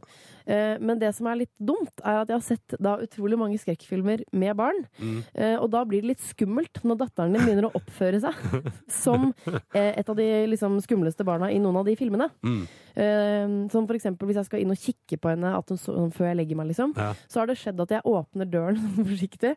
Eh, 0.47 0.77
men 0.83 0.99
det 0.99 1.13
som 1.15 1.27
er 1.31 1.39
litt 1.41 1.53
dumt, 1.59 1.93
er 2.03 2.21
at 2.23 2.31
jeg 2.31 2.37
har 2.37 2.45
sett 2.45 2.77
da 2.83 2.97
utrolig 3.03 3.39
mange 3.39 3.59
skrekkfilmer 3.63 4.25
med 4.37 4.57
barn. 4.59 4.83
Mm. 4.99 5.21
Eh, 5.35 5.55
og 5.57 5.71
da 5.75 5.85
blir 5.87 6.03
det 6.03 6.13
litt 6.15 6.25
skummelt 6.27 6.83
når 6.87 7.01
datteren 7.05 7.35
din 7.35 7.47
begynner 7.47 7.69
å 7.71 7.75
oppføre 7.79 8.21
seg 8.23 8.35
som 9.03 9.33
eh, 9.75 9.93
et 9.97 10.09
av 10.09 10.19
de 10.19 10.29
liksom, 10.51 10.79
skumleste 10.85 11.27
barna 11.27 11.51
i 11.53 11.61
noen 11.63 11.81
av 11.83 11.89
de 11.89 11.97
filmene. 11.99 12.29
Mm. 12.47 12.61
Eh, 12.97 13.57
som 13.73 13.87
for 13.89 13.97
eksempel 13.99 14.29
hvis 14.31 14.41
jeg 14.43 14.51
skal 14.51 14.63
inn 14.63 14.75
og 14.75 14.83
kikke 14.83 15.21
på 15.23 15.33
henne 15.35 15.55
at 15.57 15.73
hun 15.73 15.81
så, 15.81 15.97
før 16.15 16.31
jeg 16.33 16.41
legger 16.43 16.61
meg, 16.63 16.73
liksom, 16.75 16.95
Ja. 16.97 17.13
så 17.31 17.43
har 17.43 17.51
det 17.51 17.59
skjedd 17.61 17.81
at 17.87 17.99
jeg 17.99 18.07
åpner 18.07 18.51
døren 18.51 18.81
forsiktig. 19.11 19.57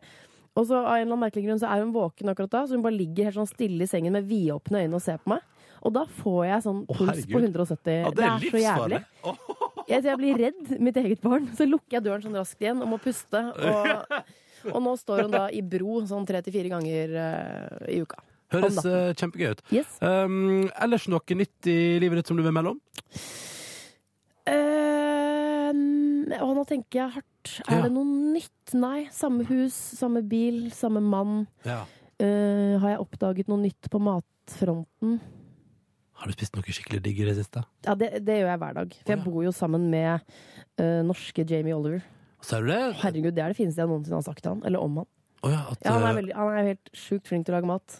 Og 0.58 0.66
så 0.66 0.80
av 0.80 0.96
en 0.96 1.04
eller 1.04 1.14
annen 1.14 1.22
merkelig 1.22 1.46
grunn 1.46 1.60
så 1.62 1.68
er 1.70 1.84
hun 1.84 1.92
våken 1.94 2.32
akkurat 2.32 2.50
da, 2.50 2.64
så 2.66 2.74
hun 2.74 2.82
bare 2.82 2.96
ligger 2.98 3.28
helt 3.28 3.38
sånn 3.38 3.48
stille 3.48 3.86
i 3.86 3.90
sengen 3.90 4.16
med 4.16 4.26
vidåpne 4.26 4.82
øyne 4.82 4.98
og 4.98 5.02
ser 5.04 5.20
på 5.22 5.30
meg. 5.36 5.44
Og 5.80 5.94
da 5.94 6.04
får 6.20 6.40
jeg 6.46 6.64
sånn 6.66 6.80
Å, 6.84 6.96
puls 6.98 7.26
på 7.30 7.40
170. 7.40 7.94
Ja, 8.04 8.10
det, 8.12 8.26
er 8.28 8.46
så 8.52 8.60
jævlig. 8.60 9.00
Jeg, 9.88 10.04
jeg 10.04 10.16
blir 10.20 10.40
redd 10.44 10.72
mitt 10.78 10.98
eget 11.00 11.22
barn. 11.24 11.48
Så 11.56 11.66
lukker 11.68 11.98
jeg 11.98 12.06
døren 12.06 12.24
sånn 12.24 12.36
raskt 12.36 12.60
igjen 12.62 12.82
og 12.84 12.90
må 12.92 12.98
puste. 13.02 13.40
Og, 13.40 13.86
og 14.74 14.82
nå 14.84 14.96
står 15.00 15.24
hun 15.24 15.32
da 15.34 15.46
i 15.56 15.62
bro 15.64 16.02
sånn 16.08 16.26
tre 16.28 16.42
til 16.44 16.54
fire 16.54 16.72
ganger 16.74 17.16
uh, 17.16 17.86
i 17.88 18.02
uka. 18.04 18.20
Høres 18.50 18.80
uh, 18.82 18.90
eh, 18.90 19.12
kjempegøy 19.14 19.54
ut. 19.54 19.62
Yes. 19.74 19.96
Um, 20.02 20.66
ellers 20.82 21.06
noe 21.10 21.38
nytt 21.38 21.70
i 21.70 21.78
livet 22.02 22.20
ditt 22.20 22.30
som 22.30 22.38
du 22.38 22.42
vil 22.44 22.54
melde 22.54 22.74
om? 22.74 22.80
Uh, 24.50 25.70
og 26.42 26.54
nå 26.58 26.64
tenker 26.68 27.04
jeg 27.04 27.14
hardt. 27.18 27.52
Er 27.66 27.78
Ja. 27.78 27.82
det 27.86 27.92
noe 27.94 28.34
nytt? 28.34 28.74
Nei. 28.74 29.08
Samme 29.14 29.46
hus, 29.48 29.74
samme 29.98 30.22
bil, 30.26 30.68
samme 30.74 31.00
mann. 31.02 31.46
Ja. 31.64 31.84
Uh, 32.20 32.76
har 32.82 32.96
jeg 32.96 33.04
oppdaget 33.06 33.48
noe 33.48 33.62
nytt 33.62 33.88
på 33.90 34.02
matfronten? 34.02 35.20
Har 36.20 36.28
du 36.28 36.36
spist 36.36 36.56
noe 36.56 36.74
skikkelig 36.76 37.00
digg 37.04 37.20
i 37.22 37.28
det 37.30 37.36
siste? 37.38 37.62
Ja, 37.86 37.94
det, 37.96 38.10
det 38.26 38.40
gjør 38.42 38.50
jeg 38.52 38.60
hver 38.60 38.74
dag. 38.76 38.96
For 39.00 39.14
jeg 39.14 39.24
bor 39.24 39.44
jo 39.46 39.52
sammen 39.56 39.86
med 39.92 40.20
eh, 40.76 41.00
norske 41.08 41.46
Jamie 41.48 41.76
Oliver. 41.76 42.02
Ser 42.44 42.64
du 42.64 42.68
det? 42.72 42.80
Herregud, 43.00 43.32
det 43.36 43.44
er 43.44 43.54
det 43.54 43.56
fineste 43.56 43.80
jeg 43.80 43.88
noensinne 43.88 44.20
har 44.20 44.26
sagt 44.26 44.44
til 44.44 44.52
han. 44.52 44.60
Eller 44.68 44.84
om 44.84 45.00
han. 45.00 45.08
Å 45.40 45.48
ja, 45.48 45.60
at, 45.72 45.78
Ja, 45.86 45.92
han 45.94 46.02
er, 46.04 46.10
eh, 46.10 46.16
veldig, 46.20 46.32
han 46.36 46.48
er 46.58 46.66
helt 46.68 46.88
sjukt 46.92 47.28
flink 47.30 47.46
til 47.46 47.54
å 47.54 47.56
lage 47.56 47.68
mat. 47.70 47.94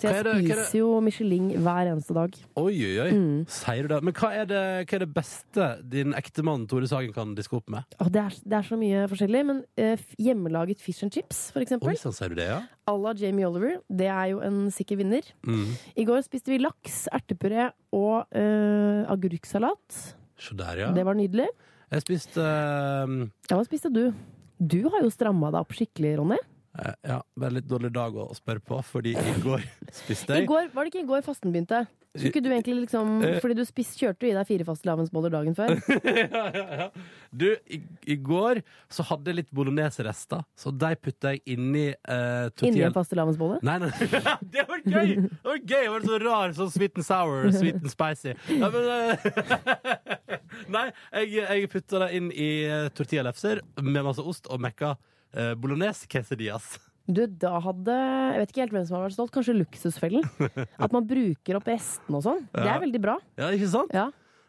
Så 0.00 0.06
jeg 0.08 0.24
det- 0.24 0.32
er 0.32 0.40
spiser 0.64 0.78
jo 0.78 1.00
Michelin 1.04 1.50
hver 1.60 1.90
eneste 1.92 2.14
dag. 2.16 2.32
Oi, 2.56 2.72
oi, 2.72 2.98
oi. 3.04 3.10
Mm. 3.12 3.46
Sier 3.52 3.82
du 3.82 3.88
det? 3.88 3.98
Men 4.02 4.14
hva 4.14 4.30
er 4.32 4.46
det, 4.46 4.62
hva 4.88 4.94
er 4.94 4.98
det 5.04 5.12
beste 5.12 5.66
din 5.86 6.14
ektemann 6.14 6.66
Tore 6.66 6.88
Sagen 6.88 7.12
kan 7.12 7.34
diske 7.36 7.52
opp 7.58 7.68
med? 7.68 7.84
Oh, 8.00 8.08
det, 8.08 8.22
er, 8.24 8.30
det 8.48 8.56
er 8.56 8.62
så 8.64 8.78
mye 8.80 9.04
forskjellig. 9.12 9.42
Men 9.44 9.60
eh, 9.76 9.96
hjemmelaget 10.18 10.80
fish 10.80 11.02
and 11.04 11.12
chips, 11.12 11.50
for 11.52 11.60
Oi 11.60 11.64
eksempel. 11.66 11.98
sann, 11.98 12.12
sier 12.16 12.28
du 12.32 12.34
det, 12.40 12.48
ja? 12.48 12.62
À 12.88 12.96
la 12.96 13.12
Jamie 13.12 13.44
Oliver. 13.44 13.76
Det 13.92 14.06
er 14.08 14.30
jo 14.32 14.40
en 14.40 14.70
sikker 14.70 14.96
vinner. 14.96 15.22
Mm. 15.44 15.76
I 15.98 16.04
går 16.08 16.24
spiste 16.24 16.46
vi 16.48 16.58
laks, 16.64 17.08
ertepuré 17.12 17.72
og 17.92 18.24
eh, 18.32 19.04
agurksalat. 19.12 20.14
Så 20.38 20.56
der, 20.56 20.78
ja. 20.78 20.92
Det 20.92 21.04
var 21.04 21.14
nydelig. 21.14 21.48
Jeg 21.92 22.02
spiste 22.02 22.40
eh, 22.40 23.28
Ja, 23.50 23.56
hva 23.60 23.64
spiste 23.68 23.92
du? 23.92 24.14
Du 24.58 24.88
har 24.88 25.02
jo 25.04 25.10
stramma 25.12 25.52
deg 25.52 25.60
opp 25.60 25.72
skikkelig, 25.76 26.16
Ronny. 26.16 26.38
Eh, 26.78 26.96
Ja, 27.12 27.20
bare 27.38 27.58
litt 27.58 27.68
dårlig 27.70 27.92
dag 27.96 28.16
å 28.16 28.28
spørre 28.36 28.62
på, 28.64 28.80
fordi 28.86 29.16
i 29.16 29.36
går 29.42 29.64
spiste 30.02 30.34
I 30.34 30.44
jeg 30.44 30.50
går, 30.50 30.72
var 30.74 30.84
det 30.84 30.94
ikke 30.94 31.04
i 31.04 31.10
går 31.10 31.24
fasten 31.26 31.54
begynte? 31.54 31.86
Skulle 32.16 32.32
ikke 32.32 32.44
du 32.44 32.50
egentlig 32.50 32.74
liksom 32.86 33.14
Eh. 33.26 33.38
Fordi 33.40 33.56
du 33.56 33.62
spis, 33.66 33.92
kjørte 33.98 34.26
jo 34.26 34.30
i 34.30 34.36
deg 34.36 34.46
fire 34.48 34.64
fastelavnsboller 34.66 35.32
dagen 35.32 35.54
før. 35.56 35.72
ja, 36.36 36.44
ja, 36.54 36.64
ja. 36.80 36.86
Du, 37.30 37.46
i, 37.72 37.78
i 38.06 38.16
går 38.20 38.60
så 38.92 39.04
hadde 39.08 39.30
jeg 39.30 39.38
litt 39.40 39.50
bolognese-rester, 39.56 40.44
så 40.56 40.72
de 40.72 40.90
putta 41.00 41.34
jeg 41.34 41.42
inni 41.56 41.86
eh, 41.90 41.96
Inni 41.96 42.52
tortilla... 42.56 42.90
en 42.90 42.96
fastelavnsbolle. 42.96 43.58
Nei, 43.66 43.76
nei, 43.82 43.90
det 44.54 44.66
var 44.68 44.84
gøy! 44.84 45.14
Det 45.16 45.48
var 45.48 45.60
gøy, 45.60 45.82
det 45.82 45.92
var 45.94 46.06
så 46.06 46.20
rar, 46.22 46.54
sånn 46.60 46.72
sweet 46.74 47.00
and 47.00 47.08
sour, 47.08 47.50
sweet 47.56 47.80
and 47.80 47.92
spicy. 47.92 48.36
Ja, 48.52 48.70
men, 48.72 48.86
uh, 48.86 50.38
nei, 50.76 50.86
jeg, 51.24 51.34
jeg 51.42 51.72
putta 51.72 52.04
det 52.04 52.12
inn 52.20 52.30
i 52.32 52.50
eh, 52.68 52.88
tortillalefser 52.96 53.64
med 53.82 54.06
masse 54.06 54.24
ost 54.24 54.50
og 54.52 54.62
mekka 54.62 54.96
eh, 55.36 55.54
bolognese 55.60 56.08
quesadillas. 56.10 56.76
Du, 57.06 57.22
da 57.30 57.60
hadde 57.62 57.94
Jeg 57.94 58.40
vet 58.42 58.50
ikke 58.50 58.62
helt 58.64 58.72
hvem 58.74 58.86
som 58.88 58.96
har 58.98 59.04
vært 59.06 59.14
stolt. 59.14 59.30
Kanskje 59.36 59.54
Luksusfellen? 59.54 60.24
At 60.82 60.90
man 60.96 61.06
bruker 61.06 61.60
opp 61.60 61.68
restene 61.70 62.18
og 62.18 62.24
sånn. 62.26 62.40
Det 62.50 62.64
Ja. 62.66 62.74
er 62.74 62.82
veldig 62.82 63.00
bra. 63.04 63.14
Ja, 63.38 63.52
ikke 63.54 63.68
sant? 63.70 63.94
Ja. 63.94 64.08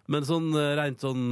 Men 0.09 0.25
sånn 0.25 0.49
eh, 0.57 0.73
rent 0.79 1.03
sånn 1.03 1.23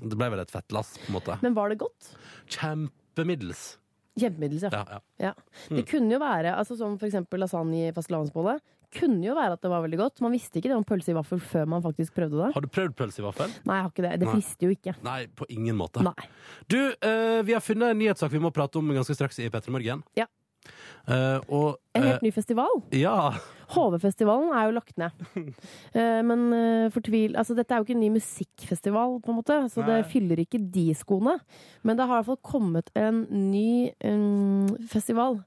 Det 0.00 0.16
ble 0.16 0.30
vel 0.32 0.40
et 0.42 0.50
fettlass, 0.50 0.94
på 1.04 1.10
en 1.12 1.18
måte. 1.18 1.36
Men 1.44 1.54
var 1.54 1.68
det 1.70 1.76
godt? 1.82 2.14
Kjempemiddels. 2.50 3.76
Kjempemiddels, 4.18 4.62
ja. 4.62 4.70
Ja, 4.72 4.84
ja. 4.88 5.30
ja. 5.30 5.32
Det 5.76 5.84
kunne 5.90 6.14
jo 6.16 6.20
være 6.22 6.52
altså, 6.56 6.76
som 6.78 6.96
for 7.00 7.06
eksempel 7.10 7.42
lasagne 7.44 7.88
i 7.88 7.92
fastelavnsbolle. 7.94 8.56
Kunne 8.96 9.20
jo 9.26 9.34
være 9.36 9.56
at 9.58 9.64
det 9.64 9.70
var 9.72 9.82
veldig 9.84 9.98
godt. 10.00 10.22
Man 10.24 10.34
visste 10.34 10.60
ikke 10.60 10.70
det 10.72 10.78
om 10.78 10.86
pølse 10.86 11.12
i 11.12 11.16
vaffel 11.16 11.42
før 11.42 11.66
man 11.74 11.84
faktisk 11.84 12.14
prøvde 12.16 12.38
det. 12.40 12.52
Har 12.54 12.64
du 12.64 12.70
prøvd 12.72 12.94
pølse 12.98 13.22
i 13.22 13.26
vaffel? 13.26 13.52
Nei, 13.66 13.80
jeg 13.80 13.86
har 13.88 13.92
ikke 13.92 14.06
det. 14.06 14.14
Det 14.22 14.28
Nei. 14.30 14.36
frister 14.38 14.68
jo 14.68 14.76
ikke. 14.78 14.96
Nei, 15.06 15.18
på 15.40 15.48
ingen 15.54 15.76
måte. 15.78 16.04
Nei. 16.06 16.30
Du, 16.70 16.78
eh, 16.94 17.40
vi 17.46 17.56
har 17.56 17.64
funnet 17.64 17.94
en 17.94 18.00
nyhetssak 18.00 18.32
vi 18.34 18.42
må 18.42 18.52
prate 18.54 18.80
om 18.80 18.94
ganske 18.94 19.16
straks 19.18 19.42
i 19.42 19.50
P3 19.52 19.74
Morgen. 19.74 20.04
Ja. 20.18 20.26
Eh, 21.04 21.40
og 21.52 21.76
En 21.92 22.02
eh, 22.02 22.08
helt 22.14 22.22
ny 22.24 22.30
festival. 22.32 22.78
Ja. 22.96 23.34
HV-festivalen 23.74 24.52
er 24.56 24.68
jo 24.68 24.76
lagt 24.78 24.96
ned. 25.00 25.24
Eh, 25.94 26.20
Men 26.26 26.46
eh, 26.56 26.90
fortvil 26.90 27.36
Altså, 27.38 27.54
dette 27.54 27.74
er 27.74 27.78
jo 27.80 27.84
ikke 27.86 27.94
en 27.94 28.02
ny 28.02 28.08
musikkfestival, 28.16 29.18
på 29.22 29.30
en 29.30 29.38
måte, 29.38 29.58
så 29.70 29.84
det 29.86 30.00
fyller 30.10 30.40
ikke 30.42 30.58
de 30.58 30.88
skoene. 30.96 31.36
Men 31.84 31.98
det 31.98 32.06
har 32.08 32.16
i 32.16 32.22
hvert 32.22 32.32
fall 32.32 32.40
kommet 32.54 32.90
en 32.98 33.22
ny 33.52 33.92
mm, 34.02 34.88
festival. 34.90 35.38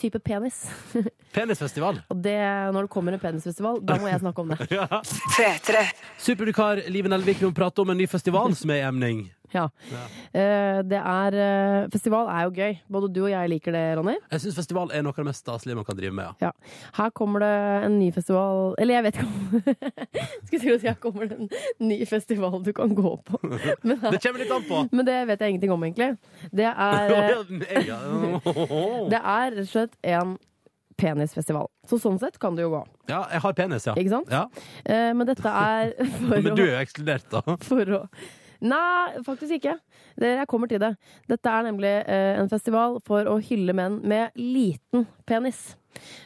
Type 0.00 0.18
penis. 0.24 0.64
Penisfestival. 1.36 2.00
Og 2.10 2.22
det, 2.24 2.36
når 2.74 2.86
det 2.86 2.90
kommer 2.92 3.16
en 3.16 3.22
penisfestival, 3.22 3.78
da 3.86 3.98
må 4.00 4.08
jeg 4.10 4.22
snakke 4.22 4.42
om 4.42 4.52
det. 4.54 4.66
Ja. 4.78 5.02
Supervikar 6.20 6.82
Live 6.92 7.10
Nelvik 7.12 7.42
vil 7.42 7.54
prate 7.56 7.84
om 7.84 7.92
en 7.92 8.00
ny 8.00 8.08
festival 8.10 8.56
som 8.58 8.72
er 8.72 8.82
i 8.82 8.86
emning. 8.88 9.24
Ja. 9.52 9.68
Eh, 10.32 10.82
Det 10.88 10.98
er 10.98 11.34
eh, 11.36 11.88
Festival 11.92 12.28
er 12.32 12.46
jo 12.48 12.52
gøy. 12.56 12.78
Både 12.90 13.08
du 13.12 13.20
og 13.24 13.30
jeg 13.30 13.50
liker 13.52 13.72
det, 13.76 13.82
Ronny. 13.98 14.14
Jeg 14.32 14.40
syns 14.44 14.56
festival 14.56 14.90
er 14.92 15.02
noe 15.04 15.12
av 15.12 15.20
det 15.22 15.26
mest 15.28 15.44
staselige 15.44 15.76
man 15.76 15.84
kan 15.88 15.96
drive 15.98 16.14
med. 16.16 16.30
Ja. 16.40 16.48
Ja. 16.48 16.52
Her 16.96 17.10
kommer 17.10 17.40
det 17.44 17.52
en 17.86 17.98
ny 17.98 18.10
festival 18.12 18.74
Eller 18.78 18.94
jeg 18.98 19.04
vet 19.08 19.18
ikke 19.20 19.26
om 19.26 19.34
Skulle 20.46 20.60
til 20.62 20.74
at 20.76 20.80
si 20.84 20.88
her 20.88 20.98
kommer 21.02 21.28
det 21.28 21.38
en 21.40 21.50
ny 21.88 22.00
festival 22.08 22.62
du 22.64 22.72
kan 22.76 22.94
gå 22.96 23.12
på. 23.28 23.38
Men, 23.86 23.98
Det 24.10 24.22
kommer 24.22 24.42
litt 24.44 24.52
an 24.52 24.64
på. 24.68 24.82
men 24.92 25.06
det 25.06 25.18
vet 25.28 25.40
jeg 25.40 25.50
ingenting 25.54 25.72
om, 25.74 25.84
egentlig. 25.84 26.10
Det 26.52 26.64
er, 26.68 27.12
eh, 27.12 27.44
det 29.12 29.18
er 29.20 29.52
rett 29.52 29.62
og 29.64 29.68
slett 29.70 29.96
en 30.06 30.36
penisfestival. 31.00 31.66
Så 31.88 31.98
sånn 32.02 32.18
sett 32.20 32.36
kan 32.42 32.54
det 32.56 32.62
jo 32.66 32.70
gå. 32.76 32.82
ja, 33.10 33.22
jeg 33.32 33.40
har 33.42 33.54
penis, 33.58 33.86
ja. 33.88 33.94
Ikke 33.98 34.12
sant? 34.12 34.30
ja. 34.30 34.44
Eh, 34.84 35.10
Men 35.16 35.26
dette 35.26 35.48
er 35.48 35.94
for 36.20 36.36
Men 36.42 36.54
du 36.58 36.62
er 36.62 36.74
jo 36.76 36.82
ekskludert, 36.84 37.26
da. 37.32 37.56
for 37.64 37.94
å 37.98 38.02
Nei, 38.62 39.18
faktisk 39.26 39.56
ikke. 39.58 39.76
Jeg 40.22 40.46
kommer 40.50 40.70
til 40.70 40.78
det. 40.82 40.92
Dette 41.30 41.50
er 41.50 41.64
nemlig 41.66 41.90
eh, 42.06 42.38
en 42.38 42.50
festival 42.52 43.00
for 43.06 43.26
å 43.26 43.38
hylle 43.42 43.74
menn 43.74 44.00
med 44.06 44.30
liten 44.38 45.06
penis. 45.26 45.72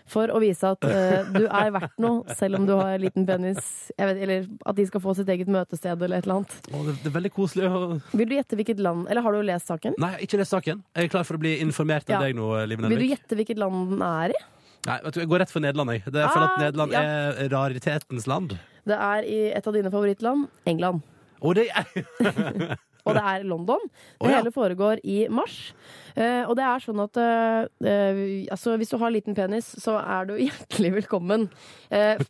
For 0.07 0.30
å 0.30 0.39
vise 0.39 0.68
at 0.76 0.84
uh, 0.87 1.24
du 1.34 1.49
er 1.49 1.70
verdt 1.74 1.97
noe, 1.99 2.22
selv 2.39 2.61
om 2.61 2.66
du 2.68 2.70
har 2.78 3.01
liten 3.03 3.24
penis. 3.26 3.59
Vet, 3.99 4.20
eller 4.22 4.45
at 4.62 4.76
de 4.78 4.84
skal 4.87 5.03
få 5.03 5.14
sitt 5.18 5.32
eget 5.32 5.49
møtested 5.51 5.97
eller 6.07 6.20
et 6.20 6.28
eller 6.28 6.37
annet. 6.37 6.55
Å, 6.70 6.82
det, 6.87 6.95
det 7.03 7.11
er 7.11 7.14
veldig 7.16 7.32
koselig. 7.34 7.66
å- 7.66 7.99
Vil 8.12 8.30
du 8.30 8.37
gjette 8.37 8.59
hvilket 8.61 8.78
land 8.84 9.09
Eller 9.11 9.24
har 9.26 9.34
du 9.34 9.41
lest 9.49 9.66
saken? 9.72 9.97
Nei, 9.99 10.12
jeg 10.12 10.20
har 10.20 10.26
ikke 10.28 10.41
lest 10.45 10.55
saken. 10.55 10.84
Jeg 10.95 11.09
er 11.09 11.12
klar 11.16 11.26
for 11.26 11.41
å 11.41 11.43
bli 11.43 11.57
informert 11.64 12.07
av 12.12 12.14
Ja. 12.14 12.20
deg 12.28 12.37
nå, 12.39 12.47
Liv 12.70 12.84
Vil 12.87 13.03
du 13.03 13.09
gjette 13.11 13.41
hvilket 13.41 13.59
land 13.59 13.91
den 13.97 14.07
er 14.07 14.37
i? 14.37 14.45
Nei, 14.87 15.01
vet 15.03 15.16
du, 15.16 15.20
jeg 15.24 15.32
går 15.34 15.43
rett 15.43 15.51
for 15.57 15.64
Nederland, 15.66 15.91
jeg. 15.97 16.05
Det, 16.07 16.20
jeg 16.22 16.30
føler 16.37 16.47
at 16.47 16.55
Ah, 16.55 16.62
Nederland 16.62 16.93
ja. 16.95 17.03
er 17.03 17.49
raritetens 17.57 18.28
land. 18.30 18.55
Det 18.87 18.95
er 19.11 19.26
i 19.26 19.39
et 19.51 19.66
av 19.66 19.74
dine 19.74 19.91
favorittland, 19.91 20.47
England. 20.70 21.03
Og 21.43 21.57
det 21.59 21.68
er 21.70 22.76
Og 23.07 23.14
det 23.14 23.22
er 23.22 23.45
London. 23.47 23.82
Det 23.87 24.26
oh, 24.26 24.30
ja. 24.30 24.41
hele 24.41 24.53
foregår 24.55 25.01
i 25.07 25.18
mars. 25.30 25.70
Uh, 26.16 26.43
og 26.49 26.57
det 26.59 26.64
er 26.66 26.82
sånn 26.82 27.03
at 27.05 27.20
uh, 27.20 27.68
uh, 27.87 28.22
altså, 28.51 28.74
hvis 28.80 28.91
du 28.91 28.97
har 28.99 29.14
liten 29.14 29.37
penis, 29.37 29.68
så 29.82 29.99
er 30.01 30.26
du 30.26 30.34
hjertelig 30.49 30.93
velkommen. 31.01 31.47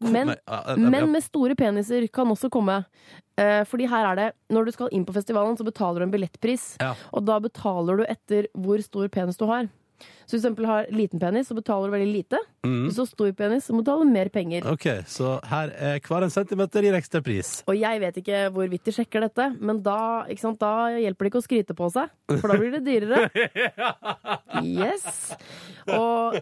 Men, 0.05 0.35
men 0.77 1.09
med 1.15 1.25
store 1.25 1.57
peniser 1.59 2.05
kan 2.13 2.29
også 2.33 2.53
komme. 2.53 2.83
Fordi 3.37 3.85
her 3.85 4.07
er 4.09 4.17
det 4.17 4.27
Når 4.49 4.65
du 4.65 4.71
skal 4.73 4.95
inn 4.97 5.03
på 5.05 5.13
festivalen, 5.13 5.59
så 5.59 5.65
betaler 5.65 6.01
du 6.01 6.07
en 6.07 6.13
billettpris. 6.15 6.63
Ja. 6.81 6.95
Og 7.13 7.27
da 7.29 7.37
betaler 7.45 8.01
du 8.01 8.05
etter 8.09 8.49
hvor 8.57 8.81
stor 8.85 9.11
penis 9.13 9.37
du 9.37 9.45
har. 9.51 9.69
Så 10.26 10.34
hvis 10.34 10.42
du 10.42 10.49
eksempel 10.49 10.66
har 10.66 10.86
liten 10.90 11.20
penis, 11.22 11.47
så 11.49 11.55
betaler 11.55 11.86
du 11.90 11.94
veldig 11.97 12.09
lite. 12.12 12.38
Mm. 12.66 12.88
Hvis 12.88 12.97
du 12.99 13.03
har 13.05 13.09
stor 13.11 13.32
penis, 13.38 13.66
så 13.68 13.76
betaler 13.78 14.05
du 14.09 14.11
mer 14.16 14.28
penger. 14.34 14.66
OK, 14.72 14.86
så 15.07 15.36
her 15.47 15.70
er 15.76 16.01
hver 16.03 16.26
en 16.26 16.34
centimeter 16.34 16.82
gir 16.82 16.97
ekstra 16.99 17.22
pris. 17.24 17.53
Og 17.70 17.78
jeg 17.78 18.01
vet 18.03 18.18
ikke 18.22 18.40
hvorvidt 18.57 18.84
de 18.90 18.94
sjekker 18.97 19.26
dette, 19.28 19.47
men 19.61 19.80
da, 19.86 19.99
sant, 20.40 20.59
da 20.61 20.72
hjelper 20.99 21.24
det 21.28 21.32
ikke 21.32 21.42
å 21.42 21.47
skryte 21.47 21.76
på 21.78 21.90
seg, 21.94 22.11
for 22.40 22.49
da 22.53 22.59
blir 22.61 22.74
det 22.78 22.84
dyrere. 22.86 23.30
Yes. 24.66 25.34
Og 25.92 26.38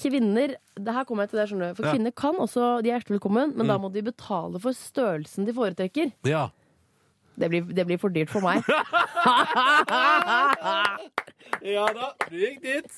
kvinner 0.00 0.54
det 0.78 0.94
Her 0.94 1.04
kommer 1.06 1.26
jeg 1.26 1.32
til 1.34 1.40
det, 1.40 1.46
skjønner 1.50 1.72
du. 1.72 1.76
For 1.78 1.90
kvinner 1.92 2.14
kan 2.16 2.38
også 2.40 2.68
De 2.82 2.88
er 2.90 2.96
hjertelig 2.96 3.18
velkommen, 3.18 3.52
men 3.58 3.66
da 3.68 3.76
Mm. 3.78 3.82
må 3.84 3.90
de 3.92 4.02
betale 4.06 4.58
for 4.62 4.72
størrelsen 4.72 5.44
de 5.46 5.52
foretrekker. 5.52 6.12
Ja. 6.26 6.48
Det 7.38 7.48
blir, 7.52 7.62
det 7.70 7.84
blir 7.86 7.98
for 8.02 8.10
dyrt 8.14 8.30
for 8.32 8.42
meg. 8.42 8.66
ja 11.72 11.84
da, 11.94 12.10
du 12.28 12.36
gikk 12.38 12.58
dit. 12.64 12.88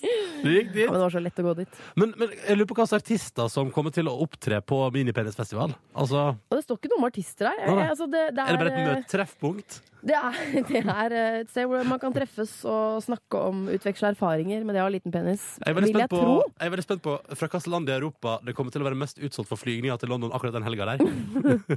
Du 0.42 0.48
gikk 0.48 0.72
Ja, 0.78 0.88
men 0.90 0.96
det 0.98 1.04
var 1.04 1.12
så 1.12 1.22
lett 1.22 1.40
å 1.42 1.44
gå 1.44 1.54
dit. 1.60 1.80
Men, 2.00 2.14
men 2.20 2.32
jeg 2.34 2.56
lurer 2.56 2.70
på 2.70 2.76
hvilke 2.78 2.98
artister 3.00 3.50
som 3.52 3.70
kommer 3.74 3.92
til 3.94 4.08
å 4.10 4.14
opptre 4.24 4.60
på 4.64 4.78
Minipenisfestival. 4.94 5.70
Altså, 5.92 6.20
Og 6.48 6.56
det 6.56 6.64
står 6.66 6.80
ikke 6.80 6.92
noe 6.94 7.02
om 7.02 7.08
artister 7.10 7.50
her. 7.50 7.60
Nei, 7.66 7.76
nei. 7.82 7.88
Altså, 7.92 8.08
det, 8.10 8.24
det, 8.36 8.42
er 8.46 8.50
det 8.56 8.62
bare 8.62 8.72
et 8.72 8.88
møtetreffpunkt? 8.88 9.80
Det, 10.06 10.16
er, 10.16 10.38
det 10.70 10.80
er 10.82 11.14
eh, 11.14 11.38
et 11.42 11.50
sted 11.52 11.68
hvor 11.68 11.84
man 11.88 12.00
kan 12.02 12.14
treffes 12.14 12.52
og 12.68 13.00
snakke 13.04 13.42
om 13.50 13.66
utveksle 13.72 14.12
erfaringer 14.14 14.64
med 14.66 14.76
det 14.76 14.82
å 14.82 14.86
ha 14.88 14.92
liten 14.92 15.14
penis. 15.14 15.44
Jeg 15.64 15.76
Vil 15.76 15.90
jeg 15.92 16.10
på, 16.10 16.20
tro. 16.20 16.36
jeg 16.48 16.66
er 16.68 16.74
veldig 16.74 16.86
spent 16.86 17.04
på 17.04 17.16
fra 17.28 17.48
hvilket 17.48 17.70
land 17.72 17.90
i 17.90 17.96
Europa 17.96 18.38
det 18.46 18.56
kommer 18.58 18.74
til 18.74 18.84
å 18.84 18.88
være 18.88 19.00
mest 19.00 19.20
utsolgt 19.20 19.50
for 19.52 19.60
flygninger 19.60 20.00
til 20.00 20.12
London 20.12 20.34
akkurat 20.36 20.56
den 20.56 20.66
helga 20.66 20.92
der. 20.92 21.04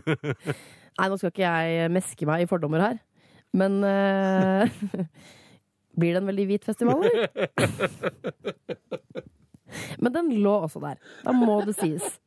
Nei, 1.00 1.08
nå 1.10 1.18
skal 1.18 1.32
ikke 1.34 1.46
jeg 1.46 1.94
meske 1.94 2.30
meg 2.30 2.46
i 2.46 2.50
fordommer 2.50 2.84
her. 2.88 3.00
Men 3.54 3.80
uh, 3.86 4.66
Blir 6.00 6.16
det 6.16 6.24
en 6.24 6.30
veldig 6.32 6.46
hvit 6.50 6.64
festival, 6.66 7.04
eller? 7.06 7.30
Men 10.00 10.14
den 10.16 10.32
lå 10.44 10.54
også 10.68 10.82
der. 10.84 10.98
Da 11.24 11.32
må 11.36 11.60
det 11.68 11.76
sies. 11.78 12.20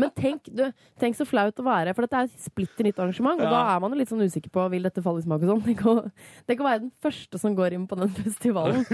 Men 0.00 0.10
tenk, 0.16 0.46
du, 0.48 0.64
tenk 1.00 1.16
så 1.18 1.26
flaut 1.28 1.58
å 1.60 1.64
være, 1.66 1.92
for 1.96 2.06
dette 2.06 2.16
er 2.22 2.28
et 2.30 2.44
splitter 2.44 2.86
nytt 2.86 2.98
arrangement. 3.02 3.40
Og 3.40 3.44
Ja. 3.46 3.50
da 3.50 3.60
er 3.76 3.80
man 3.84 3.92
jo 3.92 3.98
litt 4.00 4.08
sånn 4.12 4.22
usikker 4.24 4.50
på 4.54 4.64
vil 4.72 4.82
dette 4.86 5.02
falle 5.04 5.20
i 5.20 5.26
smak 5.26 5.42
og 5.44 5.50
sånn. 5.52 5.64
Tenk 5.70 5.82
tenk 6.48 6.60
å 6.62 6.66
være 6.66 6.80
den 6.86 6.92
første 7.02 7.38
som 7.40 7.54
går 7.58 7.74
inn 7.76 7.86
på 7.90 7.98
den 8.00 8.08
festivalen. 8.16 8.84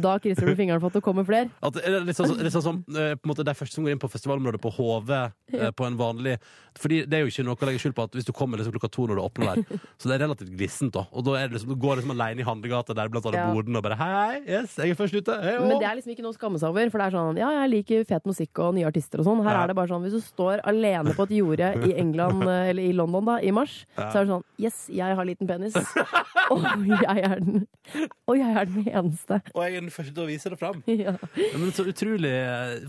Da 0.00 0.16
krysser 0.22 0.46
du 0.48 0.54
fingeren 0.58 0.80
for 0.80 0.88
at 0.92 0.98
det 0.98 1.02
kommer 1.04 1.24
flere. 1.28 1.50
At 1.62 1.74
det 1.76 1.84
litt 2.06 2.16
sånn, 2.16 2.32
litt 2.40 2.54
sånn 2.54 2.64
som 2.64 2.80
eh, 2.94 3.14
på 3.20 3.28
måte 3.30 3.44
de 3.46 3.54
første 3.56 3.74
som 3.78 3.84
går 3.86 3.94
inn 3.96 4.02
på 4.02 4.10
festivalområdet 4.12 4.60
på 4.64 4.72
HV 4.76 5.10
eh, 5.14 5.70
på 5.76 5.86
en 5.86 5.96
vanlig 6.00 6.38
Fordi 6.80 7.02
det 7.06 7.18
er 7.18 7.22
jo 7.26 7.30
ikke 7.32 7.44
noe 7.46 7.54
å 7.58 7.68
legge 7.68 7.82
skjul 7.84 7.94
på 7.94 8.04
at 8.08 8.16
hvis 8.16 8.26
du 8.26 8.32
kommer 8.34 8.58
liksom 8.58 8.74
klokka 8.74 8.90
to 8.94 9.04
når 9.06 9.20
du 9.20 9.22
åpner 9.24 9.50
der, 9.54 9.78
så 10.00 10.08
det 10.10 10.16
er 10.16 10.24
relativt 10.24 10.50
glissent, 10.56 10.92
da. 10.96 11.04
Og 11.14 11.22
da 11.26 11.36
det 11.44 11.52
liksom, 11.58 11.70
du 11.70 11.76
går 11.84 12.00
liksom 12.00 12.14
alene 12.16 12.42
i 12.42 12.46
handlegata 12.48 12.96
der 12.98 13.08
blant 13.12 13.26
alle 13.30 13.38
Ja. 13.44 13.50
bodene 13.54 13.78
og 13.78 13.84
bare 13.86 13.96
hei, 14.00 14.40
yes, 14.48 14.74
jeg 14.80 14.90
er 14.94 14.98
først 14.98 15.14
ute. 15.14 15.36
Hei, 15.42 15.54
Men 15.60 15.78
det 15.78 15.86
er 15.86 15.94
liksom 16.00 16.14
ikke 16.14 16.24
noe 16.24 16.32
å 16.34 16.38
skamme 16.38 16.58
seg 16.58 16.70
over. 16.72 16.90
For 16.90 16.98
det 17.02 17.06
er 17.06 17.14
sånn, 17.14 17.33
ja, 17.36 17.48
jeg 17.62 17.70
liker 17.70 18.04
fet 18.08 18.24
musikk 18.28 18.58
og 18.64 18.74
nye 18.76 18.86
artister 18.88 19.20
og 19.20 19.26
sånn. 19.26 19.42
Her 19.44 19.54
Ja. 19.56 19.62
er 19.64 19.66
det 19.68 19.76
bare 19.76 19.88
sånn, 19.88 20.02
hvis 20.06 20.12
du 20.16 20.20
står 20.20 20.60
alene 20.64 21.14
på 21.14 21.22
et 21.26 21.34
jorde 21.36 21.68
i 21.88 21.94
England, 21.98 22.42
eh, 22.48 22.70
eller 22.70 22.82
i 22.82 22.92
London 22.92 23.24
da, 23.24 23.36
i 23.40 23.50
mars, 23.50 23.84
Ja. 23.98 24.10
så 24.10 24.20
er 24.20 24.24
det 24.24 24.32
sånn, 24.34 24.44
yes, 24.58 24.88
jeg 24.90 25.16
har 25.16 25.24
liten 25.24 25.46
penis. 25.46 25.74
og 26.50 26.62
jeg 26.86 27.24
er 27.24 27.38
den, 27.40 27.66
og 28.28 28.36
jeg 28.38 28.56
er 28.56 28.64
den 28.64 28.84
eneste. 28.88 29.40
Og 29.54 29.62
jeg 29.64 29.76
er 29.76 29.80
den 29.80 29.90
første 29.90 30.14
til 30.14 30.24
å 30.24 30.26
vise 30.28 30.50
det 30.50 30.58
fram. 30.60 30.82
Ja. 31.04 31.16
Men 31.58 31.72
så 31.74 31.84
utrolig 31.88 32.30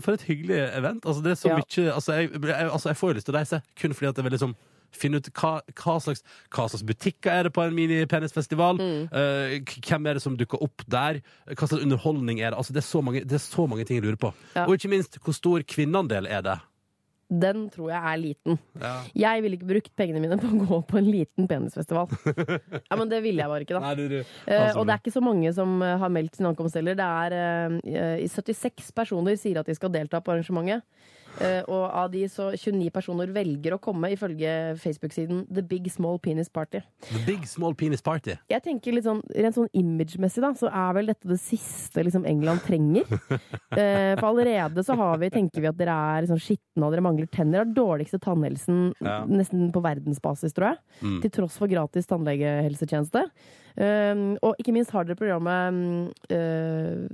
For 0.04 0.12
et 0.14 0.22
hyggelig 0.28 0.58
event. 0.76 1.04
Altså, 1.04 1.22
det 1.24 1.32
er 1.32 1.40
så 1.40 1.48
mye 1.52 1.92
altså 1.92 2.12
jeg, 2.20 2.30
jeg, 2.32 2.70
altså, 2.70 2.88
jeg 2.92 2.96
får 3.00 3.08
jo 3.10 3.14
lyst 3.18 3.26
til 3.26 3.34
å 3.34 3.38
reise 3.38 3.62
kun 3.76 3.94
fordi 3.96 4.08
at 4.08 4.14
det 4.16 4.22
er 4.22 4.28
veldig 4.30 4.38
liksom 4.38 4.54
finne 4.98 5.20
ut 5.20 5.30
hva, 5.36 5.56
hva, 5.78 5.96
slags, 6.02 6.24
hva 6.52 6.68
slags 6.70 6.84
butikker 6.86 7.32
er 7.32 7.48
det 7.48 7.54
på 7.56 7.64
en 7.64 7.76
mini-penisfestival. 7.76 8.80
Mm. 8.80 9.02
Uh, 9.12 9.74
hvem 9.86 10.08
er 10.10 10.18
det 10.18 10.24
som 10.24 10.38
dukker 10.38 10.62
opp 10.64 10.86
der? 10.90 11.22
Hva 11.52 11.66
slags 11.66 11.82
underholdning 11.82 12.40
er 12.40 12.52
det? 12.52 12.60
Altså, 12.60 12.76
det, 12.76 12.84
er 12.84 12.88
så 12.88 13.02
mange, 13.04 13.24
det 13.24 13.38
er 13.40 13.44
så 13.44 13.66
mange 13.70 13.86
ting 13.88 14.00
jeg 14.00 14.06
lurer 14.08 14.22
på. 14.28 14.32
Ja. 14.56 14.66
Og 14.66 14.78
ikke 14.78 14.92
minst, 14.92 15.20
hvor 15.22 15.36
stor 15.36 15.66
kvinneandel 15.66 16.28
er 16.30 16.42
det? 16.46 16.58
Den 17.26 17.64
tror 17.74 17.90
jeg 17.90 17.98
er 17.98 18.18
liten. 18.22 18.58
Ja. 18.78 18.92
Jeg 19.18 19.42
ville 19.42 19.58
ikke 19.58 19.66
brukt 19.66 19.90
pengene 19.98 20.20
mine 20.22 20.36
på 20.38 20.46
å 20.46 20.58
gå 20.60 20.76
på 20.86 20.98
en 21.00 21.08
liten 21.10 21.48
penisfestival. 21.50 22.12
Ja, 22.86 22.94
men 22.98 23.10
det 23.10 23.18
ville 23.24 23.42
jeg 23.42 23.50
bare 23.50 23.64
ikke 23.64 23.74
da. 23.74 23.80
Nei, 23.82 23.94
du, 23.98 24.04
du. 24.10 24.18
Altså, 24.20 24.76
uh, 24.76 24.78
og 24.78 24.86
det 24.86 24.94
er 24.94 25.00
ikke 25.02 25.14
så 25.16 25.22
mange 25.24 25.50
som 25.56 25.72
eh, 25.82 25.96
har 25.98 26.12
meldt 26.12 26.38
sin 26.38 26.46
ankomst 26.46 26.76
heller. 26.78 26.94
Det 26.98 27.06
er 27.06 27.34
uh, 27.34 28.20
i 28.22 28.28
76 28.30 28.92
personer 28.94 29.38
sier 29.40 29.58
at 29.58 29.66
de 29.66 29.74
skal 29.74 29.90
delta 29.94 30.20
på 30.22 30.34
arrangementet. 30.34 30.86
Eh, 31.40 31.62
og 31.68 31.84
av 31.90 32.10
de 32.12 32.22
så 32.32 32.48
29 32.54 32.90
personer 32.94 33.30
velger 33.34 33.74
å 33.76 33.80
komme, 33.82 34.08
ifølge 34.14 34.76
Facebook-siden 34.80 35.44
The 35.52 35.62
Big 35.66 35.90
Small 35.92 36.18
Penis 36.22 36.48
Party. 36.52 36.80
The 37.10 37.22
Big 37.26 37.44
Small 37.50 37.74
Penis 37.78 38.02
Party. 38.04 38.36
Jeg 38.48 38.64
tenker 38.64 38.96
litt 38.96 39.04
sånn, 39.06 39.20
Rent 39.36 39.56
sånn 39.58 39.68
imagemessig 39.76 40.40
da, 40.44 40.52
så 40.56 40.70
er 40.70 40.94
vel 40.96 41.10
dette 41.12 41.28
det 41.28 41.38
siste 41.42 42.04
liksom, 42.06 42.26
England 42.28 42.64
trenger. 42.66 43.04
Eh, 43.76 44.14
for 44.16 44.30
allerede 44.30 44.80
så 44.86 44.94
har 44.96 45.18
vi, 45.20 45.28
tenker 45.34 45.60
vi 45.60 45.68
at 45.68 45.76
dere 45.76 45.92
er 45.92 46.24
liksom, 46.24 46.38
skitne 46.40 46.86
og 46.86 46.94
dere 46.94 47.02
mangler 47.04 47.26
tenner. 47.28 47.60
Har 47.60 47.74
dårligste 47.76 48.16
tannhelsen 48.24 48.94
Ja. 49.04 49.18
nesten 49.28 49.66
på 49.74 49.82
verdensbasis, 49.84 50.54
tror 50.56 50.70
jeg. 50.70 50.78
Mm. 51.02 51.18
Til 51.20 51.32
tross 51.34 51.58
for 51.60 51.68
gratis 51.68 52.08
tannlegehelsetjeneste. 52.08 53.26
Um, 53.76 54.38
og 54.40 54.56
ikke 54.56 54.72
minst 54.72 54.88
har 54.96 55.04
dere 55.04 55.18
programmet 55.20 56.08
uh, 56.32 57.04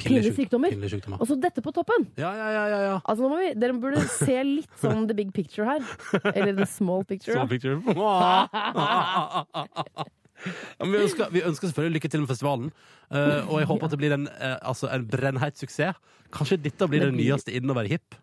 Pinlige 0.00 0.32
sykdommer. 0.32 0.72
Pinlige 0.72 0.94
sykdommer. 0.94 1.20
Og 1.20 1.28
så 1.28 1.36
dette 1.40 1.60
på 1.60 1.72
toppen! 1.76 2.06
Ja, 2.16 2.30
ja, 2.32 2.46
ja, 2.54 2.62
ja, 2.72 2.78
ja. 2.86 2.94
Altså 3.04 3.28
vi, 3.34 3.50
Dere 3.60 3.76
burde 3.80 4.00
se 4.08 4.38
litt 4.46 4.72
sånn 4.82 5.04
the 5.10 5.16
big 5.16 5.34
picture 5.36 5.68
her. 5.68 5.84
Eller 6.32 6.56
the 6.56 6.68
small 6.70 7.04
picture. 7.04 7.36
Small 7.36 7.50
picture. 7.50 7.80
Ja, 10.76 10.84
vi, 10.84 10.98
ønsker, 11.00 11.30
vi 11.32 11.40
ønsker 11.48 11.70
selvfølgelig 11.70 11.96
lykke 11.96 12.08
til 12.12 12.20
med 12.22 12.28
festivalen. 12.28 12.66
Uh, 13.08 13.40
og 13.48 13.56
jeg 13.62 13.68
håper 13.70 13.88
at 13.88 13.94
det 13.94 13.98
blir 14.02 14.14
en, 14.14 14.26
uh, 14.28 14.58
altså 14.68 14.90
en 14.92 15.06
brennheit 15.08 15.56
suksess. 15.58 15.96
Kanskje 16.34 16.58
dette 16.60 16.88
blir 16.90 17.06
Det 17.06 17.08
det 17.08 17.16
nyeste 17.16 17.54
innen 17.56 17.72
å 17.72 17.76
være 17.78 17.94
hipp? 17.94 18.18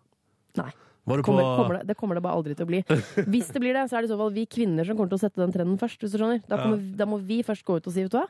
Nei. 0.59 0.67
Var 1.05 1.17
du 1.19 1.23
på 1.23 1.31
Kommer, 1.33 1.55
kommer 1.59 1.77
det, 1.79 1.87
det 1.89 1.95
kommer 1.99 2.15
det 2.15 2.23
bare 2.23 2.37
aldri 2.39 2.55
til 2.55 2.63
å 2.63 2.69
bli. 2.69 2.79
Hvis 3.27 3.49
det 3.51 3.59
blir 3.59 3.73
det, 3.75 3.89
så 3.91 3.97
er 3.97 4.05
det 4.05 4.09
i 4.09 4.13
så 4.13 4.17
fall 4.21 4.31
vi 4.35 4.45
kvinner 4.47 4.87
som 4.87 4.95
kommer 4.95 5.11
til 5.11 5.19
å 5.19 5.23
sette 5.25 5.41
den 5.41 5.51
trenden 5.51 5.79
først. 5.81 5.99
Hvis 5.99 6.13
du 6.15 6.19
skjønner. 6.21 6.39
Da, 6.47 6.59
kommer, 6.61 6.79
da 7.01 7.07
må 7.11 7.17
vi 7.19 7.41
først 7.43 7.65
gå 7.67 7.75
ut 7.81 7.89
og 7.89 7.95
si, 7.95 8.05
vet 8.05 8.13
du 8.13 8.19
hva, 8.21 8.27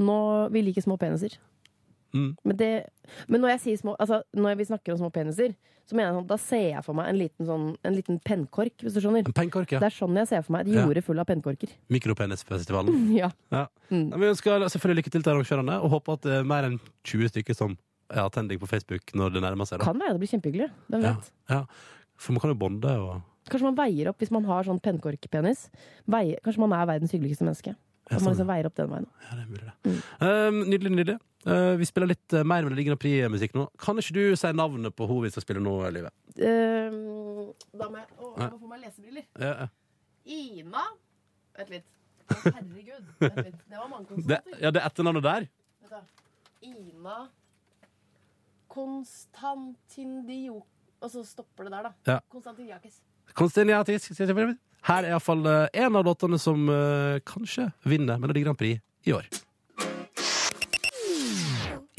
nå 0.00 0.16
vi 0.54 0.62
liker 0.70 0.82
små 0.86 0.96
peniser. 1.00 1.36
Mm. 2.14 2.30
Men, 2.46 2.56
det, 2.56 2.68
men 3.26 3.42
når 3.42 3.56
jeg 3.56 3.60
sier 3.64 3.78
små 3.80 3.96
Altså, 3.98 4.20
når 4.38 4.54
vi 4.60 4.64
snakker 4.68 4.92
om 4.94 5.00
små 5.00 5.08
peniser, 5.10 5.56
så 5.84 5.96
mener 5.98 6.12
jeg 6.12 6.16
sånn, 6.20 6.28
da 6.30 6.36
ser 6.38 6.62
jeg 6.70 6.82
for 6.86 6.94
meg 6.96 7.08
en 7.10 7.18
liten, 7.18 7.44
sånn, 7.48 7.64
en 7.84 7.96
liten 7.98 8.20
pennkork, 8.24 8.72
hvis 8.86 8.94
du 8.94 9.00
skjønner. 9.02 9.26
En 9.26 9.34
pennkork, 9.36 9.74
ja. 9.74 9.80
Det 9.82 9.88
er 9.90 9.96
sånn 9.98 10.14
jeg 10.16 10.30
ser 10.30 10.44
for 10.46 10.54
meg 10.54 10.68
et 10.68 10.76
Ja. 10.78 10.84
jorde 10.86 11.02
full 11.04 11.18
av 11.20 11.26
pennkorker. 11.28 11.74
Mikropenisfestivalen. 11.92 12.94
Ja. 13.20 13.28
Ja. 13.52 13.66
Mm. 13.90 14.06
Vi 14.14 14.30
ønsker 14.30 14.64
selvfølgelig 14.72 15.02
lykke 15.02 15.12
til 15.12 15.22
til 15.26 15.32
arrangørene, 15.34 15.76
og 15.82 15.90
håper 15.98 16.16
at 16.16 16.22
det 16.28 16.38
er 16.38 16.46
mer 16.48 16.70
enn 16.70 16.78
20 17.04 17.28
stykker 17.34 17.58
som 17.58 17.76
har 18.14 18.30
tenning 18.30 18.60
på 18.62 18.68
Facebook 18.70 19.12
når 19.16 19.34
det 19.34 19.42
nærmer 19.44 19.66
seg. 19.68 19.80
Da. 19.82 19.84
Kan 19.90 19.98
være 20.00 20.14
det 20.16 20.22
blir 20.22 20.32
kjempehyggelig. 20.32 20.70
Hvem 20.92 21.02
Ja, 21.04 21.12
vet? 21.18 21.30
ja. 21.50 21.60
For 22.20 22.34
man 22.34 22.42
kan 22.44 22.52
jo 22.54 22.58
bonde 22.58 22.98
og 23.02 23.22
Kanskje 23.44 23.66
man 23.66 23.76
veier 23.76 24.08
opp 24.08 24.22
hvis 24.22 24.30
man 24.32 24.46
har 24.48 24.64
sånn 24.64 24.80
pennkorkpenis. 24.80 25.66
Kanskje 26.08 26.62
man 26.62 26.72
er 26.72 26.86
verdens 26.88 27.12
hyggeligste 27.12 27.44
menneske. 27.44 27.74
At 28.04 28.18
man 28.18 28.20
sånn. 28.20 28.32
liksom 28.34 28.48
veier 28.48 28.68
opp 28.68 28.76
den 28.76 28.90
veien. 28.92 29.06
Ja, 29.24 29.36
det 29.36 29.42
er 29.42 29.50
mulig, 29.50 29.64
det. 29.64 29.74
Mm. 29.84 30.00
Um, 30.24 30.58
nydelig, 30.68 30.92
nydelig. 30.92 31.16
Uh, 31.44 31.74
vi 31.80 31.88
spiller 31.88 32.08
litt 32.08 32.36
uh, 32.36 32.40
mer 32.40 32.64
Melodi 32.64 32.84
Grand 32.86 33.00
Prix-musikk 33.00 33.56
nå. 33.56 33.66
Kan 33.80 34.00
ikke 34.00 34.16
du 34.16 34.36
si 34.40 34.52
navnet 34.56 34.96
på 34.96 35.08
hun 35.08 35.22
vi 35.24 35.32
skal 35.32 35.44
spille 35.44 35.60
nå, 35.64 35.74
Live? 35.92 36.12
Uh, 36.40 37.52
da 37.76 37.88
må 37.88 38.00
jeg 38.00 38.08
Å, 38.16 38.30
jeg 38.40 38.48
må 38.48 38.60
få 38.60 38.70
meg 38.72 38.84
lesebriller. 38.84 39.26
Ja, 39.40 39.52
ja. 39.64 39.68
Ina 40.24 40.84
Vent 41.54 41.70
litt. 41.70 41.88
Å, 42.24 42.38
Herregud. 42.48 43.10
Vent 43.20 43.40
litt. 43.44 43.58
Det 43.68 43.78
var 43.78 43.88
mange 43.92 44.08
konsonanter. 44.08 44.60
ja, 44.60 44.72
det 44.72 44.80
er 44.80 44.88
etternavnet 44.88 45.28
der. 45.28 45.48
Ina 46.64 47.18
Konstantindio 48.74 50.64
Og 51.04 51.12
så 51.12 51.24
stopper 51.28 51.68
det 51.68 51.74
der, 51.74 51.88
da. 51.90 52.14
Ja. 52.14 52.20
Konstantiniakis. 52.32 53.00
Konstantiniakis. 53.36 54.08
Her 54.84 55.04
er 55.04 55.14
iallfall 55.14 55.44
én 55.44 55.84
en 55.86 55.96
av 56.00 56.04
låtene 56.06 56.38
som 56.40 56.68
uh, 56.68 57.20
kanskje 57.28 57.70
vinner 57.88 58.20
Melodi 58.20 58.44
Grand 58.44 58.58
Prix 58.60 58.80
i 59.04 59.12
år. 59.16 59.28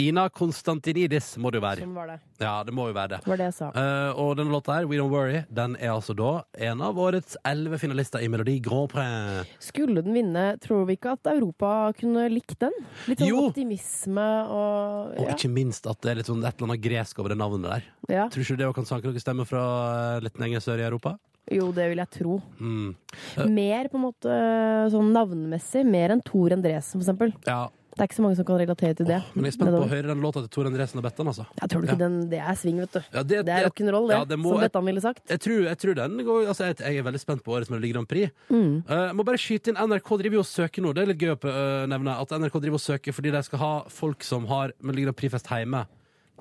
Ina 0.01 0.25
Konstantinidis 0.29 1.37
må 1.39 1.51
det 1.53 1.61
jo 1.61 1.63
være. 1.63 1.83
Sånn 1.85 1.93
var 1.95 2.09
det. 2.09 2.15
Ja, 2.43 2.55
det 2.67 2.73
må 2.75 2.89
jo 2.89 2.95
være 2.97 3.13
det. 3.13 3.19
Det 3.23 3.31
var 3.31 3.39
det 3.39 3.45
jeg 3.47 3.55
sa. 3.55 3.69
Eh, 3.79 4.17
og 4.19 4.33
denne 4.35 4.51
låta 4.51 4.73
her, 4.75 4.87
We 4.91 4.97
Don't 4.99 5.13
Worry, 5.13 5.43
den 5.55 5.77
er 5.79 5.93
altså 5.93 6.11
da 6.19 6.31
en 6.67 6.81
av 6.83 6.97
årets 6.99 7.37
elleve 7.47 7.79
finalister 7.79 8.19
i 8.19 8.27
Melodi 8.31 8.57
Grand 8.65 8.91
Prix. 8.91 9.53
Skulle 9.63 10.03
den 10.03 10.11
vinne, 10.17 10.43
tror 10.63 10.83
vi 10.89 10.97
ikke 10.99 11.13
at 11.15 11.29
Europa 11.31 11.69
kunne 11.99 12.25
likt 12.33 12.57
den? 12.65 12.75
Litt 13.07 13.23
sånn 13.23 13.31
Jo. 13.31 13.45
optimisme 13.53 14.25
og 14.49 15.15
Og 15.15 15.29
ja. 15.29 15.37
ikke 15.37 15.53
minst 15.55 15.87
at 15.87 16.01
det 16.03 16.11
er 16.11 16.19
litt 16.19 16.27
sånn 16.31 16.43
et 16.43 16.51
eller 16.59 16.73
annet 16.73 16.83
gresk 16.83 17.19
over 17.23 17.31
det 17.31 17.39
navnet 17.39 17.71
der. 17.71 17.87
ja. 18.11 18.27
Tror 18.27 18.43
ikke 18.43 18.57
du 18.59 18.65
det 18.65 18.73
kan 18.75 18.85
sanke 18.91 19.07
noen 19.07 19.23
stemme 19.23 19.47
fra 19.47 19.63
eh, 20.17 20.19
litt 20.27 20.37
lenger 20.43 20.59
sør 20.65 20.83
i 20.83 20.87
Europa? 20.89 21.15
Jo, 21.53 21.67
det 21.71 21.83
vil 21.91 21.99
jeg 22.01 22.09
tro. 22.09 22.39
Mm. 22.57 22.95
Mer 23.53 23.87
på 23.93 23.99
en 23.99 24.03
måte 24.07 24.35
sånn 24.89 25.11
navnmessig. 25.13 25.83
Mer 25.85 26.15
enn 26.15 26.23
Tor 26.25 26.55
Endresen, 26.55 26.97
for 26.97 27.03
eksempel. 27.05 27.35
Ja, 27.45 27.67
Det 27.95 28.03
er 28.03 28.09
ikke 28.09 28.17
så 28.17 28.23
mange 28.25 28.35
som 28.35 28.45
kan 28.47 28.57
relatere 28.59 28.95
til 28.99 29.07
det. 29.07 29.17
men 29.33 29.45
jeg 29.47 29.53
er 29.53 29.55
spent 29.55 29.71
på 29.71 29.83
å 29.85 29.87
høre 29.87 30.07
den 30.11 30.19
låta 30.23 30.41
til 30.43 30.49
Tor 30.51 30.67
Endresen 30.67 30.99
og 30.99 31.05
Bettan, 31.05 31.29
altså. 31.31 31.45
Jeg 31.61 31.69
tror 31.71 31.85
ikke 31.85 31.95
ikke 31.95 32.03
den 32.03 32.17
Det 32.29 32.39
er 32.41 32.57
sving, 32.59 32.79
vet 32.83 32.91
du. 32.91 32.99
Ja, 33.13 33.23
det, 33.23 33.45
Det 33.47 33.53
er 33.55 33.69
rock'n'roll, 33.69 34.07
det. 34.09 34.17
ja, 34.17 34.25
det 34.25 34.39
må- 34.39 34.51
som 34.51 34.59
Bettan 34.65 34.85
ville 34.85 35.01
sagt. 35.01 35.23
Jeg 35.29 35.39
tror, 35.39 35.63
jeg 35.63 35.77
tror 35.77 35.93
den 35.95 36.17
går 36.25 36.47
altså 36.51 36.65
jeg, 36.67 36.79
jeg 36.79 36.97
er 36.97 37.03
veldig 37.07 37.19
spent 37.23 37.43
på 37.43 37.55
årets 37.55 37.69
Melodi 37.71 37.93
Grand 37.93 38.07
Prix. 38.07 38.31
Mm. 38.49 38.83
Uh, 38.89 39.13
må 39.15 39.23
bare 39.23 39.39
skyte 39.39 39.71
inn 39.71 39.79
NRK 39.79 40.09
driver 40.19 40.35
jo 40.35 40.43
og 40.43 40.51
søker 40.51 40.81
nå. 40.83 40.93
Det 40.93 41.03
er 41.03 41.11
litt 41.13 41.23
gøy 41.23 41.35
å 41.35 41.39
uh, 41.47 41.85
nevne 41.87 42.19
at 42.19 42.29
NRK 42.35 42.59
driver 42.59 42.79
og 42.81 42.83
søker 42.83 43.15
fordi 43.15 43.31
de 43.31 43.43
skal 43.47 43.59
ha 43.59 43.73
folk 43.87 44.23
som 44.23 44.45
har 44.51 44.73
Melodi 44.81 45.07
Grand 45.07 45.15
Prix-fest 45.15 45.47
hjemme, 45.47 45.85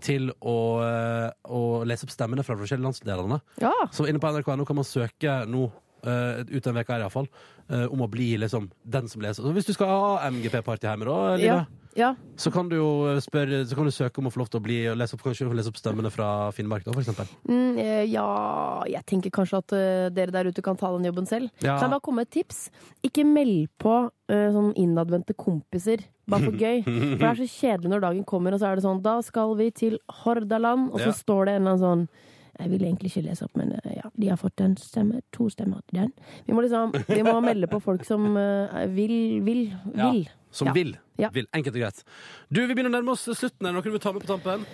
til 0.03 0.33
å, 0.43 0.57
eh, 0.83 1.31
å 1.55 1.85
lese 1.87 2.03
opp 2.05 2.11
stemmene 2.11 2.43
fra 2.45 2.57
forskjellige 2.59 2.83
landsdelene. 2.83 3.41
Ja. 3.63 3.71
Så 3.95 4.09
inne 4.11 4.19
på 4.19 4.27
NRK.no 4.27 4.67
kan 4.67 4.77
man 4.77 4.85
søke 4.85 5.47
nå, 5.47 5.69
uh, 6.07 6.43
ut 6.45 6.63
den 6.65 6.75
veka 6.77 6.95
her 6.99 7.05
iallfall, 7.07 7.29
uh, 7.71 7.87
om 7.93 8.03
å 8.05 8.11
bli 8.11 8.35
liksom 8.39 8.71
den 8.85 9.09
som 9.09 9.23
leser. 9.25 9.43
Så 9.43 9.53
hvis 9.57 9.67
du 9.67 9.73
skal 9.77 9.89
ha 9.89 10.31
MGP-party 10.31 10.87
hjemme, 10.89 11.05
da, 11.09 11.37
Line, 11.37 11.45
Ja. 11.47 11.65
ja. 11.97 12.15
så 12.37 12.51
kan 12.53 12.69
du 12.69 12.77
jo 12.77 12.89
spørre 13.23 13.63
Så 13.67 13.77
kan 13.79 13.85
du 13.87 13.91
søke 13.95 14.19
om 14.19 14.27
å 14.27 14.33
få 14.35 14.41
lov 14.43 14.49
til 14.51 14.61
å 14.61 14.65
bli 14.65 14.79
og 14.91 14.97
lese 14.99 15.15
opp, 15.15 15.23
kanskje 15.23 15.47
lese 15.55 15.71
opp 15.71 15.79
stemmene 15.79 16.11
fra 16.11 16.51
Finnmark, 16.53 16.85
da, 16.85 16.93
for 16.93 17.03
eksempel. 17.05 17.27
Mm, 17.49 17.79
eh, 17.79 18.05
ja 18.11 18.27
Jeg 18.91 19.05
tenker 19.07 19.31
kanskje 19.31 19.61
at 19.63 19.73
uh, 19.77 20.09
dere 20.15 20.31
der 20.35 20.51
ute 20.51 20.63
kan 20.63 20.77
ta 20.77 20.91
den 20.97 21.07
jobben 21.09 21.27
selv. 21.31 21.51
Ja. 21.63 21.79
Kan 21.79 21.89
jeg 21.89 21.95
bare 21.97 22.01
komme 22.05 22.23
med 22.25 22.29
et 22.29 22.35
tips? 22.41 22.69
Ikke 23.07 23.25
meld 23.25 23.69
på 23.79 23.95
uh, 24.11 24.49
sånn 24.53 24.73
innadvendte 24.77 25.35
kompiser. 25.39 26.03
Bare 26.29 26.45
for 26.51 26.57
gøy. 26.65 26.83
For 26.85 27.21
det 27.21 27.31
er 27.31 27.41
så 27.43 27.49
kjedelig 27.53 27.91
når 27.95 28.01
dagen 28.07 28.25
kommer, 28.25 28.55
og 28.57 28.61
så 28.63 28.71
er 28.71 28.77
det 28.81 28.85
sånn 28.87 29.03
Da 29.05 29.19
skal 29.23 29.55
vi 29.59 29.71
til 29.77 29.99
Hordaland, 30.25 30.91
og 30.93 31.01
så 31.01 31.11
Ja. 31.13 31.19
står 31.19 31.45
det 31.47 31.55
en 31.59 31.63
eller 31.67 31.75
annen 31.77 31.85
sånn 31.85 32.09
jeg 32.59 32.71
vil 32.71 32.83
egentlig 32.87 33.11
ikke 33.13 33.25
lese 33.29 33.45
opp, 33.47 33.57
men 33.57 33.73
eh, 33.81 33.97
ja, 33.99 34.11
de 34.15 34.29
har 34.31 34.39
fått 34.41 34.61
en 34.65 34.77
stemme, 34.81 35.21
to 35.35 35.49
stemmer 35.53 35.83
til 35.91 36.03
den. 36.05 36.13
Vi 36.47 36.55
må 36.57 36.63
liksom, 36.65 36.93
vi 37.09 37.23
må 37.27 37.37
melde 37.45 37.69
på 37.71 37.81
folk 37.83 38.05
som 38.09 38.37
eh, 38.37 38.87
vil, 38.95 39.17
vil, 39.47 39.67
Ja. 39.95 40.11
vil. 40.13 40.29
Som 40.55 40.69
Ja. 40.71 40.73
vil. 40.77 40.97
Vil. 41.35 41.47
Enkelt 41.55 41.75
og 41.75 41.81
greit. 41.83 42.03
Du, 42.51 42.61
Vi 42.67 42.75
begynner 42.75 42.91
å 42.93 42.97
nærme 43.01 43.15
oss 43.15 43.25
slutten. 43.27 43.67
Er 43.67 43.73
det 43.73 43.75
noe 43.75 43.83
du 43.83 43.91
vil 43.91 44.03
ta 44.03 44.13
med 44.15 44.23
på 44.23 44.31
tampen? 44.31 44.67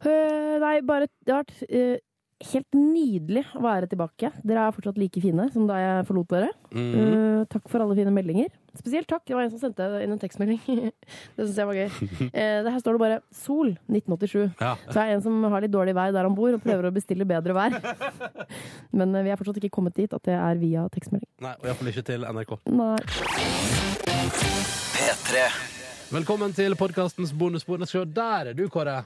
Uh, 0.00 0.56
nei, 0.62 0.80
bare 0.80 1.06
vært 1.28 1.50
øh, 1.68 1.98
helt 2.40 2.72
nydelig 2.76 3.42
å 3.52 3.60
være 3.62 3.88
tilbake. 3.90 4.30
Dere 4.46 4.64
er 4.64 4.74
fortsatt 4.74 4.98
like 5.00 5.20
fine 5.20 5.46
som 5.52 5.66
da 5.68 5.76
jeg 5.76 6.06
forlot 6.08 6.30
dere. 6.32 6.48
Mm. 6.72 6.92
Uh, 6.96 7.40
takk 7.52 7.66
for 7.68 7.84
alle 7.84 7.96
fine 7.98 8.12
meldinger. 8.14 8.48
Spesielt 8.78 9.08
takk. 9.10 9.26
Det 9.28 9.36
var 9.36 9.44
en 9.44 9.52
som 9.52 9.60
sendte 9.60 9.88
inn 10.00 10.14
en 10.14 10.20
tekstmelding. 10.20 10.60
det 11.36 11.46
syns 11.46 11.58
jeg 11.60 11.68
var 11.68 11.76
gøy. 11.76 11.90
Uh, 11.90 12.30
det 12.64 12.72
her 12.72 12.78
står 12.80 12.96
det 12.96 13.02
bare 13.02 13.18
'Sol 13.36 13.74
1987'. 13.90 14.46
Ja. 14.56 14.72
Så 14.88 15.02
er 15.02 15.10
det 15.10 15.18
en 15.18 15.24
som 15.26 15.48
har 15.52 15.64
litt 15.66 15.74
dårlig 15.74 15.94
vær 15.98 16.14
der 16.16 16.28
han 16.28 16.36
bor, 16.36 16.54
og 16.56 16.64
prøver 16.64 16.88
å 16.88 16.94
bestille 16.94 17.28
bedre 17.28 17.56
vær. 17.56 17.76
Men 18.98 19.12
uh, 19.12 19.24
vi 19.26 19.34
er 19.34 19.40
fortsatt 19.40 19.60
ikke 19.60 19.74
kommet 19.76 19.98
dit 20.00 20.12
at 20.12 20.24
det 20.24 20.36
er 20.38 20.62
via 20.62 20.86
tekstmelding. 20.94 21.28
Nei, 21.44 21.52
og 21.60 21.68
iallfall 21.68 21.92
ikke 21.92 22.06
til 22.08 22.24
NRK. 22.24 22.54
Nei. 22.72 22.96
P3. 24.96 25.44
Velkommen 26.10 26.56
til 26.56 26.72
podkastens 26.74 27.34
se, 27.36 28.04
Der 28.04 28.48
er 28.50 28.56
du, 28.56 28.64
Kåre. 28.68 29.04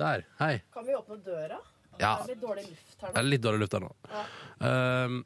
Der. 0.00 0.24
Hei. 0.40 0.62
Kan 0.72 0.86
vi 0.86 0.96
åpne 0.96 1.20
døra? 1.26 1.60
Ja. 2.00 2.14
Det 2.24 2.32
er 2.32 2.34
litt 2.34 2.42
dårlig 2.42 2.64
luft 2.66 3.02
her 3.04 3.12
Det 3.12 3.20
er 3.20 3.28
litt 3.28 3.42
dårlig 3.44 3.60
luft 3.64 3.76
her 3.76 3.84
nå. 3.84 3.90
Ehm, 4.68 5.18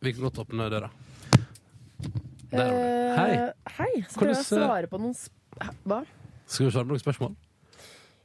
vi 0.00 0.12
kan 0.14 0.26
godt 0.26 0.40
åpne 0.44 0.70
døra. 0.72 0.90
Der 2.50 2.58
var 2.58 2.70
du. 2.70 2.80
Hei. 3.20 3.28
Eh, 3.34 3.74
hei. 3.78 3.92
Skal 4.08 4.26
Hvordan, 4.26 4.34
jeg 4.34 4.48
svare 4.48 4.90
på 4.90 5.00
noen 5.02 5.14
sp 5.14 5.36
Hva? 5.86 6.00
Skal 6.50 6.66
du 6.66 6.74
svare 6.74 6.88
på 6.88 6.94
noen 6.94 7.02
spørsmål? 7.02 7.36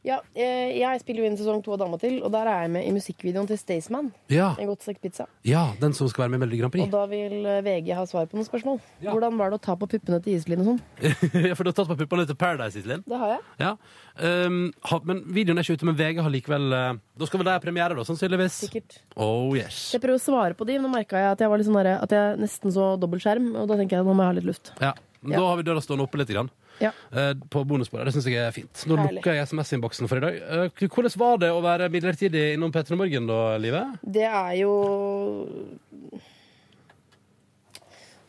Ja, 0.05 0.19
eh, 0.37 0.75
jeg 0.77 1.01
spiller 1.01 1.23
jo 1.23 1.29
inn 1.31 1.37
sesong 1.39 1.63
to 1.65 1.73
av 1.73 1.79
Dama 1.81 1.97
til, 1.97 2.19
og 2.21 2.29
der 2.33 2.45
er 2.45 2.59
jeg 2.65 2.71
med 2.75 2.85
i 2.85 2.91
musikkvideoen 2.93 3.47
til 3.49 3.57
Staysman. 3.57 4.11
Ja. 4.29 4.51
En 4.61 4.69
godt 4.69 4.85
stekt 4.85 5.01
pizza. 5.01 5.25
ja, 5.47 5.63
den 5.81 5.95
som 5.97 6.09
skal 6.11 6.25
være 6.25 6.35
med 6.35 6.37
i 6.37 6.43
Melodi 6.43 6.59
Grand 6.61 6.73
Prix. 6.75 6.85
Og 6.85 6.93
da 6.93 7.05
vil 7.09 7.47
eh, 7.49 7.61
VG 7.65 7.89
ha 7.97 8.03
svar 8.05 8.27
på 8.29 8.37
noen 8.37 8.45
spørsmål. 8.45 8.77
Ja. 9.01 9.15
Hvordan 9.15 9.39
var 9.41 9.49
det 9.49 9.57
å 9.57 9.63
ta 9.65 9.73
på 9.79 9.89
puppene 9.89 10.19
til 10.21 10.37
Iselin 10.37 10.61
og 10.61 10.69
sånn? 10.69 10.81
ja, 11.47 11.55
For 11.57 11.65
du 11.65 11.71
har 11.71 11.77
tatt 11.79 11.89
på 11.89 11.97
puppene 12.03 12.27
til 12.29 12.37
Paradise, 12.37 12.83
Iselin? 12.83 13.01
Det 13.09 13.21
har 13.23 13.33
jeg. 13.33 13.41
Ja. 13.63 13.71
Um, 14.21 14.59
ha, 14.91 15.01
men 15.09 15.23
videoen 15.33 15.57
er 15.57 15.65
ikke 15.65 15.79
ute, 15.81 15.89
men 15.89 15.97
VG 15.97 16.21
har 16.23 16.31
likevel 16.31 16.69
uh, 16.71 17.01
Da 17.19 17.27
skal 17.27 17.41
vel 17.41 17.49
det 17.49 17.55
ha 17.57 17.63
premiere, 17.63 17.97
da, 17.97 18.05
sannsynligvis? 18.05 18.59
Sikkert. 18.67 18.99
Oh 19.17 19.57
yes. 19.57 19.87
Jeg 19.95 20.05
prøver 20.05 20.21
å 20.21 20.23
svare 20.23 20.59
på 20.59 20.69
de, 20.69 20.77
men 20.77 20.85
nå 20.85 20.93
merka 20.99 21.17
jeg 21.19 21.33
at 21.33 21.41
jeg 21.41 21.49
var 21.49 21.59
litt 21.59 21.71
sånn 21.71 21.81
der, 21.81 21.91
at 21.97 22.13
jeg 22.13 22.37
nesten 22.45 22.77
så 22.77 22.93
dobbeltskjerm, 23.01 23.55
og 23.57 23.73
da 23.73 23.81
tenker 23.81 23.97
jeg 23.97 24.05
nå 24.05 24.13
må 24.13 24.21
jeg 24.21 24.35
ha 24.35 24.37
litt 24.37 24.49
luft. 24.53 24.75
Ja. 24.83 24.93
Men. 25.25 25.39
Da 25.39 25.47
har 25.49 25.57
vi 25.57 25.65
døra 25.65 25.81
stående 25.81 26.05
oppe 26.05 26.19
litt. 26.21 26.29
Grann. 26.29 26.51
Ja. 26.81 26.91
eh, 27.11 27.33
på 27.49 27.63
bonusbordet. 27.67 28.05
Det 28.09 28.13
syns 28.17 28.25
jeg 28.29 28.41
er 28.43 28.51
fint. 28.55 28.85
Nå 28.89 28.97
Herlig. 28.99 29.19
lukker 29.21 29.33
jeg 29.37 29.47
SMS-innboksen 29.47 30.09
for 30.11 30.17
i 30.17 30.25
dag. 30.25 30.39
Eh, 30.41 30.87
hvordan 30.87 31.17
var 31.21 31.37
det 31.43 31.51
å 31.55 31.61
være 31.63 31.89
midlertidig 31.93 32.53
innom 32.57 32.71
P3 32.75 32.97
Morgen, 32.99 33.27
da, 33.27 33.39
Live? 33.57 33.83
Det 34.03 34.25
er 34.27 34.53
jo 34.59 34.73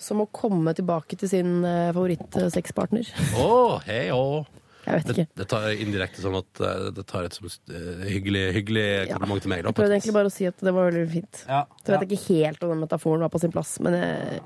som 0.06 0.20
å 0.22 0.28
komme 0.30 0.74
tilbake 0.76 1.16
til 1.18 1.30
sin 1.30 1.56
eh, 1.66 1.88
favorittsexpartner. 1.96 3.08
Oh, 3.40 3.78
hei, 3.88 4.06
å. 4.14 4.44
Jeg 4.86 5.00
vet 5.00 5.06
Det, 5.08 5.14
ikke. 5.16 5.38
det 5.40 5.46
tar 5.50 5.64
jeg 5.66 5.80
indirekte 5.82 6.22
sånn 6.22 6.36
at 6.38 6.60
det 6.94 7.02
tar 7.10 7.26
et 7.26 7.34
som 7.34 7.48
eh, 7.48 8.04
hyggelig, 8.12 8.44
hyggelig 8.60 8.84
Ja. 9.08 9.16
kompliment 9.16 9.42
til 9.42 9.50
meg. 9.50 9.64
Da, 9.64 9.72
Jeg 9.72 9.78
prøvde 9.80 9.96
egentlig 9.96 10.14
bare 10.14 10.30
å 10.30 10.34
si 10.36 10.46
at 10.46 10.62
det 10.62 10.74
var 10.76 10.92
veldig 10.92 11.08
fint. 11.10 11.40
ja. 11.48 11.64
Så 11.82 11.90
vet 11.96 12.04
ja. 12.04 12.06
ikke 12.06 12.28
helt 12.28 12.62
om 12.62 12.70
den 12.76 12.84
metaforen 12.84 13.24
var 13.26 13.32
på 13.34 13.40
sin 13.42 13.50
plass, 13.56 13.72
men 13.82 13.96
jeg, 13.98 14.42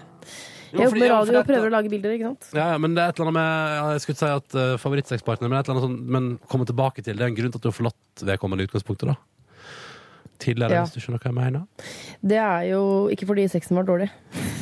jeg 0.73 0.87
jobber 0.87 1.01
med 1.03 1.11
radio 1.11 1.39
og 1.41 1.47
prøver 1.51 1.66
å 1.66 1.75
lage 1.75 1.91
bilder, 1.93 2.14
ikke 2.16 2.29
sant? 2.31 2.51
Ja, 2.55 2.68
ja, 2.75 2.79
men 2.79 2.95
det 2.95 3.03
er 3.03 3.09
et 3.14 3.18
eller 3.21 3.31
annet 3.31 3.39
med 3.41 3.75
ja, 3.81 3.85
Jeg 3.97 4.01
skulle 4.05 4.16
ikke 4.16 4.27
si 4.27 4.39
at 4.41 4.59
uh, 4.61 4.77
favorittsexpartner, 4.83 5.49
men 5.51 5.59
et 5.59 5.68
eller 5.68 5.81
annet 5.81 5.89
sånn 5.89 5.99
Men 6.16 6.31
komme 6.49 6.66
tilbake 6.68 7.03
til 7.05 7.16
det 7.18 7.27
er 7.27 7.33
en 7.33 7.39
grunn 7.39 7.51
til 7.53 7.59
at 7.59 7.66
du 7.66 7.68
har 7.73 7.77
forlatt 7.81 8.25
vedkommende 8.31 8.64
i 8.64 8.71
utgangspunktet, 8.71 9.11
da. 9.12 9.18
Tidligere, 10.41 10.73
Ja. 10.73 10.83
hvis 10.87 10.95
du 10.97 11.01
skjønner 11.05 11.21
hva 11.21 11.29
jeg 11.29 11.37
mener. 11.37 11.66
Det 12.25 12.39
er 12.41 12.62
jo 12.71 13.09
ikke 13.12 13.27
fordi 13.29 13.43
sexen 13.53 13.77
var 13.77 13.85
dårlig. 13.85 14.07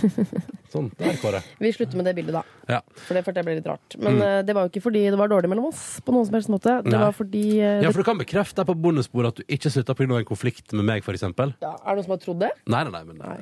Sånn. 0.73 0.89
Der, 0.99 1.15
Kåre. 1.23 1.39
Vi 1.63 1.71
slutter 1.73 1.97
med 1.97 2.05
det 2.11 2.17
bildet, 2.19 2.35
da. 2.35 2.43
Ja. 2.69 2.81
For 3.07 3.15
det 3.15 3.23
følte 3.25 3.41
jeg 3.41 3.47
ble 3.47 3.55
litt 3.61 3.69
rart. 3.71 3.95
Men 3.97 4.19
Mm. 4.19 4.23
eh, 4.27 4.43
det 4.43 4.57
var 4.59 4.67
jo 4.67 4.73
ikke 4.73 4.83
fordi 4.85 5.05
det 5.09 5.17
var 5.21 5.31
dårlig 5.31 5.49
mellom 5.49 5.69
oss. 5.71 6.01
På 6.05 6.13
noen 6.13 6.27
som 6.27 6.35
helst 6.35 6.51
måte 6.51 6.83
Det 6.83 6.91
Nei. 6.93 6.99
var 6.99 7.15
fordi 7.15 7.45
eh, 7.63 7.81
ja, 7.87 7.93
for 7.95 8.03
du 8.03 8.09
kan 8.11 8.19
bekrefte 8.19 8.67
på 8.67 8.75
bonussporet 8.75 9.29
at 9.29 9.37
du 9.37 9.45
ikke 9.55 9.71
slutta 9.71 9.95
pga. 9.95 10.19
en 10.19 10.27
konflikt 10.27 10.73
med 10.75 10.85
meg, 10.85 11.05
f.eks. 11.07 11.23
Nei, 11.23 11.55
ja, 11.63 11.73
Er 11.87 11.95
det 11.95 12.03
noen 12.03 12.05
som 12.05 12.11
har 12.11 12.19
trodd 12.27 12.41
det? 12.43 12.51
nei, 12.67 12.83
nei. 12.91 13.05
Men, 13.05 13.17
Nei. 13.23 13.39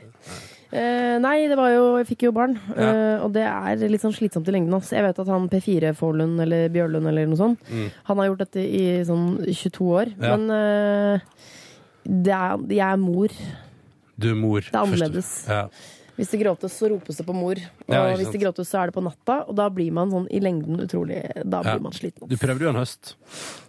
Eh, 0.72 1.18
nei, 1.22 1.46
det 1.46 1.56
var 1.56 1.70
jo 1.70 1.96
Jeg 1.98 2.06
fikk 2.08 2.22
jo 2.26 2.32
barn, 2.32 2.58
Ja. 2.76 2.82
eh, 2.90 3.18
og 3.24 3.32
det 3.32 3.42
er 3.46 3.76
litt 3.88 4.00
sånn 4.02 4.12
slitsomt 4.14 4.48
i 4.48 4.52
lengden. 4.52 4.74
ass. 4.74 4.90
Jeg 4.90 5.02
vet 5.02 5.18
at 5.18 5.26
han 5.28 5.48
P4 5.48 5.94
Forlund 5.94 6.40
eller 6.40 6.68
Bjørlund 6.68 7.06
eller 7.06 7.26
noe 7.26 7.36
sånt, 7.36 7.58
Mm. 7.70 7.90
han 8.04 8.16
har 8.18 8.26
gjort 8.28 8.38
dette 8.38 8.56
i 8.60 9.02
sånn 9.04 9.46
22 9.46 9.86
år. 9.94 10.12
Ja. 10.20 10.36
Men 10.36 10.50
eh, 10.50 11.20
det 12.04 12.32
er, 12.32 12.56
jeg 12.68 12.92
er 12.92 12.96
mor. 12.96 13.28
Du 14.18 14.30
er 14.30 14.34
mor. 14.34 14.60
Det 14.60 14.74
er 14.74 14.82
annerledes. 14.86 15.46
Ja. 15.48 15.68
Hvis 16.16 16.30
det 16.30 16.40
gråtes, 16.40 16.72
så 16.72 16.88
ropes 16.88 17.16
det 17.18 17.26
på 17.26 17.34
mor. 17.34 17.52
Og 17.52 17.92
Ja, 17.92 18.16
hvis 18.16 18.32
det 18.32 18.40
gråtes, 18.40 18.66
så 18.72 18.80
er 18.82 18.86
det 18.86 18.94
på 18.94 19.02
natta. 19.04 19.46
Og 19.48 19.54
da 19.54 19.68
blir 19.68 19.92
man 19.92 20.10
sånn 20.10 20.26
i 20.32 20.40
lengden 20.40 20.80
utrolig 20.80 21.20
Da 21.44 21.62
blir 21.62 21.78
man 21.80 21.92
sliten. 21.92 22.26
Du 22.26 22.36
prøvde 22.36 22.60
jo 22.64 22.68
en 22.70 22.76
høst. 22.80 23.14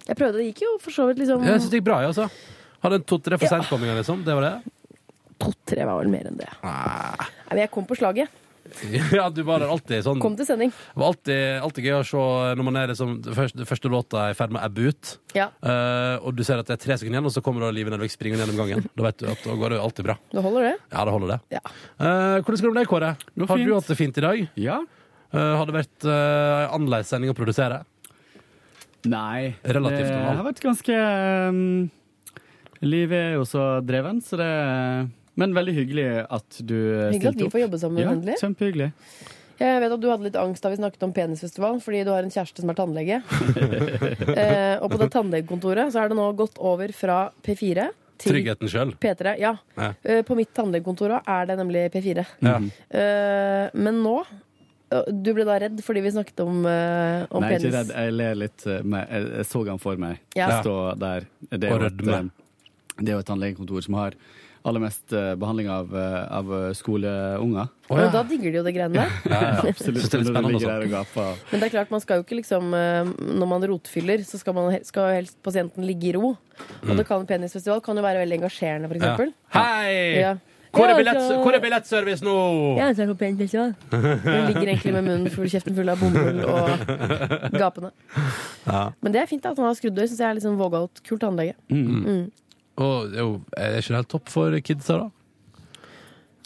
Jeg 0.08 0.16
prøvde, 0.16 0.38
det 0.39 0.56
gikk 0.56 0.62
jo 0.62 0.78
for 0.80 0.91
så 0.91 1.08
vidt 1.08 1.20
liksom 1.20 1.43
Jeg 1.43 1.60
syns 1.60 1.70
det 1.70 1.82
gikk 1.82 1.89
bra, 1.89 2.00
jeg, 2.00 2.16
altså. 2.16 2.30
Hadde 2.82 2.93
en 2.95 3.04
to-tre 3.04 3.38
for 3.38 3.45
Ja. 3.45 3.60
sentkomminger, 3.60 3.98
liksom. 4.00 4.24
Det 4.24 4.34
var 4.34 4.41
det. 4.41 4.72
To-tre 5.44 5.86
var 5.88 6.02
vel 6.02 6.12
mer 6.12 6.30
enn 6.30 6.40
det. 6.40 6.50
Ah. 6.66 7.30
Nei, 7.48 7.56
men 7.56 7.66
jeg 7.66 7.74
kom 7.74 7.88
på 7.90 7.98
slaget. 8.00 8.32
Ja, 9.16 9.30
du 9.30 9.42
var 9.48 9.62
der 9.64 9.72
alltid 9.72 10.04
sånn 10.06 10.22
Kom 10.24 10.36
til 10.38 10.48
sending. 10.48 10.72
Det 10.72 11.00
var 11.00 11.14
alltid, 11.14 11.42
alltid 11.64 11.88
gøy 11.88 11.96
å 11.98 12.06
se 12.08 12.24
når 12.60 12.68
man 12.68 12.80
er 12.82 12.92
liksom, 12.92 13.14
første, 13.38 13.68
første 13.70 13.92
låta 13.92 14.26
er 14.26 14.36
i 14.36 14.38
ferd 14.38 14.54
med 14.54 14.62
å 14.62 14.68
ebbe 14.68 14.92
ut, 14.92 15.14
Ja, 15.38 15.50
uh, 15.64 16.18
og 16.20 16.36
du 16.38 16.44
ser 16.48 16.62
at 16.62 16.70
det 16.70 16.78
er 16.78 16.84
tre 16.84 16.98
sekunder 17.00 17.20
igjen, 17.20 17.30
og 17.30 17.36
så 17.36 17.44
kommer 17.46 17.64
da 17.66 17.72
Live 17.76 17.94
Nelvik 17.94 18.14
springende 18.14 18.46
gjennom 18.46 18.60
gangen. 18.60 18.88
Da 18.98 19.08
vet 19.08 19.20
du 19.22 19.28
at 19.32 19.44
da 19.46 19.58
går 19.62 19.76
det 19.76 19.82
alltid 19.84 20.10
bra. 20.10 20.18
Da 20.34 20.44
holder, 20.46 20.70
det. 20.70 20.76
Ja, 20.92 21.04
det 21.08 21.16
holder, 21.16 21.34
det. 21.34 21.58
Ja. 21.58 21.64
Uh, 22.00 22.38
hvordan 22.42 22.60
skal 22.60 22.68
det 22.68 22.74
med 22.74 22.82
deg, 22.82 22.92
Kåre? 22.92 23.12
Har 23.52 23.62
du 23.64 23.76
hatt 23.76 23.92
det 23.92 24.00
fint 24.00 24.20
i 24.20 24.26
dag? 24.28 24.48
Ja. 24.68 24.82
Uh, 25.34 25.54
har 25.60 25.70
det 25.70 25.78
vært 25.78 26.08
uh, 26.08 26.74
annerledes 26.76 27.12
sending 27.14 27.34
å 27.34 27.38
produsere? 27.38 27.84
Nei. 29.08 29.54
Relativt 29.64 30.10
det 30.10 30.24
har 30.26 30.44
vært 30.44 30.64
ganske 30.64 30.98
um, 31.54 31.88
Livet 32.84 33.18
er 33.18 33.38
jo 33.38 33.46
så 33.48 33.78
dreven, 33.86 34.20
så 34.22 34.38
det 34.38 34.52
Men 35.38 35.54
veldig 35.54 35.74
hyggelig 35.78 36.08
at 36.34 36.62
du 36.66 36.78
Hyggelig 37.14 37.34
at 37.36 37.42
vi 37.44 37.50
får 37.54 37.62
jobbe 37.68 37.80
sammen, 37.82 38.02
Ja, 38.04 38.14
endelig. 38.16 38.40
kjempehyggelig. 38.42 38.92
Jeg 39.58 39.82
vet 39.82 39.94
at 39.94 40.02
du 40.02 40.10
hadde 40.10 40.26
litt 40.28 40.36
angst 40.38 40.62
da 40.62 40.70
vi 40.70 40.78
snakket 40.78 41.04
om 41.08 41.14
penisfestivalen, 41.14 41.80
fordi 41.82 42.04
du 42.06 42.12
har 42.14 42.26
en 42.26 42.34
kjæreste 42.34 42.62
som 42.62 42.70
er 42.70 42.78
tannlege. 42.78 43.22
eh, 44.38 44.76
og 44.82 44.92
på 44.92 45.00
det 45.02 45.08
tannlegekontoret 45.14 45.94
så 45.94 46.04
er 46.04 46.12
det 46.12 46.18
nå 46.20 46.28
gått 46.38 46.60
over 46.62 46.94
fra 46.94 47.20
P4 47.46 47.88
til 48.18 48.34
Tryggheten 48.34 48.70
sjøl? 48.72 48.94
P3. 49.02 49.34
Ja. 49.42 49.56
Ja. 49.78 49.92
Eh, 50.04 50.22
på 50.26 50.38
mitt 50.38 50.54
tannlegekontor 50.58 51.18
er 51.20 51.50
det 51.50 51.58
nemlig 51.60 51.88
P4. 51.94 52.26
Ja. 52.46 52.58
Eh, 53.02 53.66
men 53.78 54.02
nå 54.06 54.16
eh, 54.24 55.10
Du 55.14 55.34
ble 55.38 55.46
da 55.50 55.58
redd 55.66 55.82
fordi 55.86 56.06
vi 56.06 56.14
snakket 56.16 56.42
om, 56.46 56.62
uh, 56.66 57.26
om 57.30 57.42
Nei, 57.46 57.56
ikke 57.58 57.74
redd. 57.76 57.94
Jeg 57.94 58.14
ler 58.18 58.38
litt. 58.46 58.66
med- 58.84 59.08
Jeg, 59.10 59.30
jeg 59.42 59.46
så 59.52 59.66
han 59.68 59.82
for 59.82 59.98
meg 59.98 60.20
Ja. 60.38 60.62
stå 60.62 60.78
der. 61.02 61.26
Det 61.50 61.64
er, 61.64 61.80
jo 61.80 61.86
et, 61.90 61.98
det 62.98 63.10
er 63.10 63.16
jo 63.18 63.20
et 63.26 63.30
tannlegekontor 63.34 63.84
som 63.84 63.98
har 64.00 64.14
aller 64.68 64.84
mest 64.84 65.13
uh, 65.15 65.34
behandling 65.39 65.70
av, 65.72 65.93
uh, 65.95 66.18
av 66.39 66.51
uh, 66.51 66.65
skoleunger. 66.76 67.70
Oh, 67.88 67.95
ja. 67.97 68.07
Og 68.09 68.15
da 68.15 68.24
digger 68.28 68.51
de 68.51 68.59
jo 68.59 68.63
det 68.65 68.74
greiene 68.76 68.97
der. 68.99 69.13
Ja, 69.32 69.39
ja. 69.39 69.61
Absolutt. 69.72 70.09
Det 70.11 70.20
er. 70.20 71.38
Men 71.51 71.61
det 71.61 71.70
er 71.70 71.74
klart, 71.74 71.93
man 71.93 72.03
skal 72.03 72.20
jo 72.20 72.26
ikke 72.26 72.39
liksom 72.41 72.74
eh, 72.76 73.07
Når 73.39 73.47
man 73.47 73.63
rotfyller, 73.72 74.24
så 74.28 74.39
skal, 74.41 74.57
man, 74.57 74.76
skal 74.88 75.13
helst 75.15 75.38
pasienten 75.45 75.86
ligge 75.88 76.11
i 76.11 76.13
ro. 76.18 76.34
Og 76.84 76.93
det 76.99 77.05
kan, 77.07 77.24
penisfestival 77.30 77.80
kan 77.86 77.97
jo 77.97 78.03
være 78.05 78.26
veldig 78.26 78.41
engasjerende, 78.41 78.91
for 78.91 78.97
Mm. 78.97 79.03
Ja. 79.03 79.13
eksempel. 79.13 79.34
Hei! 79.55 79.97
Ja. 80.20 80.36
Hvor 80.78 80.91
er, 80.91 80.97
billett, 80.99 81.18
hvor 81.41 81.55
er 81.55 81.61
billettservice 81.63 82.26
nå? 82.26 82.34
Ja, 82.78 82.89
så 82.93 83.01
er 83.01 83.07
det 83.07 83.13
på 83.15 83.22
penisfestival. 83.24 83.72
Hun 83.93 84.49
ligger 84.49 84.68
egentlig 84.68 84.93
med 84.93 85.05
munnen 85.07 85.32
full, 85.34 85.47
kjeften 85.49 85.78
full 85.78 85.89
av 85.89 86.01
bomull 86.01 86.41
og 86.43 87.55
gapende. 87.55 87.93
Ja. 88.68 88.84
Men 89.01 89.15
det 89.15 89.24
er 89.24 89.30
fint 89.32 89.47
at 89.47 89.57
han 89.57 89.70
har 89.70 89.78
skrudd 89.80 89.97
Syns 90.03 90.20
jeg 90.20 90.28
er 90.28 90.38
litt 90.38 90.45
sånn 90.45 90.59
vågalt. 90.59 91.01
Kult 91.07 91.24
tannlege. 91.24 91.55
Mm. 91.72 92.28
Og 92.78 93.09
det 93.11 93.17
er 93.17 93.23
jo- 93.25 93.43
er 93.57 93.78
ikke 93.80 93.95
helt 93.95 94.09
topp 94.09 94.30
for 94.30 94.51
kidsa, 94.61 94.97
da? 95.03 95.09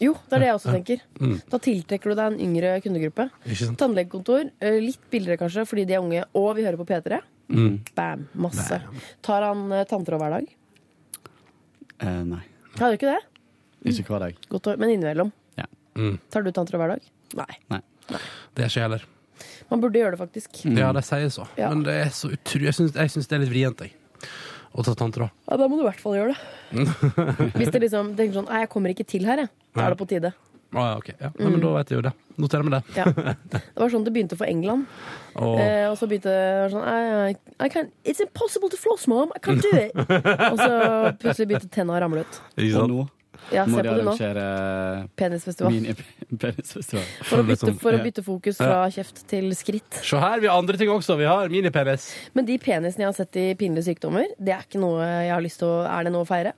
Jo, 0.02 0.14
det 0.14 0.34
er 0.34 0.40
det 0.40 0.48
jeg 0.48 0.56
også 0.56 0.72
tenker. 0.74 1.02
Mm. 1.20 1.42
Da 1.52 1.58
tiltrekker 1.60 2.10
du 2.10 2.16
deg 2.16 2.32
en 2.34 2.40
yngre 2.40 2.82
kundegruppe. 2.82 3.30
Tannlegekontor, 3.78 4.50
eh, 4.60 4.80
litt 4.82 5.04
billigere 5.12 5.38
kanskje 5.38 5.68
fordi 5.68 5.86
de 5.86 5.94
er 5.94 6.02
unge, 6.02 6.24
og 6.34 6.56
vi 6.56 6.64
hører 6.64 6.78
på 6.80 6.88
P3. 6.90 7.20
Mm. 7.50 7.80
Bam! 7.94 8.28
Masse. 8.34 8.82
Tar 9.22 9.44
han 9.44 9.72
uh, 9.72 9.84
tanntråd 9.84 10.18
hver 10.24 10.32
dag? 10.40 10.48
Eh, 12.00 12.24
nei, 12.24 12.42
Har 12.80 12.90
du 12.92 12.98
ikke 12.98 13.12
det? 13.14 13.22
ikke 13.86 14.08
hver 14.10 14.20
dag. 14.20 14.36
Godt 14.50 14.78
men 14.80 14.90
innimellom. 14.90 15.32
Mm. 15.94 16.18
Tar 16.32 16.42
du 16.46 16.52
tanntråd 16.56 16.80
hver 16.80 16.94
dag? 16.94 17.02
Nei. 17.36 17.80
Det 18.56 18.64
er 18.64 18.70
ikke 18.70 18.80
jeg 18.80 18.86
heller. 18.86 19.02
Man 19.70 19.82
burde 19.82 20.00
gjøre 20.00 20.12
det, 20.16 20.20
faktisk. 20.22 20.62
Ja, 20.78 20.94
de 20.96 21.02
sier 21.04 21.28
så. 21.34 21.46
Ja. 21.60 21.68
Men 21.70 21.84
det 21.84 21.94
er 22.06 22.10
så 22.16 22.30
utrolig 22.32 22.70
Jeg 22.70 22.78
syns, 22.78 22.94
jeg 22.96 23.12
syns 23.12 23.28
det 23.28 23.36
er 23.36 23.44
litt 23.44 23.52
vrient, 23.52 23.84
jeg. 23.84 23.92
Å 24.72 24.86
ta 24.88 24.94
tanntråd. 24.96 25.34
Ja, 25.50 25.58
Da 25.60 25.68
må 25.68 25.76
du 25.80 25.84
i 25.84 25.90
hvert 25.90 26.00
fall 26.00 26.16
gjøre 26.16 26.36
det. 26.36 26.86
Hvis 27.60 27.74
det 27.74 27.82
liksom 27.84 28.14
tenker 28.16 28.38
sånn 28.40 28.48
Nei, 28.48 28.64
jeg 28.64 28.72
kommer 28.72 28.94
ikke 28.94 29.08
til 29.08 29.28
her, 29.28 29.44
jeg. 29.44 29.52
Da 29.76 29.86
er 29.86 29.96
det 29.96 30.00
på 30.00 30.08
tide. 30.08 30.32
Ah, 30.72 30.94
ja, 30.94 31.00
ok. 31.02 31.10
Ja. 31.20 31.30
Nei, 31.36 31.50
men 31.52 31.60
da 31.60 31.74
vet 31.76 31.90
jeg 31.92 32.00
jo 32.00 32.04
det. 32.06 32.12
Noterer 32.40 32.64
meg 32.64 32.78
det. 32.78 32.82
Ja. 32.96 33.34
Det 33.52 33.82
var 33.82 33.92
sånn 33.92 34.06
det 34.08 34.14
begynte 34.16 34.38
for 34.40 34.48
England. 34.48 34.88
Oh. 35.36 35.58
Eh, 35.60 35.90
og 35.90 35.98
så 36.00 36.08
begynte 36.08 36.32
det 36.32 36.70
sånn 36.72 36.86
I, 36.88 37.34
I 37.60 37.68
can't, 37.72 37.92
It's 38.08 38.24
impossible 38.24 38.72
to 38.72 38.80
floss, 38.80 39.04
mom! 39.12 39.34
I 39.36 39.42
can't 39.44 39.60
do 39.60 39.72
it! 39.76 39.92
og 40.52 40.62
så 40.62 40.72
plutselig 41.20 41.50
begynte 41.52 41.72
tenna 41.76 41.98
å 41.98 42.06
ramle 42.06 42.24
ut. 42.24 42.40
ikke 42.56 42.86
Og 42.86 42.94
nå 42.94 43.04
Ja, 43.52 43.66
må 43.68 43.78
se 43.78 43.84
de 43.84 43.90
på 43.92 43.96
det 43.98 44.06
nå. 44.06 44.14
arrangere 44.16 44.46
Penisfestival. 45.20 45.74
mini-penisfestival. 45.76 47.04
For 47.30 47.42
å, 47.42 47.46
bytte, 47.48 47.68
Liksom, 47.68 47.80
for 47.84 47.98
å 47.98 48.02
bytte 48.06 48.24
fokus 48.26 48.58
fra 48.62 48.78
kjeft 48.94 49.24
til 49.32 49.52
skritt. 49.58 50.00
Se 50.06 50.20
her, 50.22 50.40
vi 50.44 50.48
har 50.48 50.58
andre 50.62 50.80
ting 50.80 50.90
også. 50.94 51.18
Vi 51.20 51.28
har 51.28 51.52
minipenis. 51.52 52.10
Men 52.38 52.48
de 52.48 52.58
penisene 52.64 53.04
jeg 53.06 53.10
har 53.12 53.18
sett 53.18 53.40
i 53.42 53.48
pinlige 53.60 53.90
sykdommer, 53.92 54.32
det 54.40 54.56
er 54.56 54.64
ikke 54.68 54.80
noe 54.82 55.04
jeg 55.04 55.34
har 55.36 55.44
lyst 55.44 55.60
til 55.64 55.68
å 55.68 55.82
Er 55.92 56.08
det 56.08 56.14
noe 56.16 56.24
å 56.24 56.30
feire? 56.30 56.54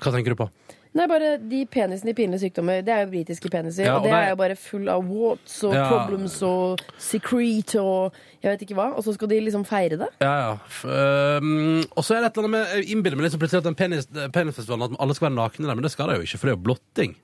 Hva 0.00 0.12
tenker 0.14 0.34
du 0.34 0.38
på? 0.40 0.48
Nei, 0.92 1.04
bare 1.06 1.36
de 1.38 1.60
penisene 1.70 2.10
i 2.10 2.14
pinlige 2.18 2.40
sykdommer, 2.42 2.80
det 2.82 2.90
er 2.90 3.04
jo 3.04 3.10
britiske 3.12 3.50
peniser. 3.52 3.84
Ja, 3.86 3.96
og 3.98 4.02
det 4.02 4.10
og 4.10 4.16
det- 4.16 4.24
er 4.26 4.30
jo 4.32 4.36
bare 4.40 4.56
full 4.58 4.88
av 4.88 5.04
warts 5.06 5.62
og 5.64 5.74
Ja. 5.74 5.84
problems 5.88 6.42
og 6.42 6.80
secrete 6.98 7.78
og 7.80 8.12
jeg 8.42 8.50
vet 8.58 8.62
ikke 8.68 8.74
hva. 8.74 8.96
Og 8.96 9.04
så 9.04 9.14
skal 9.14 9.28
de 9.28 9.40
liksom 9.40 9.64
feire 9.64 9.96
det. 9.98 10.08
Ja, 10.20 10.34
ja. 10.50 11.38
Um, 11.38 11.84
og 11.94 12.02
så 12.02 12.16
er 12.16 12.22
det 12.22 12.32
et 12.32 12.38
eller 12.38 12.48
annet 12.48 12.50
med 12.50 12.84
innbiller 12.90 13.16
meg 13.16 13.30
liksom 13.30 13.38
plutselig 13.38 13.58
at 13.62 13.68
den 13.70 13.74
penis, 13.76 14.06
penisfestivalen 14.32 14.92
At 14.94 15.00
alle 15.00 15.14
skal 15.14 15.28
være 15.30 15.36
nakne 15.38 15.66
der, 15.66 15.74
men 15.76 15.82
det 15.82 15.92
skal 15.92 16.08
de 16.08 16.16
jo 16.16 16.22
ikke, 16.26 16.38
for 16.38 16.46
det 16.48 16.52
er 16.54 16.58
jo 16.58 16.64
blotting. 16.64 17.14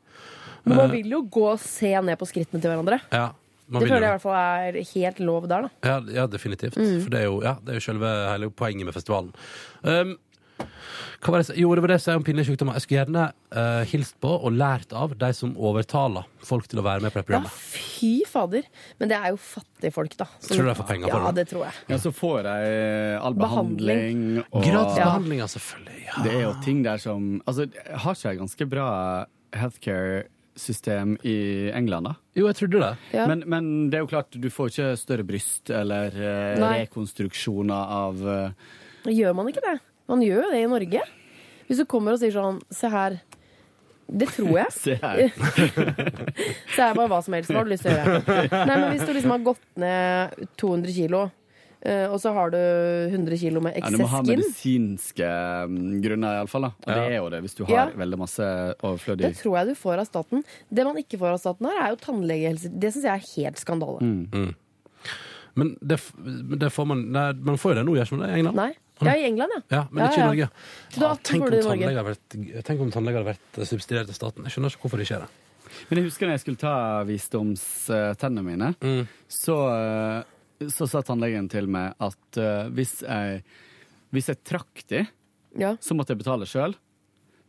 Men 0.65 0.77
man 0.77 0.91
vil 0.91 1.11
jo 1.11 1.23
gå 1.23 1.49
og 1.53 1.59
se 1.61 1.91
ned 2.03 2.19
på 2.19 2.27
skrittene 2.27 2.61
til 2.61 2.71
hverandre. 2.71 3.01
Ja, 3.13 3.31
man 3.69 3.83
Det 3.83 3.89
føler 3.89 4.01
jeg 4.01 4.11
i 4.11 4.19
hvert 4.19 4.23
fall 4.23 4.77
er 4.77 4.83
helt 4.95 5.19
lov 5.21 5.49
der, 5.49 5.63
da. 5.63 5.69
Ja, 5.83 6.01
ja 6.23 6.27
definitivt. 6.27 6.75
For 6.75 7.11
det 7.11 7.21
er 7.21 7.25
jo, 7.25 7.41
ja, 7.43 7.55
det 7.65 7.69
er 7.75 7.79
jo 7.81 7.87
selve 7.87 8.11
hele 8.33 8.51
poenget 8.51 8.85
med 8.85 8.95
festivalen. 8.95 9.33
Um, 9.83 10.17
hva 11.27 11.33
var 11.35 11.43
det, 11.43 11.47
jeg 11.49 11.57
sa- 11.57 11.61
jo, 11.61 11.75
det 11.75 11.83
var 11.83 11.91
det 11.91 11.97
jeg 11.99 12.05
sa 12.07 12.15
om 12.17 12.23
pinlige 12.27 12.47
sykdommer. 12.49 12.77
Jeg 12.79 12.85
skulle 12.87 13.01
gjerne 13.03 13.25
uh, 13.57 13.83
hilst 13.91 14.15
på 14.23 14.31
og 14.37 14.53
lært 14.55 14.93
av 14.95 15.13
de 15.19 15.31
som 15.35 15.53
overtaler 15.59 16.25
folk 16.47 16.69
til 16.71 16.79
å 16.79 16.85
være 16.87 17.03
med 17.03 17.11
på 17.11 17.19
det 17.19 17.25
Ja, 17.25 17.27
programmet. 17.27 17.57
fy 17.75 18.13
fader. 18.31 18.63
Men 19.01 19.11
det 19.11 19.19
er 19.19 19.33
jo 19.35 19.41
fattige 19.43 19.93
folk, 19.93 20.15
da. 20.17 20.29
Som- 20.39 20.55
Tror 20.57 20.63
du 20.69 20.71
de 20.71 20.77
får 20.79 20.89
penger 20.93 21.11
for 21.11 21.19
ja, 21.27 21.33
det? 21.33 21.43
det 21.43 21.49
tror 21.53 21.65
jeg. 21.67 21.75
Ja, 21.91 21.97
så 22.07 22.13
får 22.15 22.43
de 22.47 22.57
all 23.21 23.35
Behandling. 23.35 24.23
behandling. 24.39 24.45
Og 24.53 24.65
Gratis 24.71 24.99
behandling, 25.03 25.39
ja, 25.43 25.47
selvfølgelig. 25.57 26.01
Ja. 26.07 26.23
det 26.23 26.33
er 26.37 26.43
jo 26.47 26.53
ting 26.63 26.83
der 26.87 26.99
som 27.03 27.43
Altså, 27.47 27.67
har 27.75 28.15
ikke 28.15 28.31
jeg 28.31 28.39
ganske 28.45 28.69
bra 28.71 28.89
healthcare-system 29.57 31.17
i 31.25 31.37
England, 31.75 32.07
da? 32.09 32.15
Jo, 32.37 32.47
jeg 32.51 32.57
trodde 32.61 32.81
det. 32.83 32.93
Ja. 33.17 33.27
Men, 33.31 33.43
men 33.51 33.69
det 33.91 33.99
er 33.99 34.05
jo 34.07 34.11
klart, 34.11 34.31
du 34.39 34.49
får 34.53 34.71
ikke 34.73 34.89
større 35.01 35.27
bryst 35.27 35.71
eller 35.75 36.15
eh, 36.15 36.59
Nei. 36.61 36.73
rekonstruksjoner 36.85 37.93
av 38.01 38.23
eh, 38.27 38.51
Gjør 39.07 39.37
man 39.39 39.49
ikke 39.53 39.63
det? 39.65 39.77
Man 40.09 40.23
gjør 40.23 40.45
jo 40.47 40.51
det 40.53 40.61
i 40.65 40.69
Norge. 40.71 41.01
Hvis 41.67 41.81
du 41.83 41.87
kommer 41.91 42.15
og 42.15 42.21
sier 42.23 42.35
sånn 42.35 42.61
Se 42.71 42.91
her. 42.93 43.17
Det 44.07 44.29
tror 44.31 44.53
jeg. 44.61 44.71
Se 44.85 44.95
her. 45.03 45.25
Se 46.77 46.83
her 46.85 46.95
bare 46.95 47.09
hva 47.11 47.19
som 47.27 47.35
helst. 47.35 47.51
Hva 47.51 47.59
har 47.63 47.67
du 47.67 47.73
lyst 47.75 47.83
til 47.89 47.91
å 47.91 47.97
gjøre? 47.99 48.21
Nei, 48.53 48.77
men 48.77 48.87
Hvis 48.95 49.03
du 49.09 49.11
liksom 49.17 49.35
har 49.35 49.43
gått 49.49 49.65
ned 49.83 50.47
200 50.63 50.95
kilo, 50.95 51.25
eh, 51.83 52.05
og 52.07 52.21
så 52.23 52.31
har 52.37 52.55
du 52.55 52.59
100 53.11 53.41
kilo 53.43 53.65
med 53.67 53.75
Ja, 53.81 53.91
du 53.91 53.99
må 53.99 54.07
ha 54.13 54.21
medisinske 54.23 55.33
mm, 55.73 55.81
grunner, 56.07 56.39
iallfall. 56.39 56.69
Og 56.71 56.87
det 56.87 57.01
er 57.03 57.17
jo 57.19 57.27
det, 57.35 57.43
hvis 57.49 57.59
du 57.59 57.65
har 57.67 57.75
Ja. 57.75 57.89
veldig 57.99 58.21
masse 58.23 58.47
overflødig 58.79 59.27
Det 59.27 59.35
tror 59.43 59.59
jeg 59.59 59.73
du 59.73 59.75
får 59.83 60.05
av 60.05 60.11
staten. 60.13 60.47
Det 60.71 60.87
man 60.87 61.03
ikke 61.03 61.19
får 61.19 61.35
av 61.35 61.43
staten 61.43 61.67
her, 61.73 61.83
er 61.83 61.97
jo 61.97 62.01
tannlegehelse. 62.07 62.71
Det 62.79 62.95
syns 62.95 63.11
jeg 63.11 63.15
er 63.19 63.29
helt 63.35 63.59
skandale. 63.67 64.07
Mm. 64.07 64.55
Men 65.57 65.75
det, 65.83 65.99
det 66.63 66.69
får 66.71 66.87
man 66.95 67.07
Nei, 67.11 67.31
man 67.49 67.59
får 67.59 67.73
jo 67.75 67.79
det 67.81 67.87
nå, 67.89 67.95
gjør 67.99 68.11
man 68.15 68.23
det 68.23 68.31
i 68.31 68.39
England? 68.45 68.63
Nei. 68.63 68.73
Ja, 69.05 69.13
i 69.17 69.25
England, 69.29 69.53
ja. 69.57 69.63
Ja, 69.77 69.81
men 69.91 70.05
Ja, 70.05 70.11
ikke 70.11 70.17
i 70.17 70.21
ja. 70.21 70.27
Norge. 70.27 70.49
18 70.97 71.23
tenk, 71.23 71.43
om 71.43 71.51
du 71.51 71.57
i 71.57 71.61
Norge. 71.61 71.67
tannleger 71.69 71.99
hadde 72.01 72.13
vært, 72.15 72.65
tenk 72.65 72.81
om 72.81 72.91
tannleger 72.95 73.19
hadde 73.21 73.33
vært 73.35 73.59
eh, 73.61 73.69
subsidiert 73.69 74.09
av 74.09 74.17
staten. 74.17 74.45
Jeg 74.47 74.55
skjønner 74.55 74.73
ikke 74.73 74.83
hvorfor 74.87 74.97
det 75.03 75.07
ikke 75.09 75.19
er 75.19 75.27
det. 75.27 75.33
Men 75.91 75.99
jeg 76.01 76.07
husker 76.07 76.27
når 76.27 76.33
jeg 76.37 76.41
skulle 76.45 76.63
ta 76.63 76.75
visdomstennene 77.05 78.45
mine, 78.47 78.75
Mm. 78.81 79.07
så, 79.29 79.57
eh, 80.63 80.69
så 80.73 80.89
sa 80.89 81.03
tannlegen 81.03 81.49
til 81.51 81.67
meg 81.69 81.95
at 82.01 82.39
uh, 82.41 82.71
hvis 82.73 83.03
jeg, 83.03 83.43
hvis 84.13 84.29
jeg 84.33 84.39
trakk 84.45 84.87
de, 84.89 85.03
ja. 85.59 85.77
så 85.81 85.93
måtte 85.95 86.15
jeg 86.15 86.23
betale 86.25 86.47
sjøl. 86.49 86.75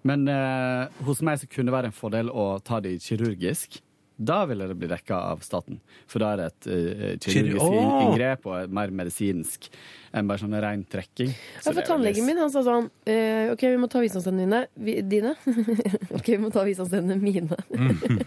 Men 0.04 0.28
uh, 0.28 0.88
hos 1.06 1.22
meg 1.22 1.40
så 1.40 1.48
kunne 1.48 1.72
det 1.72 1.78
være 1.78 1.86
en 1.92 1.96
fordel 1.96 2.30
å 2.30 2.60
ta 2.60 2.80
de 2.84 2.98
kirurgisk. 3.00 3.80
Da 4.18 4.46
ville 4.50 4.66
det 4.68 4.76
bli 4.76 4.90
dekka 4.90 5.18
av 5.32 5.44
staten. 5.46 5.78
For 6.10 6.24
da 6.24 6.32
er 6.34 6.40
det 6.42 6.46
et 6.50 6.68
uh, 6.68 7.12
kirurgisk 7.22 7.62
oh! 7.62 8.00
inngrep 8.08 8.48
og 8.50 8.74
mer 8.74 8.94
medisinsk 8.96 9.70
enn 10.18 10.30
bare 10.30 10.42
sånn 10.42 10.56
rein 10.64 10.82
trekking. 10.90 11.30
Ja, 11.62 11.70
for 11.70 11.86
tannlegen 11.86 12.26
min 12.26 12.42
han 12.42 12.50
sa 12.54 12.64
sånn 12.66 12.90
uh, 12.90 13.54
OK, 13.54 13.68
vi 13.68 13.78
må 13.78 13.90
ta 13.94 14.02
visdomstennene 14.02 14.48
dine. 14.48 14.62
Vi, 14.74 14.98
dine. 15.06 15.36
OK, 16.18 16.32
vi 16.34 16.40
må 16.42 16.50
ta 16.54 16.66
visdomstennene 16.66 17.20
mine. 17.22 17.60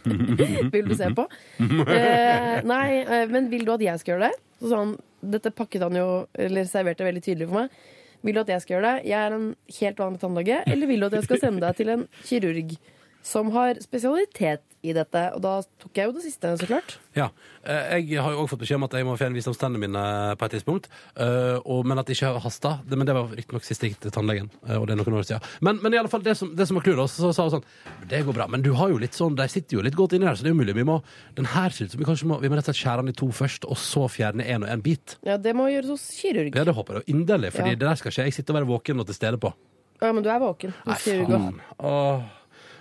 vil 0.77 0.91
du 0.93 0.95
se 0.99 1.11
på? 1.17 1.27
Uh, 1.59 2.61
nei, 2.71 2.87
eh, 3.03 3.27
men 3.31 3.51
vil 3.51 3.67
du 3.67 3.75
at 3.75 3.83
jeg 3.85 4.03
skal 4.03 4.15
gjøre 4.15 4.31
det? 4.31 4.45
Så 4.61 4.71
sa 4.71 4.85
han 4.85 4.99
Dette 5.21 5.51
pakket 5.53 5.83
han 5.85 5.99
jo, 5.99 6.07
eller 6.33 6.65
serverte 6.65 7.05
veldig 7.05 7.21
tydelig 7.21 7.51
for 7.51 7.65
meg. 7.65 7.83
Vil 8.25 8.37
du 8.37 8.41
at 8.41 8.55
jeg 8.55 8.62
skal 8.62 8.77
gjøre 8.77 8.87
det? 8.87 9.09
Jeg 9.11 9.19
er 9.21 9.35
en 9.37 9.51
helt 9.81 10.01
vanlig 10.01 10.21
tannlege. 10.23 10.62
Eller 10.71 10.89
vil 10.89 11.03
du 11.03 11.11
at 11.11 11.17
jeg 11.19 11.27
skal 11.27 11.43
sende 11.43 11.61
deg 11.65 11.77
til 11.77 11.93
en 11.93 12.07
kirurg 12.23 12.73
som 13.27 13.51
har 13.53 13.81
spesialitet 13.85 14.65
i 14.82 14.93
dette? 14.97 15.20
Og 15.36 15.43
da 15.44 15.61
tok 15.82 15.93
jeg 15.98 16.07
jo 16.09 16.12
det 16.16 16.23
siste, 16.24 16.51
så 16.57 16.66
klart. 16.66 16.94
Ja. 17.15 17.27
Eh, 17.65 17.98
Jeg 18.01 18.23
har 18.23 18.32
jo 18.32 18.39
også 18.44 18.55
fått 18.55 18.61
beskjed 18.62 18.77
om 18.81 18.85
at 18.86 18.93
jeg 18.97 19.05
må 19.05 19.16
fjerne 19.20 19.36
visdomstennene 19.36 19.78
mine 19.82 20.36
på 20.40 20.44
et 20.47 20.52
tidspunkt. 20.57 20.89
eh, 21.16 21.59
og, 21.65 21.85
men 21.86 21.98
at 21.98 22.07
det 22.07 22.16
ikke 22.16 22.40
hasta. 22.40 22.81
Men 22.89 23.05
det 23.07 23.15
var 23.15 23.28
riktignok 23.28 23.62
sist 23.65 23.82
jeg 23.82 23.93
gikk 23.93 24.01
til 24.07 24.11
tannlegen. 24.11 24.48
eh, 24.69 24.77
Og 24.81 24.86
det 24.86 24.94
er 24.97 25.02
noen 25.02 25.19
år 25.20 25.27
siden. 25.28 25.43
Men, 25.61 25.81
men 25.82 25.93
i 25.93 25.98
alle 25.98 26.09
fall, 26.09 26.23
det 26.23 26.36
som, 26.36 26.55
det 26.57 26.66
som 26.66 26.77
var 26.77 26.82
clouet, 26.85 27.11
så 27.11 27.32
sa 27.32 27.43
hun 27.48 27.51
sånn 27.59 27.65
Det 28.09 28.24
går 28.24 28.32
bra, 28.35 28.47
men 28.48 28.62
du 28.62 28.73
har 28.73 28.89
jo 28.89 28.97
litt 28.98 29.12
sånn 29.12 29.36
De 29.36 29.47
sitter 29.48 29.77
jo 29.77 29.82
litt 29.82 29.94
godt 29.97 30.12
inni 30.16 30.24
her, 30.27 30.35
så 30.35 30.43
det 30.43 30.51
er 30.51 30.57
umulig. 30.57 30.74
Vi 30.74 30.85
må 30.89 31.02
Den 31.36 31.44
her 31.52 31.69
ser 31.70 31.85
ut 31.85 31.90
som 31.93 32.01
vi 32.01 32.09
kanskje 32.09 32.27
må 32.32 32.40
Vi 32.40 32.48
må 32.48 32.57
rett 32.57 32.65
og 32.69 32.73
slett 32.74 32.81
skjære 32.85 33.05
den 33.05 33.12
i 33.12 33.19
to 33.20 33.28
først, 33.28 33.65
og 33.69 33.77
så 33.77 34.09
fjerne 34.09 34.47
én 34.48 34.62
og 34.65 34.69
én 34.73 34.82
bit. 34.82 35.19
Ja, 35.27 35.36
Det 35.36 35.52
må 35.55 35.69
gjøres 35.69 35.89
hos 35.93 36.09
kirurg. 36.16 36.55
Ja, 36.57 36.65
det 36.65 36.74
håper 36.74 37.02
jeg 37.02 37.12
inderlig, 37.15 37.52
Fordi 37.52 37.74
Ja. 37.77 37.77
det 37.77 37.86
der 37.89 37.94
skal 38.01 38.11
skje. 38.12 38.24
jeg 38.24 38.32
sitter 38.35 38.55
og 38.57 38.61
er 38.62 38.70
våken 38.73 39.01
og 39.01 39.07
til 39.07 39.15
stede 39.15 39.36
på. 39.39 39.52
Ja, 40.01 40.12
men 40.12 40.23
du 40.24 40.31
er 40.31 40.39
våken. 40.40 40.73
Hos 40.86 41.05
kirurg 41.05 41.28
også. 41.28 42.31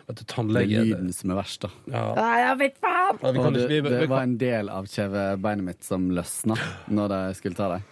Vet 0.10 0.24
du, 0.24 0.24
Det 0.26 0.62
er 0.66 0.86
lyden 0.90 1.12
som 1.14 1.30
er 1.32 1.38
verst, 1.38 1.62
da. 1.62 1.70
ja. 1.94 2.04
Nei, 2.18 2.38
jeg 2.42 2.58
vet 2.64 2.78
faen! 2.82 3.20
Ja, 3.22 3.32
vi 3.32 3.38
kan 3.38 3.46
Og 3.46 3.54
det, 3.54 3.62
ikke- 3.62 3.70
vi- 3.70 3.82
vi- 3.82 3.90
det 4.00 4.10
var 4.10 4.24
en 4.26 4.38
del 4.42 4.70
av 4.74 4.88
kjevebeinet 4.90 5.64
mitt 5.64 5.84
som 5.86 6.10
løsna 6.10 6.56
når 6.90 7.08
de 7.14 7.20
skulle 7.38 7.56
ta 7.56 7.68
deg. 7.76 7.84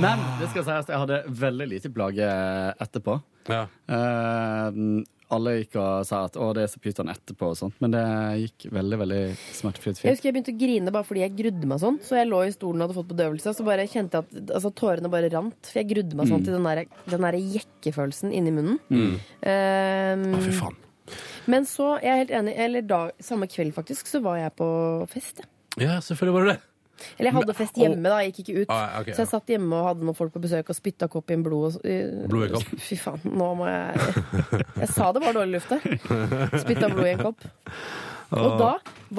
Men 0.00 0.18
det 0.40 0.48
skal 0.48 0.64
sies 0.64 0.86
jeg 0.88 0.96
hadde 1.02 1.18
veldig 1.28 1.68
lite 1.68 1.92
plage 1.92 2.24
etterpå. 2.80 3.18
Ja. 3.50 3.66
Uh, 3.86 5.04
alle 5.28 5.52
gikk 5.60 5.74
og 5.76 6.06
sa 6.06 6.24
at 6.24 6.34
'å, 6.38 6.54
det 6.54 6.62
er 6.64 6.70
så 6.72 6.78
pyton 6.80 7.08
etterpå' 7.10 7.50
og 7.50 7.56
sånt, 7.58 7.74
men 7.80 7.90
det 7.90 8.02
gikk 8.46 8.70
veldig 8.72 8.98
veldig 9.00 9.36
smertefritt 9.58 10.02
Jeg 10.04 10.14
husker 10.14 10.30
jeg 10.30 10.34
begynte 10.34 10.54
å 10.54 10.58
grine 10.58 10.92
bare 10.94 11.04
fordi 11.04 11.20
jeg 11.26 11.36
grudde 11.36 11.66
meg 11.66 11.78
sånn. 11.82 11.98
Så 12.00 12.14
jeg 12.16 12.28
lå 12.30 12.46
i 12.46 12.52
stolen 12.54 12.80
og 12.80 12.88
hadde 12.88 12.98
fått 13.00 13.12
bedøvelse, 13.12 13.54
så 13.54 13.64
bare 13.66 13.86
kjente 13.90 14.12
jeg 14.12 14.24
at 14.24 14.54
altså, 14.56 14.70
tårene 14.72 15.10
bare 15.10 15.28
rant. 15.30 15.58
For 15.66 15.80
jeg 15.82 15.88
grudde 15.90 16.14
meg 16.14 16.28
sånn 16.28 16.44
til 16.44 16.54
den 16.54 16.62
der, 16.64 16.86
den 17.10 17.20
der 17.20 17.32
jekkefølelsen 17.34 18.32
inni 18.32 18.52
munnen. 18.54 18.78
Um, 18.90 20.34
Å, 20.34 20.42
fy 20.42 20.50
faen. 20.52 20.76
Men 21.46 21.66
så, 21.68 21.96
jeg 22.02 22.12
er 22.12 22.22
helt 22.24 22.32
enig, 22.40 22.56
eller 22.66 22.86
da, 22.86 23.02
samme 23.22 23.48
kveld 23.50 23.74
faktisk, 23.76 24.08
så 24.10 24.22
var 24.24 24.40
jeg 24.40 24.54
på 24.58 24.70
fest. 25.12 25.44
Ja, 25.76 26.00
selvfølgelig 26.00 26.38
var 26.38 26.48
det 26.48 26.56
det. 26.56 26.62
Eller 27.18 27.28
jeg 27.28 27.36
hadde 27.36 27.54
fest 27.56 27.78
hjemme, 27.80 28.08
da. 28.08 28.18
Jeg 28.24 28.32
gikk 28.32 28.38
ikke 28.42 28.62
ut. 28.62 28.70
Ah, 28.72 28.98
okay, 29.02 29.12
så 29.12 29.24
jeg 29.24 29.30
satt 29.30 29.50
hjemme 29.52 29.76
og 29.76 29.88
hadde 29.90 30.06
noen 30.08 30.16
folk 30.16 30.32
på 30.32 30.40
besøk 30.42 30.70
og 30.72 30.78
spytta 30.78 31.08
kopp 31.12 31.30
i 31.30 31.36
en 31.36 31.44
blod. 31.44 31.76
Og, 31.76 32.28
Blod 32.32 32.46
i 32.46 32.52
kopp. 32.54 32.70
Fy 32.86 32.98
faen, 33.00 33.24
nå 33.36 33.48
må 33.58 33.68
jeg 33.68 34.12
Jeg 34.80 34.88
sa 34.94 35.10
det 35.12 35.22
var 35.24 35.36
dårlig 35.36 35.58
luft 35.58 35.74
der. 35.74 35.98
Spytta 36.62 36.88
blod 36.92 37.08
i 37.08 37.12
en 37.14 37.24
kopp. 37.26 37.48
Og 38.36 38.56
da 38.58 38.70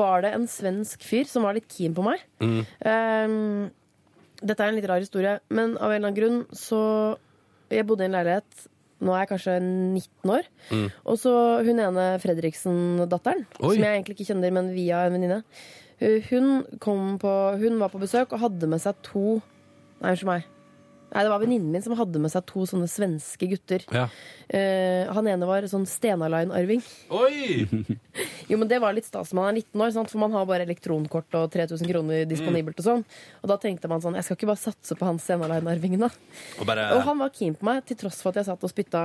var 0.02 0.26
det 0.26 0.34
en 0.36 0.48
svensk 0.52 1.06
fyr 1.06 1.30
som 1.30 1.46
var 1.48 1.56
litt 1.58 1.70
keen 1.72 1.94
på 1.96 2.04
meg. 2.06 2.24
Mm. 2.44 2.58
Um, 2.84 3.38
dette 4.42 4.58
er 4.66 4.72
en 4.74 4.78
litt 4.78 4.90
rar 4.90 5.02
historie, 5.02 5.38
men 5.50 5.78
av 5.78 5.94
en 5.94 5.96
eller 5.96 6.10
annen 6.10 6.18
grunn 6.18 6.42
så 6.54 6.82
Jeg 7.72 7.86
bodde 7.88 8.06
i 8.06 8.10
en 8.10 8.18
leilighet. 8.18 8.68
Nå 8.98 9.14
er 9.14 9.24
jeg 9.24 9.32
kanskje 9.34 9.58
19 9.62 10.34
år. 10.34 10.48
Mm. 10.72 10.88
Og 11.06 11.20
så 11.22 11.34
hun 11.68 11.82
ene 11.84 12.08
Fredriksen-datteren, 12.24 13.46
som 13.60 13.76
jeg 13.78 13.92
egentlig 13.92 14.18
ikke 14.18 14.32
kjenner, 14.32 14.56
men 14.58 14.72
via 14.74 15.04
en 15.06 15.18
venninne. 15.18 15.42
Hun, 16.30 16.62
hun 16.86 17.80
var 17.82 17.94
på 17.94 18.02
besøk 18.02 18.34
og 18.34 18.44
hadde 18.44 18.70
med 18.70 18.82
seg 18.84 19.00
to 19.06 19.40
Nei, 19.98 20.12
unnskyld 20.12 20.30
meg. 20.30 20.44
Nei, 21.14 21.24
Det 21.24 21.30
var 21.32 21.40
venninnen 21.40 21.72
min 21.72 21.82
som 21.82 21.96
hadde 21.98 22.20
med 22.20 22.32
seg 22.34 22.44
to 22.50 22.66
sånne 22.68 22.88
svenske 22.92 23.48
gutter. 23.48 23.84
Ja. 23.96 24.08
Eh, 24.50 25.08
han 25.14 25.28
ene 25.32 25.48
var 25.48 25.64
sånn 25.72 25.86
Stena 25.88 26.28
Line-arving. 26.32 26.84
Oi! 27.16 27.68
Jo, 28.50 28.56
men 28.58 28.68
Det 28.72 28.80
var 28.80 28.96
litt 28.96 29.06
stas 29.06 29.34
man 29.36 29.50
er 29.50 29.58
19 29.60 29.82
år, 29.84 29.92
sant? 29.94 30.10
for 30.10 30.22
man 30.24 30.32
har 30.34 30.46
bare 30.48 30.64
elektronkort 30.66 31.36
og 31.38 31.50
3000 31.52 31.90
kroner 31.90 32.24
disponibelt. 32.30 32.80
Og 32.80 32.86
sånn 32.86 33.04
Og 33.44 33.50
da 33.52 33.58
tenkte 33.62 33.90
man 33.92 34.02
sånn 34.02 34.16
Jeg 34.18 34.24
skal 34.26 34.38
ikke 34.40 34.48
bare 34.50 34.62
satse 34.64 34.96
på 34.98 35.06
han 35.06 35.20
Stena 35.22 35.50
Line-arvingen, 35.52 36.06
da. 36.08 36.10
Og 36.62 36.66
bare 36.70 36.88
Og 36.96 37.04
han 37.06 37.20
var 37.20 37.34
keen 37.36 37.56
på 37.60 37.68
meg, 37.68 37.84
til 37.86 38.00
tross 38.00 38.22
for 38.24 38.32
at 38.32 38.40
jeg 38.42 38.48
satt 38.50 38.64
og 38.64 38.72
spytta 38.72 39.04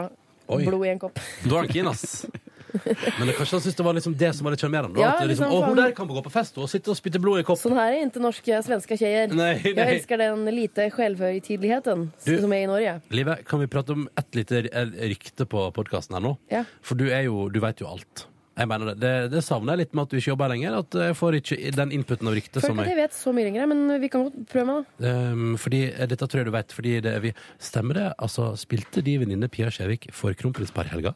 Oi. 0.52 0.62
blod 0.66 0.86
i 0.86 0.92
en 0.94 1.02
kopp. 1.02 1.18
Du 1.46 1.54
er 1.58 1.68
keen, 1.70 1.90
ass. 1.90 2.22
Men 3.18 3.28
det, 3.28 3.34
kanskje 3.36 3.56
han 3.58 3.62
syntes 3.64 3.76
det 3.78 3.84
var 3.86 3.96
liksom 3.98 4.14
det 4.18 4.30
som 4.36 4.46
var 4.48 4.54
litt 4.56 4.62
sjarmerende? 4.64 5.00
Ja, 5.02 5.12
at 5.18 5.28
liksom, 5.28 5.50
liksom, 5.50 5.68
hun 5.68 5.76
der 5.80 5.94
kan 5.96 6.08
gå 6.10 6.22
på 6.24 6.32
fest 6.32 6.58
og 6.58 6.68
sitte 6.72 6.92
og 6.92 6.98
spytte 6.98 7.20
blod 7.22 7.42
i 7.42 7.46
kopp. 7.46 7.60
Sånn 7.60 7.76
her 7.76 7.92
er 7.96 8.06
ikke 8.06 8.22
norske 8.24 8.62
svenske. 8.66 8.98
Nei, 9.36 9.52
Jeg 9.62 9.76
elsker 9.76 10.20
den 10.22 10.44
lite 10.54 10.88
självhögtidligheten 10.94 12.10
Du- 12.24 12.40
som 12.40 12.52
er 12.52 12.64
i 12.64 12.66
Norge. 12.66 13.00
Live, 13.10 13.38
kan 13.48 13.60
vi 13.60 13.66
prate 13.66 13.92
om 13.92 14.08
ett 14.16 14.34
lite 14.34 14.66
eh, 14.72 14.86
rykte 15.12 15.46
på 15.46 15.70
podkasten 15.72 16.14
her 16.16 16.20
nå? 16.22 16.36
Ja. 16.50 16.64
For 16.82 16.94
du 16.96 17.08
er 17.10 17.22
jo 17.28 17.48
Du 17.48 17.60
veit 17.60 17.80
jo 17.80 17.86
alt. 17.88 18.26
Jeg 18.52 18.68
mener 18.68 18.92
det. 18.92 19.00
det. 19.00 19.30
Det 19.32 19.40
savner 19.44 19.72
jeg 19.72 19.78
litt 19.86 19.94
med 19.96 20.02
at 20.02 20.10
du 20.12 20.16
ikke 20.18 20.28
jobber 20.32 20.44
her 20.44 20.52
lenger. 20.52 20.74
At 20.82 20.96
jeg 21.08 21.16
får 21.16 21.36
ikke 21.40 21.56
den 21.74 21.92
inputen 21.96 22.28
av 22.28 22.34
ryktet 22.36 22.60
Føler 22.60 22.72
ikke 22.74 22.82
at 22.82 22.88
jeg 22.90 22.96
jeg 22.98 23.00
vet 23.08 23.16
så 23.16 23.32
mye 23.32 23.44
lenger, 23.48 23.66
men 23.70 24.00
vi 24.02 24.08
kan 24.12 24.24
godt 24.26 24.42
prøve 24.52 24.66
meg, 24.68 24.90
da. 25.00 25.12
um, 25.32 25.56
Fordi 25.56 25.80
eh, 25.88 26.06
Dette 26.10 26.28
tror 26.28 26.42
jeg 26.42 26.46
du 26.50 26.52
vet. 26.52 26.72
Fordi 26.76 26.92
det, 27.00 27.14
vi, 27.24 27.32
stemmer 27.58 27.94
det? 27.94 28.06
Altså, 28.20 28.50
Spilte 28.60 29.02
de 29.04 29.18
venninne 29.24 29.48
Pia 29.48 29.70
Skjevik 29.72 30.10
for 30.12 30.36
kronprinspar 30.36 30.84
i 30.90 30.92
helga? 30.92 31.14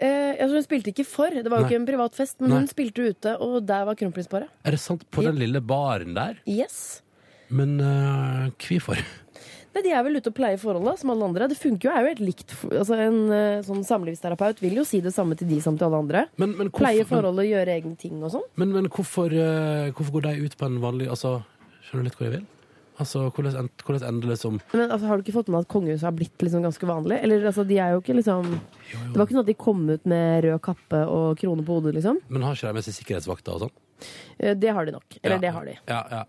Eh, 0.00 0.32
altså, 0.40 0.56
hun 0.56 0.64
spilte 0.64 0.92
ikke 0.94 1.04
for, 1.04 1.34
det 1.34 1.44
var 1.44 1.60
jo 1.60 1.66
Nei. 1.66 1.70
ikke 1.70 1.80
en 1.82 1.88
privat 1.88 2.16
fest, 2.16 2.38
men 2.40 2.54
Nei. 2.54 2.60
hun 2.62 2.70
spilte 2.70 3.04
ute, 3.04 3.34
og 3.44 3.58
der 3.68 3.84
var 3.88 3.98
kronprinsparet. 4.00 4.48
Er 4.64 4.76
det 4.76 4.80
sant? 4.80 5.04
På 5.12 5.24
den 5.26 5.36
lille 5.40 5.60
baren 5.60 6.16
der? 6.16 6.38
Yes. 6.48 7.02
Men 7.52 7.76
uh, 7.82 8.48
hvorfor? 8.62 9.02
Nei, 9.70 9.82
De 9.84 9.92
er 9.94 10.02
vel 10.06 10.18
ute 10.18 10.30
og 10.32 10.34
pleier 10.34 10.58
forholdet, 10.58 10.98
som 11.02 11.12
alle 11.12 11.26
andre. 11.28 11.46
Det 11.50 11.58
funker 11.58 11.88
jo, 11.88 11.92
er 11.94 12.02
jo 12.02 12.10
helt 12.10 12.22
likt. 12.24 12.54
Altså, 12.72 12.96
En 12.98 13.18
eh, 13.34 13.60
sånn 13.66 13.84
samlivsterapeut 13.86 14.62
vil 14.64 14.80
jo 14.80 14.86
si 14.86 14.98
det 15.04 15.12
samme 15.14 15.36
til 15.38 15.50
de 15.50 15.60
som 15.62 15.76
til 15.78 15.86
alle 15.86 16.00
andre. 16.02 16.24
Men, 16.42 16.56
men, 16.58 16.72
hvorfor, 16.72 16.96
men, 16.96 17.10
forholdet, 17.10 17.50
gjøre 17.52 17.76
egne 17.76 17.94
ting 18.00 18.18
og 18.18 18.32
sånn. 18.34 18.48
men, 18.58 18.72
men 18.74 18.88
hvorfor, 18.90 19.30
eh, 19.30 19.92
hvorfor 19.94 20.16
går 20.16 20.26
de 20.26 20.48
ut 20.48 20.56
på 20.58 20.66
en 20.66 20.80
vanlig 20.82 21.10
Altså, 21.10 21.40
Skjønner 21.86 22.02
du 22.02 22.08
litt 22.10 22.18
hvor 22.18 22.26
jeg 22.26 22.34
vil? 22.38 22.48
Altså, 23.00 23.22
Hvordan, 23.32 23.54
end- 23.64 23.84
hvordan 23.86 24.02
ender 24.10 24.28
det 24.34 24.38
som 24.38 24.58
Men 24.74 24.90
altså, 24.90 25.06
Har 25.08 25.16
du 25.16 25.22
ikke 25.24 25.32
fått 25.38 25.48
med 25.48 25.60
at 25.64 25.68
kongehuset 25.72 26.04
har 26.04 26.12
blitt 26.12 26.38
liksom 26.44 26.62
ganske 26.66 26.86
vanlig? 26.86 27.16
Eller 27.24 27.46
altså, 27.48 27.64
de 27.66 27.78
er 27.80 27.94
jo 27.94 28.00
ikke 28.02 28.16
liksom 28.18 28.50
Det 28.52 29.16
var 29.16 29.24
ikke 29.26 29.36
sånn 29.38 29.44
at 29.46 29.52
de 29.52 29.54
kom 29.54 29.86
ut 29.90 30.04
med 30.10 30.44
rød 30.44 30.60
kappe 30.66 31.00
og 31.08 31.38
krone 31.40 31.64
på 31.64 31.78
hodet, 31.80 31.94
liksom. 31.96 32.18
Men 32.28 32.42
har 32.44 32.54
ikke 32.58 32.68
de 32.68 32.76
med 32.76 32.84
seg 32.84 32.98
sikkerhetsvakter 33.00 33.56
og 33.56 33.64
sånn? 33.64 33.72
Eh, 34.38 34.54
Det 34.54 34.70
har 34.76 34.84
de 34.84 34.92
nok. 34.92 35.16
Eller 35.22 35.36
Ja. 35.36 35.40
det 35.40 35.52
har 35.56 35.64
de. 35.64 35.78
Ja, 35.88 36.02
ja. 36.10 36.24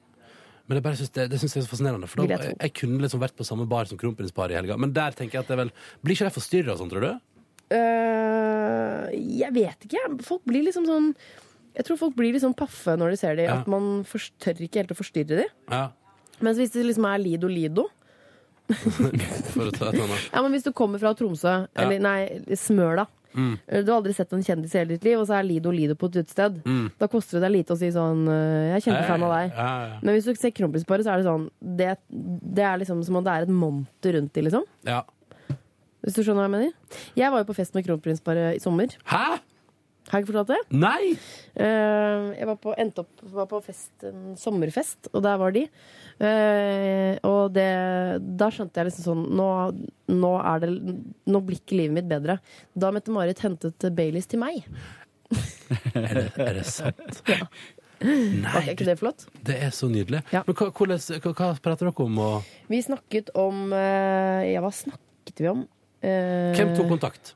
Men 0.67 0.77
jeg 0.77 0.83
bare 0.83 0.95
synes 0.95 1.11
det, 1.11 1.29
det 1.31 1.39
synes 1.41 1.53
jeg 1.55 1.63
er 1.63 1.67
så 1.67 1.71
fascinerende. 1.75 2.07
For 2.07 2.23
da, 2.23 2.37
jeg 2.37 2.55
jeg, 2.61 2.73
kunne 2.79 3.01
liksom 3.03 3.19
vært 3.19 3.35
på 3.35 3.43
samme 3.43 3.67
bar 3.67 3.85
som 3.89 3.97
kronprinsparet 3.99 4.51
i 4.51 4.55
helga. 4.55 4.77
Men 4.79 4.93
der 4.93 5.11
tenker 5.11 5.33
jeg 5.39 5.43
at 5.43 5.47
det 5.51 5.57
vel 5.57 5.71
Blir 6.03 6.15
ikke 6.15 6.29
de 6.29 6.35
forstyrra 6.39 6.71
og 6.71 6.79
sånn, 6.79 6.89
tror 6.93 7.01
du? 7.01 7.11
Uh, 7.71 9.07
jeg 9.11 9.51
vet 9.55 9.87
ikke. 9.87 10.03
Folk 10.27 10.43
blir 10.47 10.63
liksom 10.67 10.85
sånn 10.87 11.11
Jeg 11.75 11.85
tror 11.87 11.97
folk 12.01 12.15
blir 12.17 12.33
liksom 12.35 12.53
paffe 12.57 12.97
når 12.99 13.13
de 13.13 13.17
ser 13.21 13.35
dem. 13.39 13.45
Ja. 13.47 13.59
at 13.61 13.67
man 13.71 14.03
tør 14.03 14.59
ikke 14.59 14.81
helt 14.83 14.91
å 14.91 14.97
forstyrre 14.99 15.37
dem. 15.39 15.51
Ja. 15.71 15.85
Mens 16.41 16.59
hvis 16.61 16.73
det 16.73 16.85
liksom 16.87 17.07
er 17.09 17.21
Lido 17.21 17.49
Lido 17.51 17.87
For 18.71 19.67
å 19.67 19.71
ta 19.75 19.89
et 19.89 19.97
annet. 19.99 20.29
Ja, 20.31 20.41
men 20.41 20.53
Hvis 20.55 20.63
du 20.63 20.71
kommer 20.75 21.01
fra 21.01 21.11
Tromsø, 21.17 21.65
eller 21.75 21.99
nei, 22.03 22.19
Smøla 22.55 23.07
Mm. 23.31 23.53
Du 23.85 23.91
har 23.91 24.01
aldri 24.01 24.13
sett 24.13 24.33
en 24.35 24.43
kjendis 24.43 24.73
i 24.75 24.79
hele 24.81 24.95
ditt 24.95 25.05
liv, 25.07 25.19
og 25.19 25.27
så 25.29 25.37
er 25.37 25.45
Lido 25.47 25.71
Lido 25.71 25.95
på 25.95 26.09
et 26.09 26.17
utested. 26.21 26.57
Da 26.99 27.07
koster 27.11 27.39
det 27.39 27.45
deg 27.45 27.53
lite 27.53 27.75
å 27.75 27.79
si 27.79 27.87
sånn 27.95 28.25
eh, 28.27 28.73
'Jeg 28.73 28.75
er 28.75 28.85
kjempefan 28.87 29.23
av 29.23 29.31
deg'. 29.35 29.53
Ja, 29.55 29.69
ja, 29.87 29.99
Men 30.01 30.15
hvis 30.15 30.27
du 30.27 30.35
ser 30.35 30.51
Kronprinsparet, 30.51 31.05
så 31.05 31.13
er 31.13 31.21
det 31.21 31.29
sånn 31.29 31.49
det, 31.61 31.97
det 32.11 32.65
er 32.65 32.77
liksom 32.81 33.03
som 33.07 33.15
om 33.15 33.23
det 33.23 33.31
er 33.31 33.47
et 33.47 33.53
monter 33.55 34.17
rundt 34.17 34.33
de, 34.33 34.41
liksom. 34.41 34.65
ja. 34.83 35.03
Hvis 36.01 36.15
du 36.17 36.23
skjønner 36.23 36.41
hva 36.41 36.49
jeg 36.49 36.55
mener? 36.57 36.73
Jeg 37.15 37.31
var 37.31 37.43
jo 37.43 37.45
på 37.45 37.55
fest 37.55 37.75
med 37.77 37.85
Kronprinsparet 37.85 38.55
i 38.57 38.59
sommer. 38.59 38.89
Hæ?! 39.05 39.37
Har 40.09 40.17
jeg 40.17 40.25
ikke 40.25 40.33
fortalt 40.33 40.51
det? 40.51 40.77
Nei! 40.81 41.13
Uh, 41.55 42.31
jeg 42.35 42.47
var 42.49 42.57
på, 42.59 42.73
endte 42.81 43.03
opp 43.03 43.21
var 43.35 43.47
på 43.51 43.59
fest, 43.63 43.91
en 44.07 44.33
sommerfest, 44.39 45.11
og 45.13 45.23
der 45.23 45.37
var 45.39 45.53
de. 45.55 45.65
Uh, 46.17 47.15
og 47.27 47.53
det, 47.55 47.67
da 48.39 48.49
skjønte 48.51 48.81
jeg 48.81 48.89
liksom 48.89 49.05
sånn 49.05 49.21
nå, 49.37 49.49
nå, 50.11 50.31
er 50.41 50.63
det, 50.63 50.71
nå 51.31 51.43
blir 51.45 51.61
ikke 51.61 51.77
livet 51.79 51.99
mitt 51.99 52.09
bedre. 52.09 52.39
Da 52.73 52.89
Mette-Marit 52.95 53.43
hentet 53.45 53.87
Baileys 53.95 54.27
til 54.31 54.41
meg. 54.43 54.65
Er 55.95 56.17
det, 56.17 56.25
er 56.35 56.57
det 56.57 56.65
sant? 56.67 57.21
ja. 57.31 57.45
Nei, 58.01 58.63
ikke 58.73 58.87
det 58.87 58.97
flott? 58.97 59.27
det 59.45 59.59
er 59.61 59.69
så 59.75 59.87
nydelig. 59.87 60.23
Ja. 60.33 60.41
Men 60.47 60.57
hva, 60.57 60.71
hvordan, 60.75 60.99
hva, 61.21 61.35
hva 61.37 61.51
prater 61.61 61.87
dere 61.87 62.07
om? 62.07 62.17
Og 62.25 62.73
Vi 62.73 62.81
snakket 62.83 63.29
om 63.37 63.69
uh, 63.69 64.41
Ja, 64.49 64.63
hva 64.65 64.73
snakket 64.75 65.45
vi 65.45 65.53
om? 65.53 65.67
Hvem 66.01 66.73
tok 66.73 66.89
kontakt? 66.89 67.35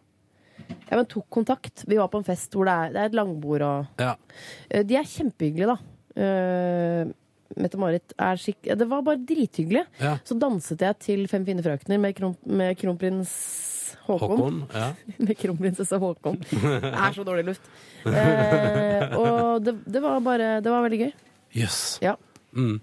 Ja, 0.86 0.98
men 1.00 1.06
tok 1.10 1.28
kontakt. 1.34 1.84
Vi 1.90 1.98
var 2.00 2.10
på 2.14 2.22
en 2.22 2.28
fest 2.28 2.54
hvor 2.56 2.68
det 2.70 2.74
er, 2.74 2.94
det 2.94 3.02
er 3.02 3.12
et 3.12 3.20
langbord 3.20 3.66
og 3.66 4.02
Ja. 4.02 4.16
Eh, 4.70 4.84
De 4.86 4.98
er 5.00 5.08
kjempehyggelige, 5.10 5.76
da. 5.76 5.78
Uh, 6.16 7.12
Mette-Marit 7.60 8.14
er 8.20 8.40
skikk... 8.40 8.70
Det 8.78 8.88
var 8.90 9.04
bare 9.06 9.20
drithyggelig. 9.28 9.84
Ja. 10.00 10.16
Så 10.28 10.38
danset 10.40 10.82
jeg 10.82 10.98
til 11.04 11.26
Fem 11.32 11.46
fine 11.48 11.64
frøkner 11.64 12.00
med, 12.02 12.16
kron 12.18 12.36
med 12.48 12.78
kronprins 12.80 13.34
Håkon. 14.06 14.36
Håkon? 14.38 14.58
Ja. 14.74 14.92
Med 15.26 15.38
kronprinsesse 15.40 15.98
Håkon. 16.02 16.38
Det 16.52 16.92
er 16.92 17.16
så 17.16 17.24
dårlig 17.26 17.46
luft. 17.48 17.70
Uh, 18.06 19.16
og 19.18 19.64
det, 19.66 19.76
det 19.90 20.02
var 20.04 20.20
bare 20.26 20.50
Det 20.62 20.70
var 20.74 20.84
veldig 20.86 21.00
gøy. 21.06 21.14
Jøss. 21.58 21.80
Ja. 22.04 22.14
Mm. 22.54 22.78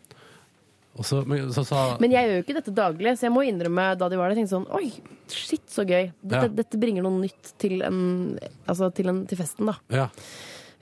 Så, 1.01 1.23
men, 1.25 1.47
så 1.57 1.63
så, 1.65 1.97
Men 2.03 2.13
jeg 2.13 2.27
gjør 2.29 2.35
jo 2.37 2.43
ikke 2.45 2.55
dette 2.59 2.73
daglig, 2.77 3.15
så 3.17 3.25
jeg 3.25 3.33
må 3.33 3.47
innrømme 3.49 3.87
da 3.97 4.11
de 4.13 4.19
var 4.21 4.29
der, 4.29 4.37
tenkte 4.37 4.53
sånn 4.53 4.67
Oi, 4.77 4.91
shit, 5.33 5.65
så 5.73 5.87
gøy. 5.89 6.11
Dette, 6.21 6.43
Ja. 6.51 6.51
dette 6.53 6.81
bringer 6.83 7.07
noe 7.07 7.23
nytt 7.23 7.55
til, 7.63 7.79
en, 7.87 8.37
altså 8.69 8.91
til, 8.93 9.09
en, 9.09 9.23
til 9.27 9.41
festen, 9.41 9.71
da. 9.73 9.79
Ja. 9.89 10.11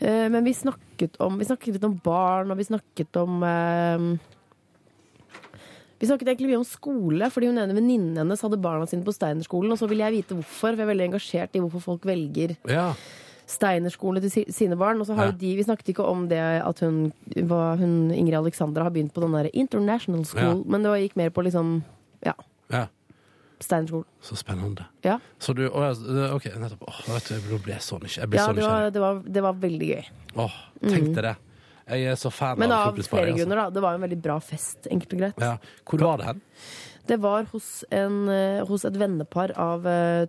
Uh, 0.01 0.27
men 0.33 0.43
vi 0.49 0.55
snakket 0.57 1.19
om 1.21 1.35
Vi 1.39 1.45
snakket 1.47 1.77
litt 1.77 1.85
om 1.87 1.95
barn, 2.03 2.51
og 2.51 2.57
vi 2.59 2.65
snakket 2.67 3.19
om 3.21 3.43
uh, 3.45 4.19
Vi 6.01 6.09
snakket 6.09 6.31
egentlig 6.33 6.49
mye 6.51 6.61
om 6.63 6.65
skole, 6.67 7.29
fordi 7.31 7.51
hun 7.51 7.61
ene 7.61 7.77
venninnen 7.77 8.17
hennes 8.23 8.41
hadde 8.43 8.59
barna 8.65 8.87
sine 8.89 9.05
på 9.05 9.13
Steinerskolen. 9.13 9.71
Og 9.75 9.79
så 9.79 9.87
ville 9.91 10.07
jeg 10.09 10.17
vite 10.23 10.39
hvorfor, 10.39 10.73
for 10.73 10.81
jeg 10.81 10.87
er 10.87 10.93
veldig 10.95 11.09
engasjert 11.11 11.55
i 11.59 11.61
hvorfor 11.63 11.85
folk 11.93 12.09
velger 12.09 12.57
Ja. 12.67 12.95
Steinerskole 13.51 14.23
til 14.23 14.47
sine 14.55 14.79
barn. 14.79 15.01
Og 15.03 15.09
så 15.09 15.17
har 15.19 15.33
jo 15.33 15.37
de, 15.41 15.57
Vi 15.59 15.67
snakket 15.67 15.93
ikke 15.93 16.07
om 16.07 16.29
det 16.31 16.39
at 16.41 16.81
hun, 16.85 17.11
hun 17.35 17.95
Ingrid 18.15 18.39
Alexandra 18.39 18.87
har 18.87 18.95
begynt 18.95 19.15
på 19.17 19.25
den 19.25 19.35
der 19.35 19.51
International 19.53 20.25
School, 20.29 20.65
men 20.67 20.87
det 20.87 20.97
gikk 21.03 21.19
mer 21.19 21.35
på 21.35 21.45
liksom 21.47 21.81
ja, 22.25 22.35
ja. 22.71 22.87
Steinerskolen. 23.61 24.07
Så 24.25 24.37
spennende. 24.37 24.87
Ja, 25.05 25.19
Så 25.39 25.53
du 25.57 25.67
Å 25.69 25.85
ja, 25.85 26.33
OK, 26.35 26.49
nettopp. 26.57 26.87
Åh, 26.89 27.01
vet 27.11 27.29
du, 27.29 27.51
nå 27.51 27.61
jeg 27.67 27.85
så 27.85 27.99
nysgjerrig. 28.01 28.39
Ja 28.39 28.49
det, 28.57 28.65
var, 28.65 28.91
det, 28.91 29.03
var, 29.03 29.23
det 29.27 29.45
var 29.45 29.63
veldig 29.67 29.91
gøy. 29.95 30.11
Åh, 30.41 30.59
tenkte 30.81 31.17
deg 31.21 31.25
det. 31.33 31.37
Jeg 31.91 32.13
er 32.13 32.19
så 32.21 32.31
fan 32.31 32.59
Men 32.61 32.71
av 32.71 32.93
av 32.93 32.99
flere 33.03 33.33
altså. 33.33 33.41
grunner, 33.41 33.65
da. 33.65 33.71
Det 33.75 33.83
var 33.83 33.97
en 33.99 34.05
veldig 34.05 34.19
bra 34.23 34.37
fest, 34.45 34.87
enkelt 34.87 35.15
og 35.17 35.23
greit. 35.25 35.41
Ja. 35.43 35.57
Hvor 35.91 36.05
var 36.07 36.21
det 36.21 36.29
hen? 36.29 36.43
Det 37.11 37.17
var 37.19 37.49
hos, 37.51 37.71
en, 37.91 38.21
eh, 38.31 38.61
hos 38.69 38.85
et 38.87 38.99
vennepar 39.01 39.51
av 39.59 39.89
eh, 39.91 40.29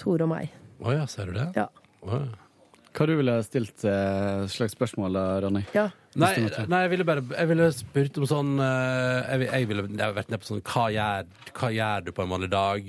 Tore 0.00 0.26
og 0.26 0.32
meg. 0.32 0.50
Å 0.82 0.96
ja, 0.96 1.04
ser 1.10 1.30
du 1.30 1.36
det? 1.36 1.46
Ja. 1.54 1.68
Hva 2.04 3.06
du 3.06 3.12
ville 3.20 3.36
stilt 3.46 3.84
eh, 3.86 4.46
slags 4.50 4.74
spørsmål 4.74 5.14
da, 5.14 5.24
Ronny? 5.44 5.62
Ja. 5.76 5.88
Nei, 6.18 6.32
nei, 6.66 6.80
jeg 6.82 6.90
ville 6.90 7.04
bare 7.06 7.22
Jeg 7.22 7.46
ville 7.52 7.68
spurt 7.70 8.16
om 8.18 8.24
sånn 8.26 8.48
eh, 8.58 9.28
Jeg, 9.30 9.44
jeg 9.46 9.68
ville 9.70 9.84
jeg 9.92 10.00
har 10.02 10.16
vært 10.16 10.32
nede 10.32 10.40
på 10.42 10.48
sånn 10.48 10.62
hva 10.66 10.88
gjør, 10.90 11.28
hva 11.54 11.68
gjør 11.76 12.08
du 12.08 12.10
på 12.16 12.24
en 12.24 12.32
vanlig 12.34 12.48
dag? 12.50 12.88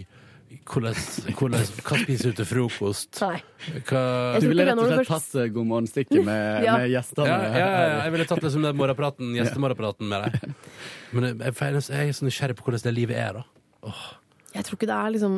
Hvordan, 0.68 0.98
hvordan, 1.38 1.62
hva 1.86 2.00
spiser 2.02 2.34
du 2.34 2.40
til 2.42 2.48
frokost? 2.50 3.22
Nei. 3.22 3.38
Hva 3.88 4.02
Jeg 4.36 4.42
Du 4.44 4.48
ville 4.50 4.66
rett 4.68 4.82
og 4.82 4.90
slett 4.90 5.12
tatt 5.14 5.38
eh, 5.40 5.52
god 5.54 5.70
morgen-stikket 5.70 6.26
med, 6.28 6.42
Ja. 6.68 6.74
med 6.82 6.90
gjestene? 6.92 7.28
ja, 7.30 7.38
ja, 7.38 7.54
ja, 7.62 7.70
ja, 7.94 8.02
jeg 8.08 8.16
ville 8.18 8.28
tatt 8.34 8.44
liksom 8.44 8.66
den 8.68 8.82
morgenpraten, 8.82 9.32
gjestemorgenpraten 9.38 10.10
med 10.12 10.26
deg. 10.26 10.58
Men 11.16 11.30
jeg, 11.30 11.38
jeg, 11.62 11.86
jeg 11.94 12.10
er 12.12 12.18
så 12.18 12.28
nysgjerrig 12.28 12.58
på 12.60 12.68
hvordan 12.68 12.84
det 12.90 12.96
livet 12.98 13.22
er, 13.22 13.40
da. 13.40 13.94
Jeg 14.58 14.68
tror 14.68 14.76
ikke 14.82 14.90
det 14.92 14.98
er 14.98 15.16
liksom 15.16 15.38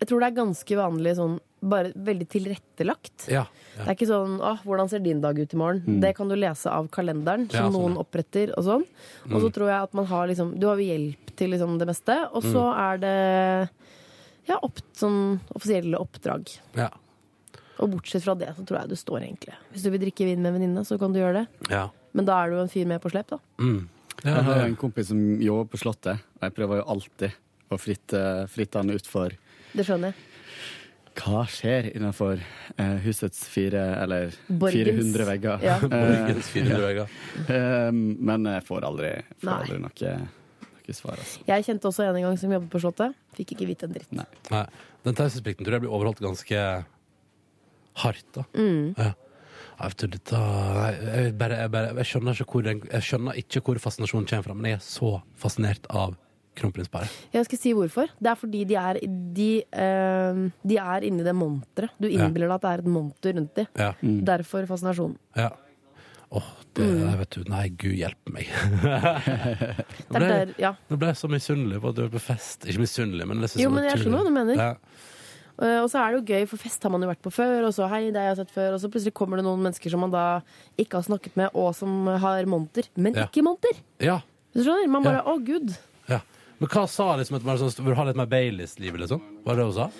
Jeg 0.00 0.08
tror 0.08 0.22
det 0.22 0.28
er 0.30 0.36
ganske 0.40 0.76
vanlig 0.80 1.14
sånn 1.18 1.38
Bare 1.60 1.90
veldig 1.92 2.24
tilrettelagt. 2.32 3.26
Ja. 3.28 3.42
Det 3.76 3.84
er 3.84 3.92
ikke 3.92 4.06
sånn 4.08 4.38
ah, 4.40 4.56
'Hvordan 4.64 4.88
ser 4.88 5.02
din 5.04 5.20
dag 5.20 5.36
ut 5.36 5.52
i 5.52 5.58
morgen?' 5.60 6.00
Det 6.00 6.14
kan 6.16 6.28
du 6.28 6.34
lese 6.34 6.72
av 6.72 6.88
kalenderen, 6.88 7.50
Ja, 7.52 7.66
som 7.66 7.74
sånn, 7.74 7.76
noen 7.76 7.98
ja. 7.98 8.00
oppretter, 8.00 8.54
og 8.56 8.64
sånn. 8.64 8.86
Og 9.28 9.42
så 9.44 9.50
tror 9.52 9.68
jeg 9.68 9.82
at 9.84 9.92
man 9.94 10.06
har 10.08 10.26
liksom 10.30 10.54
Du 10.58 10.66
har 10.66 10.80
jo 10.80 10.88
hjelp 10.88 11.34
til 11.36 11.50
liksom 11.52 11.76
det 11.78 11.86
meste, 11.86 12.16
og 12.32 12.42
så 12.42 12.64
er 12.72 12.98
det 13.04 13.68
ja, 14.48 14.56
opp, 14.62 14.80
sånn 14.96 15.38
offisielle 15.54 16.00
oppdrag. 16.00 16.48
Ja. 16.74 16.88
Og 17.80 17.92
bortsett 17.92 18.24
fra 18.24 18.34
det, 18.34 18.54
så 18.56 18.64
tror 18.64 18.80
jeg 18.80 18.88
du 18.88 18.96
står 18.96 19.20
egentlig. 19.20 19.54
Hvis 19.72 19.84
du 19.84 19.90
vil 19.90 20.00
drikke 20.00 20.24
vin 20.24 20.40
med 20.40 20.50
en 20.50 20.58
venninne, 20.58 20.84
så 20.84 20.98
kan 20.98 21.12
du 21.12 21.20
gjøre 21.20 21.42
det. 21.42 21.46
ja. 21.70 21.90
Men 22.12 22.26
da 22.26 22.40
er 22.42 22.50
du 22.50 22.56
en 22.58 22.68
fyr 22.68 22.88
med 22.90 22.98
på 23.00 23.10
slep, 23.12 23.28
da. 23.30 23.38
Mm. 23.60 23.88
ja 24.24 24.32
Jeg 24.34 24.44
har 24.48 24.64
en 24.64 24.76
kompis 24.76 25.12
som 25.12 25.20
jobber 25.40 25.68
på 25.70 25.78
Slottet, 25.78 26.18
og 26.18 26.42
jeg 26.42 26.54
prøver 26.56 26.80
jo 26.80 26.88
alltid 26.90 27.36
å 27.70 27.78
fritte, 27.78 28.22
fritte 28.50 28.80
han 28.82 28.90
utfor 28.90 29.36
Det 29.76 29.86
skjønner 29.86 30.12
jeg. 30.12 30.26
hva 31.20 31.44
skjer 31.50 31.90
innenfor 31.92 32.40
eh, 32.40 32.98
husets 33.04 33.42
fire 33.50 33.82
eller 34.00 34.34
Borgens. 34.48 35.00
400 35.12 35.26
vegger. 35.28 35.64
Ja. 35.66 35.78
Borgens 35.84 36.52
400 36.54 36.84
vegger. 36.86 37.16
Eh, 37.56 37.88
men 38.30 38.50
jeg 38.54 38.66
får 38.68 38.86
aldri, 38.90 39.14
får 39.42 39.52
aldri 39.56 39.80
noe, 39.82 40.14
noe 40.66 40.96
svar, 40.96 41.18
altså. 41.18 41.42
Jeg 41.48 41.66
kjente 41.66 41.90
også 41.90 42.06
en 42.08 42.22
gang 42.24 42.38
som 42.40 42.54
jobbet 42.56 42.72
på 42.72 42.82
Slottet. 42.82 43.18
Fikk 43.38 43.56
ikke 43.56 43.68
vite 43.68 43.88
en 43.88 43.98
dritt. 43.98 44.14
Nei. 44.16 44.28
Nei. 44.52 44.64
Den 45.06 45.16
taushetsplikten 45.16 45.66
tror 45.66 45.78
jeg 45.78 45.86
blir 45.86 45.96
overholdt 45.96 46.22
ganske 46.24 46.62
hardt, 48.00 48.26
da. 48.36 48.46
Mm. 48.54 48.94
Ja. 48.98 49.12
Jeg, 49.80 51.32
bare, 51.40 51.56
jeg, 51.56 51.70
bare, 51.72 51.92
jeg, 51.96 52.06
skjønner 52.10 52.36
ikke 52.36 52.52
hvor 52.52 52.64
den, 52.66 52.82
jeg 52.84 53.06
skjønner 53.06 53.38
ikke 53.40 53.62
hvor 53.64 53.78
fascinasjonen 53.80 54.26
kommer 54.28 54.44
fra, 54.44 54.56
men 54.58 54.68
jeg 54.68 54.76
er 54.76 54.82
så 54.84 55.12
fascinert 55.40 55.88
av 55.88 56.18
kronprinsparet. 56.56 57.10
Jeg 57.32 57.44
skal 57.46 57.58
si 57.58 57.72
hvorfor. 57.72 58.08
Det 58.20 58.30
er 58.30 58.34
fordi 58.36 58.64
de 58.66 58.74
er, 58.76 58.98
de, 59.34 59.62
uh, 59.72 60.50
de 60.66 60.76
er 60.76 61.00
inni 61.08 61.22
det 61.24 61.34
monteret. 61.34 61.90
Du 62.00 62.08
Ja. 62.08 62.26
innbiller 62.26 62.48
deg 62.48 62.54
at 62.58 62.62
det 62.62 62.70
er 62.70 62.78
et 62.78 62.86
monter 62.86 63.32
rundt 63.38 63.54
dem. 63.54 63.66
Ja. 63.76 63.92
Derfor 64.02 64.66
fascinasjonen. 64.66 65.16
ja. 65.36 65.50
Åh, 66.32 66.44
det 66.74 66.84
Mm. 66.86 67.18
vet 67.18 67.30
du, 67.30 67.42
Nei, 67.50 67.68
gud 67.70 67.96
hjelpe 67.98 68.30
meg. 68.30 68.46
nå, 70.10 70.14
ble, 70.14 70.28
der, 70.28 70.52
ja. 70.62 70.74
Nå 70.90 70.96
ble 71.00 71.08
jeg 71.10 71.18
så 71.18 71.28
misunnelig 71.30 71.80
på 71.82 71.90
at 71.90 71.96
du 71.96 72.02
var 72.04 72.12
på 72.14 72.20
fest. 72.22 72.66
Ikke 72.70 72.82
misunnelig, 72.84 73.26
men 73.26 73.40
det 73.42 73.50
synes 73.50 73.64
Jo, 73.64 73.70
men 73.74 73.84
jeg 73.88 73.98
skjønner 73.98 74.20
hva 74.20 74.28
du 74.28 74.34
mener. 74.36 74.54
Ja. 74.60 74.70
Eh, 75.60 75.80
Og 75.82 75.90
så 75.90 75.98
er 76.00 76.14
det 76.14 76.20
jo 76.20 76.34
gøy, 76.34 76.46
for 76.48 76.56
fest 76.62 76.82
har 76.86 76.90
man 76.94 77.02
jo 77.02 77.08
vært 77.10 77.20
på 77.26 77.32
før, 77.34 77.66
og 77.66 77.74
så 77.74 77.88
hei, 77.90 78.04
det 78.14 78.16
har 78.22 78.30
jeg 78.30 78.38
sett 78.44 78.54
før, 78.54 78.74
og 78.76 78.80
så 78.80 78.88
plutselig 78.92 79.12
kommer 79.18 79.36
det 79.40 79.44
noen 79.44 79.60
mennesker 79.66 79.90
som 79.92 80.00
man 80.06 80.10
da 80.14 80.40
ikke 80.78 81.00
har 81.00 81.02
snakket 81.08 81.34
med, 81.36 81.50
og 81.52 81.74
som 81.74 82.06
har 82.06 82.46
monter, 82.46 82.86
men 82.96 83.14
Ja. 83.18 83.26
ikke 83.26 83.42
monter. 83.42 83.74
ja. 83.98 84.20
Du 84.54 84.62
skjønner? 84.64 84.88
Man 84.88 85.02
bare 85.02 85.22
Ja. 85.22 85.22
å 85.30 85.44
gud. 85.44 85.76
ja. 86.08 86.20
Men 86.60 86.68
hva 86.68 86.86
sa 86.92 87.16
liksom 87.16 87.36
at 87.40 87.44
man 87.48 87.58
sånn, 87.58 87.84
vil 87.86 87.94
ha 87.96 88.04
litt 88.04 88.16
mer 88.20 88.26
Baileys-livet, 88.30 89.00
liksom? 89.00 89.20
Var 89.46 89.56
det 89.56 89.62
det 89.62 89.68
hun 89.70 89.76
sa? 89.78 89.90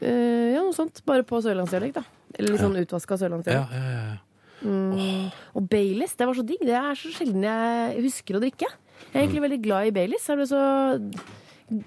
Eh, 0.00 0.52
ja, 0.54 0.60
noe 0.62 0.74
sånt. 0.76 1.00
Bare 1.08 1.24
på 1.26 1.40
sørlandsdialekt, 1.42 1.94
da. 1.96 2.04
Eller 2.38 2.52
litt 2.54 2.60
sånn 2.62 2.76
utvaska 2.78 3.16
Ja, 3.16 3.22
sørlandsdialekt. 3.24 3.72
ja, 3.72 3.84
ja. 3.90 4.02
ja. 4.10 4.18
Mm. 4.60 5.30
Og 5.56 5.68
Baileys, 5.72 6.12
det 6.20 6.26
var 6.28 6.36
så 6.36 6.44
digg. 6.44 6.60
Det 6.68 6.76
er 6.76 6.94
så 7.00 7.08
sjelden 7.16 7.42
jeg 7.48 8.02
husker 8.04 8.36
å 8.36 8.42
drikke. 8.44 8.68
Jeg 8.68 9.14
er 9.16 9.22
egentlig 9.24 9.44
veldig 9.46 9.62
glad 9.64 9.86
i 9.88 9.94
Baileys. 9.96 10.28
Er 10.28 10.36
det 10.42 10.48
så 10.52 10.60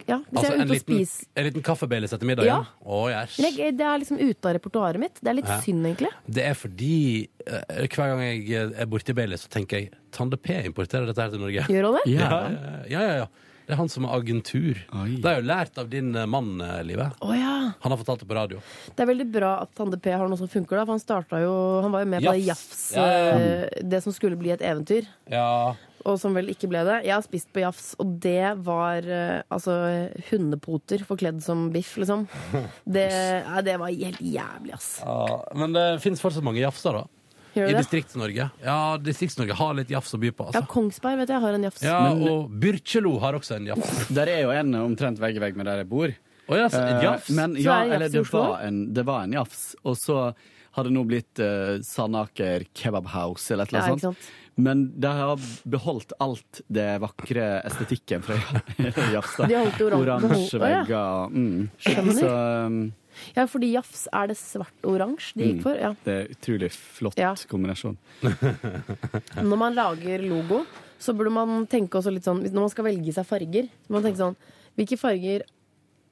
Ja, 0.07 0.17
hvis 0.31 0.39
Altså, 0.39 0.47
jeg 0.47 0.53
er 0.53 0.55
en 0.55 0.61
ute 0.61 0.63
og 0.63 0.69
liten, 0.73 1.05
spiser 1.05 1.27
en 1.35 1.45
liten 1.49 1.63
kaffe-Baileys 1.67 2.13
etter 2.15 2.25
middagen? 2.25 2.47
Ja. 2.47 2.87
Å, 2.87 2.99
yes. 3.11 3.37
Men 3.43 3.51
jeg- 3.53 3.77
Det 3.77 3.85
er 3.85 3.97
liksom 3.99 4.17
ute 4.17 4.45
av 4.49 4.55
repertoaret 4.55 4.97
mitt. 4.99 5.19
Det 5.21 5.27
er 5.29 5.33
litt 5.35 5.45
Ja. 5.45 5.59
synd, 5.59 5.85
egentlig. 5.85 6.09
Det 6.25 6.43
er 6.47 6.53
fordi 6.55 7.27
eh, 7.45 7.87
hver 7.87 8.07
gang 8.09 8.19
jeg 8.47 8.73
er 8.79 8.85
borti 8.87 9.13
Baileys, 9.13 9.43
så 9.45 9.49
tenker 9.49 9.77
jeg 9.81 9.91
Tande 10.11 10.37
P 10.41 10.53
importerer 10.63 11.05
dette 11.05 11.19
her 11.21 11.29
til 11.29 11.39
Norge. 11.39 11.67
Gjør 11.67 11.83
han 11.83 11.93
det? 11.93 12.05
Ja, 12.15 12.29
Ja. 12.29 12.49
ja, 12.87 13.01
ja, 13.01 13.15
ja. 13.17 13.27
Det 13.63 13.73
er 13.75 13.79
han 13.79 13.89
som 13.91 14.03
er 14.07 14.15
agentur. 14.17 14.79
Oi. 14.99 15.13
Det 15.23 15.29
er 15.29 15.39
jo 15.39 15.45
lært 15.47 15.77
av 15.79 15.87
din 15.91 16.09
eh, 16.19 16.27
mann, 16.27 16.57
eh, 16.63 16.81
Live. 16.87 17.05
Å 17.23 17.37
ja. 17.37 17.53
Han 17.85 17.93
har 17.93 17.99
fortalt 18.01 18.23
det 18.23 18.27
på 18.27 18.35
radio. 18.35 18.59
Det 18.91 19.05
er 19.05 19.09
veldig 19.13 19.27
bra 19.31 19.53
at 19.63 19.71
Tande 19.77 19.99
P 20.03 20.11
har 20.11 20.27
noe 20.27 20.39
som 20.39 20.49
funker, 20.51 20.75
da. 20.75 20.83
For 20.83 20.95
han 20.97 21.03
starta 21.03 21.39
jo 21.43 21.53
Han 21.85 21.95
var 21.95 22.03
jo 22.03 22.09
med 22.11 22.25
på 22.25 22.33
det 22.35 22.43
Jafs. 22.43 22.67
Jafs, 22.67 22.83
Ja, 22.97 23.07
ja, 23.07 23.33
eh, 23.39 23.81
det 23.93 24.03
som 24.03 24.15
skulle 24.15 24.39
bli 24.39 24.51
et 24.51 24.63
eventyr. 24.65 25.07
Ja. 25.31 25.73
Og 26.03 26.19
som 26.19 26.35
vel 26.35 26.51
ikke 26.51 26.67
ble 26.67 26.83
det. 26.83 26.99
Jeg 27.07 27.15
har 27.15 27.23
spist 27.23 27.47
på 27.55 27.63
Jafs, 27.63 27.93
og 28.03 28.17
det 28.19 28.57
var 28.67 29.07
altså 29.47 29.77
hundepoter 30.27 31.05
forkledd 31.07 31.39
som 31.45 31.69
biff, 31.71 31.95
liksom. 32.01 32.27
Det, 32.97 33.07
ja, 33.07 33.61
det 33.63 33.77
var 33.79 33.93
helt 33.95 34.19
jævlig, 34.19 34.75
ass. 34.75 34.89
Men 35.55 35.71
det 35.77 35.85
fins 36.03 36.19
fortsatt 36.19 36.43
mange 36.43 36.59
jafser, 36.59 36.99
da. 36.99 37.22
Gjør 37.53 37.67
I 37.67 37.67
det 37.69 37.75
det? 37.77 37.81
Distrikts-Norge. 37.83 38.49
Ja, 38.63 38.77
Distrikts-Norge 38.97 39.53
har 39.59 39.73
litt 39.77 39.89
jafs 39.93 40.13
å 40.15 40.19
by 40.21 40.31
på. 40.31 40.47
Ja, 40.49 40.59
Altså. 40.61 40.69
Kongsberg 40.73 41.17
vet 41.21 41.29
jeg 41.29 41.41
har 41.45 41.53
en 41.53 41.63
Jafs. 41.69 41.81
Ja, 41.85 41.99
Men- 42.13 42.27
og 42.29 42.49
Byrkjelo 42.63 43.19
har 43.21 43.33
også 43.37 43.55
en 43.59 43.65
jafs. 43.73 44.07
Der 44.17 44.27
er 44.27 44.41
jo 44.43 44.51
en 44.51 44.73
omtrent 44.81 45.19
vegg 45.21 45.37
i 45.37 45.43
vegg 45.43 45.55
med 45.59 45.65
der 45.69 45.83
jeg 45.83 45.89
bor. 45.89 46.13
Å 46.49 46.57
ja, 46.59 46.67
så 46.67 46.81
en 46.81 46.97
Eh, 46.97 47.03
jafs? 47.05 47.29
Men 47.31 47.53
Så 47.55 47.61
ja, 47.63 47.77
er 47.83 47.85
det 47.89 47.95
eller 47.95 48.09
det 48.09 48.23
var, 48.33 48.59
en, 48.67 48.93
det 48.93 49.05
var 49.05 49.23
en 49.23 49.31
jafs. 49.37 49.75
Og 49.85 49.95
så 50.01 50.17
har 50.73 50.83
det 50.83 50.91
nå 50.91 51.03
blitt 51.05 51.39
uh, 51.39 51.77
Sandaker 51.85 52.65
Kebab 52.73 53.05
House 53.13 53.51
eller 53.53 53.63
et 53.63 53.73
eller 53.73 53.79
Ja, 53.85 53.91
annet 53.93 54.01
sånt. 54.01 54.31
Men 54.55 54.81
de 54.99 55.07
har 55.07 55.37
beholdt 55.65 56.11
alt 56.21 56.61
det 56.69 56.99
vakre 57.01 57.45
estetikken 57.65 58.21
fra 58.25 58.35
jafs. 59.13 59.37
De 59.37 59.53
har 59.53 59.63
holdt 59.65 59.77
det 59.79 59.93
Oransje 59.97 60.59
ja. 60.59 60.65
vegger. 60.65 61.31
Mm. 61.33 61.69
Skjønner. 61.81 62.19
Så 62.19 62.33
um, 62.67 62.77
Ja, 63.35 63.45
fordi 63.49 63.71
Jafs 63.73 64.07
er 64.13 64.27
det 64.31 64.37
svart-oransje 64.39 65.33
de 65.37 65.43
gikk 65.51 65.59
Mm. 65.59 65.63
for. 65.63 65.75
Ja. 65.79 65.93
det 66.05 66.13
er 66.13 66.27
utrolig 66.35 66.71
flott 66.71 67.17
Ja. 67.17 67.33
kombinasjon. 67.47 67.97
Når 69.43 69.57
man 69.57 69.75
lager 69.75 70.21
logo, 70.27 70.65
så 70.99 71.13
burde 71.15 71.31
man 71.31 71.65
tenke 71.67 71.99
også 71.99 72.11
litt 72.13 72.23
sånn 72.23 72.43
Når 72.43 72.61
man 72.67 72.69
skal 72.71 72.85
velge 72.85 73.13
seg 73.13 73.25
farger, 73.27 73.67
så 73.67 73.89
må 73.91 73.99
man 73.99 74.03
tenke 74.07 74.21
sånn 74.21 74.35
Hvilke 74.77 74.97
farger 74.97 75.43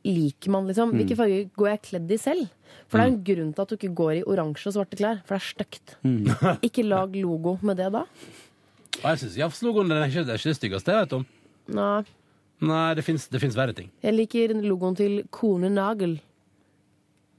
liker 0.04 0.50
man, 0.50 0.66
liksom? 0.68 0.92
Hvilke 0.98 1.16
farger 1.18 1.50
går 1.56 1.68
jeg 1.70 1.82
kledd 1.88 2.12
i 2.12 2.18
selv? 2.18 2.48
For 2.90 2.98
det 2.98 3.04
er 3.06 3.12
en 3.12 3.24
grunn 3.24 3.52
til 3.54 3.62
at 3.62 3.70
du 3.70 3.76
ikke 3.78 3.94
går 3.96 4.14
i 4.20 4.24
oransje 4.26 4.68
og 4.72 4.74
svarte 4.74 4.98
klær, 4.98 5.20
for 5.28 5.38
det 5.38 5.42
er 5.42 5.50
stygt. 5.52 5.94
Ikke 6.68 6.84
lag 6.88 7.14
logo 7.16 7.58
med 7.62 7.78
det, 7.78 7.92
da. 7.94 8.02
Og 9.02 9.06
jeg 9.12 9.20
syns 9.22 9.38
jafs-logoen 9.38 9.90
den 9.92 9.98
er 10.02 10.10
ikke, 10.10 10.24
det 10.26 10.34
er 10.34 10.42
ikke 10.42 10.50
det 10.52 10.58
styggeste 10.58 10.94
jeg 10.96 11.06
vet 11.06 11.14
om. 11.20 11.26
Nei. 11.78 12.02
Nei, 12.62 12.94
det 12.98 13.04
fins 13.06 13.56
verre 13.58 13.74
ting. 13.78 13.90
Jeg 14.04 14.14
liker 14.18 14.54
logoen 14.66 14.98
til 14.98 15.22
Kone 15.34 15.70
Nagel. 15.74 16.18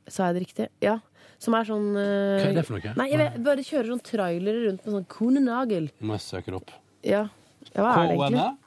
Sa 0.09 0.29
jeg 0.29 0.39
det 0.39 0.43
riktig? 0.47 0.69
Ja. 0.83 0.99
Som 1.43 1.57
er 1.59 1.67
sånn 1.67 1.89
eh, 1.99 2.39
Hva 2.39 2.49
er 2.51 2.57
det 2.59 2.67
for 2.69 2.79
noe? 2.79 2.95
Nei, 2.99 3.09
jeg 3.11 3.21
vet, 3.21 3.39
bare 3.47 3.65
kjører 3.67 3.93
sånn 3.93 4.03
trailere 4.07 4.67
rundt 4.69 4.85
med 4.87 4.97
sånn 4.97 5.07
Kone 5.11 5.43
Nagel. 5.43 5.89
Nå 5.99 6.11
må 6.11 6.19
jeg 6.19 6.27
søke 6.27 6.53
det 6.53 6.59
opp. 6.61 6.75
Ja. 7.07 7.25
ja 7.73 7.81
hva 7.83 7.95
er 8.05 8.13
det 8.13 8.19
egentlig? 8.19 8.43
Kåene? 8.43 8.59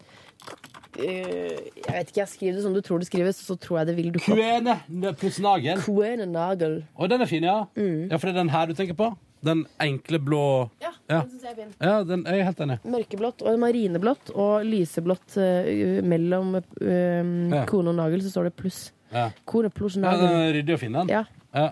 Eh, 0.96 1.70
jeg 1.76 1.92
vet 1.92 2.12
ikke, 2.12 2.22
jeg 2.22 2.32
skriver 2.32 2.58
det 2.58 2.64
som 2.64 2.76
du 2.76 2.82
tror 2.84 3.02
det 3.04 3.08
skrives, 3.10 3.40
så 3.44 3.58
tror 3.60 3.82
jeg 3.82 3.90
det 3.92 3.96
vil 3.98 4.12
dukke 4.16 4.32
opp. 4.32 4.40
Kuene 4.40 5.14
pluss 5.20 5.40
nagel. 5.44 5.84
Kone 5.84 6.28
Nagel. 6.32 6.82
Å, 6.96 7.10
den 7.12 7.24
er 7.26 7.32
fin, 7.32 7.48
ja. 7.48 7.62
Ja, 7.76 8.20
For 8.20 8.30
det 8.30 8.36
er 8.36 8.42
den 8.44 8.54
her 8.56 8.72
du 8.72 8.76
tenker 8.78 9.00
på? 9.00 9.12
Den 9.46 9.66
enkle 9.84 10.18
blå 10.24 10.70
Ja, 10.82 10.90
Ja. 11.10 11.20
den 11.22 11.30
synes 11.36 11.44
jeg 11.44 11.52
er 11.52 11.56
fin. 11.60 11.74
Ja, 11.80 12.04
den 12.04 12.26
er 12.26 12.40
jeg 12.40 12.46
helt 12.48 12.62
enig. 12.66 12.80
Mørkeblått 12.96 13.44
og 13.46 13.60
marineblått 13.62 14.32
og 14.34 14.66
lyseblått 14.66 15.38
eh, 15.38 16.02
mellom 16.02 16.56
uh, 16.58 16.66
Ja. 16.82 17.66
kone 17.70 17.92
og 17.92 18.00
nagel, 18.00 18.24
så 18.26 18.32
står 18.34 18.50
det 18.50 18.56
pluss. 18.58 18.92
Ja. 19.14 19.30
Kone 19.46 19.70
pluss 19.70 19.96
Ja, 19.96 20.16
den 20.18 20.34
er 20.42 20.54
ryddig 20.54 20.74
og 20.74 20.80
fin, 20.82 20.94
den. 20.94 21.08
Ja. 21.14 21.24
Ja. 21.56 21.70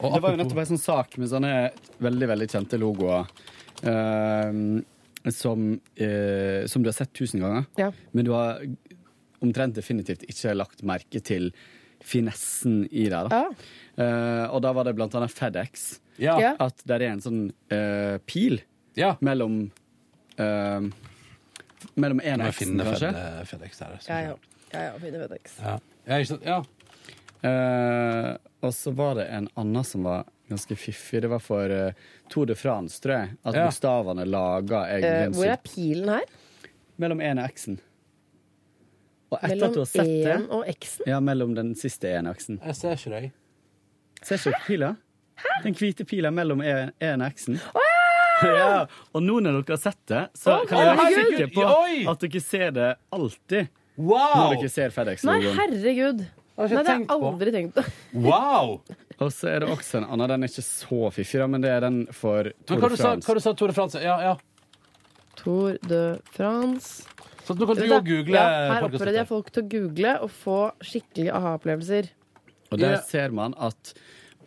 Og 0.00 0.12
Det 0.14 0.22
var 0.22 0.34
jo 0.34 0.36
nettopp 0.42 0.58
en 0.58 0.66
sånn 0.74 0.82
sak 0.82 1.14
med 1.18 1.28
sånne 1.30 1.52
veldig 2.02 2.28
veldig 2.28 2.48
kjente 2.50 2.78
logoer. 2.80 3.26
Ehm, 3.82 4.84
som, 5.32 5.80
eh, 5.96 6.66
som 6.66 6.82
du 6.82 6.88
har 6.90 6.92
sett 6.92 7.12
tusen 7.16 7.40
ganger, 7.40 7.66
Ja. 7.78 7.90
men 8.12 8.24
du 8.24 8.32
har 8.32 8.60
omtrent 9.40 9.74
definitivt 9.74 10.22
ikke 10.28 10.54
lagt 10.54 10.82
merke 10.82 11.22
til 11.22 11.52
finessen 12.02 12.84
i 12.92 13.04
det. 13.08 13.30
Da. 13.30 13.48
Eh, 13.96 14.46
og 14.52 14.60
da 14.62 14.72
var 14.72 14.84
det 14.84 14.94
blant 14.96 15.14
annet 15.14 15.30
FedEx. 15.32 16.00
Ja. 16.18 16.38
Ja. 16.38 16.56
At 16.60 16.82
det 16.84 17.00
er 17.00 17.06
en 17.12 17.20
sånn 17.20 17.52
eh, 17.70 18.18
pil 18.26 18.60
Ja. 18.96 19.16
mellom 19.20 19.70
eh, 20.38 20.80
Mellom 21.96 22.18
én 22.20 22.40
og 22.40 22.48
X-en, 22.52 22.78
kanskje. 22.80 23.10
Fed, 23.12 23.46
FedEx 23.46 23.78
der. 23.78 23.98
Ja, 24.08 24.20
ja. 24.20 24.34
ja, 24.72 24.80
ja 24.80 24.92
fine 24.98 25.18
FedEx. 25.28 25.58
Ja. 25.60 25.78
Ja, 26.06 26.18
ikke 26.20 26.34
sant? 26.34 26.44
Ja. 26.44 26.60
Eh, 27.44 28.30
og 28.64 28.72
så 28.74 28.92
var 28.96 29.14
det 29.18 29.26
en 29.32 29.48
annen 29.60 29.84
som 29.84 30.04
var 30.06 30.24
ganske 30.48 30.76
fiffig. 30.76 31.22
Det 31.24 31.30
var 31.32 31.40
for 31.42 31.70
eh, 31.72 31.92
Tour 32.32 32.46
de 32.48 32.54
France, 32.56 33.00
tror 33.04 33.14
jeg. 33.18 33.34
At 33.44 33.54
Ja. 33.56 33.66
bokstavene 33.68 34.24
laga 34.28 34.84
Eh, 34.88 34.98
egentlig 35.00 35.26
en 35.26 35.32
hvor 35.38 35.52
er 35.52 35.60
pilen 35.64 36.08
her? 36.08 36.24
Mellom 37.00 37.20
én 37.20 37.40
og 37.42 37.48
X-en. 37.50 37.78
Og 39.32 39.38
etter 39.40 39.48
Mellom 39.54 39.68
at 39.68 39.74
du 39.74 39.80
har 39.80 39.86
sett 39.90 40.06
det 40.06 40.26
E-en 40.30 40.44
og 40.54 40.68
X-en? 40.70 41.06
Ja, 41.10 41.20
mellom 41.20 41.54
den 41.56 41.72
siste 41.74 42.06
én 42.12 42.28
og 42.30 42.36
X-en. 42.38 42.60
Jeg 42.64 42.76
ser 42.78 42.92
ikke 42.94 43.10
deg. 43.16 43.32
Ser 44.22 44.36
ikke 44.36 44.50
dere 44.52 44.66
pila? 44.68 44.90
Den 45.64 45.74
hvite 45.74 46.04
pila 46.06 46.30
mellom 46.30 46.60
én 46.62 47.24
og 47.24 47.32
X-en. 47.34 47.58
Ja, 48.44 48.84
og 49.14 49.22
nå 49.22 49.40
når 49.42 49.62
dere 49.62 49.74
har 49.76 49.80
sett 49.82 50.00
det, 50.10 50.20
så 50.38 50.52
Å, 50.60 50.66
kan 50.68 50.78
dere 50.78 50.94
være 50.96 51.04
herregud! 51.06 51.38
sikker 51.38 51.50
på 51.54 51.66
Oi! 51.80 51.98
at 52.10 52.20
dere 52.24 52.40
ser 52.44 52.70
det 52.76 52.88
alltid! 53.14 53.68
Når 53.98 54.56
dere 54.56 54.70
ser 54.72 54.88
Nei, 54.90 54.94
FedEx-logoen. 54.96 55.58
herregud! 55.58 56.24
Nei, 56.56 56.66
det 56.70 56.76
har 56.78 56.88
jeg 56.94 57.06
på. 57.08 57.14
aldri 57.30 57.52
tenkt 57.54 57.74
på. 57.74 57.84
Wow! 58.26 58.80
Og 59.22 59.30
så 59.34 59.48
er 59.50 59.60
det 59.62 59.68
også 59.70 59.98
en 60.00 60.06
annen. 60.10 60.28
Den 60.34 60.42
er 60.46 60.50
ikke 60.50 60.62
så 60.66 61.10
fiffig, 61.14 61.38
da, 61.38 61.46
men 61.50 61.62
det 61.62 61.70
er 61.70 61.80
den 61.86 62.00
for 62.14 62.48
Men 62.50 62.66
Tour 62.66 62.80
de 62.80 62.88
du 62.90 62.96
sa 62.98 63.10
France. 63.12 63.26
hva 63.28 63.34
du 63.34 63.40
sa 63.44 63.52
Tore 63.54 63.72
Frans? 63.76 63.94
Ja, 64.02 64.16
ja. 64.22 64.34
Tour 65.38 65.78
de 65.86 66.00
France. 66.34 67.04
Så 67.44 67.54
nå 67.58 67.66
kan 67.68 67.76
du 67.76 67.84
jo 67.86 67.98
google 68.00 68.34
ja, 68.38 68.44
Her 68.44 68.80
podcasten. 68.80 68.94
oppfordrer 68.94 69.18
jeg 69.20 69.28
folk 69.28 69.50
til 69.52 69.62
å 69.64 69.68
google 69.74 70.12
og 70.24 70.30
få 70.32 70.58
skikkelige 70.82 71.34
aha-opplevelser. 71.36 72.08
Og 72.72 72.78
der 72.80 72.94
Ja. 72.96 73.00
ser 73.04 73.30
man 73.36 73.54
at 73.58 73.92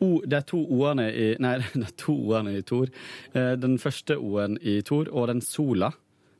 o, 0.02 0.22
det 0.26 0.34
er 0.34 0.45
to 0.45 0.57
O-ene 0.64 1.07
i 1.14 1.28
Nei, 1.40 1.57
det 1.74 1.84
er 1.88 1.95
to 1.98 2.14
O-ene 2.14 2.56
i 2.57 2.61
Tor. 2.64 2.88
Eh, 3.34 3.56
Den 3.56 3.78
første 3.78 4.18
O-en 4.18 4.57
i 4.61 4.82
Tor 4.82 5.07
og 5.11 5.28
den 5.28 5.41
sola, 5.41 5.91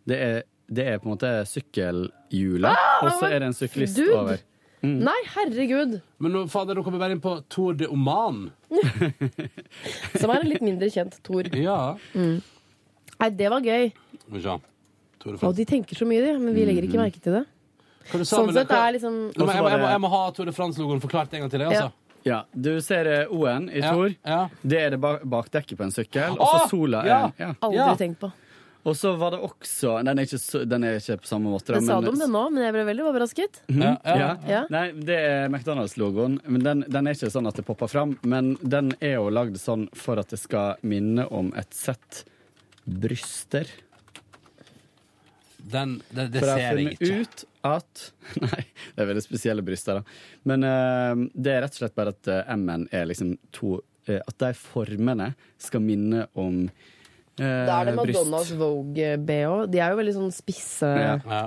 det 0.08 0.18
er, 0.20 0.44
det 0.70 0.86
er 0.94 1.00
på 1.00 1.08
en 1.08 1.14
måte 1.16 1.32
sykkelhjula, 1.48 2.72
og 3.02 3.10
så 3.20 3.30
er 3.32 3.40
det 3.40 3.48
en 3.52 3.56
syklist 3.58 3.96
dude. 3.98 4.14
over. 4.18 4.38
Nei, 4.88 5.16
herregud! 5.34 5.98
Men 6.22 6.32
nå, 6.36 6.44
fader, 6.54 6.78
nå 6.78 6.84
kommer 6.86 7.00
vi 7.00 7.04
bare 7.06 7.16
inn 7.18 7.22
på 7.24 7.32
Tour 7.50 7.74
de 7.80 7.88
Oman. 7.90 8.44
Som 10.22 10.32
er 10.34 10.44
en 10.44 10.50
litt 10.52 10.62
mindre 10.66 10.90
kjent 10.94 11.18
Tor. 11.26 11.50
Ja. 11.58 11.96
Nei, 12.14 13.30
det 13.34 13.50
var 13.52 13.66
gøy. 13.66 13.90
Tour 14.30 15.34
de 15.34 15.40
Og 15.48 15.56
de 15.58 15.66
tenker 15.68 15.98
så 15.98 16.06
mye, 16.08 16.22
de, 16.24 16.36
men 16.40 16.54
vi 16.56 16.66
legger 16.70 16.86
ikke 16.88 17.00
merke 17.02 17.22
til 17.24 17.40
det. 17.40 17.46
Hva 18.08 18.22
du 18.22 18.24
sa, 18.24 18.38
Sånn 18.40 18.54
sett 18.56 18.72
er 18.72 18.94
liksom 18.96 19.16
Nå 19.36 19.46
må- 19.48 19.52
jeg, 19.52 19.64
må, 19.66 19.70
jeg, 19.74 19.80
må, 19.82 19.88
jeg 19.92 20.02
må 20.06 20.12
ha 20.14 20.22
Tour 20.32 20.46
de 20.48 20.54
France-logoen 20.56 21.02
forklart 21.04 21.34
en 21.36 21.42
gang 21.44 21.52
til. 21.52 21.60
deg 21.66 21.74
Altså. 21.74 21.92
Ja, 22.28 22.42
du 22.54 22.70
ser 22.84 23.08
eh, 23.08 23.32
O-en 23.34 23.70
i 23.72 23.80
Ja, 23.82 23.92
Tor. 23.96 24.14
ja. 24.26 24.40
Det 24.62 24.80
er 24.84 24.90
det 24.96 25.00
bak 25.02 25.22
bakdekket 25.24 25.78
på 25.80 25.84
en 25.88 25.92
sykkel, 25.96 26.38
og 26.38 26.48
så 26.48 26.70
sola 26.72 27.02
ja. 27.08 27.20
ja. 27.40 27.54
aldri 27.64 27.78
Ja. 27.82 27.94
tenkt 28.00 28.20
på. 28.20 28.32
Og 28.88 28.96
så 28.96 29.12
var 29.20 29.34
det 29.36 29.42
også 29.44 29.98
Den 30.06 30.20
er 30.22 30.28
ikke, 30.28 30.40
så, 30.40 30.62
den 30.64 30.86
er 30.88 31.00
ikke 31.02 31.18
på 31.20 31.28
samme 31.28 31.52
måte. 31.52 31.74
da, 31.74 31.80
Det 31.82 31.88
sa 31.90 31.98
men- 32.00 32.06
du 32.06 32.12
om 32.14 32.20
det 32.22 32.30
nå, 32.32 32.44
men 32.54 32.64
jeg 32.64 32.76
ble 32.78 32.86
veldig 32.88 33.06
overrasket. 33.10 33.60
Ja, 33.68 33.98
ja. 34.06 34.16
Ja. 34.16 34.30
Ja. 34.48 34.62
Nei, 34.72 34.86
det 34.94 35.18
er 35.18 35.50
McDonald's-logoen. 35.50 36.40
Men 36.48 36.64
den, 36.64 36.86
den 36.88 37.08
er 37.08 37.18
ikke 37.18 37.32
sånn 37.34 37.50
at 37.50 37.60
det 37.60 37.66
popper 37.68 37.92
fram. 37.92 38.16
Men 38.24 38.56
den 38.64 38.94
er 39.02 39.18
jo 39.18 39.28
lagd 39.30 39.60
sånn 39.60 39.90
for 39.94 40.22
at 40.24 40.32
det 40.32 40.40
skal 40.40 40.80
minne 40.88 41.28
om 41.36 41.52
et 41.60 41.74
sett 41.76 42.24
bryster. 42.88 43.68
Den, 45.68 45.98
det, 46.16 46.30
det 46.32 46.42
ser 46.46 46.78
jeg 46.80 46.94
ikke. 46.94 46.98
For 46.98 47.06
jeg 47.06 47.12
funnet 47.12 47.28
ut 47.28 47.46
at 47.68 48.04
Nei, 48.46 48.64
det 48.96 49.04
er 49.04 49.10
veldig 49.10 49.24
spesielle 49.26 49.66
bryster, 49.68 50.00
da. 50.00 50.20
Men 50.48 50.64
eh, 50.64 51.24
det 51.36 51.56
er 51.58 51.66
rett 51.66 51.76
og 51.76 51.82
slett 51.82 51.98
bare 51.98 52.14
at 52.16 52.30
uh, 52.32 52.54
M-en 52.56 52.88
er 52.96 53.10
liksom 53.10 53.34
to 53.52 53.74
uh, 53.82 54.20
At 54.22 54.38
de 54.40 54.54
formene 54.56 55.34
skal 55.60 55.84
minne 55.84 56.30
om 56.40 56.70
Da 57.38 57.80
er 57.82 57.92
det. 57.92 57.96
Madonnas 58.00 58.52
Vogue-BH. 58.58 59.54
De 59.70 59.80
er 59.82 59.94
jo 59.94 60.02
veldig 60.02 60.18
sånn 60.18 60.34
spisse 60.36 60.90
Ja. 60.90 61.16
Ja. 61.22 61.46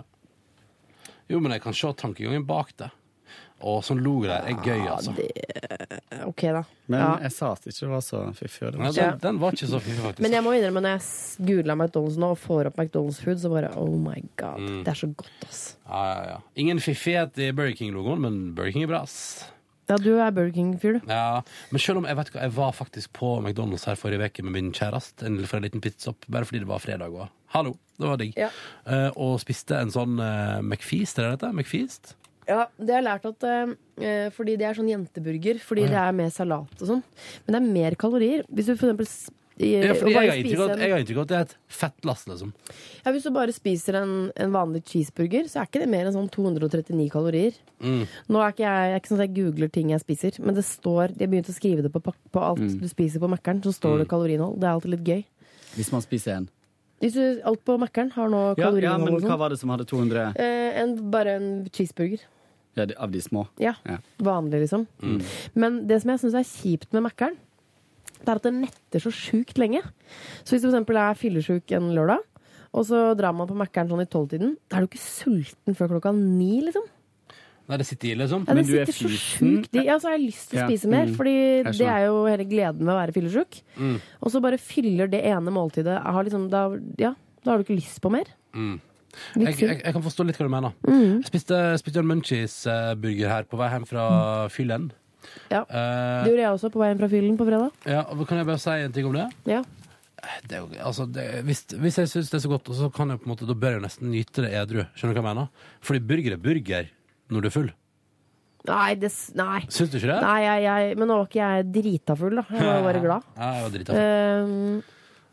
Jo, 1.31 1.39
men 1.39 1.55
jeg 1.55 1.62
kan 1.62 1.77
se 1.77 1.93
tankegangen 1.95 2.43
bak 2.47 2.73
det. 2.81 2.91
Og 3.61 3.83
sånn 3.85 4.01
logo 4.01 4.25
der 4.25 4.47
er 4.49 4.57
gøy, 4.65 4.87
altså. 4.89 5.12
OK, 6.25 6.47
da. 6.57 6.62
Men 6.91 7.03
ja. 7.03 7.11
jeg 7.27 7.35
sa 7.37 7.51
at 7.53 7.67
det 7.67 7.75
ikke 7.75 7.91
var 7.91 8.03
så 8.05 8.23
fiffig. 8.37 8.71
Den, 8.73 8.87
ja. 8.97 9.11
Den, 9.21 9.41
var 9.43 9.57
ikke 9.57 9.69
så 9.69 9.81
fiffig, 9.83 10.01
faktisk. 10.01 10.25
Men 10.25 10.37
jeg 10.39 10.47
må 10.47 10.55
innrømme, 10.57 10.83
når 10.87 10.97
jeg 10.97 11.51
googler 11.51 11.77
McDonald's 11.77 12.17
nå 12.21 12.33
og 12.35 12.41
får 12.41 12.71
opp 12.71 12.81
McDonald's 12.81 13.21
food, 13.21 13.43
så 13.43 13.53
bare 13.53 13.71
oh 13.79 13.93
my 14.01 14.17
god. 14.41 14.65
Mm. 14.65 14.81
Det 14.87 14.95
er 14.95 15.01
så 15.03 15.11
godt, 15.12 15.47
ass. 15.47 15.62
Ja, 15.85 16.03
ja, 16.09 16.23
ja. 16.33 16.39
Ingen 16.65 16.81
fiffighet 16.83 17.41
i 17.45 17.51
Burger 17.53 17.77
King-logoen, 17.77 18.25
men 18.25 18.41
Burger 18.57 18.75
King 18.75 18.89
er 18.89 18.93
bra, 18.95 19.05
ass. 19.05 19.21
Ja, 19.91 19.97
du 20.01 20.12
er 20.23 20.31
Burger 20.37 20.55
King-fyr, 20.55 21.01
du. 21.01 21.11
Ja, 21.11 21.43
men 21.73 21.83
selv 21.83 21.99
om 22.01 22.07
jeg 22.09 22.17
vet 22.21 22.31
hva, 22.33 22.45
jeg 22.47 22.55
var 22.57 22.73
faktisk 22.79 23.12
på 23.19 23.33
McDonald's 23.43 23.85
her 23.91 23.99
forrige 23.99 24.31
uke 24.31 24.45
med 24.47 24.53
min 24.57 24.71
kjæreste 24.77 25.27
en- 25.27 25.43
for 25.47 25.59
en 25.59 25.67
liten 25.67 25.83
pitstop, 25.85 26.25
bare 26.31 26.45
fordi 26.49 26.62
det 26.62 26.69
var 26.71 26.79
fredag 26.83 27.11
òg. 27.11 27.29
Hallo, 27.55 27.75
det 27.99 28.07
var 28.09 28.17
digg. 28.23 28.33
Ja. 28.39 28.49
Eh, 28.87 29.11
og 29.17 29.41
spiste 29.43 29.75
en 29.81 29.91
sånn 29.91 30.17
uh, 30.23 30.61
McFeast, 30.62 31.19
er 31.19 31.31
det 31.33 31.41
dette? 31.41 31.53
McFeast? 31.53 32.15
Ja, 32.49 32.65
det 32.79 32.89
har 32.95 33.03
jeg 33.03 33.07
lært 33.07 33.27
at 33.29 33.45
eh, 33.47 34.31
Fordi 34.35 34.57
det 34.59 34.67
er 34.67 34.75
sånn 34.75 34.89
jenteburger, 34.91 35.59
fordi 35.62 35.85
det 35.91 35.99
er 36.01 36.12
med 36.17 36.33
salat 36.35 36.81
og 36.83 36.89
sånn. 36.89 37.03
Men 37.47 37.53
det 37.55 37.59
er 37.61 37.73
mer 37.75 37.95
kalorier. 38.01 38.43
Hvis 38.51 38.67
du 38.67 38.77
for 38.77 38.89
eksempel 38.89 39.07
s- 39.07 39.31
Ja, 39.61 39.93
fordi 39.95 40.12
jeg 40.15 40.31
har 40.31 40.37
inntrykk 40.41 40.61
av 40.65 40.70
at- 40.70 40.78
jeg 40.81 40.91
har 40.91 40.99
inntrykk 41.05 41.16
av 41.16 41.23
at 41.23 41.28
det 41.28 41.37
er 41.37 41.41
et 41.47 41.57
fettlast, 41.69 42.28
liksom. 42.28 42.53
Ja, 43.05 43.12
Hvis 43.12 43.23
du 43.24 43.31
bare 43.31 43.53
spiser 43.53 43.95
en, 44.03 44.32
en 44.37 44.53
vanlig 44.53 44.82
cheeseburger, 44.89 45.45
så 45.53 45.61
er 45.61 45.66
ikke 45.69 45.81
det 45.85 45.89
mer 45.89 46.07
enn 46.07 46.15
sånn 46.16 46.31
239 46.31 47.11
kalorier. 47.11 47.53
Mm. 47.82 48.07
Nå 48.28 48.41
er 48.41 48.53
ikke 48.55 48.65
jeg, 48.65 48.81
jeg 48.89 48.95
er 48.95 49.01
ikke 49.01 49.11
sånn 49.12 49.20
at 49.20 49.28
jeg 49.28 49.35
googler 49.45 49.70
ting 49.73 49.91
jeg 49.91 50.01
spiser, 50.01 50.41
men 50.45 50.55
det 50.55 50.65
står 50.65 51.16
De 51.16 51.24
har 51.27 51.31
begynt 51.35 51.49
å 51.53 51.57
skrive 51.57 51.82
det 51.82 51.93
på, 51.93 52.01
pak- 52.03 52.24
på 52.32 52.41
alt 52.41 52.61
Mm. 52.61 52.81
du 52.81 52.89
spiser 52.89 53.20
på 53.20 53.28
Mækkern, 53.28 53.61
så 53.62 53.73
står 53.73 53.99
det 53.99 54.09
kaloriinnhold. 54.09 54.59
Det 54.61 54.65
er 54.65 54.73
alltid 54.73 54.91
litt 54.97 55.05
gøy. 55.05 55.24
Hvis 55.77 55.93
man 55.93 56.01
spiser 56.03 56.37
en. 56.37 56.49
Hvis 57.01 57.15
du, 57.15 57.41
alt 57.45 57.65
på 57.65 57.78
Mækkern 57.81 58.11
har 58.12 58.28
nå 58.28 58.55
Ja, 58.57 58.65
ja, 58.65 58.70
kaloriinnhold 58.70 59.05
men 59.05 59.15
og 59.15 59.20
hva 59.23 59.28
sånn. 59.31 59.39
var 59.39 59.49
det 59.51 59.59
som 59.59 59.70
hadde 59.70 59.87
200 59.87 60.35
Eh, 60.37 60.81
en, 60.82 61.11
bare 61.11 61.37
en 61.37 61.69
cheeseburger. 61.73 62.20
ja, 62.77 62.85
de- 62.87 62.95
av 62.99 63.11
de 63.11 63.19
små? 63.20 63.47
Ja. 63.59 63.74
Ja. 63.87 63.99
Vanlig, 64.20 64.61
liksom. 64.69 64.87
Mm. 65.03 65.23
Men 65.55 65.87
det 65.87 66.03
som 66.03 66.11
jeg 66.11 66.20
syns 66.20 66.35
er 66.35 66.45
kjipt 66.45 66.93
med 66.93 67.03
Mækkern, 67.05 67.37
det 68.21 68.29
er 68.29 68.41
at 68.41 68.47
det 68.47 68.55
netter 68.57 69.03
så 69.03 69.13
sjukt 69.15 69.59
lenge. 69.61 69.83
Så 70.45 70.55
hvis 70.55 70.63
du 70.63 70.69
for 70.69 70.75
eksempel 70.75 71.01
er 71.01 71.19
fyllesyk 71.19 71.77
en 71.79 71.93
lørdag, 71.97 72.25
og 72.71 72.87
så 72.87 73.11
drar 73.19 73.35
man 73.35 73.49
på 73.51 73.57
Mækkern 73.59 73.91
sånn 73.91 74.05
i 74.05 74.09
tolvtiden, 74.11 74.55
da 74.71 74.79
er 74.79 74.85
du 74.85 74.91
ikke 74.91 75.03
sulten 75.03 75.77
før 75.79 75.97
klokka 75.97 76.13
ni, 76.15 76.61
liksom. 76.67 76.85
Nei, 77.71 77.79
det 77.79 77.87
sitter 77.87 78.11
i, 78.11 78.15
liksom. 78.19 78.45
Ja, 78.49 78.55
Men 78.55 78.67
det 78.67 78.73
du 78.73 78.81
er 78.83 78.91
fysen. 78.91 79.57
Ja, 79.79 79.97
så 80.03 80.11
har 80.11 80.17
jeg 80.17 80.27
lyst 80.27 80.51
til 80.51 80.59
å 80.59 80.63
Ja, 80.65 80.69
spise 80.71 80.91
mer, 80.91 81.07
mm. 81.07 81.17
fordi 81.19 81.35
det 81.79 81.87
er 81.87 82.07
jo 82.09 82.25
hele 82.27 82.47
gleden 82.51 82.83
med 82.83 82.95
å 82.97 82.99
være 82.99 83.15
fyllesyk. 83.15 83.61
Mm. 83.79 83.97
Og 84.19 84.33
så 84.35 84.43
bare 84.43 84.59
fyller 84.59 85.11
det 85.11 85.23
ene 85.31 85.55
måltidet 85.55 85.95
jeg 85.95 86.15
har 86.17 86.27
liksom, 86.27 86.49
da, 86.51 86.65
Ja, 86.99 87.15
da 87.45 87.53
har 87.53 87.61
du 87.61 87.67
ikke 87.67 87.79
lyst 87.79 88.01
på 88.03 88.11
mer. 88.11 88.31
Mm. 88.55 88.81
Jeg, 89.39 89.55
jeg, 89.59 89.79
jeg 89.85 89.95
kan 89.95 90.03
forstå 90.03 90.27
litt 90.27 90.39
hva 90.39 90.47
du 90.47 90.53
mener. 90.53 90.75
Mm. 90.87 91.21
Jeg 91.21 91.31
spiste, 91.31 91.61
spiste 91.83 92.03
en 92.03 92.11
Munchies-burger 92.11 93.31
her 93.31 93.47
på 93.51 93.59
vei 93.59 93.71
hjem 93.73 93.87
fra 93.91 94.05
fyllen. 94.51 94.91
Ja. 95.51 95.63
Eh, 95.65 96.25
Det 96.25 96.31
gjorde 96.33 96.43
jeg 96.45 96.55
også 96.55 96.71
på 96.75 96.81
veien 96.83 96.99
fra 97.01 97.09
fyllen 97.13 97.37
på 97.41 97.47
fredag. 97.49 97.71
ja, 97.87 98.03
og 98.13 98.25
kan 98.29 98.39
jeg 98.41 98.47
bare 98.49 98.63
si 98.63 98.71
en 98.85 98.93
ting 98.97 99.07
om 99.11 99.17
det? 99.19 99.27
Ja. 99.51 99.63
det 100.47 100.57
er 100.57 100.61
jo, 100.61 100.69
altså, 100.85 101.07
det, 101.11 101.27
hvis, 101.49 101.65
hvis 101.81 101.99
jeg 101.99 102.09
syns 102.13 102.31
det 102.31 102.39
er 102.41 102.45
så 102.45 102.53
godt, 102.53 102.71
så 102.77 102.91
kan 102.93 103.09
jeg 103.11 103.21
på 103.23 103.29
en 103.29 103.33
måte, 103.35 103.47
da 103.49 103.55
bør 103.57 103.75
jeg 103.77 103.81
jo 103.81 103.85
nesten 103.87 104.11
nyte 104.13 104.45
det 104.45 104.53
edru. 104.53 104.85
Skjønner 104.95 105.15
du 105.17 105.21
hva 105.21 105.25
jeg 105.25 105.37
mener? 105.37 105.69
Fordi 105.81 106.01
burger 106.13 106.37
er 106.37 106.43
burger 106.45 106.91
når 107.31 107.41
du 107.41 107.49
er 107.51 107.55
full. 107.55 107.71
Nei, 108.69 108.95
det, 109.01 109.09
nei. 109.41 109.61
Syns 109.73 109.89
du 109.89 109.97
ikke 109.97 110.11
det? 110.13 110.21
nei 110.21 110.41
jeg, 110.45 110.65
jeg, 110.67 110.97
men 111.01 111.09
nå 111.09 111.15
var 111.23 111.29
ikke 111.31 111.41
jeg 111.47 111.69
drita 111.73 112.17
full, 112.21 112.35
da. 112.37 112.45
Jeg 112.53 112.67
var 112.69 112.83
bare 112.85 113.01
glad. 113.07 113.29
Ja, 113.39 113.53
jeg 113.57 113.63
var 113.65 113.77
drita 113.77 113.95
full. 113.97 114.51
Um, 114.51 114.83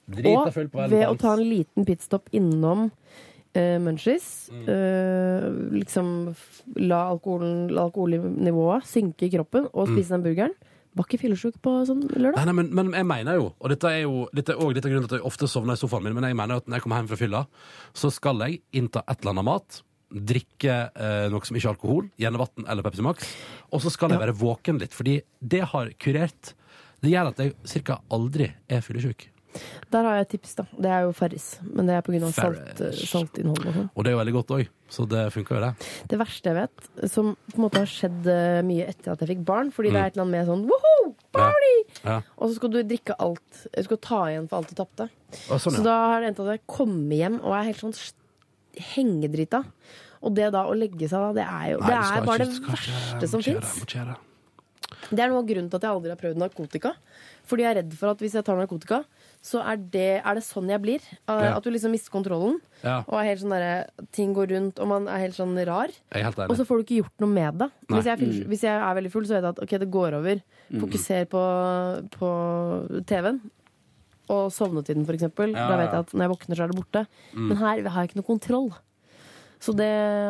Drita 0.07 0.39
og 0.45 0.53
full 0.55 0.69
på 0.71 0.85
ved 0.87 1.03
å 1.03 1.15
ta 1.19 1.33
en 1.35 1.41
liten 1.43 1.83
pitstop 1.83 2.29
innom 2.31 2.85
uh, 3.57 3.77
Munchies, 3.83 4.27
Mm. 4.53 4.63
eh, 4.71 5.45
liksom 5.81 6.09
la, 6.77 7.01
alkoholen, 7.11 7.67
la 7.73 7.87
alkoholnivået 7.89 8.85
synke 8.87 9.27
i 9.27 9.31
kroppen, 9.33 9.67
og 9.73 9.87
Mm. 9.89 9.95
spise 9.97 10.13
den 10.15 10.23
burgeren, 10.23 10.53
var 10.97 11.05
ikke 11.05 11.19
fyllesyk 11.21 11.57
på 11.61 11.73
sånn 11.85 12.05
lørdag. 12.09 12.37
Nei, 12.39 12.45
nei, 12.45 12.53
men, 12.57 12.69
men 12.73 12.91
jeg 12.95 13.05
mener 13.05 13.35
jo, 13.37 13.49
og 13.59 13.69
dette 13.69 13.85
er 13.91 14.01
jo 14.07 14.27
dette 14.33 14.53
er 14.55 14.57
også 14.57 14.73
litt 14.73 14.85
av 14.87 14.91
grunnen 14.91 15.07
til 15.09 15.15
at 15.17 15.21
jeg 15.21 15.27
ofte 15.29 15.47
sovner 15.51 15.73
i 15.77 15.81
sofaen 15.81 16.03
min, 16.07 16.15
men 16.15 16.23
jeg 16.29 16.35
mener 16.39 16.55
jo 16.55 16.61
at 16.63 16.67
når 16.71 16.77
jeg 16.79 16.85
kommer 16.87 16.97
hjem 17.01 17.09
fra 17.11 17.19
fylla, 17.19 17.41
så 17.93 18.09
skal 18.11 18.39
jeg 18.47 18.61
innta 18.73 19.03
et 19.07 19.19
eller 19.21 19.35
annet 19.35 19.45
mat, 19.45 19.81
drikke 20.09 20.77
eh, 20.95 21.27
noe 21.29 21.43
som 21.45 21.55
ikke 21.59 21.67
er 21.67 21.75
alkohol, 21.75 22.09
gjerne 22.17 22.39
vann 22.41 22.65
eller 22.71 22.81
Pepsi 22.87 23.03
Max, 23.05 23.35
og 23.71 23.81
så 23.83 23.91
skal 23.91 24.09
jeg 24.15 24.19
være 24.23 24.37
våken 24.39 24.79
litt, 24.79 24.95
fordi 24.95 25.19
det 25.43 25.61
har 25.73 25.91
kurert. 25.99 26.53
Det 27.03 27.11
gjør 27.11 27.27
at 27.29 27.37
jeg 27.43 27.83
ca. 27.85 27.99
aldri 28.09 28.47
er 28.69 28.81
fyllesyk. 28.81 29.27
Der 29.91 30.03
har 30.03 30.15
jeg 30.17 30.21
et 30.25 30.29
tips, 30.35 30.55
da. 30.55 30.63
Det 30.77 30.89
er 30.91 31.01
jo 31.07 31.11
Farris, 31.15 31.59
men 31.63 31.87
det 31.87 31.95
er 31.95 32.01
pga. 32.05 32.19
Salt, 32.31 32.57
Farris. 32.77 33.03
saltinnhold 33.09 33.65
og 33.67 33.73
sånn. 33.73 33.89
Og 33.95 34.03
det 34.03 34.11
er 34.11 34.15
jo 34.17 34.19
veldig 34.23 34.33
godt 34.35 34.51
òg, 34.57 34.67
så 34.89 35.07
det 35.09 35.21
funker 35.33 35.55
jo, 35.55 35.61
det. 35.63 35.87
Det 36.11 36.19
verste 36.19 36.51
jeg 36.51 36.57
vet, 36.59 37.09
som 37.09 37.31
på 37.51 37.55
en 37.57 37.63
måte 37.65 37.79
har 37.81 37.89
skjedd 37.89 38.27
eh, 38.27 38.61
mye 38.67 38.87
etter 38.91 39.11
at 39.15 39.19
jeg 39.23 39.31
fikk 39.31 39.45
barn, 39.47 39.71
fordi 39.71 39.89
det 39.91 39.97
Mm. 39.97 40.03
er 40.03 40.07
et 40.07 40.13
eller 40.17 40.25
annet 40.27 40.37
med 40.37 40.47
sånn 40.51 40.67
woho! 40.67 41.15
party! 41.37 41.73
Ja. 42.03 42.21
Og 42.37 42.49
så 42.49 42.55
skal 42.57 42.69
du 42.73 42.83
drikke 42.83 43.15
alt. 43.19 43.63
Du 43.75 43.83
skal 43.83 43.97
ta 43.97 44.21
igjen 44.27 44.47
for 44.49 44.57
alt 44.57 44.69
du 44.69 44.75
tapte. 44.75 45.09
Sånn, 45.31 45.53
ja. 45.53 45.57
Så 45.79 45.83
da 45.83 45.95
har 46.11 46.21
det 46.21 46.29
endt 46.33 46.39
at 46.43 46.53
jeg 46.57 46.61
kommer 46.67 47.15
hjem 47.15 47.39
og 47.43 47.53
er 47.53 47.67
helt 47.71 47.81
sånn 47.81 47.95
hengedrita. 48.93 49.63
Og 50.25 50.33
det 50.35 50.51
da 50.53 50.65
å 50.67 50.75
legge 50.77 51.07
seg 51.09 51.21
da, 51.21 51.33
det 51.37 51.45
er 51.45 51.71
jo 51.73 51.79
Nei, 51.79 51.87
Det 51.87 51.97
er 51.97 52.25
bare 52.25 52.39
ikke- 52.45 52.53
det 52.53 52.67
verste 52.67 53.17
ikke- 53.21 53.29
som 53.29 53.39
det, 53.41 53.63
fins. 53.63 53.85
det. 53.85 54.17
Det 55.11 55.19
er 55.19 55.27
noe 55.29 55.39
av 55.39 55.45
grunnen 55.47 55.69
til 55.69 55.75
at 55.77 55.81
jeg 55.81 55.91
aldri 55.91 56.09
har 56.09 56.17
prøvd 56.17 56.37
narkotika. 56.37 56.95
Fordi 57.45 57.59
jeg 57.63 57.77
er 57.77 57.81
redd 57.83 57.93
for 57.93 58.09
at 58.09 58.17
hvis 58.17 58.33
jeg 58.33 58.43
tar 58.43 58.55
narkotika, 58.57 59.05
så 59.47 59.61
er 59.63 59.77
det, 59.79 60.07
er 60.19 60.35
det 60.37 60.43
sånn 60.43 60.67
jeg 60.71 60.81
blir. 60.83 61.03
Ja. 61.29 61.53
At 61.55 61.63
du 61.63 61.69
liksom 61.71 61.93
mister 61.95 62.11
kontrollen. 62.11 62.57
Ja, 62.83 62.99
Og 63.07 63.15
er 63.21 63.29
helt 63.29 63.41
sånn 63.41 63.53
der, 63.55 63.87
Ting 64.15 64.33
går 64.35 64.51
rundt, 64.51 64.81
og 64.83 64.89
man 64.91 65.07
er 65.11 65.21
helt 65.23 65.37
sånn 65.37 65.55
rar. 65.67 65.93
er 66.11 66.25
helt 66.27 66.41
Og 66.45 66.55
så 66.59 66.65
får 66.67 66.81
du 66.81 66.83
ikke 66.85 66.97
gjort 67.01 67.23
noe 67.23 67.31
med 67.31 67.61
det. 67.63 67.69
Hvis 67.93 68.09
jeg, 68.09 68.19
full, 68.21 68.41
hvis 68.51 68.65
jeg 68.67 68.75
er 68.75 68.97
veldig 68.99 69.11
full, 69.13 69.27
så 69.29 69.37
vet 69.37 69.47
jeg 69.47 69.55
at 69.55 69.61
ok, 69.63 69.75
det 69.83 69.89
går 69.93 70.17
over. 70.19 70.41
Fokuser 70.81 71.29
på, 71.31 71.43
på 72.17 72.31
TV-en. 73.07 73.39
Og 74.35 74.51
sovnetiden, 74.51 75.07
for 75.07 75.15
eksempel. 75.15 75.55
Ja, 75.55 75.69
Da 75.71 75.79
vet 75.79 75.95
jeg 75.95 76.03
at 76.03 76.11
når 76.13 76.25
jeg 76.27 76.33
våkner, 76.35 76.59
så 76.59 76.65
er 76.65 76.73
det 76.73 76.79
borte. 76.81 77.05
Men 77.37 77.61
her 77.63 77.87
har 77.87 78.03
jeg 78.03 78.11
ikke 78.11 78.19
noe 78.19 78.29
kontroll. 78.33 78.69
Så 79.63 79.73
det, 79.77 79.87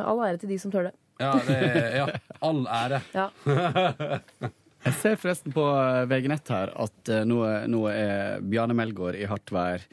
all 0.07 0.21
ære 0.27 0.37
til 0.43 0.53
de 0.53 0.59
som 0.61 0.71
tør 0.71 0.91
det. 0.91 0.95
Ja, 1.17 1.33
det 1.47 1.57
ja, 1.97 2.05
all 2.45 2.61
ære. 2.69 3.01
Ja. 3.17 3.27
Jeg 4.87 4.95
ser 5.01 5.17
forresten 5.19 5.53
på 5.55 5.63
eh, 5.75 6.05
VG-nett 6.09 6.49
her 6.53 6.71
at 6.79 7.11
nå, 7.27 7.41
nå 7.71 7.81
er 7.91 8.41
Bjarne 8.47 8.75
Melgaard 8.77 9.17
i 9.19 9.25
hardt 9.29 9.51
vær. 9.53 9.83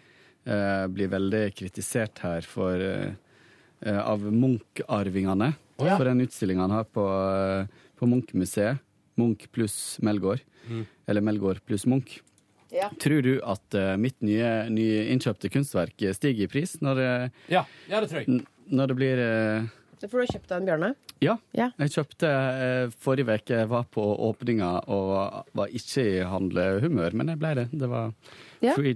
eh, 0.47 0.87
blir 0.93 1.09
veldig 1.09 1.45
kritisert 1.57 2.19
her 2.25 2.45
for, 2.47 2.79
eh, 2.79 4.01
av 4.01 4.21
Munch-arvingene 4.31 5.55
Oh, 5.77 5.87
ja. 5.89 5.97
for 5.99 6.07
den 6.07 6.21
utstillinga 6.23 6.61
han 6.69 6.71
har 6.71 6.85
på, 6.87 7.03
på 7.99 8.07
Munch-museet. 8.07 8.79
Munch 9.19 9.49
pluss 9.51 9.99
Melgaard. 10.07 10.45
Mm. 10.69 10.85
Eller 11.11 11.21
Melgaard 11.27 11.59
pluss 11.67 11.83
Munch. 11.91 12.21
Ja. 12.71 12.89
Tror 13.03 13.23
du 13.27 13.41
at 13.43 13.75
mitt 13.99 14.21
nye, 14.23 14.69
nye 14.71 15.01
innkjøpte 15.11 15.51
kunstverk 15.51 15.99
stiger 16.15 16.47
i 16.47 16.51
pris 16.51 16.77
når 16.83 17.01
Ja, 17.51 17.65
ja 17.91 18.01
det 18.03 18.09
tror 18.11 18.23
jeg. 18.23 18.41
når 18.71 18.91
det 18.93 18.97
blir 18.99 19.23
Så 20.01 20.09
får 20.11 20.21
du 20.25 20.33
kjøpt 20.33 20.49
deg 20.51 20.57
en 20.61 20.67
bjørne. 20.69 20.89
Ja. 21.25 21.37
Ja. 21.57 21.69
Jeg 21.79 21.93
kjøpte 21.95 22.31
eh, 22.31 22.89
forrige 23.05 23.37
uke. 23.39 23.61
Var 23.71 23.85
på 23.95 24.05
åpninga 24.29 24.71
og 24.93 25.45
var 25.57 25.69
ikke 25.69 26.05
i 26.05 26.19
handlehumør, 26.29 27.15
men 27.21 27.29
jeg 27.33 27.39
ble 27.43 27.55
det. 27.61 27.67
Det 27.73 27.89
var 27.89 28.13
Ja. 28.65 28.75
free, 28.75 28.95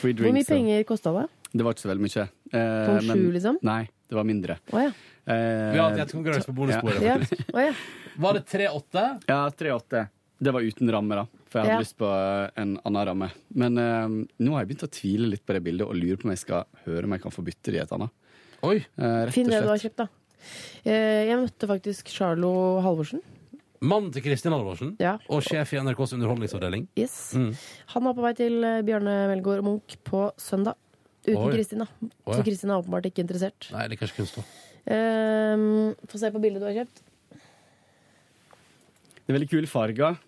free 0.00 0.12
drinks. 0.12 0.26
Hvor 0.28 0.32
mye 0.38 0.48
penger 0.48 0.84
kosta 0.88 1.12
det? 1.20 1.26
Det 1.56 1.64
var 1.64 1.72
ikke 1.74 1.84
så 1.86 1.92
veldig 1.92 2.04
mye. 2.06 2.26
Eh, 2.52 2.98
sju, 3.06 3.30
liksom? 3.32 3.58
Nei, 3.62 3.82
det 4.08 4.16
var 4.18 4.24
mindre. 4.28 4.58
Oh, 4.72 4.80
ja. 4.82 4.90
Eh, 5.26 5.72
Vi 5.72 5.78
har 5.80 5.96
hatt 5.98 6.12
konkurranse 6.12 6.46
på 6.50 6.54
bonussporet. 6.58 7.00
ja. 7.02 7.16
faktisk. 7.18 7.48
Ja. 7.54 7.72
Var 8.16 8.32
det 8.38 8.44
3-8? 8.46 9.06
Ja, 9.28 9.40
3-8. 9.50 10.08
Det 10.38 10.52
var 10.52 10.60
uten 10.60 10.90
ramme, 10.92 11.16
da. 11.16 11.24
For 11.48 11.60
jeg 11.60 11.64
hadde 11.70 11.76
Ja. 11.78 11.80
lyst 11.80 11.96
på 11.96 12.08
eh, 12.12 12.50
en 12.60 12.76
annen 12.84 13.06
ramme. 13.08 13.30
Men 13.54 13.78
eh, 13.78 14.08
nå 14.44 14.52
har 14.52 14.64
jeg 14.64 14.68
begynt 14.74 14.84
å 14.84 14.92
tvile 14.92 15.30
litt 15.32 15.46
på 15.46 15.54
det 15.56 15.62
bildet 15.64 15.86
og 15.88 15.96
lurer 15.96 16.16
på 16.20 16.28
om 16.28 16.34
jeg 16.34 16.42
skal 16.44 16.66
høre 16.84 17.04
om 17.08 17.12
jeg 17.16 17.22
kan 17.22 17.32
få 17.32 17.44
bytte 17.46 17.72
det 17.72 17.80
i 17.80 17.84
et 17.86 17.92
annet. 17.96 18.10
Oi. 18.62 18.76
Eh, 18.76 19.24
rett 19.26 19.32
Finn 19.34 19.46
og 19.48 19.52
det 19.56 19.62
du 19.64 19.68
har 19.72 19.78
kjøpt, 19.80 19.96
da. 19.96 20.06
Eh, 20.84 21.26
Jeg 21.28 21.38
møtte 21.40 21.66
faktisk 21.70 22.08
Charlo 22.12 22.80
Halvorsen. 22.84 23.20
Mannen 23.80 24.10
til 24.14 24.22
Kristin 24.24 24.52
Halvorsen 24.52 24.94
Ja. 24.98 25.18
og 25.28 25.42
sjef 25.44 25.72
i 25.74 25.80
NRKs 25.82 26.14
underholdningsavdeling. 26.16 26.86
Yes. 26.96 27.34
Mm. 27.36 27.50
Han 27.92 28.04
var 28.04 28.14
på 28.14 28.22
vei 28.24 28.32
til 28.34 28.60
Bjørne 28.60 28.84
Bjarne 28.86 29.16
Melgaard 29.34 29.62
Munch 29.66 29.96
på 30.04 30.30
søndag. 30.40 30.74
Uten 31.26 31.50
Kristin, 31.52 31.78
da. 31.82 31.86
Så 32.32 32.42
Kristin 32.46 32.70
er 32.70 32.78
åpenbart 32.80 33.04
ikke 33.10 33.24
interessert. 33.24 33.68
Nei, 33.72 33.88
det 33.88 33.96
er 33.98 34.06
kanskje 34.06 34.16
kunst. 34.22 34.36
da. 34.38 34.44
Um, 34.86 35.94
Få 36.06 36.18
se 36.22 36.30
på 36.30 36.40
bildet 36.40 36.62
du 36.62 36.66
har 36.68 36.76
kjøpt. 36.84 37.02
Det 39.26 39.34
er 39.34 39.38
veldig 39.40 39.48
kule 39.50 39.66
farger. 39.70 40.18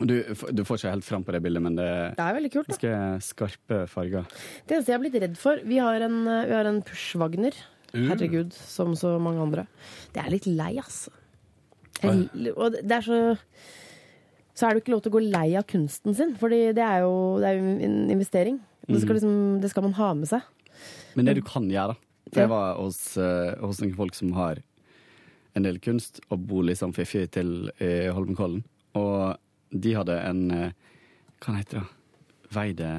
Du, 0.00 0.14
du 0.56 0.62
får 0.64 0.78
ikke 0.80 0.90
helt 0.94 1.04
fram 1.06 1.24
på 1.26 1.32
det 1.34 1.42
bildet, 1.44 1.62
men 1.62 1.76
det 1.76 1.86
Det 2.16 2.24
er 2.24 2.34
veldig 2.38 2.50
kult. 2.54 2.68
da 2.70 2.74
ganske 2.74 3.22
skarpe 3.22 3.80
farger. 3.88 4.24
Det 4.66 4.76
eneste 4.78 4.90
jeg 4.90 4.96
har 4.98 5.02
blitt 5.04 5.18
redd 5.22 5.36
for 5.38 5.60
Vi 5.64 5.78
har 5.78 6.00
en, 6.06 6.26
eh, 6.26 6.46
vi 6.48 6.54
har 6.56 6.66
en 6.70 6.82
Push-Wagner. 6.82 7.54
Uh. 7.94 8.06
Herregud, 8.08 8.54
som 8.54 8.94
så 8.98 9.16
mange 9.22 9.42
andre. 9.42 9.66
Det 10.14 10.22
er 10.22 10.32
litt 10.32 10.46
lei, 10.46 10.74
altså. 10.80 11.12
Jeg, 12.00 12.28
og 12.54 12.78
det 12.80 12.94
er 12.96 13.04
så 13.04 13.16
Så 14.56 14.66
er 14.66 14.72
det 14.72 14.80
ikke 14.80 14.92
lov 14.94 15.02
til 15.04 15.10
å 15.10 15.16
gå 15.18 15.20
lei 15.34 15.48
av 15.58 15.66
kunsten 15.68 16.14
sin, 16.16 16.32
Fordi 16.40 16.70
det 16.76 16.84
er 16.84 17.02
jo, 17.04 17.38
det 17.40 17.48
er 17.48 17.58
jo 17.58 17.74
en 17.86 18.10
investering. 18.12 18.60
Det 18.88 19.02
skal, 19.02 19.18
liksom, 19.18 19.60
det 19.62 19.70
skal 19.70 19.84
man 19.86 19.94
ha 19.98 20.08
med 20.18 20.28
seg. 20.28 20.46
Men 21.14 21.28
det 21.28 21.36
du 21.38 21.44
kan 21.46 21.68
gjøre, 21.70 21.94
For 22.32 22.42
jeg 22.42 22.50
var 22.50 22.80
hos, 22.80 22.98
eh, 23.20 23.52
hos 23.60 23.80
noen 23.82 23.94
folk 23.98 24.16
som 24.18 24.32
har 24.34 24.60
en 25.54 25.66
del 25.66 25.80
kunst, 25.82 26.20
og 26.30 26.44
bor 26.50 26.66
sånn 26.74 26.94
fiffig 26.94 27.28
til 27.34 27.70
i 27.82 28.10
Holmenkollen. 28.14 28.62
Og 28.98 29.38
de 29.70 29.94
hadde 29.94 30.18
en 30.18 30.44
eh, 30.50 30.76
Hva 31.40 31.58
heter 31.60 31.82
det? 31.82 31.88
Veide... 32.54 32.92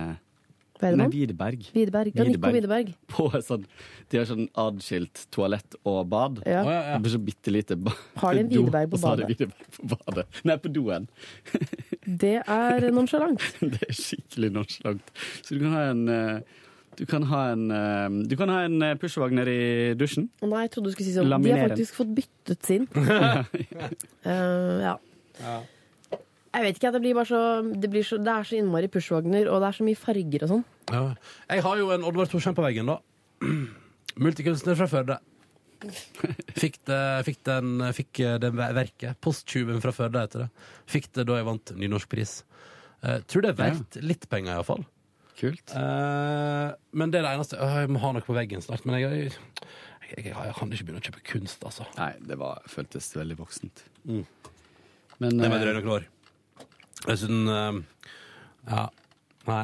Nei? 0.82 1.08
Widerberg. 1.14 1.68
Widerberg. 1.76 2.16
Ja, 2.18 2.26
Nico 2.28 2.52
Widerberg. 2.54 2.94
På 3.14 3.28
sånn, 3.46 3.68
de 4.12 4.20
har 4.20 4.28
sånn 4.30 4.48
adskilt 4.60 5.26
toalett 5.34 5.78
og 5.84 6.02
bad. 6.12 6.42
Ja. 6.46 6.64
Oh, 6.64 6.72
ja, 6.72 6.80
ja. 6.92 6.96
Det 6.96 7.06
blir 7.06 7.16
så 7.16 7.22
bitte 7.28 7.54
lite 7.54 7.78
ba 7.78 7.94
Har 8.22 8.38
de 8.38 8.46
en 8.46 8.50
Widerberg 8.54 8.90
på 8.94 9.02
badet? 9.04 9.30
Widerberg 9.30 9.78
på 9.78 9.92
badet. 9.94 10.42
Nei, 10.48 10.58
på 10.64 10.74
doen. 10.74 11.08
Det 12.24 12.40
er 12.42 12.90
nonsjalant. 12.92 13.44
Det 13.62 13.86
er 13.88 13.96
skikkelig 13.96 14.50
nonsjalant. 14.58 15.14
Så 15.46 15.56
du 15.56 15.62
kan 15.62 15.78
ha 15.78 15.86
en 15.92 16.04
eh, 16.12 16.58
du 17.00 17.06
kan 17.08 17.24
ha 17.30 17.44
en, 17.54 17.62
eh, 17.72 18.16
du 18.28 18.34
kan 18.38 18.50
ha 18.52 18.66
en 18.68 18.82
eh, 18.84 18.98
pushwagner 19.00 19.48
i 19.48 19.62
dusjen. 19.98 20.28
Nei, 20.44 20.66
jeg 20.66 20.74
trodde 20.74 20.92
du 20.92 20.96
skulle 20.98 21.08
si 21.08 21.16
sånn. 21.16 21.32
De 21.32 21.54
har 21.54 21.72
faktisk 21.72 22.02
fått 22.02 22.12
byttet 22.18 22.68
sin. 22.68 22.90
Ja 24.26 24.98
ja. 25.42 25.64
Jeg 26.52 26.66
vet 26.66 26.80
ikke, 26.80 26.92
det 26.92 27.00
blir 27.04 27.16
bare 27.16 27.30
så 27.30 27.42
Det, 27.64 27.90
blir 27.92 28.04
så, 28.04 28.18
det 28.20 28.32
er 28.34 28.48
så 28.48 28.58
innmari 28.60 28.90
pushwagner, 28.92 29.48
og 29.48 29.62
det 29.64 29.70
er 29.70 29.78
så 29.78 29.88
mye 29.88 30.00
farger 30.00 30.46
og 30.46 30.52
sånn. 30.52 30.64
Ja. 30.92 31.04
Jeg 31.48 31.66
har 31.68 31.80
jo 31.80 31.92
en 31.96 32.08
Oddvar 32.08 32.32
Thorsheim 32.32 32.58
på 32.58 32.66
veggen, 32.66 32.92
da. 32.92 33.00
Multikunstner 34.26 34.76
fra 34.80 34.90
Førde. 34.92 35.18
Fikk 35.82 36.78
det, 36.86 37.02
fikk 37.26 37.40
den, 37.48 37.82
fikk 37.98 38.20
det 38.44 38.52
verket. 38.54 39.18
Posttyven 39.24 39.82
fra 39.82 39.94
Førde 39.96 40.22
heter 40.22 40.46
det. 40.46 40.50
Fikk 40.92 41.10
det 41.16 41.26
da 41.30 41.40
jeg 41.40 41.48
vant 41.48 41.74
nynorskpris. 41.80 42.42
Uh, 43.02 43.18
tror 43.26 43.46
det 43.46 43.56
er 43.56 43.58
verdt 43.58 43.98
litt 44.06 44.28
penger, 44.30 44.54
iallfall. 44.54 44.84
Kult. 45.40 45.74
Uh, 45.74 46.70
men 46.94 47.14
det 47.14 47.22
er 47.22 47.26
det 47.26 47.34
eneste. 47.34 47.58
uh, 47.58 47.80
jeg 47.82 47.90
må 47.90 48.02
ha 48.04 48.12
noe 48.14 48.26
på 48.26 48.36
veggen 48.38 48.62
snart. 48.62 48.86
Men 48.86 49.00
jeg, 49.00 49.32
jeg, 49.32 49.72
jeg, 50.12 50.28
jeg 50.30 50.56
kan 50.60 50.76
ikke 50.76 50.90
begynne 50.90 51.02
å 51.02 51.08
kjøpe 51.08 51.26
kunst, 51.32 51.66
altså. 51.66 51.88
Nei, 51.98 52.12
det 52.30 52.38
var, 52.42 52.62
føltes 52.70 53.10
veldig 53.18 53.40
voksent. 53.42 53.86
Mm. 54.06 54.26
Men 55.22 55.40
Det 55.40 55.50
må 55.50 55.58
jeg 55.58 55.66
drøye 55.66 55.80
noen 55.80 55.96
år. 55.98 56.10
Dessuten 57.08 57.48
uh, 57.50 57.82
Ja. 58.70 58.88
Nei. 59.48 59.64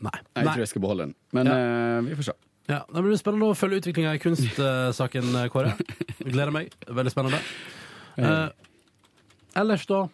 Nei. 0.00 0.14
jeg 0.36 0.44
tror 0.46 0.62
jeg 0.62 0.70
skal 0.70 0.82
beholde 0.84 1.08
den. 1.08 1.14
Men 1.36 1.48
eh, 1.52 1.98
vi 2.06 2.14
får 2.20 2.28
se. 2.30 2.34
Ja, 2.70 2.82
Det 2.86 3.02
blir 3.04 3.18
spennende 3.18 3.48
å 3.50 3.56
følge 3.58 3.80
utviklinga 3.82 4.12
i 4.16 4.20
kunstsaken, 4.22 5.34
Kåre. 5.52 5.74
Gleder 6.22 6.52
meg. 6.54 6.70
Veldig 6.86 7.12
spennende. 7.12 7.40
Eh, 8.16 8.48
ellers, 9.60 9.84
da? 9.90 10.04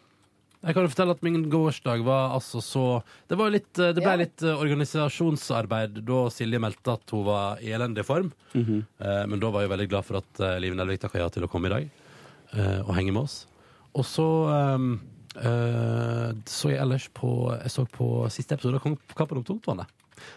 Jeg 0.64 0.72
kan 0.78 0.86
jo 0.86 0.90
fortelle 0.94 1.12
at 1.12 1.22
min 1.26 1.42
gårsdag 1.52 2.02
var 2.06 2.30
altså 2.32 2.62
så 2.64 2.84
Det, 3.28 3.36
var 3.36 3.50
litt, 3.52 3.68
eh, 3.78 3.92
det 3.92 4.00
ble 4.00 4.14
Ja. 4.14 4.20
litt 4.22 4.42
eh, 4.42 4.56
organisasjonsarbeid 4.64 5.98
da 6.08 6.20
Silje 6.32 6.60
meldte 6.62 6.94
at 6.96 7.12
hun 7.12 7.26
var 7.28 7.60
i 7.60 7.74
elendig 7.76 8.06
form. 8.08 8.32
Mhm. 8.54 8.78
Eh, 8.98 9.24
men 9.28 9.42
da 9.42 9.50
var 9.52 9.66
jeg 9.66 9.74
veldig 9.74 9.88
glad 9.92 10.06
for 10.08 10.22
at 10.22 10.40
uh, 10.40 10.54
Liv 10.58 10.74
Nelvik 10.74 11.02
takka 11.04 11.20
ja 11.20 11.28
til 11.28 11.44
å 11.44 11.50
komme 11.52 11.68
i 11.68 11.74
dag 11.74 11.90
eh, 12.56 12.80
og 12.80 12.94
henge 12.96 13.12
med 13.12 13.26
oss. 13.28 13.42
Og 13.94 14.06
så 14.08 14.26
eh, 15.40 16.30
så 16.48 16.70
jeg 16.72 16.80
ellers 16.82 17.08
på 17.14 17.30
Jeg 17.56 17.72
så 17.72 17.84
på 17.90 18.08
siste 18.32 18.56
episode 18.56 18.80
av 18.80 18.96
Kampen 19.16 19.40
om 19.40 19.46
tungtvannet. 19.46 19.90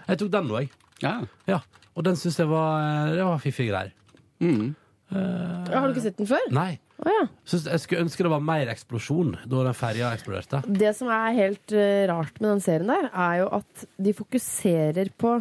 Jeg 0.07 0.19
tok 0.21 0.33
den 0.33 0.49
nå, 0.49 0.61
jeg. 0.63 0.71
Ja. 1.03 1.19
Ja, 1.49 1.61
og 1.93 2.05
den 2.07 2.17
syns 2.19 2.39
jeg 2.41 2.49
var, 2.49 2.81
eh, 2.81 3.15
det 3.17 3.25
var 3.27 3.41
fiffige 3.43 3.71
greier. 3.71 3.95
Mm. 4.41 4.75
Uh, 5.07 5.63
har 5.71 5.87
du 5.87 5.93
ikke 5.95 6.03
sett 6.03 6.17
den 6.19 6.27
før? 6.27 6.49
Nei. 6.51 6.73
Oh, 6.99 7.07
ja. 7.07 7.27
Jeg 7.47 7.79
skulle 7.79 8.03
ønske 8.03 8.25
det 8.25 8.31
var 8.33 8.41
mer 8.43 8.67
eksplosjon 8.73 9.37
da 9.47 9.61
den 9.69 9.77
ferja 9.77 10.09
eksploderte. 10.17 10.63
Det 10.67 10.91
som 10.97 11.11
er 11.13 11.37
helt 11.37 11.75
uh, 11.75 12.03
rart 12.11 12.41
med 12.41 12.49
den 12.51 12.63
serien 12.65 12.91
der, 12.91 13.07
er 13.13 13.37
jo 13.43 13.47
at 13.61 13.85
de 14.03 14.13
fokuserer 14.17 15.13
på 15.15 15.37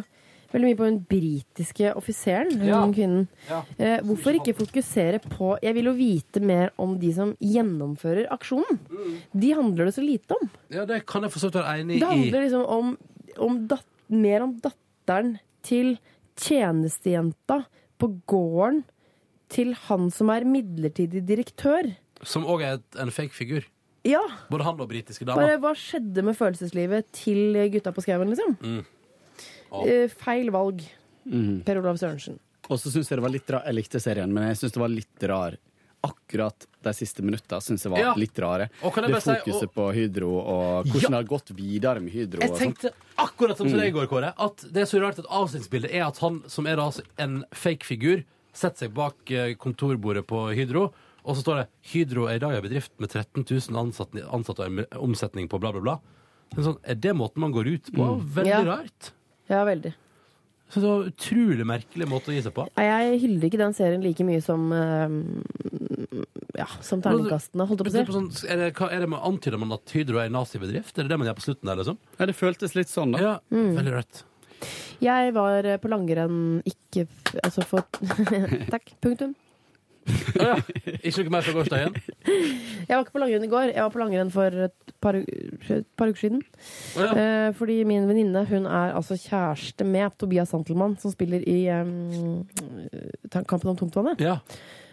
veldig 0.53 0.69
mye 0.69 0.77
på 0.79 0.87
den 0.87 0.99
britiske 1.09 1.93
offiseren, 1.97 2.61
Ja. 2.65 2.81
kvinnen. 2.91 3.27
Ja. 3.49 3.61
Eh, 3.77 3.99
hvorfor 4.01 4.37
ikke 4.39 4.55
fokusere 4.57 5.19
på 5.23 5.57
Jeg 5.61 5.73
vil 5.75 5.85
jo 5.85 5.93
vite 5.93 6.39
mer 6.41 6.71
om 6.77 6.97
de 6.99 7.11
som 7.13 7.35
gjennomfører 7.41 8.27
aksjonen. 8.31 8.79
De 9.33 9.53
handler 9.53 9.85
det 9.85 9.95
så 9.95 10.03
lite 10.05 10.31
om. 10.39 10.49
Ja, 10.69 10.85
det 10.85 11.05
kan 11.05 11.21
jeg 11.23 11.31
for 11.31 11.39
så 11.39 11.51
være 11.51 11.79
enig 11.81 11.97
i. 11.97 11.99
Det 11.99 12.07
handler 12.07 12.41
liksom 12.45 12.65
om, 12.65 12.97
om 13.37 13.67
dat 13.67 13.85
mer 14.09 14.41
om 14.43 14.59
datteren 14.59 15.39
til 15.63 15.97
tjenestejenta 16.37 17.65
på 17.99 18.09
gården 18.29 18.83
til 19.49 19.73
han 19.87 20.09
som 20.13 20.29
er 20.33 20.45
midlertidig 20.47 21.23
direktør. 21.27 21.95
Som 22.23 22.45
òg 22.45 22.63
er 22.65 22.79
en 23.01 23.11
fake 23.13 23.33
figur. 23.35 23.65
Ja, 24.07 24.21
Både 24.49 24.63
han 24.63 24.79
og 24.79 24.87
britiske 24.89 25.25
bare 25.27 25.57
hva 25.59 25.73
skjedde 25.75 26.23
med 26.23 26.37
følelseslivet 26.37 27.09
til 27.11 27.57
gutta 27.73 27.91
på 27.91 28.03
skauen, 28.05 28.29
liksom? 28.31 28.53
Mm. 28.61 28.85
Eh, 29.71 30.07
feil 30.07 30.49
valg, 30.51 30.81
Mhm. 31.27 31.63
Per 31.65 31.77
Olav 31.79 31.97
Sørensen. 31.97 32.39
Og 32.69 32.77
så 32.79 32.89
syns 32.89 33.09
jeg 33.09 33.17
det 33.17 33.23
var 33.23 33.29
litt 33.29 33.49
rar 33.49 33.63
Jeg 33.65 33.75
likte 33.75 33.99
serien, 33.99 34.31
men 34.31 34.47
jeg 34.47 34.55
syns 34.57 34.71
det 34.73 34.79
var 34.79 34.87
litt 34.89 35.23
rar 35.23 35.57
akkurat 36.03 36.65
de 36.83 36.89
siste 36.93 37.21
minutta 37.25 37.57
syns 37.59 37.83
jeg 37.83 37.91
var 37.91 37.99
Ja. 37.99 38.13
litt 38.15 38.37
rare. 38.39 38.69
Og 38.83 38.93
kan 38.93 39.03
jeg 39.03 39.13
Det 39.13 39.23
bare 39.23 39.35
si- 39.43 39.51
fokuset 39.51 39.63
og- 39.63 39.73
på 39.73 39.93
Hydro 39.93 40.39
og 40.39 40.85
hvordan 40.85 41.01
Ja. 41.01 41.09
det 41.09 41.15
har 41.15 41.23
gått 41.39 41.49
videre 41.55 41.99
med 42.01 42.13
Hydro. 42.13 42.39
Jeg 42.41 42.51
og 42.51 42.57
tenkte 42.57 42.91
akkurat 43.17 43.57
som 43.57 43.67
Mm. 43.67 43.77
deg 43.79 43.87
i 43.95 43.97
går, 43.99 44.07
Kåre, 44.07 44.33
at 44.37 44.57
det 44.71 44.77
er 44.77 44.85
så 44.85 45.01
rart 45.01 45.19
at 45.19 45.25
avsnittsbildet 45.25 45.93
er 45.93 46.03
at 46.07 46.17
han, 46.19 46.43
som 46.47 46.67
er 46.67 46.75
da 46.75 46.83
altså 46.83 47.01
en 47.17 47.43
fake 47.51 47.83
figur, 47.83 48.23
setter 48.53 48.87
seg 48.87 48.93
bak 48.93 49.15
eh, 49.31 49.53
kontorbordet 49.55 50.25
på 50.27 50.53
Hydro, 50.55 50.93
og 51.25 51.35
så 51.35 51.41
står 51.43 51.55
det 51.57 51.67
'Hydro 51.91 52.27
er 52.29 52.35
i 52.35 52.39
dag 52.39 52.53
en 52.55 52.61
bedrift 52.69 52.91
med 52.99 53.09
13 53.09 53.43
000 53.43 53.75
ansatte, 53.75 54.21
ansatte 54.31 54.59
og 54.59 54.67
en 54.67 54.85
omsetning 54.93 55.49
på 55.49 55.59
bla, 55.59 55.71
bla, 55.71 55.81
bla'. 55.81 55.99
Men 56.55 56.63
sånn, 56.65 56.77
er 56.85 56.95
det 56.95 57.13
måten 57.15 57.37
man 57.37 57.51
går 57.51 57.67
ut 57.73 57.91
på? 57.93 58.21
Veldig 58.21 58.45
Ja. 58.45 58.63
rart. 58.63 59.11
Ja, 59.49 59.63
veldig. 59.67 59.93
Så 60.67 60.81
det 60.83 60.87
var 60.89 61.03
en 61.05 61.11
utrolig 61.13 61.65
merkelig 61.69 62.07
måte 62.11 62.27
å 62.27 62.33
gi 62.35 62.41
seg 62.43 62.51
på. 62.57 62.65
Jeg 62.75 63.19
hyller 63.23 63.45
ikke 63.47 63.59
den 63.61 63.75
serien 63.77 64.01
like 64.03 64.25
mye 64.27 64.41
som 64.43 64.65
uh, 64.75 65.07
Ja, 66.57 66.65
som 66.83 66.99
terningkastene, 67.05 67.67
holdt 67.69 67.85
jeg 67.85 67.87
på 67.87 67.93
å 67.93 68.03
si. 68.09 68.17
sånn, 68.17 68.27
er 68.51 68.59
det, 68.65 68.69
hva, 68.75 68.89
er 68.91 69.05
det 69.05 69.09
man 69.13 69.23
Antyder 69.29 69.61
man 69.61 69.71
at 69.77 69.93
Hydro 69.95 70.19
er 70.19 70.27
en 70.27 70.35
nazibedrift? 70.35 70.91
Er 70.97 71.07
det 71.07 71.13
det 71.13 71.19
man 71.21 71.29
gjør 71.29 71.37
på 71.39 71.45
slutten 71.45 71.71
der, 71.71 71.79
liksom? 71.79 71.99
Ja, 72.19 72.27
det 72.27 72.35
føltes 72.35 72.75
litt 72.75 72.91
sånn, 72.91 73.15
da. 73.15 73.21
Ja, 73.23 73.33
Mm. 73.53 73.75
veldig 73.79 73.93
rett. 73.95 74.23
Jeg 75.05 75.33
var 75.35 75.61
på 75.77 75.89
langrenn 75.93 76.37
ikke 76.65 77.03
Altså 77.45 77.61
for 77.63 77.85
Takk. 78.73 78.91
Punktum. 79.05 79.35
Ja. 80.37 80.55
Ikke 81.01 81.23
noe 81.25 81.33
mer 81.33 81.45
fra 81.45 81.53
gårsdagen? 81.55 81.95
Jeg 82.27 82.93
var 82.93 83.03
ikke 83.03 83.15
på 83.15 83.21
langrenn 83.21 83.45
i 83.47 83.51
går. 83.51 83.71
Jeg 83.73 83.81
var 83.83 83.93
på 83.93 84.01
langrenn 84.01 84.31
for 84.33 84.57
et 84.67 84.93
par, 85.03 85.17
et 85.17 85.87
par 85.99 86.11
uker 86.11 86.21
siden. 86.21 86.41
Oh, 86.95 87.03
ja. 87.03 87.11
Eh, 87.11 87.47
fordi 87.57 87.77
min 87.89 88.07
venninne 88.09 88.43
hun 88.49 88.67
er 88.69 88.95
altså 88.97 89.17
kjæreste 89.19 89.87
med 89.87 90.15
Tobias 90.19 90.53
Santelmann, 90.53 90.97
som 91.01 91.13
spiller 91.13 91.43
i 91.47 91.59
um, 91.73 92.45
Kampen 93.33 93.73
om 93.73 93.79
tungtvannet. 93.79 94.21
ja. 94.23 94.39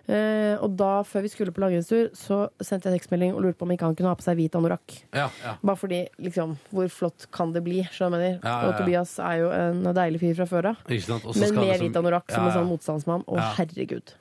Eh, 0.06 0.56
og 0.60 0.76
da, 0.76 1.02
før 1.02 1.22
vi 1.24 1.28
skulle 1.32 1.52
på 1.54 1.62
langrennstur, 1.64 2.10
så 2.12 2.50
sendte 2.60 2.90
jeg 2.90 3.00
tekstmelding 3.00 3.32
og 3.34 3.40
lurte 3.42 3.56
på 3.56 3.64
om 3.64 3.70
ikke 3.72 3.86
han 3.88 3.94
kunne 3.96 4.10
ha 4.12 4.14
på 4.20 4.26
seg 4.26 4.36
hvit 4.36 4.52
anorakk. 4.58 4.98
Ja, 5.16 5.30
ja. 5.42 5.54
Bare 5.64 5.76
fordi, 5.80 6.02
liksom, 6.20 6.58
hvor 6.70 6.90
flott 6.92 7.26
kan 7.32 7.52
det 7.54 7.62
bli? 7.64 7.80
skjønner 7.88 8.18
du 8.18 8.20
hva 8.20 8.28
jeg 8.28 8.34
mener? 8.34 8.40
Ja, 8.44 8.50
ja, 8.50 8.60
ja. 8.60 8.68
Og 8.68 8.76
Tobias 8.82 9.14
er 9.18 9.38
jo 9.40 9.48
en 9.50 9.82
deilig 9.96 10.20
fyr 10.20 10.34
fra 10.42 10.46
før 10.50 10.68
av. 10.74 10.76
Men 10.84 10.98
med 10.98 11.30
liksom- 11.32 11.80
hvit 11.88 11.96
anorakk 11.96 12.30
som 12.30 12.44
Ja, 12.44 12.50
en 12.50 12.58
sånn 12.58 12.68
motstandsmann. 12.68 13.24
Å, 13.24 13.36
Ja. 13.36 13.52
herregud. 13.56 14.12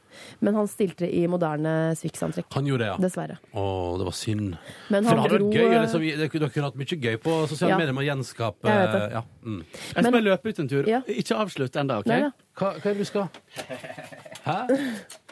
Men 0.42 0.54
han 0.54 0.68
stilte 0.68 1.08
i 1.12 1.26
moderne 1.28 1.96
Swix-antrekk. 1.98 2.46
Han 2.54 2.66
gjorde 2.66 2.80
det, 2.86 2.88
ja. 2.88 2.98
Dessverre. 2.98 3.38
Å, 3.56 3.98
det 3.98 4.06
var 4.06 4.12
synd. 4.14 4.58
Men 4.90 5.04
For 5.04 5.10
han 5.10 5.24
det 5.24 5.32
hadde 5.32 5.40
dro 5.40 5.50
vært 5.50 5.54
gøy. 5.58 5.74
eh, 5.74 5.82
Liksom, 5.82 6.02
dere 6.20 6.50
kunne 6.54 6.64
hatt 6.70 6.76
mye 6.78 7.02
gøy 7.02 7.18
på 7.18 7.48
sosiale 7.50 7.70
Ja. 7.70 7.78
medier 7.78 7.94
med 7.94 8.04
å 8.04 8.08
gjenskape 8.14 8.64
Jeg 8.64 8.88
vet 8.88 8.92
det. 8.94 9.12
Ja. 9.12 9.22
Mm. 9.44 9.64
Jeg 9.66 9.90
skal 9.90 10.04
Men- 10.04 10.12
bare 10.14 10.22
løpe 10.22 10.46
ut 10.50 10.60
en 10.60 10.68
tur. 10.68 10.88
Ja. 10.88 11.02
Ikke 11.08 11.36
avslutt 11.36 11.72
ennå, 11.76 11.98
OK? 12.00 12.06
Nei. 12.06 12.32
Hva, 12.56 12.74
hva 12.78 12.86
er 12.86 12.94
det 12.94 12.98
du 13.00 13.06
skal? 13.06 13.30
Hæ? 14.46 14.68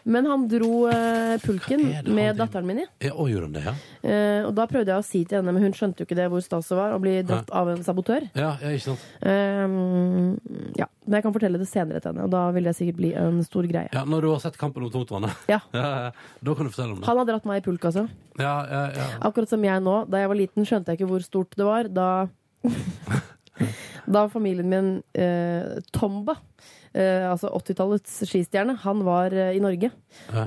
Men 0.03 0.25
han 0.25 0.47
dro 0.49 0.87
eh, 0.89 1.35
pulken 1.43 1.83
med 2.15 2.39
datteren 2.39 2.67
min 2.67 2.81
i. 2.83 2.85
Ja, 3.05 3.13
og 3.13 3.29
gjorde 3.29 3.49
han 3.49 3.55
det, 3.55 3.63
ja? 3.67 3.73
Eh, 4.01 4.45
og 4.47 4.53
da 4.57 4.65
prøvde 4.69 4.93
jeg 4.93 5.03
å 5.03 5.05
si 5.05 5.21
til 5.25 5.39
henne, 5.39 5.53
men 5.53 5.67
hun 5.67 5.75
skjønte 5.77 6.01
jo 6.01 6.07
ikke 6.07 6.17
det 6.17 6.27
hvor 6.33 6.41
stas 6.45 6.71
det 6.71 6.77
var 6.79 6.95
å 6.95 7.01
bli 7.01 7.13
dratt 7.27 7.51
av 7.53 7.69
en 7.73 7.83
sabotør. 7.85 8.25
Ja, 8.37 8.55
ja 8.63 8.73
ikke 8.73 8.87
sant? 8.89 9.05
Eh, 9.21 9.77
ja, 10.79 10.89
Men 11.05 11.19
jeg 11.19 11.27
kan 11.27 11.35
fortelle 11.35 11.61
det 11.61 11.69
senere 11.69 12.01
til 12.01 12.13
henne, 12.13 12.25
og 12.25 12.33
da 12.33 12.47
vil 12.55 12.69
det 12.69 12.75
sikkert 12.77 12.99
bli 13.01 13.13
en 13.19 13.41
stor 13.45 13.67
greie. 13.69 13.91
Ja, 13.93 14.05
Når 14.07 14.25
du 14.25 14.31
har 14.31 14.43
sett 14.43 14.59
Kampen 14.61 14.87
om 14.87 14.93
tungtvannet? 14.93 15.37
Ja. 15.51 15.59
Ja, 15.75 15.87
ja. 16.07 16.11
Da 16.41 16.53
kan 16.55 16.67
du 16.67 16.73
fortelle 16.73 16.95
om 16.95 17.01
det. 17.01 17.07
Han 17.09 17.21
har 17.21 17.27
dratt 17.27 17.47
meg 17.49 17.61
i 17.61 17.65
pulk, 17.65 17.85
altså. 17.89 18.07
Ja, 18.39 18.55
ja, 18.69 18.83
ja. 18.95 19.07
Akkurat 19.27 19.51
som 19.51 19.63
jeg 19.65 19.83
nå. 19.83 19.95
Da 20.09 20.21
jeg 20.21 20.31
var 20.31 20.39
liten, 20.39 20.67
skjønte 20.67 20.93
jeg 20.93 21.01
ikke 21.01 21.11
hvor 21.11 21.25
stort 21.25 21.57
det 21.59 21.67
var. 21.67 21.89
Da, 21.91 22.07
da 24.15 24.25
familien 24.31 24.69
min, 24.71 24.93
eh, 25.13 25.81
Tomba, 25.93 26.37
altså 27.31 27.51
80-tallets 27.55 28.17
skistjerne, 28.27 28.75
han 28.83 29.03
var 29.07 29.31
eh, 29.31 29.53
i 29.55 29.61
Norge. 29.63 29.91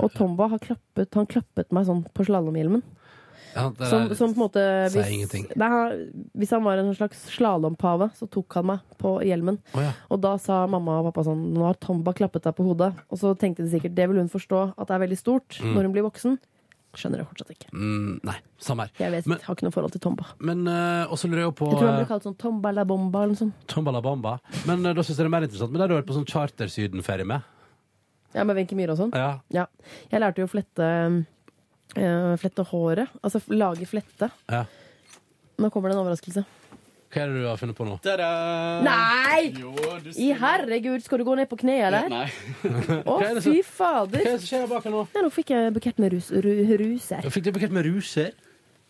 Og 0.01 0.11
Tomba 0.13 0.49
har 0.51 0.61
klappet, 0.61 1.09
han 1.17 1.25
klappet 1.29 1.71
meg 1.73 1.87
sånn 1.87 2.03
på 2.13 2.25
slalåmhjelmen. 2.27 2.83
ja 3.55 3.65
Som, 3.89 4.09
som 4.19 4.33
på 4.35 4.37
en 4.37 4.43
måte 4.43 4.63
hvis. 4.93 5.53
Nei, 5.57 5.69
hvis 6.37 6.51
han 6.53 6.65
var 6.65 6.81
en 6.81 6.93
slags 6.97 7.23
slalompave, 7.33 8.11
så 8.17 8.27
tok 8.29 8.59
han 8.59 8.69
meg 8.73 8.97
på 9.01 9.15
hjelmen. 9.25 9.57
Oh, 9.73 9.81
ja. 9.81 9.93
Og 10.11 10.21
da 10.21 10.35
sa 10.41 10.65
mamma 10.69 10.99
og 10.99 11.09
pappa 11.09 11.23
sånn 11.29 11.47
Nå 11.55 11.65
har 11.65 11.79
Tomba 11.81 12.13
klappet 12.17 12.45
deg 12.45 12.57
på 12.57 12.67
hodet. 12.67 12.91
Og 13.09 13.21
så 13.21 13.33
tenkte 13.39 13.65
de 13.65 13.71
sikkert 13.73 13.95
det 13.97 14.09
vil 14.11 14.21
hun 14.21 14.29
forstå 14.33 14.67
at 14.75 14.89
det 14.89 14.97
er 14.97 15.05
veldig 15.07 15.21
stort 15.21 15.61
når 15.63 15.87
hun 15.87 15.95
blir 15.95 16.05
voksen. 16.09 16.37
Skjønner 16.95 17.21
det 17.21 17.25
fortsatt 17.29 17.51
ikke. 17.53 17.69
Mm, 17.75 18.19
nei, 18.27 18.35
samme 18.61 18.85
her. 18.85 18.91
Jeg 19.03 19.11
vet, 19.13 19.27
Men- 19.27 19.41
har 19.43 19.55
ikke 19.57 19.67
noe 19.67 19.75
forhold 19.75 19.91
til 19.95 20.01
Tomba. 20.05 20.25
Men 20.39 20.63
uh, 20.67 21.05
også 21.11 21.27
lurer 21.29 21.43
jeg 21.45 21.55
på 21.59 21.69
Jeg 21.71 21.79
tror 21.81 21.89
han 21.91 21.99
blir 21.99 22.09
kalt 22.09 22.23
sånn 22.27 22.37
Tomba 22.41 22.71
la 22.73 22.85
bomba 22.87 23.23
eller 23.25 23.35
noe 23.35 23.41
sånt. 23.41 23.65
Tomba 23.71 23.91
la 23.95 24.01
bomba. 24.05 24.37
Men 24.65 24.85
uh, 24.85 24.93
da 24.93 25.03
syns 25.03 25.17
jeg 25.19 25.25
det 25.25 25.29
er 25.29 25.35
mer 25.35 25.47
interessant. 25.47 25.71
Men 25.73 25.79
det 25.81 25.85
har 25.85 25.93
du 25.93 25.97
vært 25.99 26.09
på 26.09 26.17
sånn 26.17 26.27
charter-Syden-ferie 26.31 27.27
med? 27.27 27.51
Ja, 28.35 28.43
med 28.43 28.55
Wenche 28.57 28.75
Myhre 28.75 28.95
og 28.95 28.99
sånn. 29.03 29.13
Ja. 29.15 29.39
Ja. 29.55 29.67
Jeg 30.11 30.19
lærte 30.23 30.43
jo 30.43 30.47
å 30.47 30.51
flette, 30.51 30.87
uh, 31.95 32.35
flette 32.41 32.65
håret. 32.71 33.13
Altså 33.23 33.43
lage 33.53 33.87
flette. 33.87 34.31
ja. 34.51 34.65
Nå 35.55 35.69
kommer 35.71 35.87
det 35.87 35.95
en 35.95 36.01
overraskelse. 36.03 36.41
Hva 37.15 37.21
er 37.23 37.29
det 37.31 37.39
du 37.39 37.45
har 37.47 37.59
funnet 37.61 37.77
på 37.77 37.85
nå? 37.87 37.93
Ta-da! 38.03 38.29
Nei! 38.83 39.53
Jo, 39.55 39.71
du 40.03 40.09
I 40.19 40.33
herregud, 40.35 41.03
skal 41.05 41.21
du 41.21 41.23
gå 41.27 41.35
ned 41.39 41.47
på 41.47 41.55
kne, 41.61 41.77
eller? 41.87 42.09
Nei. 42.11 42.25
Å, 43.07 43.13
er 43.23 43.37
det 43.37 43.43
fy 43.45 43.53
Hva 43.61 43.69
fader! 43.77 44.19
er 44.19 44.33
det 44.33 44.41
som 44.41 44.49
skjer 44.49 44.65
bak 44.73 44.83
her 44.89 44.91
nå? 44.97 45.05
Nei, 45.15 45.21
nå 45.23 45.29
fikk 45.31 45.53
jeg 45.55 45.71
bukett 45.77 46.01
med 46.03 46.11
rus, 46.17 46.27
ru, 46.43 46.51
ruser. 46.83 47.29
Fikk 47.31 47.47
du 47.47 47.53
bukett 47.55 47.71
med 47.77 47.87
ruser. 47.87 48.33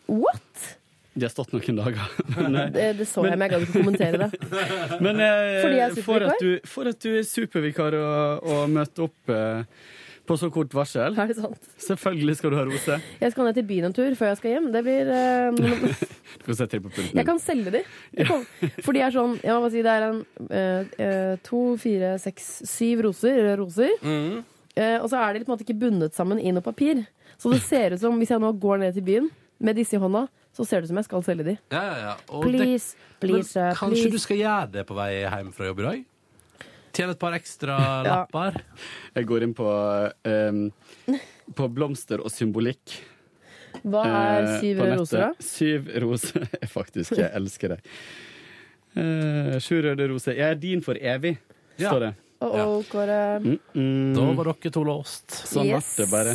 What? 0.09 0.71
De 1.15 1.23
har 1.23 1.31
stått 1.31 1.53
noen 1.53 1.77
dager. 1.79 2.09
Men, 2.35 2.57
eh, 2.63 2.71
Det, 2.73 2.87
det 3.03 3.07
så 3.07 3.21
jeg, 3.27 3.37
men 3.37 3.45
jeg 3.45 3.53
gadd 3.53 3.67
ikke 3.67 3.83
kommentere 3.83 4.25
det. 4.25 4.41
men 5.05 5.21
eh, 5.23 5.61
Fordi 5.61 5.77
jeg 5.77 5.85
er 5.85 5.93
for, 5.93 6.01
supervikar? 6.01 6.33
at 6.33 6.41
du, 6.41 6.67
for 6.73 6.89
at 6.91 7.05
du 7.05 7.11
er 7.21 7.29
supervikar 7.29 7.95
og, 8.01 8.49
og 8.51 8.73
møter 8.73 9.05
opp 9.05 9.31
eh, 9.31 9.85
på 10.25 10.37
så 10.41 10.49
kort 10.53 10.73
varsel 10.73 11.15
Er 11.21 11.29
det 11.29 11.35
sant? 11.37 11.67
Selvfølgelig 11.81 12.35
skal 12.39 12.53
du 12.53 12.57
ha 12.57 12.63
rose. 12.67 12.97
Jeg 13.21 13.31
skal 13.33 13.47
ned 13.47 13.57
til 13.59 13.67
byen 13.69 13.87
en 13.89 13.95
tur 13.95 14.15
før 14.17 14.31
jeg 14.31 14.39
skal 14.39 14.55
hjem. 14.55 14.67
Det 14.73 14.81
blir 14.85 15.11
uh, 15.11 15.93
Du 16.39 16.45
kan 16.47 16.57
sette 16.59 16.77
dem 16.77 16.83
på 16.87 16.91
pulten. 16.95 17.15
Jeg 17.17 17.25
kan 17.27 17.39
selge 17.41 17.73
dem. 17.77 17.87
Ja. 18.17 18.39
for 18.83 18.95
de 18.95 19.03
er 19.05 19.13
sånn 19.13 19.37
Jeg 19.43 19.53
må 19.53 19.59
bare 19.65 19.73
si 19.75 19.83
det 19.85 19.93
er 19.93 20.07
en 20.09 20.19
eh, 20.49 21.35
to, 21.45 21.61
fire, 21.81 22.15
seks, 22.21 22.49
syv 22.69 23.05
roser. 23.07 23.55
roser. 23.59 23.93
Mm. 24.01 24.41
Uh, 24.75 24.97
og 24.99 25.07
så 25.11 25.21
er 25.21 25.33
de 25.37 25.45
på 25.45 25.49
en 25.51 25.53
måte 25.55 25.63
ikke 25.67 25.77
bundet 25.85 26.15
sammen 26.17 26.41
i 26.41 26.51
noe 26.51 26.65
papir. 26.65 27.05
Så 27.39 27.51
det 27.51 27.61
ser 27.63 27.95
ut 27.95 28.01
som, 28.01 28.17
hvis 28.19 28.31
jeg 28.33 28.41
nå 28.43 28.51
går 28.59 28.81
ned 28.81 28.97
til 28.97 29.05
byen 29.07 29.29
med 29.63 29.77
disse 29.79 29.95
i 29.95 30.01
hånda, 30.01 30.25
så 30.55 30.65
ser 30.67 30.81
det 30.81 30.87
ut 30.87 30.93
som 30.93 30.99
jeg 30.99 31.07
skal 31.07 31.23
selge 31.27 31.45
de. 31.47 31.55
Ja, 31.71 31.83
ja, 31.83 31.95
ja. 32.09 32.15
please, 32.43 32.57
det- 32.59 32.65
Please, 32.65 32.95
please, 33.23 33.55
Men 33.59 33.71
uh, 33.71 33.79
kanskje 33.79 34.11
du 34.11 34.19
skal 34.19 34.37
gjøre 34.41 34.67
det 34.75 34.85
på 34.87 34.97
vei 34.97 35.09
hjem 35.23 35.53
fra 35.55 35.69
jobb 35.71 35.79
i 35.79 35.87
dag? 35.89 36.03
Tjene 36.95 37.11
et 37.15 37.19
par 37.21 37.33
ekstra 37.37 37.75
Ja. 38.07 38.13
lapper? 38.23 38.61
Jeg 39.17 39.27
går 39.29 39.45
inn 39.47 39.55
på, 39.57 39.67
um, 40.31 40.61
på 41.57 41.67
blomster 41.75 42.23
og 42.23 42.31
symbolikk. 42.33 42.85
Hva 43.83 44.01
er 44.07 44.45
eh, 44.45 44.53
syv 44.63 44.75
nettet. 44.79 44.99
roser, 45.01 45.19
da? 45.25 45.29
Syv 45.43 45.89
roser. 46.05 46.45
Jeg 46.61 46.69
Faktisk, 46.71 47.17
jeg 47.19 47.27
elsker 47.35 47.73
deg. 47.75 47.89
Eh, 48.95 49.57
Sju 49.59 49.81
røde 49.83 50.07
roser. 50.13 50.37
Jeg 50.39 50.47
er 50.55 50.61
din 50.61 50.81
for 50.85 50.95
evig, 50.95 51.35
Ja. 51.77 51.89
står 51.91 51.99
det. 52.05 52.13
Å, 52.45 52.47
-oh, 52.51 52.83
Kåre. 52.87 53.19
Mm, 53.43 53.59
mm. 53.75 54.13
Da 54.15 54.21
var 54.37 54.45
dere 54.53 54.71
to 54.71 54.83
låst. 54.83 55.27
Sånn 55.49 55.67
ble 55.71 55.79
det 55.97 56.07
bare. 56.11 56.33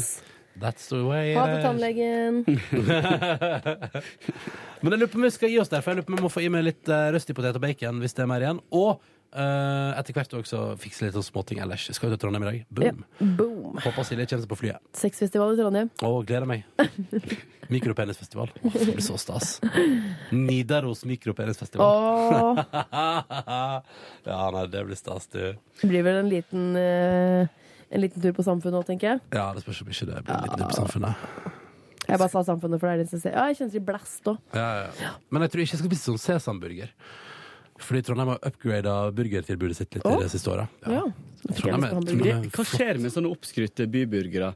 That's 0.61 0.89
the 0.91 1.01
way 1.07 1.35
Ha 1.35 1.47
is. 1.57 1.63
tannlegen. 1.65 2.45
Men 4.83 4.93
jeg 4.93 5.01
lurer 5.01 5.11
på 5.13 5.19
om 5.21 5.25
vi 5.25 5.31
skal 5.33 5.53
gi 5.53 5.59
oss 5.63 5.71
der, 5.73 5.83
for 5.85 5.93
jeg 5.93 6.01
lurer 6.01 6.09
på 6.09 6.13
om 6.13 6.19
vi 6.21 6.25
må 6.27 6.31
få 6.33 6.43
i 6.45 6.51
meg 6.53 6.65
litt 6.67 6.89
uh, 6.89 7.09
røstig 7.15 7.37
potet 7.37 7.57
og 7.57 7.63
bacon 7.65 8.01
hvis 8.03 8.15
det 8.17 8.25
er 8.25 8.29
mer 8.31 8.45
igjen. 8.45 8.61
Og 8.77 9.01
eh, 9.33 9.99
etter 9.99 10.17
hvert 10.17 10.35
også 10.41 10.61
fikse 10.81 11.07
litt 11.07 11.17
sånn 11.17 11.27
småting 11.27 11.61
ellers. 11.63 11.87
Jeg 11.91 11.99
skal 11.99 12.11
jo 12.11 12.17
til 12.17 12.23
Trondheim 12.25 12.47
i 12.47 12.49
dag. 12.49 12.59
Ja. 12.61 12.93
Boom. 13.21 13.35
Boom. 13.39 13.79
Håper 13.85 14.07
Silje 14.07 14.27
kommer 14.31 14.45
seg 14.45 14.51
på 14.51 14.59
flyet. 14.61 14.91
Sexfestival 14.97 15.55
i 15.55 15.61
Trondheim. 15.61 15.93
Å, 16.07 16.11
gleder 16.27 16.49
meg. 16.51 16.67
Mikropenisfestival. 17.75 18.51
Å, 18.51 18.73
det 18.75 18.89
blir 18.97 19.05
så 19.07 19.19
stas. 19.21 19.59
Nidaros 20.35 21.05
mikropenisfestival. 21.07 21.87
Åh, 21.87 22.61
ja, 24.27 24.43
nei, 24.57 24.67
det 24.73 24.85
blir 24.89 24.99
stas, 24.99 25.31
du. 25.31 25.43
det 25.83 25.91
blir 25.91 26.07
vel 26.07 26.25
en 26.25 26.31
liten, 26.31 26.69
uh, 26.75 27.71
en 27.91 28.03
liten 28.03 28.23
tur 28.23 28.35
på 28.35 28.47
Samfunnet 28.47 28.83
òg, 28.83 28.89
tenker 28.91 29.13
jeg. 29.13 29.25
Ja, 29.37 29.51
det 29.55 29.63
spørs 29.63 29.85
om 29.85 29.95
ikke 29.95 30.11
det 30.11 30.23
blir 30.27 30.35
en 30.35 30.47
liten 30.49 30.65
tur 30.65 30.73
på 30.73 30.81
samfunnet. 30.83 31.59
Jeg 32.11 32.19
bare 32.19 32.33
sa 32.33 32.43
Samfunnet, 32.43 32.81
for 32.83 32.91
det 32.91 32.93
er 32.95 33.03
det 33.05 33.11
som 33.13 33.23
ser 33.23 33.37
Ja, 33.37 33.47
jeg 33.51 33.61
kjenner 33.61 33.75
det 33.77 33.81
i 33.81 33.87
blast 33.87 34.31
òg. 34.31 34.39
Ja, 34.57 34.69
ja. 34.99 35.11
Men 35.31 35.47
jeg 35.47 35.53
tror 35.53 35.63
ikke 35.63 35.77
jeg 35.77 35.83
skal 35.85 35.93
spise 35.93 36.09
sånn 36.09 36.23
sesamburger. 36.23 36.95
Fordi 37.81 38.03
Trondheim 38.07 38.29
har 38.35 38.41
upgrada 38.51 38.97
burgertilbudet 39.17 39.77
sitt 39.79 39.95
litt 39.97 40.05
Å? 40.07 40.17
de 40.19 40.27
det 40.27 40.33
siste 40.35 40.53
året. 40.53 40.81
Ja. 40.87 41.05
Hamburger. 41.65 42.43
Hva 42.53 42.67
skjer 42.69 43.01
med 43.01 43.13
sånne 43.15 43.31
oppskrytte 43.33 43.87
byburgere? 43.91 44.55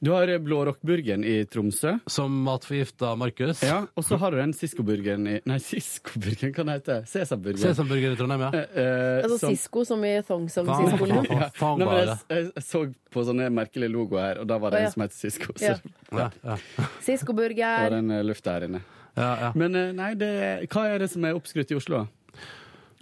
Du 0.00 0.12
har 0.14 0.30
Blårockburgeren 0.38 1.24
i 1.26 1.44
Tromsø. 1.50 1.96
Som 2.06 2.36
matforgifta 2.46 3.16
Markus. 3.18 3.62
Ja, 3.66 3.80
og 3.98 4.04
så 4.06 4.14
har 4.22 4.30
du 4.30 4.38
den 4.38 4.52
Sisko-burgeren 4.54 5.24
i 5.26 5.32
Nei, 5.48 5.56
Sisko-burgeren, 5.58 6.52
hva 6.54 6.76
heter 6.76 7.00
Sesamburgeren. 7.10 7.64
Sesamburger 7.64 8.14
i 8.14 8.18
Trondheim, 8.20 8.44
ja. 8.46 8.50
Eh, 8.54 8.78
eh, 8.78 9.22
Altså 9.24 9.38
som- 9.40 9.56
Sisko, 9.56 9.84
som 9.84 10.04
i 10.04 10.12
Thongsong 10.22 10.66
Faen, 10.70 10.90
Sisko. 10.92 11.06
faen, 11.06 11.50
faen 11.58 11.78
Nei, 11.78 11.86
men 11.88 11.96
jeg, 12.06 12.18
jeg, 12.28 12.62
så 12.62 12.84
på 13.10 13.24
sånne 13.26 13.50
merkelige 13.50 13.90
logoer 13.90 14.22
her, 14.22 14.38
og 14.38 14.46
da 14.46 14.58
var 14.58 14.70
det 14.70 14.84
ja. 14.84 14.86
en 14.86 14.92
som 14.92 15.02
het 15.02 15.12
Sisko. 15.18 15.52
Så 15.58 15.62
Ja. 15.64 15.76
Ja, 16.12 16.30
ja. 16.44 16.54
det 16.54 16.78
var 16.78 16.88
Sisko-burger. 17.02 17.92
en 17.98 18.10
eh, 18.10 18.22
luft 18.22 18.44
der 18.44 18.68
inne. 18.68 18.82
Ja, 19.16 19.36
ja. 19.40 19.52
Men 19.56 19.74
eh, 19.74 19.90
nei, 19.92 20.14
det, 20.14 20.68
hva 20.70 20.86
er 20.94 20.98
det 21.02 21.10
som 21.10 21.24
er 21.24 21.34
oppskrytt 21.34 21.72
i 21.72 21.74
Oslo? 21.74 22.06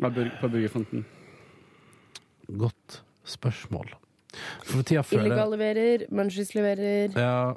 På 0.00 0.48
Burgerfronten? 0.52 1.04
Godt 2.60 3.00
spørsmål. 3.26 3.94
For 4.66 4.84
tida 4.86 5.02
føler 5.06 5.24
Illegal 5.30 5.50
leverer, 5.54 6.04
Munchies 6.14 6.52
leverer. 6.54 7.14
Ja, 7.16 7.54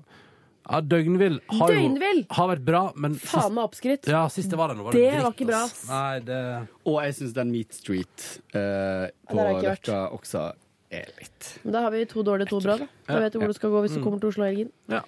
ja 0.70 0.80
Døgnvill 0.86 1.40
har 1.52 1.74
jo 1.74 1.76
Døgnvill! 1.76 2.22
har 2.38 2.48
vært 2.54 2.64
bra, 2.66 2.82
men 2.96 3.18
Faen 3.20 3.54
meg 3.58 3.68
oppskrytt. 3.68 4.08
Ja, 4.10 4.24
sist 4.32 4.50
det 4.54 4.58
var 4.60 4.72
det 4.72 4.78
nå. 4.80 4.86
Var 4.88 4.96
Det 4.96 5.04
dritt, 5.10 5.24
var 5.26 5.36
ikke 5.36 5.50
bra, 5.50 5.62
ass. 5.68 5.76
ass. 5.84 5.90
Nei, 5.92 6.20
det 6.30 6.40
Og 6.88 6.98
jeg 7.04 7.18
syns 7.20 7.36
den 7.36 7.52
Meat 7.52 7.76
Street 7.76 8.26
eh, 8.56 9.12
på 9.28 9.36
der 9.36 9.44
har 9.44 9.52
jeg 9.52 9.60
ikke. 9.60 9.76
Løkka 9.76 10.00
også 10.16 10.46
er 10.90 11.12
litt 11.20 11.50
Men 11.66 11.76
da 11.76 11.82
har 11.86 11.92
vi 11.94 12.06
to 12.10 12.24
dårlige, 12.26 12.50
to 12.50 12.62
bra. 12.64 12.78
Da, 12.80 12.88
da 13.10 13.14
Ja, 13.14 13.20
vet 13.28 13.36
du 13.36 13.40
hvor 13.44 13.52
du 13.52 13.58
skal 13.60 13.70
gå 13.76 13.84
hvis 13.84 13.98
du 13.98 14.02
kommer 14.06 14.24
til 14.24 14.32
Oslo 14.32 14.48
i 14.48 14.54
helgen. 14.54 14.72
Ja. 14.90 15.04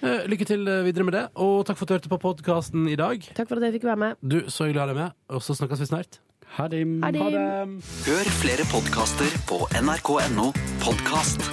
Eh, 0.00 0.22
Lykke 0.30 0.46
til 0.48 0.64
eh, 0.70 0.84
videre 0.86 1.04
med 1.08 1.18
det, 1.18 1.26
og 1.36 1.66
takk 1.68 1.76
for 1.80 1.84
at 1.84 1.90
du 1.90 1.98
hørte 1.98 2.14
på 2.14 2.20
podkasten 2.22 2.86
i 2.88 2.96
dag. 2.96 3.26
Takk 3.36 3.50
for 3.50 3.58
at 3.60 3.66
jeg 3.68 3.80
fikk 3.80 3.90
være 3.90 4.00
med. 4.06 4.22
Du, 4.22 4.38
så 4.48 4.68
hyggelig 4.70 4.80
å 4.80 4.86
ha 4.86 4.92
deg 4.94 5.00
med, 5.02 5.18
og 5.34 5.42
så 5.44 5.58
snakkes 5.58 5.82
vi 5.84 5.90
snart. 5.90 6.20
Ha 6.56 6.68
det. 6.68 6.84
Ha 7.02 7.10
det. 7.12 7.42
Hør 8.06 8.30
flere 8.40 8.64
podkaster 8.72 9.36
på 9.50 9.60
nrk.no 9.82 10.52
podkast. 10.84 11.44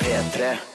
P3. 0.00 0.73